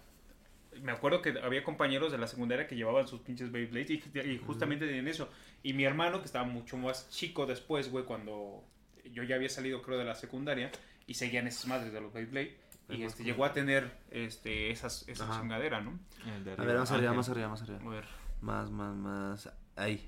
me 0.83 0.91
acuerdo 0.91 1.23
que 1.23 1.35
había 1.41 1.63
compañeros 1.63 2.11
de 2.11 2.19
la 2.19 2.27
secundaria 2.27 2.67
que 2.67 2.75
llevaban 2.75 3.07
sus 3.07 3.21
pinches 3.21 3.53
Beyblades 3.53 3.91
y, 3.91 4.03
y 4.19 4.39
justamente 4.45 4.87
tenían 4.87 5.07
eso. 5.07 5.29
Y 5.63 5.73
mi 5.73 5.85
hermano, 5.85 6.19
que 6.19 6.27
estaba 6.27 6.45
mucho 6.45 6.77
más 6.77 7.09
chico 7.11 7.47
después, 7.47 7.91
güey, 7.91 8.05
cuando 8.05 8.65
yo 9.13 9.23
ya 9.23 9.37
había 9.37 9.49
salido, 9.49 9.83
creo, 9.83 9.99
de 9.99 10.05
la 10.05 10.15
secundaria, 10.15 10.71
y 11.07 11.15
seguían 11.15 11.47
esas 11.47 11.67
madres 11.67 11.93
de 11.93 12.01
los 12.01 12.13
Beyblade, 12.13 12.57
y 12.89 12.97
Ajá. 12.97 13.07
este, 13.07 13.25
llegó 13.25 13.45
a 13.45 13.53
tener 13.53 13.91
este, 14.11 14.71
esas, 14.71 15.09
esa 15.09 15.25
Ajá. 15.25 15.41
chingadera, 15.41 15.81
¿no? 15.81 15.99
El 16.27 16.45
de 16.45 16.53
A 16.53 16.57
ver, 16.57 16.79
más 16.79 16.91
arriba, 16.91 17.11
Ángel. 17.11 17.17
más 17.17 17.29
arriba, 17.31 17.49
más 17.49 17.63
arriba. 17.63 17.81
A 17.83 17.89
ver. 17.89 18.05
Más, 18.41 18.71
más, 18.71 18.95
más. 18.95 19.51
Ahí. 19.77 20.07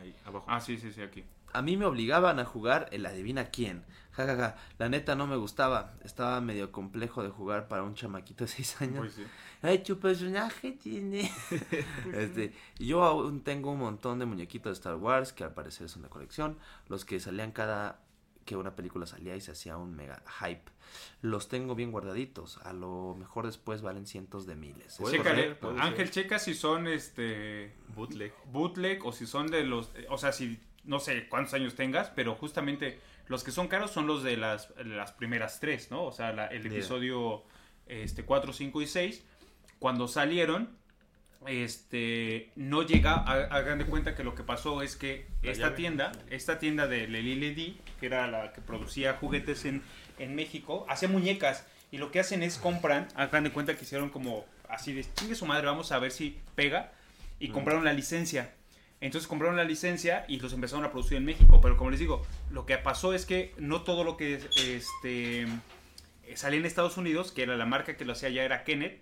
Ahí, 0.00 0.14
abajo. 0.26 0.44
Ah, 0.48 0.60
sí, 0.60 0.76
sí, 0.76 0.92
sí, 0.92 1.00
aquí. 1.00 1.24
A 1.52 1.62
mí 1.62 1.78
me 1.78 1.86
obligaban 1.86 2.38
a 2.38 2.44
jugar 2.44 2.88
el 2.92 3.06
adivina 3.06 3.46
quién. 3.46 3.82
Ja, 4.12 4.26
ja, 4.26 4.36
ja. 4.36 4.56
La 4.78 4.90
neta 4.90 5.14
no 5.14 5.26
me 5.26 5.36
gustaba. 5.36 5.94
Estaba 6.04 6.40
medio 6.42 6.70
complejo 6.70 7.22
de 7.22 7.30
jugar 7.30 7.66
para 7.66 7.82
un 7.82 7.94
chamaquito 7.94 8.44
de 8.44 8.48
6 8.48 8.82
años. 8.82 8.98
Pues 8.98 9.14
sí. 9.14 9.24
Ay, 9.62 9.78
tu 9.78 9.98
personaje 9.98 10.72
tiene. 10.72 11.30
este, 12.12 12.52
yo 12.78 13.04
aún 13.04 13.42
tengo 13.42 13.72
un 13.72 13.78
montón 13.78 14.18
de 14.18 14.26
muñequitos 14.26 14.70
de 14.70 14.74
Star 14.74 14.96
Wars 14.96 15.32
que 15.32 15.44
al 15.44 15.54
parecer 15.54 15.88
son 15.88 16.02
de 16.02 16.08
colección. 16.08 16.58
Los 16.88 17.06
que 17.06 17.20
salían 17.20 17.52
cada 17.52 18.00
que 18.46 18.56
una 18.56 18.74
película 18.74 19.04
salía 19.04 19.36
y 19.36 19.40
se 19.42 19.50
hacía 19.52 19.76
un 19.76 19.94
mega 19.94 20.22
hype. 20.40 20.70
Los 21.20 21.48
tengo 21.48 21.74
bien 21.74 21.90
guardaditos. 21.92 22.56
A 22.64 22.72
lo 22.72 23.14
mejor 23.18 23.44
después 23.44 23.82
valen 23.82 24.06
cientos 24.06 24.46
de 24.46 24.54
miles. 24.56 24.98
Chécale, 25.10 25.56
puede 25.56 25.80
Ángel, 25.80 26.10
checa 26.10 26.38
si 26.38 26.54
son 26.54 26.86
este 26.86 27.74
Bootleg. 27.88 28.32
bootleg 28.46 29.04
o 29.04 29.12
si 29.12 29.26
son 29.26 29.48
de 29.48 29.64
los, 29.64 29.90
o 30.08 30.16
sea, 30.16 30.32
si 30.32 30.58
no 30.84 31.00
sé 31.00 31.28
cuántos 31.28 31.52
años 31.54 31.74
tengas, 31.74 32.08
pero 32.10 32.34
justamente 32.36 33.00
los 33.26 33.42
que 33.44 33.50
son 33.50 33.66
caros 33.68 33.90
son 33.90 34.06
los 34.06 34.22
de 34.22 34.36
las, 34.36 34.72
las 34.84 35.10
primeras 35.12 35.58
tres, 35.60 35.90
¿no? 35.90 36.04
O 36.04 36.12
sea, 36.12 36.32
la- 36.32 36.46
el 36.46 36.62
Yeah. 36.62 36.72
episodio 36.72 37.42
este 37.86 38.24
4, 38.24 38.52
5 38.52 38.80
y 38.82 38.86
6, 38.86 39.24
cuando 39.80 40.06
salieron, 40.08 40.76
este, 41.46 42.50
no 42.56 42.82
llega, 42.82 43.14
ha- 43.14 43.48
hagan 43.56 43.78
de 43.78 43.86
cuenta 43.86 44.14
que 44.14 44.24
lo 44.24 44.34
que 44.34 44.42
pasó 44.42 44.82
es 44.82 44.96
que 44.96 45.26
La 45.42 45.52
esta 45.52 45.64
llave. 45.64 45.76
tienda, 45.76 46.12
esta 46.30 46.58
tienda 46.58 46.86
de 46.86 47.06
Lely 47.08 47.34
Ledy, 47.36 47.80
que 48.00 48.06
era 48.06 48.26
la 48.26 48.52
que 48.52 48.60
producía 48.60 49.14
juguetes 49.14 49.64
en, 49.64 49.82
en 50.18 50.34
México, 50.34 50.86
hacía 50.88 51.08
muñecas 51.08 51.66
y 51.90 51.98
lo 51.98 52.10
que 52.10 52.20
hacen 52.20 52.42
es 52.42 52.58
compran, 52.58 53.08
hagan 53.14 53.44
de 53.44 53.50
cuenta 53.52 53.74
que 53.76 53.84
hicieron 53.84 54.10
como 54.10 54.44
así 54.68 54.92
de 54.92 55.04
chingue 55.14 55.34
su 55.34 55.46
madre, 55.46 55.66
vamos 55.66 55.92
a 55.92 55.98
ver 55.98 56.10
si 56.10 56.38
pega 56.54 56.92
y 57.38 57.48
compraron 57.48 57.84
la 57.84 57.92
licencia. 57.92 58.52
Entonces 59.00 59.28
compraron 59.28 59.56
la 59.56 59.64
licencia 59.64 60.24
y 60.26 60.40
los 60.40 60.52
empezaron 60.54 60.84
a 60.84 60.90
producir 60.90 61.18
en 61.18 61.24
México, 61.26 61.60
pero 61.60 61.76
como 61.76 61.90
les 61.90 62.00
digo, 62.00 62.26
lo 62.50 62.64
que 62.66 62.78
pasó 62.78 63.12
es 63.12 63.26
que 63.26 63.54
no 63.58 63.82
todo 63.82 64.04
lo 64.04 64.16
que 64.16 64.40
este 64.56 65.46
salía 66.34 66.58
en 66.58 66.66
Estados 66.66 66.96
Unidos, 66.96 67.30
que 67.30 67.42
era 67.42 67.56
la 67.56 67.66
marca 67.66 67.96
que 67.96 68.04
lo 68.04 68.12
hacía 68.12 68.30
ya 68.30 68.42
era 68.42 68.64
Kenneth, 68.64 69.00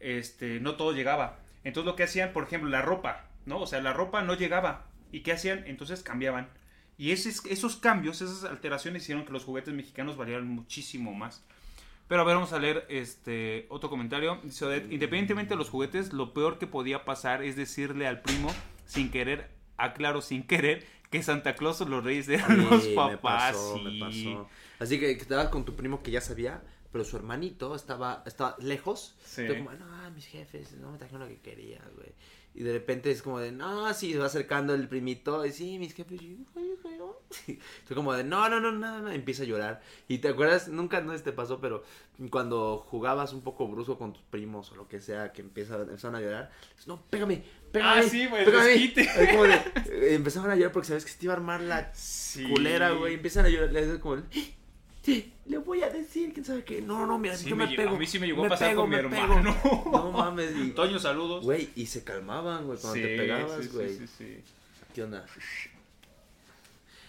este 0.00 0.60
no 0.60 0.74
todo 0.76 0.92
llegaba. 0.92 1.38
Entonces 1.64 1.86
lo 1.86 1.96
que 1.96 2.04
hacían, 2.04 2.32
por 2.32 2.44
ejemplo, 2.44 2.70
la 2.70 2.82
ropa, 2.82 3.26
¿no? 3.46 3.58
O 3.60 3.66
sea, 3.66 3.80
la 3.80 3.92
ropa 3.92 4.22
no 4.22 4.34
llegaba. 4.34 4.86
¿Y 5.12 5.20
qué 5.20 5.32
hacían? 5.32 5.64
Entonces 5.66 6.02
cambiaban. 6.02 6.48
Y 6.96 7.12
esos, 7.12 7.44
esos 7.46 7.76
cambios, 7.76 8.20
esas 8.20 8.44
alteraciones 8.44 9.02
hicieron 9.02 9.24
que 9.24 9.32
los 9.32 9.44
juguetes 9.44 9.72
mexicanos 9.74 10.16
valieran 10.16 10.46
muchísimo 10.46 11.12
más. 11.14 11.42
Pero 12.08 12.22
a 12.22 12.24
ver, 12.24 12.34
vamos 12.34 12.52
a 12.52 12.58
leer 12.58 12.86
este 12.88 13.66
otro 13.70 13.88
comentario. 13.88 14.40
Dice 14.42 14.64
Odette, 14.64 14.90
independientemente 14.92 15.54
de 15.54 15.56
los 15.58 15.70
juguetes, 15.70 16.12
lo 16.12 16.34
peor 16.34 16.58
que 16.58 16.66
podía 16.66 17.04
pasar 17.04 17.42
es 17.42 17.56
decirle 17.56 18.06
al 18.06 18.20
primo, 18.20 18.52
sin 18.84 19.10
querer, 19.10 19.48
aclaro, 19.76 20.20
sin 20.20 20.42
querer, 20.42 20.84
que 21.10 21.22
Santa 21.22 21.54
Claus 21.54 21.80
o 21.80 21.84
los 21.88 22.04
Reyes 22.04 22.28
eran 22.28 22.68
los 22.68 22.82
Sí, 22.82 22.90
me 22.90 22.94
papás. 22.96 23.56
me 23.82 23.98
pasó. 24.00 24.48
Así 24.78 24.98
que 25.00 25.10
estabas 25.12 25.48
con 25.48 25.64
tu 25.64 25.76
primo 25.76 26.02
que 26.02 26.10
ya 26.10 26.20
sabía, 26.20 26.62
pero 26.92 27.04
su 27.04 27.16
hermanito 27.16 27.74
estaba, 27.74 28.22
estaba 28.26 28.56
lejos. 28.60 29.16
Sí. 29.24 29.42
Entonces, 29.42 29.64
como, 29.66 29.78
no, 29.78 30.10
mis 30.10 30.26
jefes, 30.26 30.72
no 30.74 30.90
me 30.92 30.98
trajeron 30.98 31.22
lo 31.22 31.28
que 31.28 31.40
quería, 31.40 31.80
güey. 31.94 32.12
Y 32.52 32.64
de 32.64 32.72
repente 32.72 33.12
es 33.12 33.22
como 33.22 33.38
de, 33.38 33.52
no, 33.52 33.94
sí, 33.94 34.12
se 34.12 34.18
va 34.18 34.26
acercando 34.26 34.74
el 34.74 34.88
primito. 34.88 35.46
Y 35.46 35.52
sí, 35.52 35.78
mis 35.78 35.94
jefes, 35.94 36.20
y. 36.20 36.44
Fue 37.84 37.94
como 37.94 38.12
de, 38.12 38.24
no, 38.24 38.48
no, 38.48 38.60
no, 38.60 38.72
nada, 38.72 39.00
no, 39.00 39.10
empieza 39.12 39.44
a 39.44 39.46
llorar. 39.46 39.80
Y 40.08 40.18
te 40.18 40.28
acuerdas, 40.28 40.68
nunca 40.68 41.00
no 41.00 41.16
te 41.16 41.32
pasó, 41.32 41.60
pero 41.60 41.84
cuando 42.28 42.78
jugabas 42.78 43.32
un 43.32 43.42
poco 43.42 43.68
brusco 43.68 43.96
con 43.98 44.12
tus 44.12 44.22
primos 44.24 44.72
o 44.72 44.74
lo 44.76 44.88
que 44.88 45.00
sea, 45.00 45.32
que 45.32 45.42
empiezan, 45.42 45.82
empezaron 45.82 46.16
a 46.16 46.20
llorar, 46.20 46.50
dices, 46.72 46.88
no, 46.88 47.00
pégame, 47.06 47.44
pégame. 47.70 48.00
Ah, 48.00 48.02
sí, 48.02 48.26
güey, 48.26 48.44
pégame". 48.44 48.92
como 49.30 49.44
de, 49.44 49.54
eh, 49.54 50.14
empezaban 50.14 50.50
a 50.50 50.56
llorar 50.56 50.72
porque 50.72 50.88
sabes 50.88 51.04
que 51.04 51.12
se 51.12 51.18
te 51.18 51.26
iba 51.26 51.34
a 51.34 51.36
armar 51.36 51.60
la 51.60 51.94
Sí. 51.94 52.48
culera, 52.50 52.90
güey. 52.90 53.14
Empiezan 53.14 53.46
a 53.46 53.48
llorar, 53.48 53.72
le 53.72 54.00
como, 54.00 54.14
el, 54.16 54.24
sí, 55.02 55.32
le 55.46 55.58
voy 55.58 55.82
a 55.82 55.90
decir, 55.90 56.32
quién 56.32 56.44
sabe 56.44 56.64
qué. 56.64 56.80
No, 56.82 57.06
no, 57.06 57.18
mira, 57.18 57.36
Sí 57.36 57.48
yo 57.48 57.56
me 57.56 57.66
pego. 57.68 57.96
a 57.96 57.98
mí 57.98 58.06
sí 58.06 58.18
me 58.18 58.26
llegó 58.26 58.44
a 58.46 58.48
pasar 58.50 58.70
pego, 58.70 58.82
con 58.82 58.90
mi 58.90 58.96
hermano. 58.96 59.56
pego. 59.62 59.90
No 59.92 60.10
mames, 60.12 60.52
y, 60.56 60.70
Toño, 60.70 60.98
saludos. 60.98 61.44
güey, 61.44 61.70
y 61.76 61.86
se 61.86 62.04
calmaban, 62.04 62.66
güey, 62.66 62.78
cuando 62.78 62.94
Sí, 62.96 63.02
te 63.02 63.16
pegabas, 63.16 63.56
sí, 63.58 63.62
sí, 63.64 63.68
güey. 63.74 63.98
sí, 63.98 64.06
sí. 64.06 64.44
¿Qué 64.94 65.02
onda? 65.04 65.24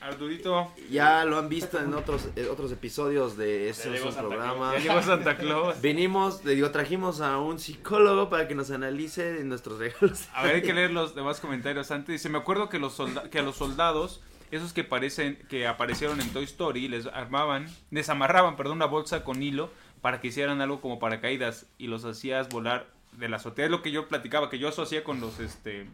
Arturito. 0.01 0.73
Ya 0.89 1.23
lo 1.25 1.37
han 1.37 1.47
visto 1.47 1.79
en 1.79 1.93
otros 1.93 2.29
eh, 2.35 2.47
otros 2.49 2.71
episodios 2.71 3.37
de 3.37 3.69
estos 3.69 3.91
llegó 3.93 4.07
un 4.07 4.13
Santa 4.13 4.27
programa. 4.29 4.69
Claus, 4.71 4.83
Ya 4.83 4.89
llegó 4.93 5.03
Santa 5.05 5.37
Claus. 5.37 5.81
Venimos, 5.83 6.43
le 6.43 6.55
digo, 6.55 6.71
trajimos 6.71 7.21
a 7.21 7.37
un 7.37 7.59
psicólogo 7.59 8.27
para 8.27 8.47
que 8.47 8.55
nos 8.55 8.71
analice 8.71 9.43
nuestros 9.43 9.77
regalos. 9.77 10.27
A 10.33 10.41
ver, 10.43 10.55
hay 10.55 10.61
que 10.63 10.73
leer 10.73 10.89
los 10.89 11.13
demás 11.13 11.39
comentarios 11.39 11.91
antes. 11.91 12.13
Dice, 12.13 12.29
me 12.29 12.39
acuerdo 12.39 12.67
que, 12.67 12.79
los 12.79 12.93
solda- 12.99 13.29
que 13.29 13.37
a 13.37 13.43
los 13.43 13.57
soldados, 13.57 14.21
esos 14.51 14.73
que 14.73 14.83
parecen, 14.83 15.37
que 15.49 15.65
aparecieron 15.67 16.19
en 16.21 16.29
Toy 16.31 16.43
Story, 16.43 16.87
les 16.87 17.07
armaban, 17.07 17.67
desamarraban, 17.89 18.55
perdón, 18.55 18.77
una 18.77 18.85
bolsa 18.85 19.23
con 19.23 19.41
hilo 19.41 19.71
para 20.01 20.19
que 20.19 20.27
hicieran 20.27 20.61
algo 20.61 20.81
como 20.81 20.99
paracaídas 20.99 21.67
y 21.77 21.87
los 21.87 22.05
hacías 22.05 22.49
volar 22.49 22.87
de 23.13 23.29
la 23.29 23.37
azotea. 23.37 23.65
Es 23.65 23.71
lo 23.71 23.81
que 23.81 23.91
yo 23.91 24.07
platicaba, 24.07 24.49
que 24.49 24.59
yo 24.59 24.67
asocié 24.67 25.03
con 25.03 25.19
los, 25.21 25.39
este... 25.39 25.87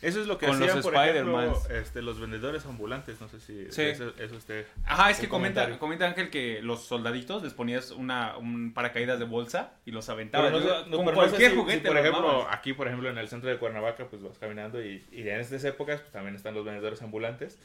Eso 0.00 0.20
es 0.20 0.28
lo 0.28 0.38
que 0.38 0.46
Con 0.46 0.54
hacían, 0.62 0.76
los 0.76 0.84
por 0.84 0.94
ejemplo, 0.94 1.60
este, 1.70 2.02
los 2.02 2.20
vendedores 2.20 2.64
ambulantes. 2.66 3.20
No 3.20 3.28
sé 3.28 3.40
si 3.40 3.66
Sí. 3.72 3.82
eso, 3.82 4.12
eso 4.16 4.36
esté... 4.36 4.64
Ajá, 4.84 5.10
es 5.10 5.18
que 5.18 5.28
comenta, 5.28 5.76
comenta 5.80 6.06
Ángel 6.06 6.30
que 6.30 6.62
los 6.62 6.84
soldaditos 6.84 7.42
les 7.42 7.52
ponías 7.52 7.90
una, 7.90 8.36
un 8.36 8.72
paracaídas 8.74 9.18
de 9.18 9.24
bolsa 9.24 9.72
y 9.84 9.90
los 9.90 10.08
aventabas. 10.08 10.52
No, 10.52 10.86
no, 10.86 10.96
con 11.04 11.14
cualquier 11.14 11.50
si- 11.50 11.56
si, 11.56 11.60
juguete 11.60 11.86
por 11.88 11.94
lo 11.94 12.00
ejemplo, 12.00 12.28
armabas. 12.28 12.46
aquí, 12.56 12.74
por 12.74 12.86
ejemplo, 12.86 13.10
en 13.10 13.18
el 13.18 13.26
centro 13.28 13.50
de 13.50 13.56
Cuernavaca, 13.58 14.06
pues 14.06 14.22
vas 14.22 14.38
caminando 14.38 14.80
y, 14.80 15.04
y 15.10 15.22
en 15.22 15.40
estas 15.40 15.64
épocas 15.64 16.00
pues, 16.00 16.12
también 16.12 16.36
están 16.36 16.54
los 16.54 16.64
vendedores 16.64 17.02
ambulantes. 17.02 17.58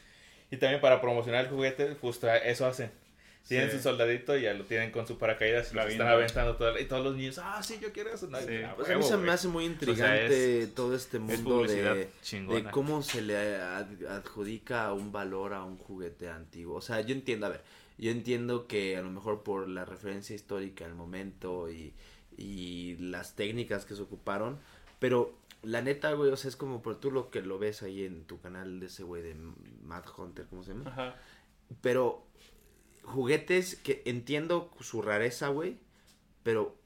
Y 0.54 0.58
también 0.58 0.80
para 0.82 1.02
promocionar 1.02 1.46
el 1.46 1.50
juguete, 1.52 1.96
justo 2.00 2.32
eso 2.32 2.66
hacen. 2.68 2.92
Tienen 3.48 3.72
Sí. 3.72 3.78
su 3.78 3.84
soldadito 3.84 4.38
y 4.38 4.44
ya 4.44 4.54
lo 4.54 4.64
tienen 4.64 4.92
con 4.92 5.06
su 5.06 5.18
paracaídas 5.18 5.72
y 5.74 5.76
La 5.76 5.84
lo 5.84 5.90
están 5.90 6.08
aventando 6.08 6.56
todo, 6.56 6.80
y 6.80 6.86
todos 6.86 7.04
los 7.04 7.16
niños, 7.18 7.40
ah, 7.44 7.62
sí, 7.62 7.78
yo 7.82 7.92
quiero 7.92 8.14
eso. 8.14 8.28
No, 8.28 8.40
Sí. 8.40 8.46
Pues 8.78 8.90
a 8.90 8.96
mí 8.96 9.04
se 9.04 9.18
me 9.18 9.32
hace 9.32 9.48
muy 9.50 9.66
sea, 9.66 9.74
intrigante 9.74 10.60
es- 10.62 10.76
todo 10.76 10.96
este 10.96 11.18
es 11.18 11.24
mundo 11.24 11.64
de, 11.64 12.08
cómo 12.72 13.02
se 13.02 13.22
le 13.22 13.36
ad- 13.58 14.06
adjudica 14.10 14.94
un 14.94 15.12
valor 15.12 15.54
a 15.54 15.64
un 15.66 15.78
juguete 15.78 16.30
antiguo. 16.30 16.76
O 16.78 16.82
sea, 16.82 17.02
yo 17.02 17.14
entiendo, 17.14 17.48
a 17.48 17.50
ver, 17.50 17.62
yo 17.98 18.12
entiendo 18.12 18.66
que 18.68 18.96
a 18.96 19.02
lo 19.02 19.10
mejor 19.10 19.44
por 19.44 19.68
la 19.68 19.84
referencia 19.86 20.36
histórica, 20.36 20.86
el 20.86 20.94
momento 20.94 21.70
y, 21.70 21.94
y 22.38 22.96
las 23.00 23.36
técnicas 23.36 23.84
que 23.86 23.96
se 23.96 24.02
ocuparon. 24.04 24.60
Pero 25.00 25.36
la 25.64 25.82
neta, 25.82 26.14
güey, 26.14 26.32
o 26.32 26.38
sea, 26.38 26.50
es 26.50 26.56
como 26.56 26.82
por 26.82 27.00
tú 27.00 27.12
lo 27.12 27.30
que 27.30 27.42
lo 27.42 27.58
ves 27.58 27.84
ahí 27.84 28.06
en 28.06 28.26
tu 28.26 28.40
canal 28.40 28.80
de 28.80 28.88
ese 28.88 29.04
güey 29.04 29.22
de 29.24 29.34
Mad 29.34 30.04
Hunter, 30.18 30.46
¿cómo 30.48 30.64
se 30.64 30.74
llama? 30.74 30.90
Ajá. 30.90 31.16
Pero 31.82 32.28
juguetes 33.04 33.76
que 33.76 34.04
entiendo 34.06 34.72
su 34.80 35.02
rareza, 35.02 35.48
güey, 35.50 35.80
pero 36.44 36.78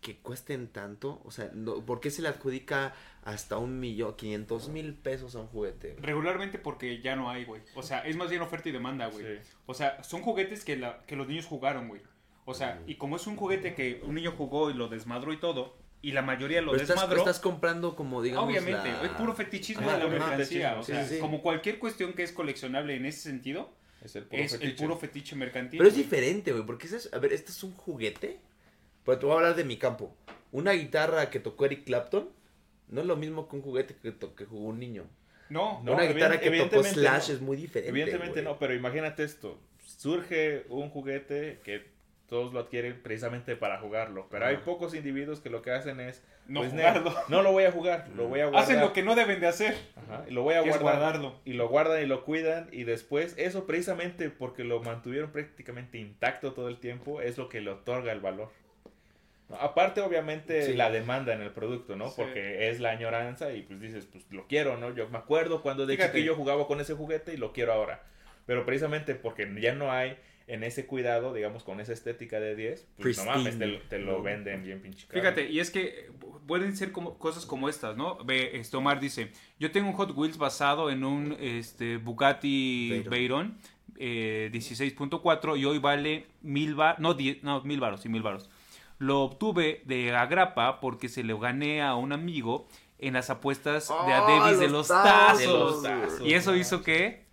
que 0.00 0.18
cuesten 0.18 0.68
tanto, 0.68 1.20
o 1.24 1.30
sea, 1.30 1.50
no, 1.52 1.84
¿por 1.84 2.00
qué 2.00 2.10
se 2.10 2.22
le 2.22 2.28
adjudica 2.28 2.94
hasta 3.24 3.58
un 3.58 3.80
millón, 3.80 4.14
quinientos 4.14 4.68
mil 4.68 4.94
pesos 4.94 5.34
a 5.34 5.40
un 5.40 5.48
juguete? 5.48 5.96
Regularmente 6.00 6.58
porque 6.58 7.00
ya 7.00 7.16
no 7.16 7.28
hay, 7.28 7.44
güey. 7.44 7.62
O 7.74 7.82
sea, 7.82 8.06
es 8.06 8.16
más 8.16 8.30
bien 8.30 8.42
oferta 8.42 8.68
y 8.68 8.72
demanda, 8.72 9.08
güey. 9.08 9.24
Sí. 9.24 9.50
O 9.66 9.74
sea, 9.74 10.04
son 10.04 10.22
juguetes 10.22 10.64
que, 10.64 10.76
la, 10.76 11.04
que 11.06 11.16
los 11.16 11.26
niños 11.26 11.46
jugaron, 11.46 11.88
güey. 11.88 12.02
O 12.44 12.54
sea, 12.54 12.80
y 12.86 12.94
como 12.94 13.16
es 13.16 13.26
un 13.26 13.34
juguete 13.34 13.74
que 13.74 14.00
un 14.04 14.14
niño 14.14 14.30
jugó 14.30 14.70
y 14.70 14.74
lo 14.74 14.88
desmadró 14.88 15.32
y 15.32 15.40
todo, 15.40 15.76
y 16.02 16.12
la 16.12 16.22
mayoría 16.22 16.60
lo 16.62 16.72
estás, 16.74 16.88
desmadró, 16.88 17.18
estás 17.18 17.40
comprando 17.40 17.96
como, 17.96 18.22
digamos, 18.22 18.48
obviamente, 18.48 18.88
la- 18.92 19.02
es 19.02 19.10
puro 19.10 19.34
fetichismo 19.34 19.88
Ajá, 19.88 19.98
de 19.98 20.04
la 20.04 20.10
mercancía. 20.10 20.36
fetichismo, 20.70 20.80
O 20.80 20.82
sí, 20.84 20.92
sea, 20.92 21.04
sí, 21.06 21.14
sí. 21.16 21.20
como 21.20 21.42
cualquier 21.42 21.78
cuestión 21.78 22.12
que 22.12 22.22
es 22.22 22.32
coleccionable 22.32 22.94
en 22.94 23.06
ese 23.06 23.20
sentido, 23.22 23.70
Es 24.04 24.14
el 24.16 24.24
puro 24.24 24.42
es 24.42 24.52
el 24.52 24.60
fetiche. 24.60 24.82
puro 24.84 24.96
fetiche 24.98 25.36
mercantil. 25.36 25.78
Pero 25.78 25.88
es 25.88 25.94
güey. 25.94 26.04
diferente, 26.04 26.52
güey, 26.52 26.64
porque 26.64 26.86
es, 26.86 27.10
a 27.12 27.18
ver, 27.18 27.32
este 27.32 27.50
es 27.50 27.62
un 27.64 27.72
juguete. 27.74 28.38
Pero 29.04 29.18
te 29.18 29.26
voy 29.26 29.34
a 29.34 29.38
hablar 29.38 29.56
de 29.56 29.64
mi 29.64 29.76
campo. 29.78 30.14
Una 30.52 30.72
guitarra 30.72 31.30
que 31.30 31.40
tocó 31.40 31.64
Eric 31.66 31.84
Clapton 31.84 32.28
no 32.88 33.00
es 33.00 33.06
lo 33.06 33.16
mismo 33.16 33.48
que 33.48 33.56
un 33.56 33.62
juguete 33.62 33.96
que, 34.00 34.12
to- 34.12 34.34
que 34.34 34.44
jugó 34.44 34.66
un 34.66 34.78
niño. 34.78 35.04
No, 35.48 35.80
No, 35.84 35.92
Una 35.94 36.02
guitarra 36.04 36.40
que 36.40 36.50
tocó 36.50 36.82
Slash 36.82 37.28
no. 37.28 37.34
es 37.34 37.40
muy 37.40 37.56
diferente. 37.56 37.90
Evidentemente 37.90 38.42
güey. 38.42 38.44
no, 38.44 38.58
pero 38.58 38.74
imagínate 38.74 39.22
esto. 39.24 39.60
Surge 39.84 40.66
un 40.68 40.90
juguete 40.90 41.60
que 41.64 41.86
todos 42.28 42.52
lo 42.52 42.60
adquieren 42.60 43.00
precisamente 43.02 43.56
para 43.56 43.78
jugarlo. 43.78 44.26
Pero 44.30 44.46
hay 44.46 44.56
pocos 44.58 44.94
individuos 44.94 45.40
que 45.40 45.50
lo 45.50 45.62
que 45.62 45.70
hacen 45.70 46.00
es... 46.00 46.22
no 46.48 46.60
pues, 46.60 46.72
jugarlo. 46.72 47.14
No 47.28 47.42
lo 47.42 47.52
voy 47.52 47.64
a 47.64 47.72
jugar, 47.72 48.08
lo 48.16 48.28
voy 48.28 48.40
a 48.40 48.46
guardar. 48.46 48.62
Hacen 48.62 48.80
lo 48.80 48.92
que 48.92 49.02
no 49.02 49.14
deben 49.14 49.40
de 49.40 49.46
hacer. 49.46 49.76
Ajá, 49.96 50.24
y 50.28 50.32
lo 50.32 50.42
voy 50.42 50.54
a 50.54 50.62
que 50.62 50.70
guardar. 50.70 50.82
guardarlo. 50.82 51.40
Y 51.44 51.52
lo 51.52 51.68
guardan 51.68 52.02
y 52.02 52.06
lo 52.06 52.24
cuidan. 52.24 52.68
Y 52.72 52.84
después, 52.84 53.34
eso 53.38 53.66
precisamente 53.66 54.30
porque 54.30 54.64
lo 54.64 54.82
mantuvieron 54.82 55.30
prácticamente 55.30 55.98
intacto 55.98 56.52
todo 56.52 56.68
el 56.68 56.78
tiempo, 56.78 57.20
es 57.20 57.38
lo 57.38 57.48
que 57.48 57.60
le 57.60 57.70
otorga 57.70 58.12
el 58.12 58.20
valor. 58.20 58.50
Aparte, 59.60 60.00
obviamente, 60.00 60.62
Sí. 60.62 60.74
la 60.74 60.90
demanda 60.90 61.32
en 61.32 61.40
el 61.40 61.52
producto, 61.52 61.94
¿no? 61.94 62.08
Sí. 62.08 62.14
Porque 62.16 62.68
es 62.68 62.80
la 62.80 62.90
añoranza 62.90 63.52
y 63.52 63.62
pues 63.62 63.80
dices, 63.80 64.06
pues 64.10 64.24
lo 64.30 64.48
quiero, 64.48 64.76
¿no? 64.76 64.92
Yo 64.92 65.08
me 65.08 65.18
acuerdo 65.18 65.62
cuando 65.62 65.86
de 65.86 65.94
Fíjate. 65.94 66.12
chiquillo 66.12 66.34
jugaba 66.34 66.66
con 66.66 66.80
ese 66.80 66.94
juguete 66.94 67.32
y 67.34 67.36
lo 67.36 67.52
quiero 67.52 67.72
ahora. 67.72 68.02
Pero 68.46 68.66
precisamente 68.66 69.14
porque 69.14 69.48
ya 69.60 69.74
no 69.74 69.92
hay 69.92 70.18
en 70.48 70.62
ese 70.62 70.86
cuidado, 70.86 71.32
digamos, 71.34 71.64
con 71.64 71.80
esa 71.80 71.92
estética 71.92 72.38
de 72.38 72.54
10, 72.54 72.86
pues 73.00 73.18
no 73.18 73.24
mames, 73.24 73.58
te, 73.58 73.66
lo- 73.66 73.80
te 73.82 73.98
lo 73.98 74.12
No. 74.18 74.22
venden 74.22 74.62
bien 74.62 74.80
pinche 74.80 75.06
caro. 75.08 75.20
Fíjate, 75.20 75.50
y 75.50 75.58
es 75.58 75.70
que 75.70 76.10
pueden 76.46 76.76
ser 76.76 76.92
como, 76.92 77.18
cosas 77.18 77.44
como 77.46 77.68
estas, 77.68 77.96
¿no? 77.96 78.24
Ve, 78.24 78.50
este 78.56 78.76
Omar 78.76 79.00
dice, 79.00 79.32
yo 79.58 79.72
tengo 79.72 79.88
un 79.88 79.94
Hot 79.94 80.12
Wheels 80.16 80.38
basado 80.38 80.90
en 80.90 81.04
un 81.04 81.36
este, 81.40 81.96
Bugatti 81.96 82.90
Veyron. 82.90 83.10
Veyron 83.10 83.58
eh, 83.98 84.50
16.4 84.52 85.58
y 85.58 85.64
hoy 85.64 85.78
vale 85.78 86.26
mil 86.42 86.74
bar, 86.74 87.00
no, 87.00 87.16
no, 87.42 87.62
mil 87.62 87.80
varos, 87.80 88.02
sí, 88.02 88.08
mil 88.08 88.22
varos. 88.22 88.48
Lo 88.98 89.22
obtuve 89.22 89.82
de 89.84 90.14
agrapa 90.14 90.80
porque 90.80 91.08
se 91.08 91.22
lo 91.24 91.38
gané 91.38 91.82
a 91.82 91.96
un 91.96 92.12
amigo 92.12 92.66
en 92.98 93.12
las 93.14 93.28
apuestas 93.30 93.88
de 93.88 94.12
¡Ah, 94.12 94.24
Adebis 94.24 94.58
de 94.58 94.66
los 94.68 94.72
los 94.72 94.88
tazos! 94.88 95.38
De 95.40 95.46
los 95.48 95.82
tazos. 95.82 96.20
Y 96.26 96.32
eso 96.34 96.54
hizo 96.56 96.82
que, 96.82 97.25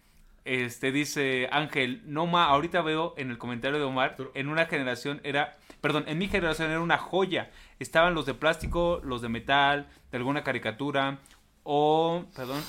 este, 0.46 0.92
dice 0.92 1.48
Ángel, 1.52 2.02
no 2.06 2.26
ma, 2.28 2.46
ahorita 2.46 2.82
veo 2.82 3.14
en 3.18 3.32
el 3.32 3.38
comentario 3.38 3.80
de 3.80 3.86
Omar, 3.86 4.18
en 4.34 4.50
una 4.50 4.66
generación 4.66 5.22
era, 5.24 5.58
perdón, 5.82 6.06
en 6.08 6.18
mi 6.18 6.28
generación 6.28 6.70
era 6.70 6.82
una 6.82 6.98
joya. 6.98 7.52
Estaban 7.80 8.14
los 8.14 8.26
de 8.26 8.34
plástico, 8.34 9.00
los 9.04 9.22
de 9.22 9.30
metal, 9.30 9.88
de 10.12 10.18
alguna 10.18 10.44
caricatura, 10.44 11.20
o, 11.64 12.26
perdón, 12.36 12.62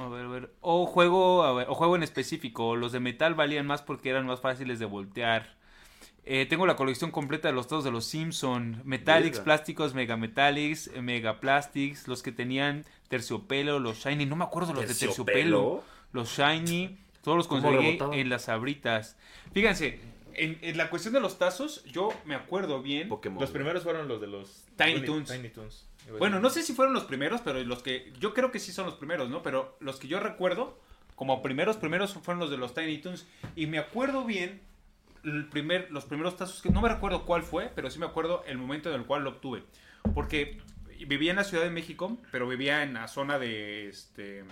a 0.00 0.08
ver, 0.08 0.24
a 0.24 0.28
ver, 0.28 0.52
o 0.60 0.86
juego, 0.86 1.44
a 1.44 1.52
ver, 1.52 1.68
o 1.68 1.74
juego 1.74 1.96
en 1.96 2.02
específico. 2.02 2.76
Los 2.76 2.92
de 2.92 3.00
metal 3.00 3.34
valían 3.34 3.66
más 3.66 3.82
porque 3.82 4.10
eran 4.10 4.26
más 4.26 4.40
fáciles 4.40 4.78
de 4.78 4.86
voltear. 4.86 5.56
Eh, 6.24 6.46
tengo 6.46 6.66
la 6.66 6.76
colección 6.76 7.10
completa 7.10 7.48
de 7.48 7.54
los 7.54 7.66
todos 7.66 7.82
de 7.82 7.90
los 7.90 8.04
Simpson, 8.04 8.80
Metallics, 8.84 9.40
plásticos, 9.40 9.92
Mega 9.92 10.16
Metallics, 10.16 10.90
Mega 11.00 11.40
Plastics, 11.40 12.06
los 12.06 12.22
que 12.22 12.30
tenían 12.30 12.84
terciopelo, 13.08 13.80
los 13.80 13.98
Shiny, 13.98 14.24
no 14.26 14.36
me 14.36 14.44
acuerdo 14.44 14.68
de 14.68 14.74
los 14.74 14.88
de 14.88 14.94
terciopelo, 14.94 15.82
los 16.12 16.36
Shiny, 16.36 16.98
todos 17.22 17.36
los 17.36 17.48
¿Cómo 17.48 17.62
conseguí 17.62 17.98
en 18.12 18.28
las 18.28 18.48
abritas. 18.48 19.16
Fíjense, 19.52 20.00
en, 20.34 20.58
en 20.62 20.76
la 20.76 20.90
cuestión 20.90 21.14
de 21.14 21.20
los 21.20 21.38
tazos, 21.38 21.84
yo 21.84 22.10
me 22.24 22.34
acuerdo 22.34 22.82
bien. 22.82 23.08
Pokémon. 23.08 23.40
Los 23.40 23.50
primeros 23.50 23.82
fueron 23.82 24.08
los 24.08 24.20
de 24.20 24.26
los 24.26 24.64
Tiny 24.76 25.00
Looney- 25.00 25.06
Toons. 25.06 25.30
Tiny 25.30 25.48
Toons. 25.50 25.88
Iba 26.06 26.16
a 26.16 26.18
Bueno, 26.18 26.40
no 26.40 26.50
sé 26.50 26.62
si 26.62 26.72
fueron 26.74 26.94
los 26.94 27.04
primeros, 27.04 27.40
pero 27.42 27.62
los 27.62 27.82
que 27.82 28.12
yo 28.18 28.34
creo 28.34 28.50
que 28.50 28.58
sí 28.58 28.72
son 28.72 28.86
los 28.86 28.94
primeros, 28.94 29.28
¿no? 29.30 29.42
Pero 29.42 29.76
los 29.80 29.98
que 29.98 30.08
yo 30.08 30.20
recuerdo 30.20 30.78
como 31.14 31.42
primeros 31.42 31.76
primeros 31.76 32.14
fueron 32.14 32.40
los 32.40 32.50
de 32.50 32.56
los 32.56 32.74
Tiny 32.74 32.98
Toons 32.98 33.26
y 33.54 33.66
me 33.66 33.78
acuerdo 33.78 34.24
bien 34.24 34.60
el 35.22 35.46
primer 35.48 35.88
los 35.92 36.04
primeros 36.06 36.36
tazos 36.36 36.60
que 36.62 36.70
no 36.70 36.80
me 36.80 36.88
recuerdo 36.88 37.24
cuál 37.24 37.44
fue, 37.44 37.70
pero 37.76 37.88
sí 37.90 38.00
me 38.00 38.06
acuerdo 38.06 38.42
el 38.46 38.58
momento 38.58 38.88
en 38.88 38.96
el 39.00 39.06
cual 39.06 39.22
lo 39.22 39.30
obtuve, 39.30 39.62
porque 40.14 40.58
vivía 41.06 41.30
en 41.30 41.36
la 41.36 41.44
Ciudad 41.44 41.62
de 41.62 41.70
México, 41.70 42.18
pero 42.32 42.48
vivía 42.48 42.82
en 42.82 42.94
la 42.94 43.06
zona 43.06 43.38
de 43.38 43.88
este 43.88 44.42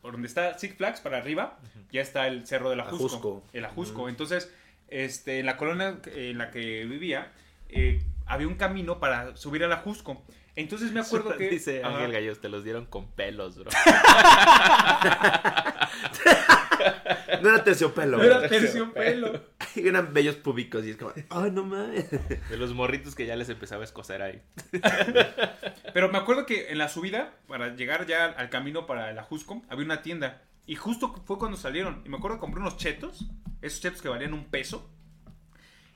por 0.00 0.12
donde 0.12 0.28
está 0.28 0.58
Six 0.58 0.76
Flags 0.76 1.00
para 1.00 1.18
arriba, 1.18 1.58
ya 1.90 2.00
está 2.00 2.26
el 2.26 2.46
Cerro 2.46 2.70
del 2.70 2.80
Ajusco, 2.80 3.06
Ajusco. 3.06 3.44
el 3.52 3.64
Ajusco. 3.64 4.04
Mm. 4.04 4.08
Entonces, 4.08 4.52
este 4.88 5.40
en 5.40 5.46
la 5.46 5.56
colonia 5.56 5.98
en 6.06 6.38
la 6.38 6.50
que 6.50 6.84
vivía 6.84 7.32
eh, 7.68 8.02
había 8.26 8.48
un 8.48 8.54
camino 8.56 8.98
para 8.98 9.36
subir 9.36 9.64
al 9.64 9.72
Ajusco. 9.72 10.22
Entonces 10.56 10.92
me 10.92 11.00
acuerdo 11.00 11.36
que 11.38 11.48
Dice. 11.48 11.82
Ángel 11.84 12.12
Gallos, 12.12 12.40
te 12.40 12.48
los 12.48 12.64
dieron 12.64 12.86
con 12.86 13.08
pelos, 13.08 13.58
bro. 13.58 13.70
No 17.42 17.48
era 17.48 17.64
terciopelo. 17.64 18.18
No 18.18 18.24
era 18.24 18.48
terciopelo. 18.48 19.40
Eran 19.76 20.12
bellos 20.12 20.36
públicos 20.36 20.84
y 20.84 20.90
es 20.90 20.96
como, 20.96 21.12
ay, 21.30 21.50
no 21.50 21.64
mames. 21.64 22.10
De 22.10 22.56
los 22.56 22.74
morritos 22.74 23.14
que 23.14 23.26
ya 23.26 23.36
les 23.36 23.48
empezaba 23.48 23.82
a 23.82 23.84
escocer 23.84 24.22
ahí. 24.22 24.42
Pero 25.94 26.10
me 26.10 26.18
acuerdo 26.18 26.46
que 26.46 26.70
en 26.70 26.78
la 26.78 26.88
subida, 26.88 27.34
para 27.46 27.74
llegar 27.74 28.06
ya 28.06 28.26
al 28.26 28.50
camino 28.50 28.86
para 28.86 29.10
el 29.10 29.18
Ajusco, 29.18 29.62
había 29.68 29.84
una 29.84 30.02
tienda. 30.02 30.42
Y 30.66 30.76
justo 30.76 31.14
fue 31.24 31.38
cuando 31.38 31.56
salieron. 31.56 32.02
Y 32.04 32.08
me 32.08 32.16
acuerdo 32.16 32.36
que 32.36 32.40
compré 32.40 32.60
unos 32.60 32.76
chetos. 32.76 33.26
Esos 33.62 33.80
chetos 33.80 34.02
que 34.02 34.08
valían 34.08 34.34
un 34.34 34.46
peso. 34.46 34.90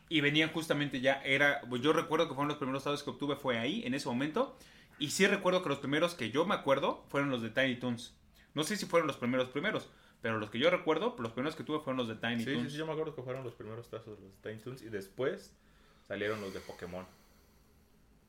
Y 0.08 0.20
venían 0.20 0.50
justamente 0.50 1.00
ya. 1.00 1.20
Era. 1.24 1.60
pues 1.68 1.82
yo 1.82 1.92
recuerdo 1.92 2.28
que 2.28 2.34
fueron 2.34 2.48
los 2.48 2.58
primeros 2.58 2.84
tazos 2.84 3.02
que 3.02 3.10
obtuve. 3.10 3.36
Fue 3.36 3.58
ahí, 3.58 3.82
en 3.84 3.94
ese 3.94 4.08
momento. 4.08 4.56
Y 4.98 5.10
sí 5.10 5.26
recuerdo 5.26 5.62
que 5.62 5.68
los 5.68 5.78
primeros 5.78 6.14
que 6.14 6.30
yo 6.30 6.44
me 6.46 6.54
acuerdo 6.54 7.04
fueron 7.08 7.30
los 7.30 7.42
de 7.42 7.50
Tiny 7.50 7.76
Toons. 7.76 8.14
No 8.54 8.62
sé 8.62 8.76
si 8.76 8.86
fueron 8.86 9.06
los 9.08 9.16
primeros 9.16 9.48
primeros. 9.48 9.88
Pero 10.24 10.38
los 10.38 10.48
que 10.48 10.58
yo 10.58 10.70
recuerdo, 10.70 11.14
los 11.18 11.32
primeros 11.32 11.54
que 11.54 11.64
tuve 11.64 11.80
fueron 11.80 11.98
los 11.98 12.08
de 12.08 12.14
Tiny 12.14 12.38
Sí, 12.38 12.44
sí, 12.46 12.52
Toons. 12.54 12.72
sí, 12.72 12.78
yo 12.78 12.86
me 12.86 12.92
acuerdo 12.92 13.14
que 13.14 13.20
fueron 13.22 13.44
los 13.44 13.52
primeros 13.52 13.90
tazos 13.90 14.18
de 14.18 14.24
los 14.24 14.34
Tiny 14.40 14.56
Toons 14.56 14.80
y 14.80 14.88
después 14.88 15.52
salieron 16.08 16.40
los 16.40 16.54
de 16.54 16.60
Pokémon. 16.60 17.04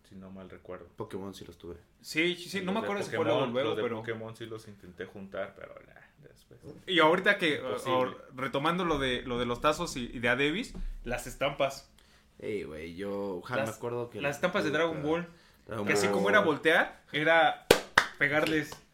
Si 0.09 0.15
no 0.15 0.29
mal 0.29 0.49
recuerdo. 0.49 0.87
Pokémon 0.97 1.33
sí 1.33 1.45
los 1.45 1.57
tuve. 1.57 1.77
Sí, 2.01 2.35
sí, 2.35 2.49
sí, 2.49 2.59
no 2.61 2.73
me 2.73 2.81
de 2.81 2.85
acuerdo 2.85 3.03
si 3.03 3.15
fue 3.15 3.23
luego, 3.23 3.45
luego, 3.45 3.69
los 3.69 3.77
de 3.77 3.83
pero... 3.83 3.95
Pokémon 3.99 4.35
sí 4.35 4.45
los 4.45 4.67
intenté 4.67 5.05
juntar, 5.05 5.55
pero 5.55 5.73
nah, 5.87 6.27
después. 6.29 6.59
Y 6.85 6.99
ahorita 6.99 7.37
que, 7.37 7.61
o- 7.61 8.13
retomando 8.35 8.83
lo 8.83 8.99
de, 8.99 9.21
lo 9.21 9.39
de 9.39 9.45
los 9.45 9.61
tazos 9.61 9.95
y, 9.95 10.11
y 10.13 10.19
de 10.19 10.27
Adebis, 10.27 10.73
las 11.05 11.27
estampas. 11.27 11.89
Ey, 12.39 12.63
güey, 12.63 12.97
yo 12.97 13.41
ja, 13.45 13.55
Las- 13.55 13.69
me 13.69 13.75
acuerdo 13.77 14.09
que... 14.09 14.19
Las 14.19 14.35
estampas 14.35 14.65
de 14.65 14.71
Dragon 14.71 15.01
Ball. 15.01 15.25
Dragon 15.65 15.87
Que 15.87 15.93
así 15.93 16.07
Ball. 16.07 16.13
como 16.17 16.29
era 16.29 16.41
voltear, 16.41 17.01
era 17.13 17.65
pegarles 18.19 18.69
pega- 18.71 18.84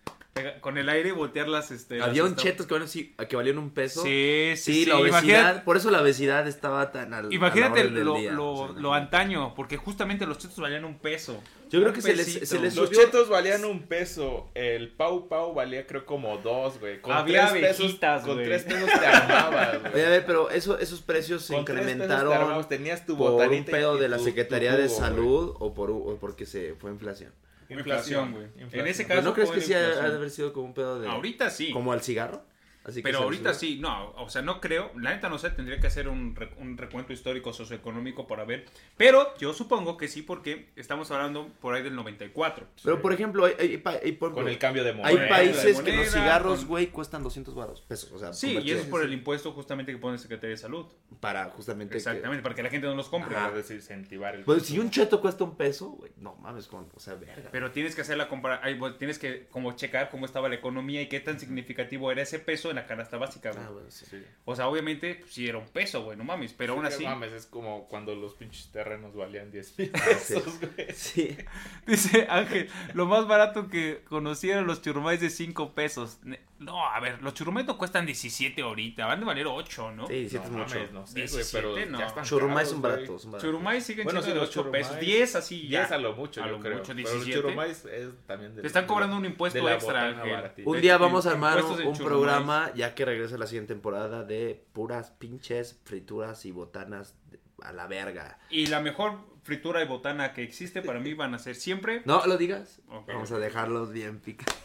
con 0.62 0.78
el 0.78 0.88
aire 0.90 1.10
y 1.10 1.12
voltearlas. 1.12 1.72
Este, 1.72 1.98
las 1.98 2.08
Había 2.10 2.24
un 2.24 2.36
chetos 2.36 2.66
que 2.66 2.74
valían, 2.74 2.88
sí, 2.90 3.14
que 3.30 3.36
valían 3.36 3.58
un 3.58 3.70
peso. 3.72 4.02
Sí, 4.04 4.54
sí, 4.56 4.74
Sí, 4.74 4.84
sí. 4.84 4.86
la 4.90 4.98
obesidad, 4.98 5.22
Imagínate, 5.24 5.60
por 5.62 5.78
eso 5.78 5.92
la 5.92 6.02
obesidad 6.02 6.48
estaba 6.48 6.92
tan 6.92 7.14
al, 7.14 7.26
a 7.26 7.28
la 7.30 7.36
imagínate 7.36 7.84
lo, 7.90 8.16
día, 8.16 8.32
lo, 8.32 8.52
o 8.52 8.56
sea, 8.58 8.66
lo 8.68 8.90
imagínate. 8.90 9.04
antaño, 9.06 9.54
porque 9.56 9.78
justamente 9.78 10.26
los 10.26 10.38
chetos 10.38 10.58
valían 10.58 10.86
un 10.86 11.00
peso. 11.00 11.42
Yo 11.70 11.80
creo 11.82 11.94
que 11.94 12.02
se 12.02 12.16
les, 12.16 12.26
pesito. 12.26 12.46
se 12.46 12.60
les 12.60 12.76
Los 12.76 12.88
subió... 12.90 13.02
chetos 13.02 13.30
valían 13.30 13.64
un 13.66 13.84
peso. 13.84 14.50
El 14.56 14.90
Pau 14.90 15.28
Pau 15.30 15.54
valía 15.54 15.86
creo 15.88 16.06
como 16.06 16.38
dos, 16.38 16.80
güey. 16.80 17.00
Con 17.02 17.14
Había 17.14 17.48
tres 17.50 17.62
pesos, 17.62 17.80
abejitas, 17.86 18.24
Con 18.24 18.34
güey. 18.36 18.46
tres 18.46 18.64
pesos 18.64 18.90
te 18.90 19.06
armabas, 19.06 19.80
güey. 19.82 19.94
Oye, 19.94 20.06
a 20.06 20.10
ver, 20.10 20.26
pero 20.26 20.50
eso, 20.50 20.78
esos 20.80 21.02
precios 21.02 21.44
se 21.44 21.54
Con 21.56 21.64
tres 21.66 21.78
pesos 21.78 21.88
te 21.88 21.92
incrementaron 21.94 22.34
armabas, 22.34 22.68
tenías 22.68 23.06
tu 23.06 23.18
por 23.18 23.48
un 23.50 23.66
pedo 23.66 23.96
de 23.98 24.10
la 24.10 24.20
Secretaría 24.20 24.72
tu 24.72 24.82
de 24.82 24.88
güey. 24.88 24.98
Salud 25.00 25.56
o, 25.60 25.74
por, 25.74 25.92
o 25.92 26.18
porque 26.20 26.46
se 26.46 26.76
fue 26.76 26.92
inflación. 26.92 27.32
Inflación, 27.72 28.32
güey. 28.34 28.48
En 28.72 28.88
ese 28.88 29.04
¿Pero 29.06 29.20
caso. 29.20 29.30
no 29.30 29.34
crees 29.34 29.52
que 29.52 29.62
sí 29.62 29.74
ha 29.74 29.80
de 29.80 30.16
haber 30.16 30.30
sido 30.30 30.54
como 30.54 30.68
un 30.68 30.74
pedo 30.74 31.00
de... 31.00 31.08
Ahorita 31.08 31.50
sí. 31.50 31.72
Como 31.72 31.92
al 31.92 32.02
cigarro? 32.02 32.44
Así 32.84 33.02
que 33.02 33.04
Pero 33.04 33.20
ahorita 33.20 33.54
sí, 33.54 33.78
no, 33.80 34.12
o 34.18 34.28
sea, 34.30 34.42
no 34.42 34.60
creo, 34.60 34.92
la 34.98 35.14
neta 35.14 35.30
no 35.30 35.38
sé, 35.38 35.52
tendría 35.52 35.80
que 35.80 35.86
hacer 35.86 36.08
un, 36.08 36.36
re- 36.36 36.50
un 36.58 36.78
recuento 36.78 37.14
histórico 37.14 37.54
socioeconómico 37.54 38.26
para 38.26 38.44
ver, 38.44 38.66
pero 38.98 39.38
yo 39.38 39.54
supongo 39.54 39.98
que 39.98 40.08
sí 40.08 40.24
porque 40.24 40.70
estamos 40.76 41.12
hablando 41.12 41.48
por 41.62 41.76
ahí 41.76 41.84
del 41.84 41.96
94. 41.96 42.66
Pero 42.84 43.00
por 43.02 43.14
ejemplo, 43.14 43.46
hay, 43.46 43.54
hay 43.60 43.84
hay 44.04 44.12
por 44.14 44.30
Con 44.34 44.48
ejemplo, 44.48 44.48
el 44.50 44.58
cambio 44.58 44.84
de 44.84 44.90
hay 44.90 44.96
moneda. 45.16 45.30
países 45.30 45.80
que 45.82 45.96
los 45.96 46.08
cigarros, 46.12 46.60
con- 46.62 46.68
güey, 46.70 46.88
cuestan 46.88 47.22
200 47.22 47.54
baros, 47.54 47.82
pesos, 47.82 48.12
o 48.14 48.18
sea, 48.18 48.34
Sí, 48.34 48.58
y 48.58 48.72
eso 48.72 48.82
es 48.82 48.88
por 48.88 49.04
el 49.04 49.14
impuesto 49.14 49.52
justamente 49.52 49.92
que 49.92 50.00
pone 50.00 50.14
la 50.14 50.18
Secretaría 50.20 50.52
de 50.56 50.58
Salud. 50.58 50.88
para 51.20 51.46
justamente 51.52 51.92
que- 51.92 51.98
Exactamente, 51.98 52.42
para 52.42 52.56
que 52.56 52.64
la 52.64 52.70
gente 52.70 52.88
no 52.88 52.96
los 52.96 53.10
compre. 53.10 53.36
Para 53.36 53.52
desincentivar 53.52 54.34
el 54.34 54.44
Pues 54.44 54.64
si 54.66 54.80
un 54.80 54.90
cheto 54.90 55.22
cuesta 55.22 55.44
un 55.44 55.56
peso, 55.56 55.90
güey, 55.92 56.12
no 56.18 56.36
mames, 56.38 56.66
con, 56.68 56.90
o 56.96 57.00
sea, 57.00 57.14
verga. 57.14 57.50
Pero 57.52 57.70
tienes 57.72 57.94
que 57.94 58.02
hacer 58.02 58.18
la 58.18 58.28
compara 58.28 58.60
ay, 58.64 58.74
bueno, 58.74 58.96
tienes 58.96 59.20
que 59.20 59.46
como 59.52 59.74
checar 59.74 60.10
cómo 60.10 60.26
estaba 60.26 60.50
la 60.50 60.56
economía 60.56 61.02
y 61.02 61.08
qué 61.08 61.20
tan 61.20 61.40
significativo 61.40 62.12
era 62.12 62.24
ese 62.24 62.40
peso 62.40 62.71
en 62.72 62.78
la 62.78 62.88
canasta 62.88 63.18
básica, 63.18 63.52
güey. 63.52 63.64
Ah, 63.64 63.70
bueno, 63.70 63.92
sí. 63.92 64.06
Sí. 64.10 64.24
O 64.46 64.56
sea, 64.56 64.68
obviamente, 64.68 65.16
pues, 65.16 65.32
sí 65.34 65.48
era 65.48 65.58
un 65.60 65.68
peso, 65.68 66.04
güey, 66.04 66.18
no 66.18 66.24
mames, 66.24 66.54
pero 66.54 66.74
aún 66.74 66.86
Sí, 66.88 66.94
así... 66.94 67.04
no 67.04 67.10
mames, 67.12 67.32
es 67.34 67.46
como 67.46 67.88
cuando 67.88 68.16
los 68.16 68.34
pinches 68.34 68.72
terrenos 68.72 69.16
valían 69.16 69.52
10 69.52 69.78
mil 69.80 69.92
pesos, 69.92 70.60
güey. 70.60 70.92
Sí. 70.94 71.38
Dice 71.86 72.28
Ángel, 72.30 72.70
lo 72.94 73.06
más 73.06 73.28
barato 73.28 73.68
que 73.70 74.04
conocí 74.10 74.50
eran 74.50 74.66
los 74.68 74.82
churrumais 74.82 75.22
de 75.22 75.30
5 75.30 75.74
pesos. 75.74 76.20
No, 76.62 76.86
a 76.86 77.00
ver, 77.00 77.20
los 77.24 77.34
churrumais 77.34 77.66
no 77.66 77.76
cuestan 77.76 78.06
17 78.06 78.62
ahorita, 78.62 79.08
van 79.08 79.20
de 79.20 79.26
valer 79.26 79.48
8, 79.48 79.94
¿no? 79.94 80.08
Sí, 80.08 80.30
sí, 80.30 80.36
no 80.36 80.44
es 80.44 80.50
mucho. 80.52 80.76
mames, 80.76 80.92
no 80.92 81.08
sé, 81.08 81.14
güey, 81.14 81.28
17, 81.28 81.50
pero 81.58 81.86
no. 81.90 82.00
ya 82.00 82.06
están 82.06 82.24
Churrumais 82.24 82.56
caros, 82.56 82.70
son 82.70 82.82
baratos, 82.84 83.22
son 83.24 83.32
baratos. 83.32 83.50
Churrumais 83.50 83.84
siguen 83.84 84.04
Bueno, 84.04 84.22
siendo 84.22 84.42
de 84.42 84.46
los 84.46 84.58
8 84.58 84.72
pesos, 84.72 84.94
churrumais- 84.96 85.00
10 85.00 85.36
así 85.36 85.68
ya. 85.68 85.80
10 85.80 85.92
a 85.92 85.98
lo 85.98 86.14
mucho, 86.14 86.44
A 86.44 86.46
yo 86.46 86.52
lo 86.52 86.60
creo. 86.60 86.78
mucho, 86.78 86.94
Pero 86.96 87.02
los 87.02 87.14
17. 87.26 87.42
churrumais 87.42 87.86
es 87.86 88.10
también 88.28 88.56
de 88.56 88.62
Te 88.62 88.68
están 88.68 88.86
cobrando 88.86 89.16
un 89.16 89.26
impuesto 89.26 89.68
extra. 89.68 90.24
Un 90.64 90.82
día 90.82 90.98
vamos 91.00 91.26
a 91.26 91.32
armar 91.32 91.64
un, 91.64 91.98
programa, 91.98 92.72
ya 92.76 92.94
que 92.94 93.06
regresa 93.06 93.40
la 93.40 93.48
siguiente 93.48 93.74
temporada, 93.74 94.24
de 94.24 94.64
puras 94.72 95.10
pinches 95.10 95.80
frituras 95.84 96.46
y 96.46 96.52
botanas 96.52 97.16
a 97.64 97.74
la 97.74 97.88
verga. 97.88 98.38
Y 98.52 98.68
la 98.68 98.82
mejor 98.82 99.18
fritura 99.42 99.82
y 99.82 99.88
botana 99.88 100.34
que 100.34 100.44
existe 100.44 100.84
para 100.84 101.00
mí 101.00 101.16
van 101.16 101.34
a 101.34 101.40
ser 101.40 101.56
siempre. 101.56 102.04
No 102.06 102.24
lo 102.28 102.38
digas. 102.38 102.82
Vamos 103.08 103.32
a 103.32 103.40
dejarlos 103.40 103.92
bien 103.92 104.20
picados. 104.20 104.56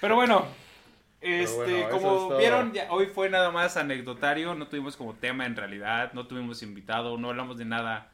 Pero 0.00 0.14
bueno, 0.14 0.46
este, 1.20 1.54
bueno, 1.56 1.88
como 1.90 2.32
es 2.34 2.38
vieron, 2.38 2.72
ya- 2.72 2.88
hoy 2.90 3.06
fue 3.06 3.28
nada 3.30 3.50
más 3.50 3.76
anecdotario, 3.76 4.54
no 4.54 4.68
tuvimos 4.68 4.96
como 4.96 5.14
tema 5.14 5.46
en 5.46 5.56
realidad, 5.56 6.12
no 6.12 6.26
tuvimos 6.26 6.62
invitado, 6.62 7.16
no 7.18 7.30
hablamos 7.30 7.58
de 7.58 7.64
nada 7.64 8.10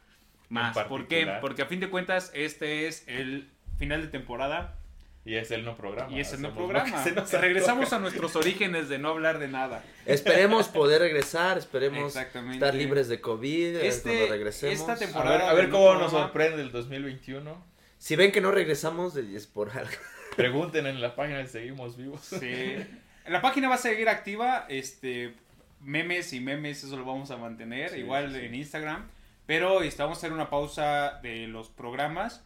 más. 0.49 0.77
¿Por 0.87 1.07
qué? 1.09 1.27
Porque 1.41 1.63
a 1.63 1.67
fin 1.67 1.81
de 1.81 1.89
cuentas 1.91 2.31
este 2.35 2.87
es 2.87 3.05
el 3.09 3.49
final 3.79 4.03
de 4.03 4.09
temporada 4.09 4.77
Y 5.25 5.37
es 5.37 5.51
el 5.51 5.65
no 5.65 5.77
programa. 5.77 6.13
y 6.13 6.21
es 6.21 6.33
el 6.33 6.43
no 6.43 6.55
programa. 6.55 6.85
que 6.85 6.99
se 7.11 7.13
nos 7.15 7.33
Regresamos 7.41 7.93
a 7.93 7.99
nuestros 7.99 8.37
orígenes 8.37 8.89
de 8.89 8.99
no 8.99 9.09
hablar 9.09 9.39
de 9.39 9.49
nada. 9.49 9.83
Esperemos 10.07 10.69
poder 10.69 11.01
regresar, 11.01 11.59
esperemos 11.59 12.15
estar 12.17 12.75
libres 12.75 13.09
de 13.09 13.21
COVID 13.21 13.77
eh, 13.77 13.87
Este- 13.89 14.11
cuando 14.17 14.33
regresemos. 14.35 14.79
esta 14.81 14.93
A 14.93 14.97
temporada- 14.97 15.39
ver, 15.39 15.43
a 15.49 15.53
ver 15.55 15.71
cómo 15.71 15.85
no 15.87 15.93
nos 16.01 16.11
programa. 16.11 16.27
sorprende 16.29 16.63
el 16.63 16.71
2021. 16.73 17.73
Si 17.99 18.17
ven 18.17 18.33
que 18.33 18.41
no 18.41 18.51
regresamos, 18.51 19.17
es 19.17 19.47
por 19.47 19.71
algo. 19.71 19.93
Pregunten 20.37 20.87
en 20.87 21.01
la 21.01 21.15
página 21.15 21.43
si 21.45 21.53
seguimos 21.53 21.97
vivos. 21.97 22.21
Sí. 22.23 22.77
La 23.27 23.41
página 23.41 23.69
va 23.69 23.77
a 23.77 23.79
seguir 23.79 24.09
activa, 24.09 24.67
este 24.69 25.35
memes 25.81 26.33
y 26.33 26.41
memes, 26.41 26.83
eso 26.85 26.97
lo 26.97 27.05
vamos 27.05 27.31
a 27.31 27.37
mantener, 27.37 27.91
Sí, 27.91 27.99
igual 27.99 28.33
sí, 28.33 28.41
en 28.47 28.55
Instagram. 28.55 29.09
Pero 29.47 29.83
este, 29.83 30.03
vamos 30.03 30.19
a 30.19 30.21
hacer 30.21 30.33
una 30.33 30.49
pausa 30.51 31.19
de 31.23 31.47
los 31.49 31.69
programas. 31.69 32.45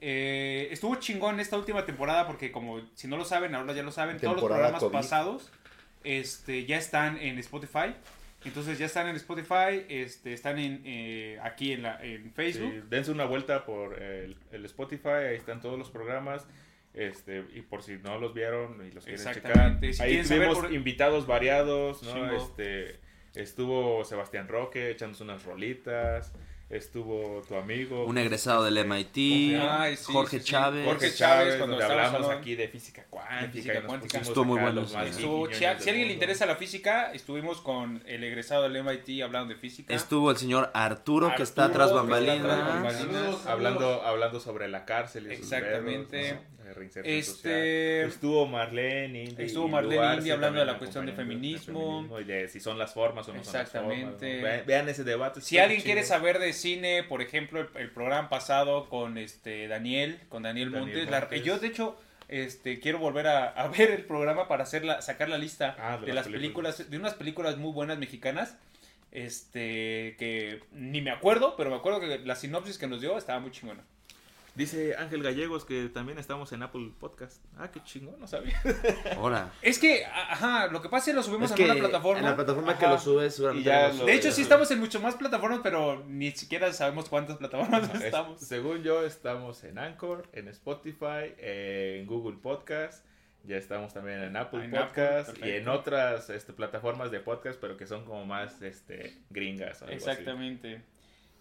Eh, 0.00 0.68
estuvo 0.70 0.94
chingón 0.96 1.40
esta 1.40 1.56
última 1.56 1.84
temporada 1.84 2.26
porque 2.26 2.52
como 2.52 2.80
si 2.94 3.08
no 3.08 3.16
lo 3.16 3.24
saben, 3.24 3.54
ahora 3.54 3.72
ya 3.74 3.82
lo 3.82 3.92
saben, 3.92 4.16
todos 4.18 4.34
los 4.34 4.42
Temporada 4.42 4.78
programas 4.78 4.82
COVID. 4.82 4.92
pasados 4.92 5.50
este, 6.04 6.64
ya 6.66 6.78
están 6.78 7.18
en 7.18 7.38
Spotify. 7.38 7.94
Entonces 8.44 8.78
ya 8.78 8.86
están 8.86 9.08
en 9.08 9.16
Spotify, 9.16 9.84
este, 9.88 10.32
están 10.32 10.58
en, 10.58 10.80
eh, 10.84 11.38
aquí 11.42 11.72
en, 11.72 11.82
la, 11.82 12.02
en 12.02 12.32
Facebook. 12.32 12.70
Sí, 12.72 12.82
dense 12.88 13.10
una 13.10 13.24
vuelta 13.24 13.64
por 13.64 14.00
el, 14.00 14.36
el 14.52 14.64
Spotify, 14.64 15.08
ahí 15.30 15.36
están 15.36 15.60
todos 15.60 15.78
los 15.78 15.90
programas. 15.90 16.46
Este, 16.94 17.44
y 17.54 17.60
por 17.62 17.82
si 17.82 17.96
no 17.98 18.18
los 18.18 18.34
vieron 18.34 18.84
y 18.86 18.90
los 18.92 19.04
quieren 19.04 19.32
checar. 19.34 19.78
Si 19.92 20.02
ahí 20.02 20.22
tuvimos 20.22 20.58
por- 20.58 20.72
invitados 20.72 21.26
variados, 21.26 22.02
¿no? 22.02 22.12
Chingo. 22.12 22.32
Este, 22.36 22.98
estuvo 23.34 24.04
Sebastián 24.04 24.48
Roque 24.48 24.90
echándose 24.90 25.22
unas 25.22 25.44
rolitas. 25.44 26.32
Estuvo 26.70 27.40
tu 27.48 27.54
amigo. 27.56 28.04
Un 28.04 28.18
egresado 28.18 28.62
del 28.62 28.76
MIT, 28.84 29.56
Ay, 29.58 29.96
sí, 29.96 30.12
Jorge 30.12 30.38
sí, 30.38 30.44
sí. 30.44 30.50
Chávez. 30.50 30.84
Jorge 30.84 31.14
Chávez, 31.14 31.56
cuando 31.56 31.76
hablamos 31.82 32.14
hablando 32.14 32.30
aquí 32.30 32.56
de 32.56 32.68
física 32.68 33.06
cuántica. 33.08 33.52
física 33.52 33.72
y 33.72 33.76
nos 33.78 33.84
cuántica. 33.86 34.18
Estuvo 34.18 34.44
muy 34.44 34.60
bueno. 34.60 34.82
Estuvo- 34.82 35.50
si, 35.50 35.64
a- 35.64 35.70
alguien 35.70 36.08
le 36.08 36.12
interesa 36.12 36.44
la 36.44 36.56
física, 36.56 37.10
estuvimos 37.14 37.62
con 37.62 38.02
el 38.04 38.22
egresado 38.22 38.64
del 38.64 38.76
MIT 38.76 39.22
hablando 39.22 39.54
de 39.54 39.58
física. 39.58 39.94
Estuvo 39.94 40.30
el 40.30 40.36
señor 40.36 40.70
Arturo, 40.74 41.32
que 41.34 41.42
está 41.42 41.64
Arturo, 41.64 41.78
que 41.78 41.84
está 41.86 41.86
tras 41.86 41.92
bambalinas. 41.94 43.46
Hablando, 43.46 44.02
hablando 44.02 44.38
sobre 44.38 44.68
la 44.68 44.84
cárcel 44.84 45.32
y 45.32 45.36
sus 45.36 45.50
Exactamente. 45.50 46.20
verbos, 46.20 46.42
Este- 47.04 47.22
social. 48.02 48.08
Estuvo 48.08 48.46
Marlene 48.46 49.24
Indy 49.24 49.44
Estuvo 49.44 49.68
Marlene 49.68 50.14
Indy 50.16 50.30
hablando 50.30 50.58
de 50.60 50.66
la 50.66 50.78
cuestión 50.78 51.06
de 51.06 51.12
feminismo. 51.12 52.08
y 52.20 52.24
de 52.24 52.48
si 52.48 52.60
son 52.60 52.78
las 52.78 52.92
formas 52.94 53.28
o 53.28 53.32
no 53.34 53.42
son 53.44 53.54
las 53.54 53.70
formas. 53.70 53.92
Exactamente. 53.92 54.42
Vean, 54.42 54.66
vean 54.66 54.88
ese 54.88 55.04
debate. 55.04 55.40
Si 55.40 55.58
alguien 55.58 55.80
quiere 55.82 56.02
saber 56.04 56.38
de 56.38 56.52
cine, 56.52 57.02
por 57.04 57.22
ejemplo, 57.22 57.60
el, 57.60 57.68
el 57.76 57.90
programa 57.90 58.28
pasado 58.28 58.88
con 58.88 59.18
este 59.18 59.68
Daniel, 59.68 60.20
con 60.28 60.42
Daniel, 60.42 60.70
Daniel 60.72 60.94
Montes, 61.06 61.10
la- 61.10 61.36
yo 61.36 61.58
de 61.58 61.66
hecho 61.68 61.98
este 62.28 62.78
quiero 62.80 62.98
volver 62.98 63.26
a, 63.26 63.48
a 63.48 63.68
ver 63.78 63.90
el 63.90 64.04
programa 64.04 64.48
para 64.48 64.64
hacer 64.64 64.84
la, 64.84 65.00
sacar 65.00 65.28
la 65.28 65.38
lista 65.38 65.74
Ah, 65.78 65.96
de, 65.98 66.06
de 66.06 66.12
las 66.12 66.26
las 66.26 66.32
películas. 66.32 66.74
películas. 66.76 66.90
de 66.90 66.96
unas 66.98 67.14
películas 67.14 67.56
muy 67.56 67.72
buenas 67.72 67.98
mexicanas. 67.98 68.56
Este 69.10 70.16
que 70.18 70.60
ni 70.72 71.00
me 71.00 71.10
acuerdo, 71.10 71.54
pero 71.56 71.70
me 71.70 71.76
acuerdo 71.76 72.00
que 72.00 72.18
la 72.18 72.36
sinopsis 72.36 72.76
que 72.76 72.86
nos 72.86 73.00
dio 73.00 73.16
estaba 73.16 73.40
muy 73.40 73.50
chingona. 73.50 73.82
Dice 74.54 74.96
Ángel 74.96 75.22
Gallegos 75.22 75.64
que 75.64 75.88
también 75.88 76.18
estamos 76.18 76.52
en 76.52 76.62
Apple 76.64 76.90
Podcast. 76.98 77.44
Ah, 77.56 77.70
qué 77.70 77.80
chingón, 77.84 78.18
no 78.18 78.26
sabía. 78.26 78.60
Ahora. 79.16 79.52
Es 79.62 79.78
que, 79.78 80.04
ajá, 80.04 80.66
lo 80.66 80.82
que 80.82 80.88
pasa 80.88 80.98
es 80.98 81.04
que 81.06 81.12
lo 81.14 81.22
subimos 81.22 81.50
Es 81.52 81.58
en 81.58 81.64
que 81.66 81.70
una 81.70 81.80
plataforma. 81.80 82.18
en 82.18 82.24
la 82.24 82.34
plataforma 82.34 82.76
que 82.76 82.86
lo 82.88 82.98
subes, 82.98 83.40
Y 83.54 83.62
ya 83.62 83.92
lo 83.92 84.04
De 84.04 84.14
hecho, 84.14 84.32
sí 84.32 84.42
estamos 84.42 84.68
en 84.72 84.80
mucho 84.80 84.98
más 85.00 85.14
plataformas, 85.14 85.60
pero 85.62 86.02
ni 86.08 86.32
siquiera 86.32 86.72
sabemos 86.72 87.08
cuántas 87.08 87.36
plataformas 87.36 87.94
Es- 87.94 88.02
estamos. 88.02 88.40
según 88.40 88.82
yo, 88.82 89.04
estamos 89.04 89.62
en 89.62 89.78
Anchor, 89.78 90.28
en 90.32 90.48
Spotify, 90.48 91.34
en 91.38 92.06
Google 92.06 92.38
Podcast. 92.42 93.04
Ya 93.44 93.56
estamos 93.56 93.94
también 93.94 94.20
en 94.24 94.36
Apple 94.36 94.64
En 94.64 94.76
Apple, 94.76 95.04
Podcast 95.06 95.38
y 95.44 95.50
en 95.52 95.68
otras 95.68 96.28
este, 96.30 96.52
plataformas 96.52 97.10
de 97.12 97.20
podcast, 97.20 97.58
pero 97.60 97.76
que 97.76 97.86
son 97.86 98.04
como 98.04 98.26
más 98.26 98.60
este, 98.60 99.16
gringas. 99.30 99.80
o 99.82 99.84
algo 99.84 99.96
así. 100.10 100.22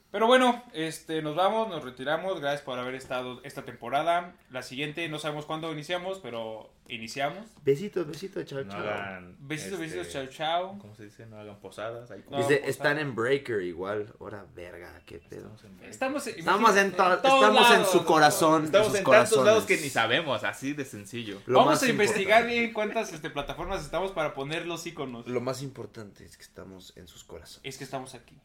Pero 0.09 0.25
bueno, 0.25 0.63
este, 0.73 1.21
nos 1.21 1.35
vamos, 1.35 1.67
nos 1.67 1.83
retiramos. 1.83 2.39
Gracias 2.39 2.61
por 2.61 2.79
haber 2.79 2.95
estado 2.95 3.41
esta 3.43 3.65
temporada. 3.65 4.33
La 4.49 4.61
siguiente, 4.63 5.07
no 5.09 5.19
sabemos 5.19 5.45
cuándo 5.45 5.71
iniciamos, 5.73 6.19
pero 6.19 6.71
iniciamos. 6.87 7.45
Besitos, 7.63 8.07
besitos, 8.07 8.45
chao, 8.45 8.63
No 8.63 8.71
chao. 8.71 8.79
hagan. 8.81 9.35
Besitos, 9.39 9.81
este, 9.81 9.97
besitos, 9.97 10.09
chao, 10.13 10.27
chao. 10.27 10.79
¿Cómo 10.79 10.95
se 10.95 11.03
dice? 11.03 11.25
No 11.25 11.37
hagan 11.37 11.59
posadas. 11.59 12.09
Ahí 12.09 12.23
No, 12.29 12.37
Dice, 12.37 12.55
pues, 12.57 12.69
están 12.69 12.97
en 12.99 13.15
Breaker 13.15 13.61
igual. 13.61 14.13
Ahora, 14.21 14.45
verga, 14.55 15.01
qué 15.05 15.19
pedo. 15.19 15.51
Estamos 15.53 15.63
en, 15.65 15.89
Estamos, 15.89 16.27
Estamos 16.27 16.77
en, 16.77 16.91
to- 16.93 17.13
estamos 17.15 17.71
en 17.71 17.85
su 17.85 18.05
corazón. 18.05 18.63
Estamos 18.65 18.87
sus 18.87 18.97
en 18.99 19.03
tantos 19.03 19.45
lados 19.45 19.65
que 19.65 19.75
ni 19.75 19.89
sabemos, 19.89 20.45
así 20.45 20.71
de 20.71 20.85
sencillo. 20.85 21.41
Lo 21.47 21.59
Vamos 21.59 21.83
a 21.83 21.89
investigar 21.89 22.43
importante- 22.43 22.53
bien 22.53 22.73
cuántas 22.73 23.11
este, 23.11 23.29
plataformas 23.29 23.83
estamos 23.83 24.13
para 24.13 24.33
poner 24.33 24.65
los 24.67 24.87
iconos. 24.87 25.27
Lo 25.27 25.41
más 25.41 25.61
importante 25.61 26.23
es 26.23 26.37
que 26.37 26.43
estamos 26.43 26.95
en 26.95 27.09
sus 27.09 27.25
corazones. 27.25 27.59
Es 27.65 27.77
que 27.77 27.83
estamos 27.83 28.13
aquí. 28.15 28.37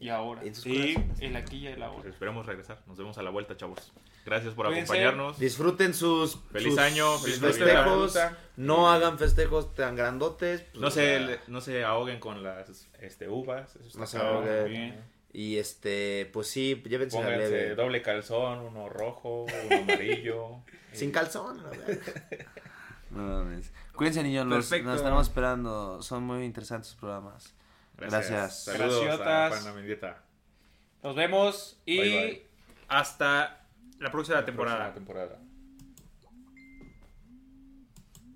Y 0.00 0.08
ahora. 0.08 0.42
En 0.42 0.54
sus 0.54 0.64
Sí, 0.64 0.94
corazones. 0.94 1.20
el 1.20 1.36
aquí 1.36 1.56
y 1.58 1.66
el 1.68 1.82
ahora. 1.82 2.02
Pues 2.02 2.14
esperemos 2.14 2.46
regresar. 2.46 2.82
Nos 2.86 2.96
vemos 2.96 3.18
a 3.18 3.22
la 3.22 3.30
vuelta, 3.30 3.56
chavos. 3.56 3.92
Gracias 4.24 4.54
por 4.54 4.66
Cuídense. 4.66 4.92
acompañarnos. 4.92 5.38
Disfruten 5.38 5.94
sus, 5.94 6.36
Feliz 6.52 6.70
sus- 6.74 6.78
año, 6.78 7.12
sus 7.18 7.22
feliz 7.38 7.40
festejos. 7.40 8.14
Navidad. 8.14 8.38
No 8.56 8.90
hagan 8.90 9.18
festejos 9.18 9.74
tan 9.74 9.96
grandotes. 9.96 10.62
pues, 10.62 10.80
No 10.80 10.90
se, 10.90 11.38
no 11.48 11.60
se 11.60 11.84
ahoguen 11.84 12.18
con 12.20 12.42
las 12.42 12.88
este, 13.00 13.28
uvas. 13.28 13.76
Eso 13.76 13.86
está 13.86 13.98
No 13.98 14.06
se 14.06 14.18
ahoguen. 14.18 14.64
Bien. 14.68 15.04
Y 15.32 15.58
este, 15.58 16.28
pues 16.32 16.48
sí, 16.48 16.82
llévense 16.88 17.16
la 17.18 17.22
Pónganse 17.24 17.50
leve. 17.50 17.74
doble 17.76 18.02
calzón, 18.02 18.58
uno 18.60 18.88
rojo, 18.88 19.44
uno 19.44 19.76
amarillo. 19.82 20.56
Sin 20.92 21.10
Y- 21.10 21.12
calzón, 21.12 21.62
la 21.62 21.68
verdad. 21.70 21.98
No 23.10 23.22
mames. 23.24 23.72
Cuídense, 23.94 24.22
niños. 24.22 24.46
Los, 24.46 24.66
Perfecto. 24.66 24.88
nos 24.88 24.96
estaremos 24.98 25.26
esperando. 25.26 26.00
Son 26.02 26.22
muy 26.22 26.44
interesantes 26.44 26.90
sus 26.90 26.96
programas. 27.00 27.54
Gracias. 28.08 28.64
Saludos 28.64 29.04
Graciotas. 29.04 29.52
a 29.52 29.56
Juana 29.60 29.72
Mendieta. 29.76 30.22
Nos 31.02 31.16
vemos 31.16 31.80
y 31.86 31.98
Bye, 31.98 32.10
bye. 32.10 32.46
hasta 32.88 33.66
la 33.98 34.10
próxima 34.10 34.38
La 34.38 34.44
temporada. 34.44 34.76
próxima 34.92 34.94
temporada. 34.94 35.39